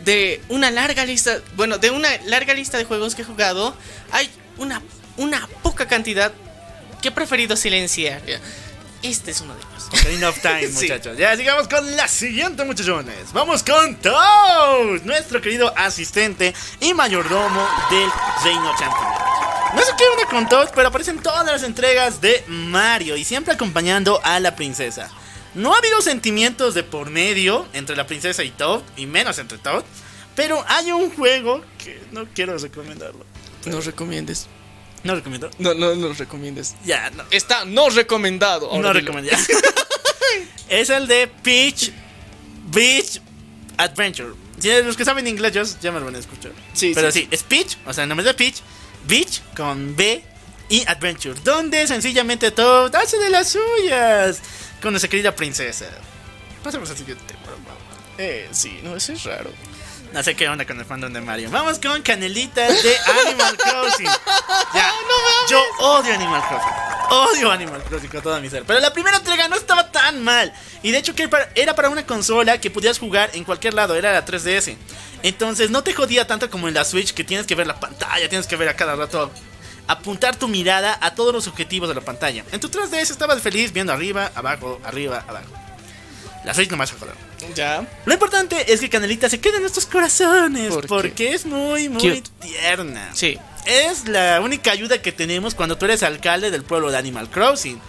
[0.06, 3.76] de una larga lista, bueno, de una larga lista de juegos que he jugado,
[4.12, 4.80] hay una,
[5.18, 6.32] una poca cantidad
[7.02, 8.22] que he preferido silenciar.
[9.02, 9.88] Este es uno de ellos.
[9.88, 10.82] Ocarina of Time, Sí.
[10.84, 11.18] muchachos.
[11.18, 13.32] Ya sigamos con la siguiente, muchachones.
[13.32, 18.08] Vamos con Toad, nuestro querido asistente y mayordomo del
[18.42, 19.08] Reino Champion.
[19.74, 23.24] No sé qué onda con Toad, pero aparece en todas las entregas de Mario y
[23.24, 25.10] siempre acompañando a la princesa.
[25.56, 29.58] No ha habido sentimientos de por medio entre la princesa y Toad, y menos entre
[29.58, 29.82] Toad,
[30.34, 33.24] pero hay un juego que no quiero recomendarlo.
[33.64, 34.46] No recomiendes.
[35.02, 35.50] No recomiendo.
[35.58, 36.74] No, no, no recomiendes.
[36.84, 37.24] Ya, no.
[37.30, 38.66] Está no recomendado.
[38.70, 39.12] Ahora No dilo.
[39.12, 39.36] recomiendo.
[40.68, 41.90] es el de Peach
[42.66, 43.20] Beach
[43.78, 44.34] Adventure.
[44.58, 46.52] Si los que saben inglés ya, ya me lo van a escuchar.
[46.72, 48.56] Sí, Pero sí, sí, es Peach, o sea, el nombre de Peach,
[49.06, 50.22] Beach con B
[50.68, 54.40] y Adventure, donde sencillamente todo hace de las suyas
[54.86, 55.86] con nuestra querida princesa.
[56.62, 57.58] Pasemos al siguiente favor.
[58.18, 59.50] Eh, sí, no, eso es raro.
[60.12, 61.50] No sé qué onda con el fandom de Mario.
[61.50, 64.06] Vamos con Canelita de Animal Crossing.
[64.72, 64.92] Ya,
[65.50, 66.72] yo odio Animal Crossing.
[67.10, 68.62] Odio Animal Crossing con toda mi ser.
[68.62, 70.52] Pero la primera entrega no estaba tan mal.
[70.84, 73.96] Y de hecho que era para una consola que podías jugar en cualquier lado.
[73.96, 74.76] Era la 3DS.
[75.24, 78.28] Entonces no te jodía tanto como en la Switch que tienes que ver la pantalla.
[78.28, 79.32] Tienes que ver a cada rato.
[79.88, 82.44] Apuntar tu mirada a todos los objetivos de la pantalla.
[82.52, 85.52] En tu 3DS estabas feliz viendo arriba, abajo, arriba, abajo.
[86.44, 87.14] La Switch nomás a joder.
[87.54, 87.86] Ya.
[88.04, 92.30] Lo importante es que Canelita se quede en nuestros corazones porque es muy, muy Cute.
[92.40, 93.10] tierna.
[93.14, 93.38] Sí.
[93.66, 97.80] Es la única ayuda que tenemos cuando tú eres alcalde del pueblo de Animal Crossing.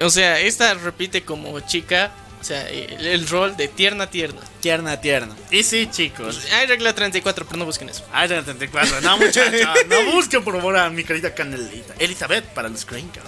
[0.00, 2.12] O sea, esta repite como chica.
[2.44, 4.42] O sea, el, el rol de tierna, tierna.
[4.60, 5.34] Tierna, tierna.
[5.50, 6.42] Y sí, chicos.
[6.52, 8.04] Hay regla 34, pero no busquen eso.
[8.12, 9.00] Ay, 34.
[9.00, 9.50] No, muchachos.
[9.88, 11.94] No busquen por favor a mi querida Canelita.
[11.98, 13.24] Elizabeth para los Crinkles.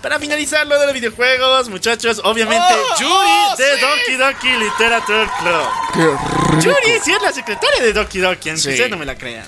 [0.00, 3.00] Para finalizar lo de los videojuegos, muchachos, obviamente ¡Oh!
[3.00, 3.80] Yuri ¡Oh, de sí!
[3.80, 6.62] Doki Doki Literature Club.
[6.62, 8.68] Yuri sí es la secretaria de Doki Doki, aunque Sí.
[8.70, 9.46] ustedes no me la crean.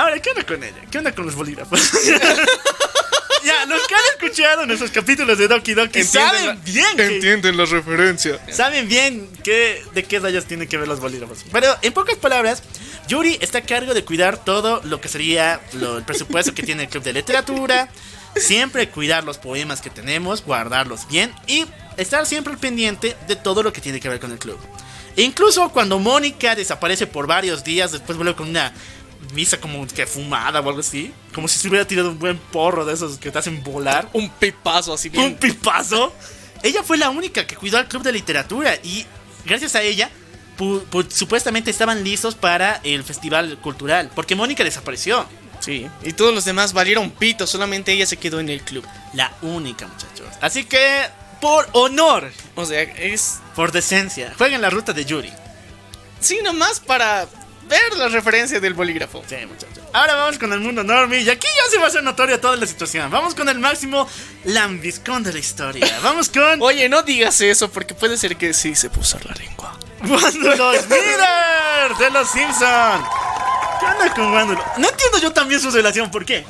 [0.00, 0.76] Ahora, ¿qué onda con ella?
[0.90, 1.78] ¿Qué onda con los bolígrafos?
[3.44, 7.66] ya, los que han escuchado nuestros capítulos de Doki Doki saben bien que, Entienden la
[7.66, 8.40] referencia.
[8.50, 11.44] saben bien que, de qué rayos tienen que ver los bolígrafos.
[11.52, 12.62] Pero en pocas palabras,
[13.08, 16.84] Yuri está a cargo de cuidar todo lo que sería lo- el presupuesto que tiene
[16.84, 17.88] el club de literatura,
[18.36, 21.66] siempre cuidar los poemas que tenemos, guardarlos bien y
[21.98, 24.58] estar siempre al pendiente de todo lo que tiene que ver con el club.
[25.16, 28.72] E incluso cuando Mónica desaparece por varios días, después vuelve con una
[29.34, 32.84] misa como que fumada o algo así, como si se hubiera tirado un buen porro
[32.84, 35.24] de esos que te hacen volar Un pipazo así bien.
[35.24, 36.12] un pipazo.
[36.62, 39.06] Ella fue la única que cuidó al club de literatura y
[39.44, 40.10] gracias a ella
[40.58, 45.26] pu- pu- supuestamente estaban listos para el festival cultural porque Mónica desapareció.
[45.60, 45.86] Sí.
[46.02, 48.84] Y todos los demás valieron pito, solamente ella se quedó en el club.
[49.14, 50.26] La única, muchachos.
[50.40, 51.04] Así que
[51.40, 53.38] por honor, O sea, es.
[53.54, 55.30] por decencia, jueguen la ruta de Yuri.
[56.20, 57.26] Sí, nomás para
[57.70, 59.22] ver la referencia del bolígrafo.
[59.26, 59.84] Sí, muchachos.
[59.92, 62.56] Ahora vamos con el mundo normie y aquí ya se va a hacer notoria toda
[62.56, 63.10] la situación.
[63.10, 64.08] Vamos con el máximo
[64.44, 65.86] lambiscón de la historia.
[66.02, 69.78] Vamos con Oye, no digas eso porque puede ser que sí se puso la lengua.
[70.02, 73.04] Wándulo Smither de los Simpson.
[73.78, 74.64] ¿Qué onda con Wándulo?
[74.78, 76.44] No entiendo yo también su relación, ¿por qué?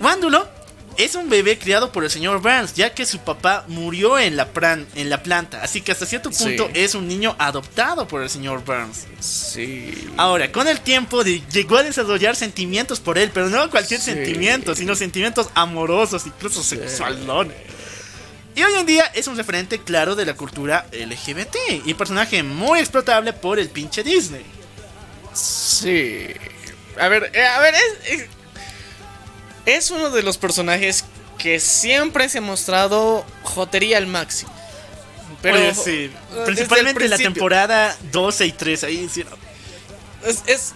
[0.00, 0.48] Wándulo
[0.96, 4.52] es un bebé criado por el señor Burns, ya que su papá murió en la,
[4.52, 6.72] pran- en la planta, así que hasta cierto punto Sí.
[6.80, 9.06] es un niño adoptado por el señor Burns.
[9.20, 10.08] Sí.
[10.16, 14.12] Ahora, con el tiempo de- llegó a desarrollar sentimientos por él, pero no cualquier Sí.
[14.12, 17.56] sentimiento, sino sentimientos amorosos, incluso sexualones.
[18.54, 21.56] Y hoy en día es un referente claro de la cultura LGBT
[21.86, 24.44] y personaje muy explotable por el pinche Disney.
[25.34, 26.26] Sí.
[27.00, 28.26] A ver, eh, a ver, es, es,
[29.66, 31.04] es uno de los personajes
[31.38, 34.52] que siempre se ha mostrado jotería al máximo.
[35.40, 36.10] Pero Oye, sí,
[36.44, 39.34] principalmente el la temporada 12 y 13 ahí hicieron.
[40.24, 40.72] Es, es-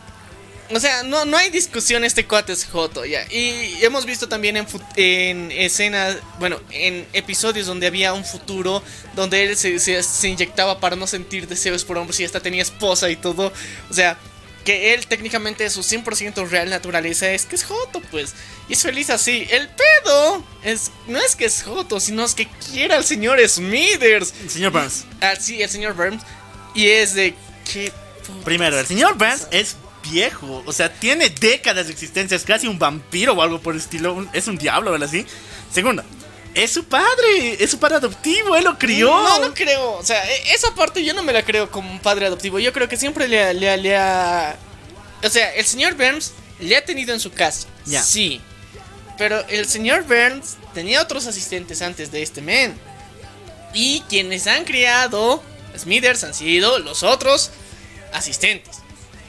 [0.74, 3.22] o sea, no, no hay discusión, este cuate es Joto, ya.
[3.30, 4.66] Y hemos visto también en,
[4.96, 8.82] en escenas, bueno, en episodios donde había un futuro,
[9.14, 12.62] donde él se, se- se inyectaba para no sentir deseos por hombres y hasta tenía
[12.62, 13.52] esposa y todo.
[13.88, 14.18] O sea,
[14.66, 18.34] que él técnicamente su 100% real naturaleza es que es Joto, pues.
[18.68, 19.46] Y es feliz así.
[19.50, 24.34] El pedo es, no es que es Joto, sino es que quiere al señor Smithers.
[24.48, 25.04] Señor Burns.
[25.22, 26.22] Ah, sí, el señor Burns.
[26.74, 27.34] Y es de
[27.72, 27.90] que...
[28.44, 29.76] Primero, el señor Burns es
[30.10, 33.80] viejo, o sea, tiene décadas de existencia, es casi un vampiro o algo por el
[33.80, 35.08] estilo, un- es un diablo, ¿verdad?
[35.08, 35.24] Así.
[35.72, 36.04] Segundo,
[36.56, 39.08] es su padre, es su padre adoptivo, él lo crió.
[39.08, 39.92] No, no creo.
[39.92, 42.58] O sea, e- esa parte yo no me la creo como un padre adoptivo.
[42.58, 44.56] Yo creo que siempre le, ha- le, le ha.
[45.22, 47.66] O sea, el señor Burns le ha tenido en su casa.
[48.02, 48.40] Sí.
[49.18, 52.78] Pero el señor Burns tenía otros asistentes antes de este men.
[53.74, 55.42] Y quienes han criado
[55.78, 57.50] Smithers han sido los otros
[58.12, 58.76] asistentes.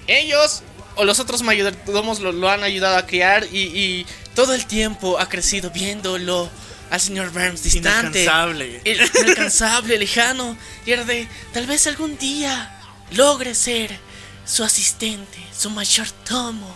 [0.08, 0.62] Ellos
[0.96, 5.20] o los otros mayordomos lo, lo han ayudado a criar y, y todo el tiempo
[5.20, 6.50] ha crecido viéndolo
[6.90, 8.24] al señor Burns distante.
[8.24, 8.82] Inalcanzable.
[8.86, 10.58] Inalcanzable, lejano.
[10.86, 12.80] Y era de, tal vez algún día
[13.12, 13.98] logre ser
[14.46, 16.76] su asistente, su mayordomo.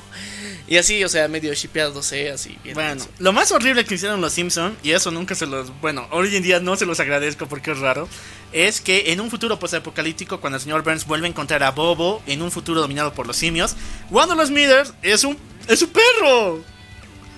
[0.68, 2.58] Y así, o sea, medio shipeándose, así.
[2.64, 6.08] bien Bueno, lo más horrible que hicieron los Simpson y eso nunca se los, bueno,
[6.12, 8.08] hoy en día no se los agradezco porque es raro,
[8.52, 12.22] es que en un futuro posapocalíptico cuando el señor Burns vuelve a encontrar a Bobo
[12.28, 13.76] en un futuro dominado por los simios,
[14.10, 16.64] Wanda los Smithers es un es un perro.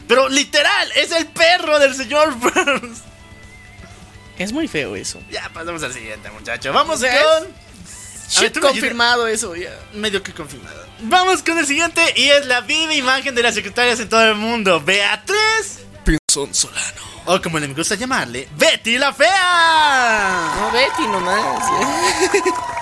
[0.07, 2.99] Pero literal, es el perro del señor Burns.
[4.37, 5.21] Es muy feo eso.
[5.31, 6.73] Ya pasamos al siguiente, muchacho.
[6.73, 7.53] Vamos O sea, con A ver,
[8.29, 8.71] Shit tú me ayudas.
[8.71, 9.69] confirmado eso, ya.
[9.93, 10.83] medio que confirmado.
[11.01, 14.35] Vamos con el siguiente y es la viva imagen de las secretarias en todo el
[14.35, 17.01] mundo, Beatriz Pinzón Solano.
[17.25, 20.53] o como le gusta llamarle, Betty la fea.
[20.59, 21.63] No, Betty nomás.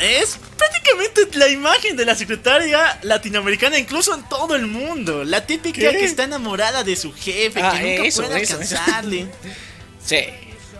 [0.00, 5.24] Es prácticamente la imagen de la secretaria latinoamericana, incluso en todo el mundo.
[5.24, 5.98] La típica ¿Qué?
[5.98, 8.76] que está enamorada de su jefe, Ah, que nunca eso, puede eso, eso.
[8.76, 9.26] alcanzarle.
[10.04, 10.24] Sí.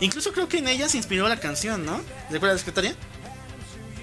[0.00, 2.00] Incluso creo que en ella se inspiró la canción, ¿no?
[2.30, 2.96] ¿Recuerdas la secretaria?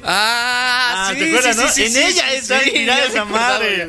[0.03, 1.69] Ah, Ah, sí, ¿te acuerdas, sí, no?
[1.69, 3.87] sí, En sí, ella está inspirada esa madre.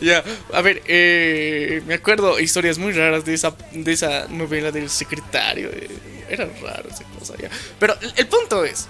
[0.00, 4.88] Ya, a ver, eh, me acuerdo historias muy raras de esa, de esa novela del
[4.90, 5.68] secretario.
[5.72, 5.88] eh,
[6.28, 7.48] era raro esa cosa, ya.
[7.78, 8.88] Pero el, el punto es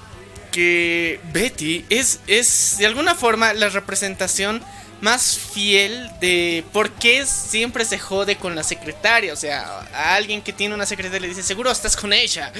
[0.50, 4.62] que Betty es, es de alguna forma la representación
[5.00, 9.32] más fiel de por qué siempre se jode con la secretaria.
[9.32, 12.52] O sea, a alguien que tiene una secretaria le dice, seguro estás con ella.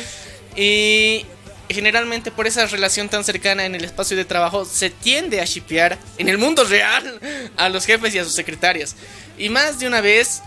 [0.54, 1.24] Y
[1.68, 5.98] generalmente por esa relación tan cercana en el espacio de trabajo se tiende a shipear
[6.18, 7.20] en el mundo real
[7.56, 8.96] a los jefes y a sus secretarias.
[9.38, 10.42] Y más de una vez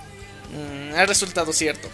[0.54, 1.90] mm, ha resultado cierto.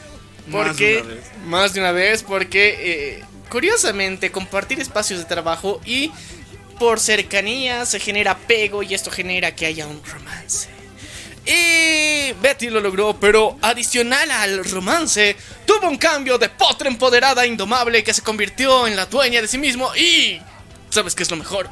[0.47, 1.23] Más Porque, de una vez.
[1.45, 2.75] más de una vez, porque
[3.17, 6.11] eh, curiosamente compartir espacios de trabajo y
[6.79, 10.69] por cercanía se genera apego y esto genera que haya un romance.
[11.45, 18.03] Y Betty lo logró, pero adicional al romance, tuvo un cambio de potra empoderada indomable
[18.03, 20.41] que se convirtió en la dueña de sí mismo y...
[20.89, 21.69] ¿Sabes qué es lo mejor?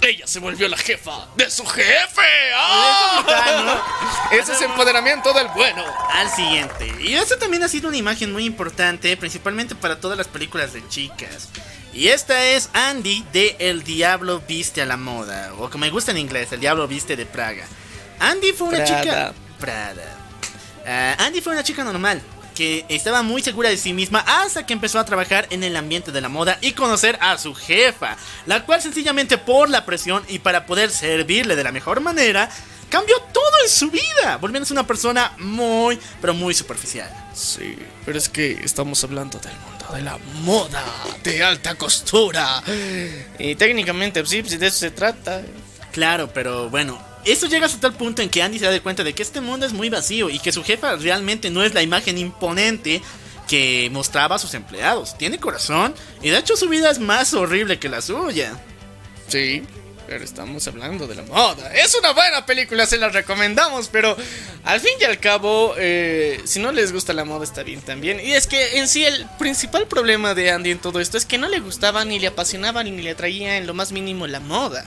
[0.00, 2.22] Ella se volvió la jefa de su jefe.
[2.54, 4.28] ¡Ah!
[4.30, 5.84] Ese es empoderamiento del bueno.
[6.12, 6.94] Al siguiente.
[7.00, 10.86] Y esto también ha sido una imagen muy importante, principalmente para todas las películas de
[10.88, 11.48] chicas.
[11.92, 16.12] Y esta es Andy de El Diablo Viste a la Moda, o como me gusta
[16.12, 17.66] en inglés, El Diablo Viste de Praga.
[18.20, 19.00] Andy fue una Prada.
[19.02, 19.34] chica...
[19.58, 20.16] Prada.
[20.86, 22.22] Ah, Andy fue una chica normal,
[22.58, 26.10] que estaba muy segura de sí misma hasta que empezó a trabajar en el ambiente
[26.10, 30.40] de la moda y conocer a su jefa, la cual sencillamente por la presión y
[30.40, 32.50] para poder servirle de la mejor manera,
[32.90, 37.08] cambió todo en su vida, volviéndose una persona muy, pero muy superficial.
[37.32, 40.82] Sí, pero es que estamos hablando del mundo de la moda,
[41.22, 42.60] de alta costura.
[43.38, 45.42] Y técnicamente, sí, pues, de eso se trata.
[45.92, 47.00] Claro, pero bueno,
[47.32, 49.66] esto llega hasta tal punto en que Andy se da cuenta de que este mundo
[49.66, 53.02] es muy vacío y que su jefa realmente no es la imagen imponente
[53.48, 55.16] que mostraba a sus empleados.
[55.18, 58.52] Tiene corazón y de hecho su vida es más horrible que la suya.
[59.26, 59.62] Sí,
[60.06, 61.70] pero estamos hablando de la moda.
[61.74, 64.16] Es una buena película, se la recomendamos, pero
[64.64, 68.18] al fin y al cabo, eh, si no les gusta la moda está bien también.
[68.18, 71.36] Y es que en sí el principal problema de Andy en todo esto es que
[71.36, 74.84] no le gustaba, ni le apasionaba, ni le atraía en lo más mínimo la moda.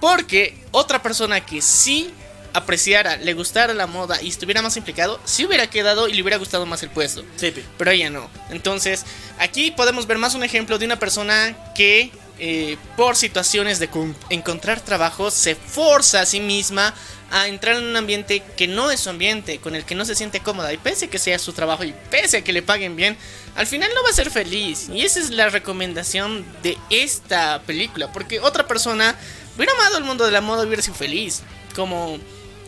[0.00, 2.12] Porque otra persona que sí
[2.54, 6.38] apreciara, le gustara la moda y estuviera más implicado, sí hubiera quedado y le hubiera
[6.38, 7.24] gustado más el puesto.
[7.36, 7.52] Sí.
[7.76, 8.28] Pero ella no.
[8.50, 9.04] Entonces,
[9.38, 12.10] aquí podemos ver más un ejemplo de una persona que
[12.40, 16.94] eh, por situaciones de con- encontrar trabajo se forza a sí misma
[17.30, 20.14] a entrar en un ambiente que no es su ambiente, con el que no se
[20.14, 20.72] siente cómoda.
[20.72, 23.18] Y pese a que sea su trabajo y pese a que le paguen bien,
[23.56, 24.88] al final no va a ser feliz.
[24.88, 28.10] Y esa es la recomendación de esta película.
[28.12, 29.14] Porque otra persona
[29.58, 31.42] hubiera amado el mundo de la moda y hubiera sido feliz.
[31.74, 32.16] Como,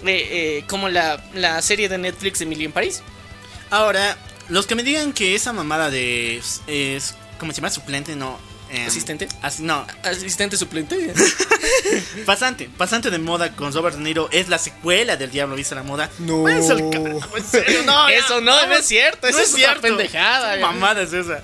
[0.04, 0.28] eh,
[0.60, 3.02] eh, como la, la serie de Netflix de Emily en París.
[3.70, 4.16] Ahora,
[4.50, 6.36] los que me digan que esa mamada de
[6.66, 7.70] es, ¿cómo se llama?
[7.70, 8.38] Suplente, no.
[8.70, 9.28] em, ¿Asistente?
[9.42, 11.12] as- no, Asistente suplente.
[12.26, 15.82] pasante, pasante de moda con Robert De Niro es la secuela del Diablo Viste la
[15.82, 16.10] Moda.
[16.18, 16.48] No.
[16.48, 20.66] En serio, no, ya, Eso no, no es cierto, eso es una pendejada, ¿Qué ya.
[20.66, 21.42] mamada es esa?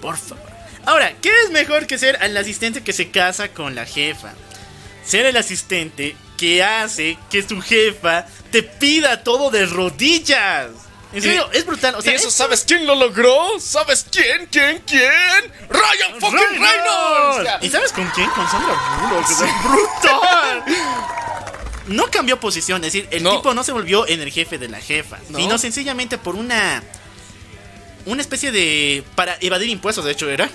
[0.00, 0.50] Por favor.
[0.84, 4.32] Ahora, ¿qué es mejor que ser el asistente que se casa con la jefa?
[5.04, 10.68] Ser el asistente que hace que su jefa te pida todo de rodillas.
[11.12, 11.94] En serio, es brutal.
[11.96, 13.60] O sea, ¿Y eso es- sabes quién lo logró?
[13.60, 14.46] ¿Sabes quién?
[14.50, 14.82] ¿Quién?
[14.86, 15.52] ¿Quién?
[15.68, 17.36] ¡Ryan fucking Reynolds.
[17.36, 17.50] Reynolds!
[17.64, 18.30] ¿Y sabes con quién?
[18.30, 18.74] Con Sandra
[19.10, 19.26] Bullock.
[19.26, 20.64] sea, brutal.
[21.88, 23.36] No cambió posición, es decir, el No.
[23.36, 25.38] tipo no se volvió en el jefe de la jefa, No.
[25.38, 26.82] sino sencillamente por una
[28.06, 30.48] una especie de para evadir impuestos, de hecho era.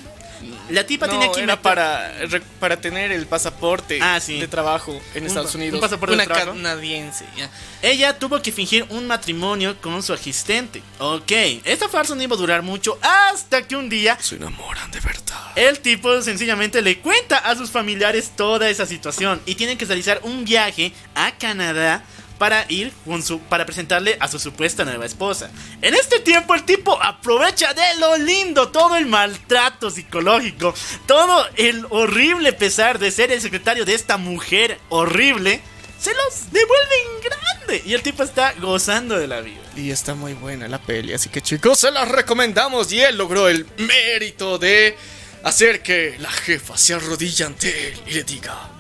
[0.70, 4.40] La tipa No, tenía que era meter- para, re- para tener el pasaporte Ah, sí.
[4.40, 5.76] de trabajo en Un Estados Unidos.
[5.76, 6.52] un pasaporte Una de trabajo.
[6.54, 7.26] canadiense.
[7.36, 7.50] ya.
[7.82, 10.82] Ella tuvo que fingir un matrimonio con su asistente.
[11.00, 11.32] Ok,
[11.64, 15.52] esta farsa no iba a durar mucho hasta que un día Se enamoran de verdad.
[15.56, 20.20] El tipo sencillamente le cuenta a sus familiares toda esa situación y tienen que realizar
[20.24, 22.04] un viaje a Canadá
[22.38, 25.50] para ir con su para presentarle a su supuesta nueva esposa.
[25.82, 30.74] En este tiempo el tipo aprovecha de lo lindo todo el maltrato psicológico,
[31.06, 35.62] todo el horrible pesar de ser el secretario de esta mujer horrible,
[36.00, 39.62] se los devuelve en grande y el tipo está gozando de la vida.
[39.76, 42.92] Y está muy buena la peli, así que chicos, se la recomendamos.
[42.92, 44.96] Y él logró el mérito de
[45.44, 48.72] hacer que la jefa se arrodille ante él y le diga: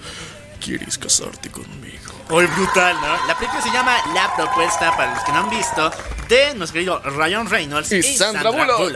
[0.64, 2.07] ¿Quieres casarte conmigo?
[2.30, 3.28] Hoy brutal, ¿no?
[3.28, 5.92] La película se llama La Propuesta, para los que no han visto,
[6.28, 8.94] de nuestro querido Ryan Reynolds Y Sandra Bullock.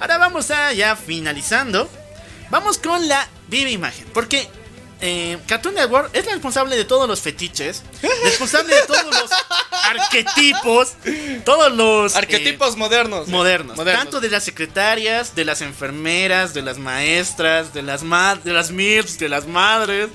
[0.00, 1.88] Ahora vamos a ya finalizando.
[2.48, 4.48] Vamos con la viva imagen, porque
[5.02, 7.82] eh, Cartoon Network es la responsable de todos los fetiches,
[8.24, 9.30] responsable de todos los
[9.84, 10.94] arquetipos,
[11.44, 13.28] todos los eh, Arquetipos modernos.
[13.28, 14.04] modernos, Modernos.
[14.04, 18.70] tanto de las secretarias, de las enfermeras, de las maestras, de las ma de las
[18.70, 20.08] MILFs, de las madres.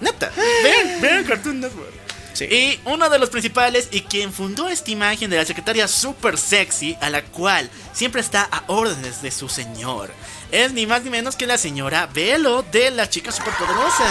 [0.00, 0.30] Neta,
[0.62, 1.92] vean, vean Cartoon Network.
[2.32, 2.44] Sí.
[2.46, 6.96] Y uno de los principales y quien fundó esta imagen de la secretaria super sexy,
[7.00, 10.10] a la cual siempre está a órdenes de su señor,
[10.50, 14.10] es ni más ni menos que la señora Velo de las chicas superpoderosas.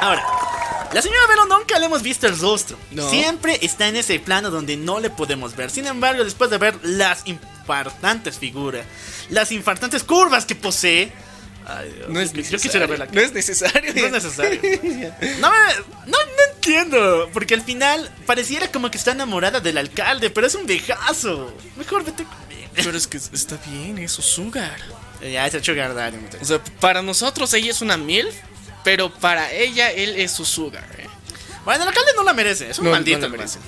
[0.00, 0.26] Ahora,
[0.92, 2.76] la señora Velo nunca le hemos visto el rostro.
[2.90, 3.08] No.
[3.08, 5.70] Siempre está en ese plano donde no le podemos ver.
[5.70, 8.84] Sin embargo, después de ver las infartantes figuras,
[9.30, 11.12] las infartantes curvas que posee,
[11.66, 12.60] ay, Dios, No es yo necesario.
[12.60, 13.08] quisiera verla.
[13.12, 13.92] No es necesario.
[13.94, 14.60] No es necesario.
[15.40, 15.50] No,
[16.06, 17.30] no, no entiendo.
[17.32, 21.54] Porque al final pareciera como que está enamorada del alcalde, pero es un viejazo.
[21.76, 22.70] Mejor vete conmigo.
[22.74, 24.78] Pero es que está bien, eso sugar.
[25.20, 26.38] Ya, es el sugar daddy, muchacho.
[26.42, 28.34] O sea, para nosotros ella es una MILF,
[28.82, 30.84] pero para ella él es su sugar.
[30.98, 31.06] ¿eh?
[31.64, 33.18] Bueno, el alcalde no la merece, es un No, no maldito.
[33.20, 33.42] la hermano.
[33.42, 33.58] merece.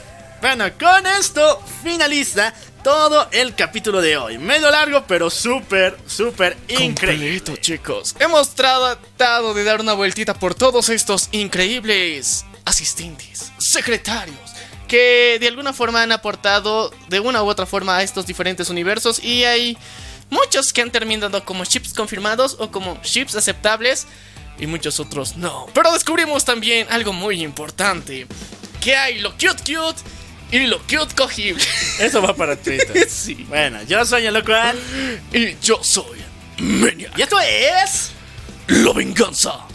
[0.41, 2.53] Bueno, con esto finaliza
[2.85, 4.39] todo el capítulo de hoy.
[4.39, 7.41] Medio largo, pero súper, súper increíble.
[7.41, 8.15] Completo, chicos.
[8.21, 14.39] Hemos tratado de dar una vueltita por todos estos increíbles asistentes, secretarios,
[14.87, 19.19] que de alguna forma han aportado de una u otra forma a estos diferentes universos
[19.25, 19.79] y hay
[20.29, 24.07] muchos que han terminado como chips confirmados o como chips aceptables
[24.59, 25.67] y muchos otros no.
[25.73, 28.27] Pero descubrimos también algo muy importante,
[28.83, 30.03] que hay lo cute cute
[30.63, 31.63] y lo cute cogible.
[31.99, 33.09] Eso va para Twitter.
[33.11, 33.47] sí.
[33.49, 34.79] bueno, yo soy el local.
[35.33, 36.21] Y yo soy
[36.59, 37.11] Menia.
[37.17, 38.13] Y esto es.
[38.69, 39.67] La venganza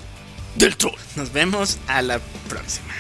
[0.56, 0.98] del troll.
[1.16, 2.94] Nos vemos a la próxima.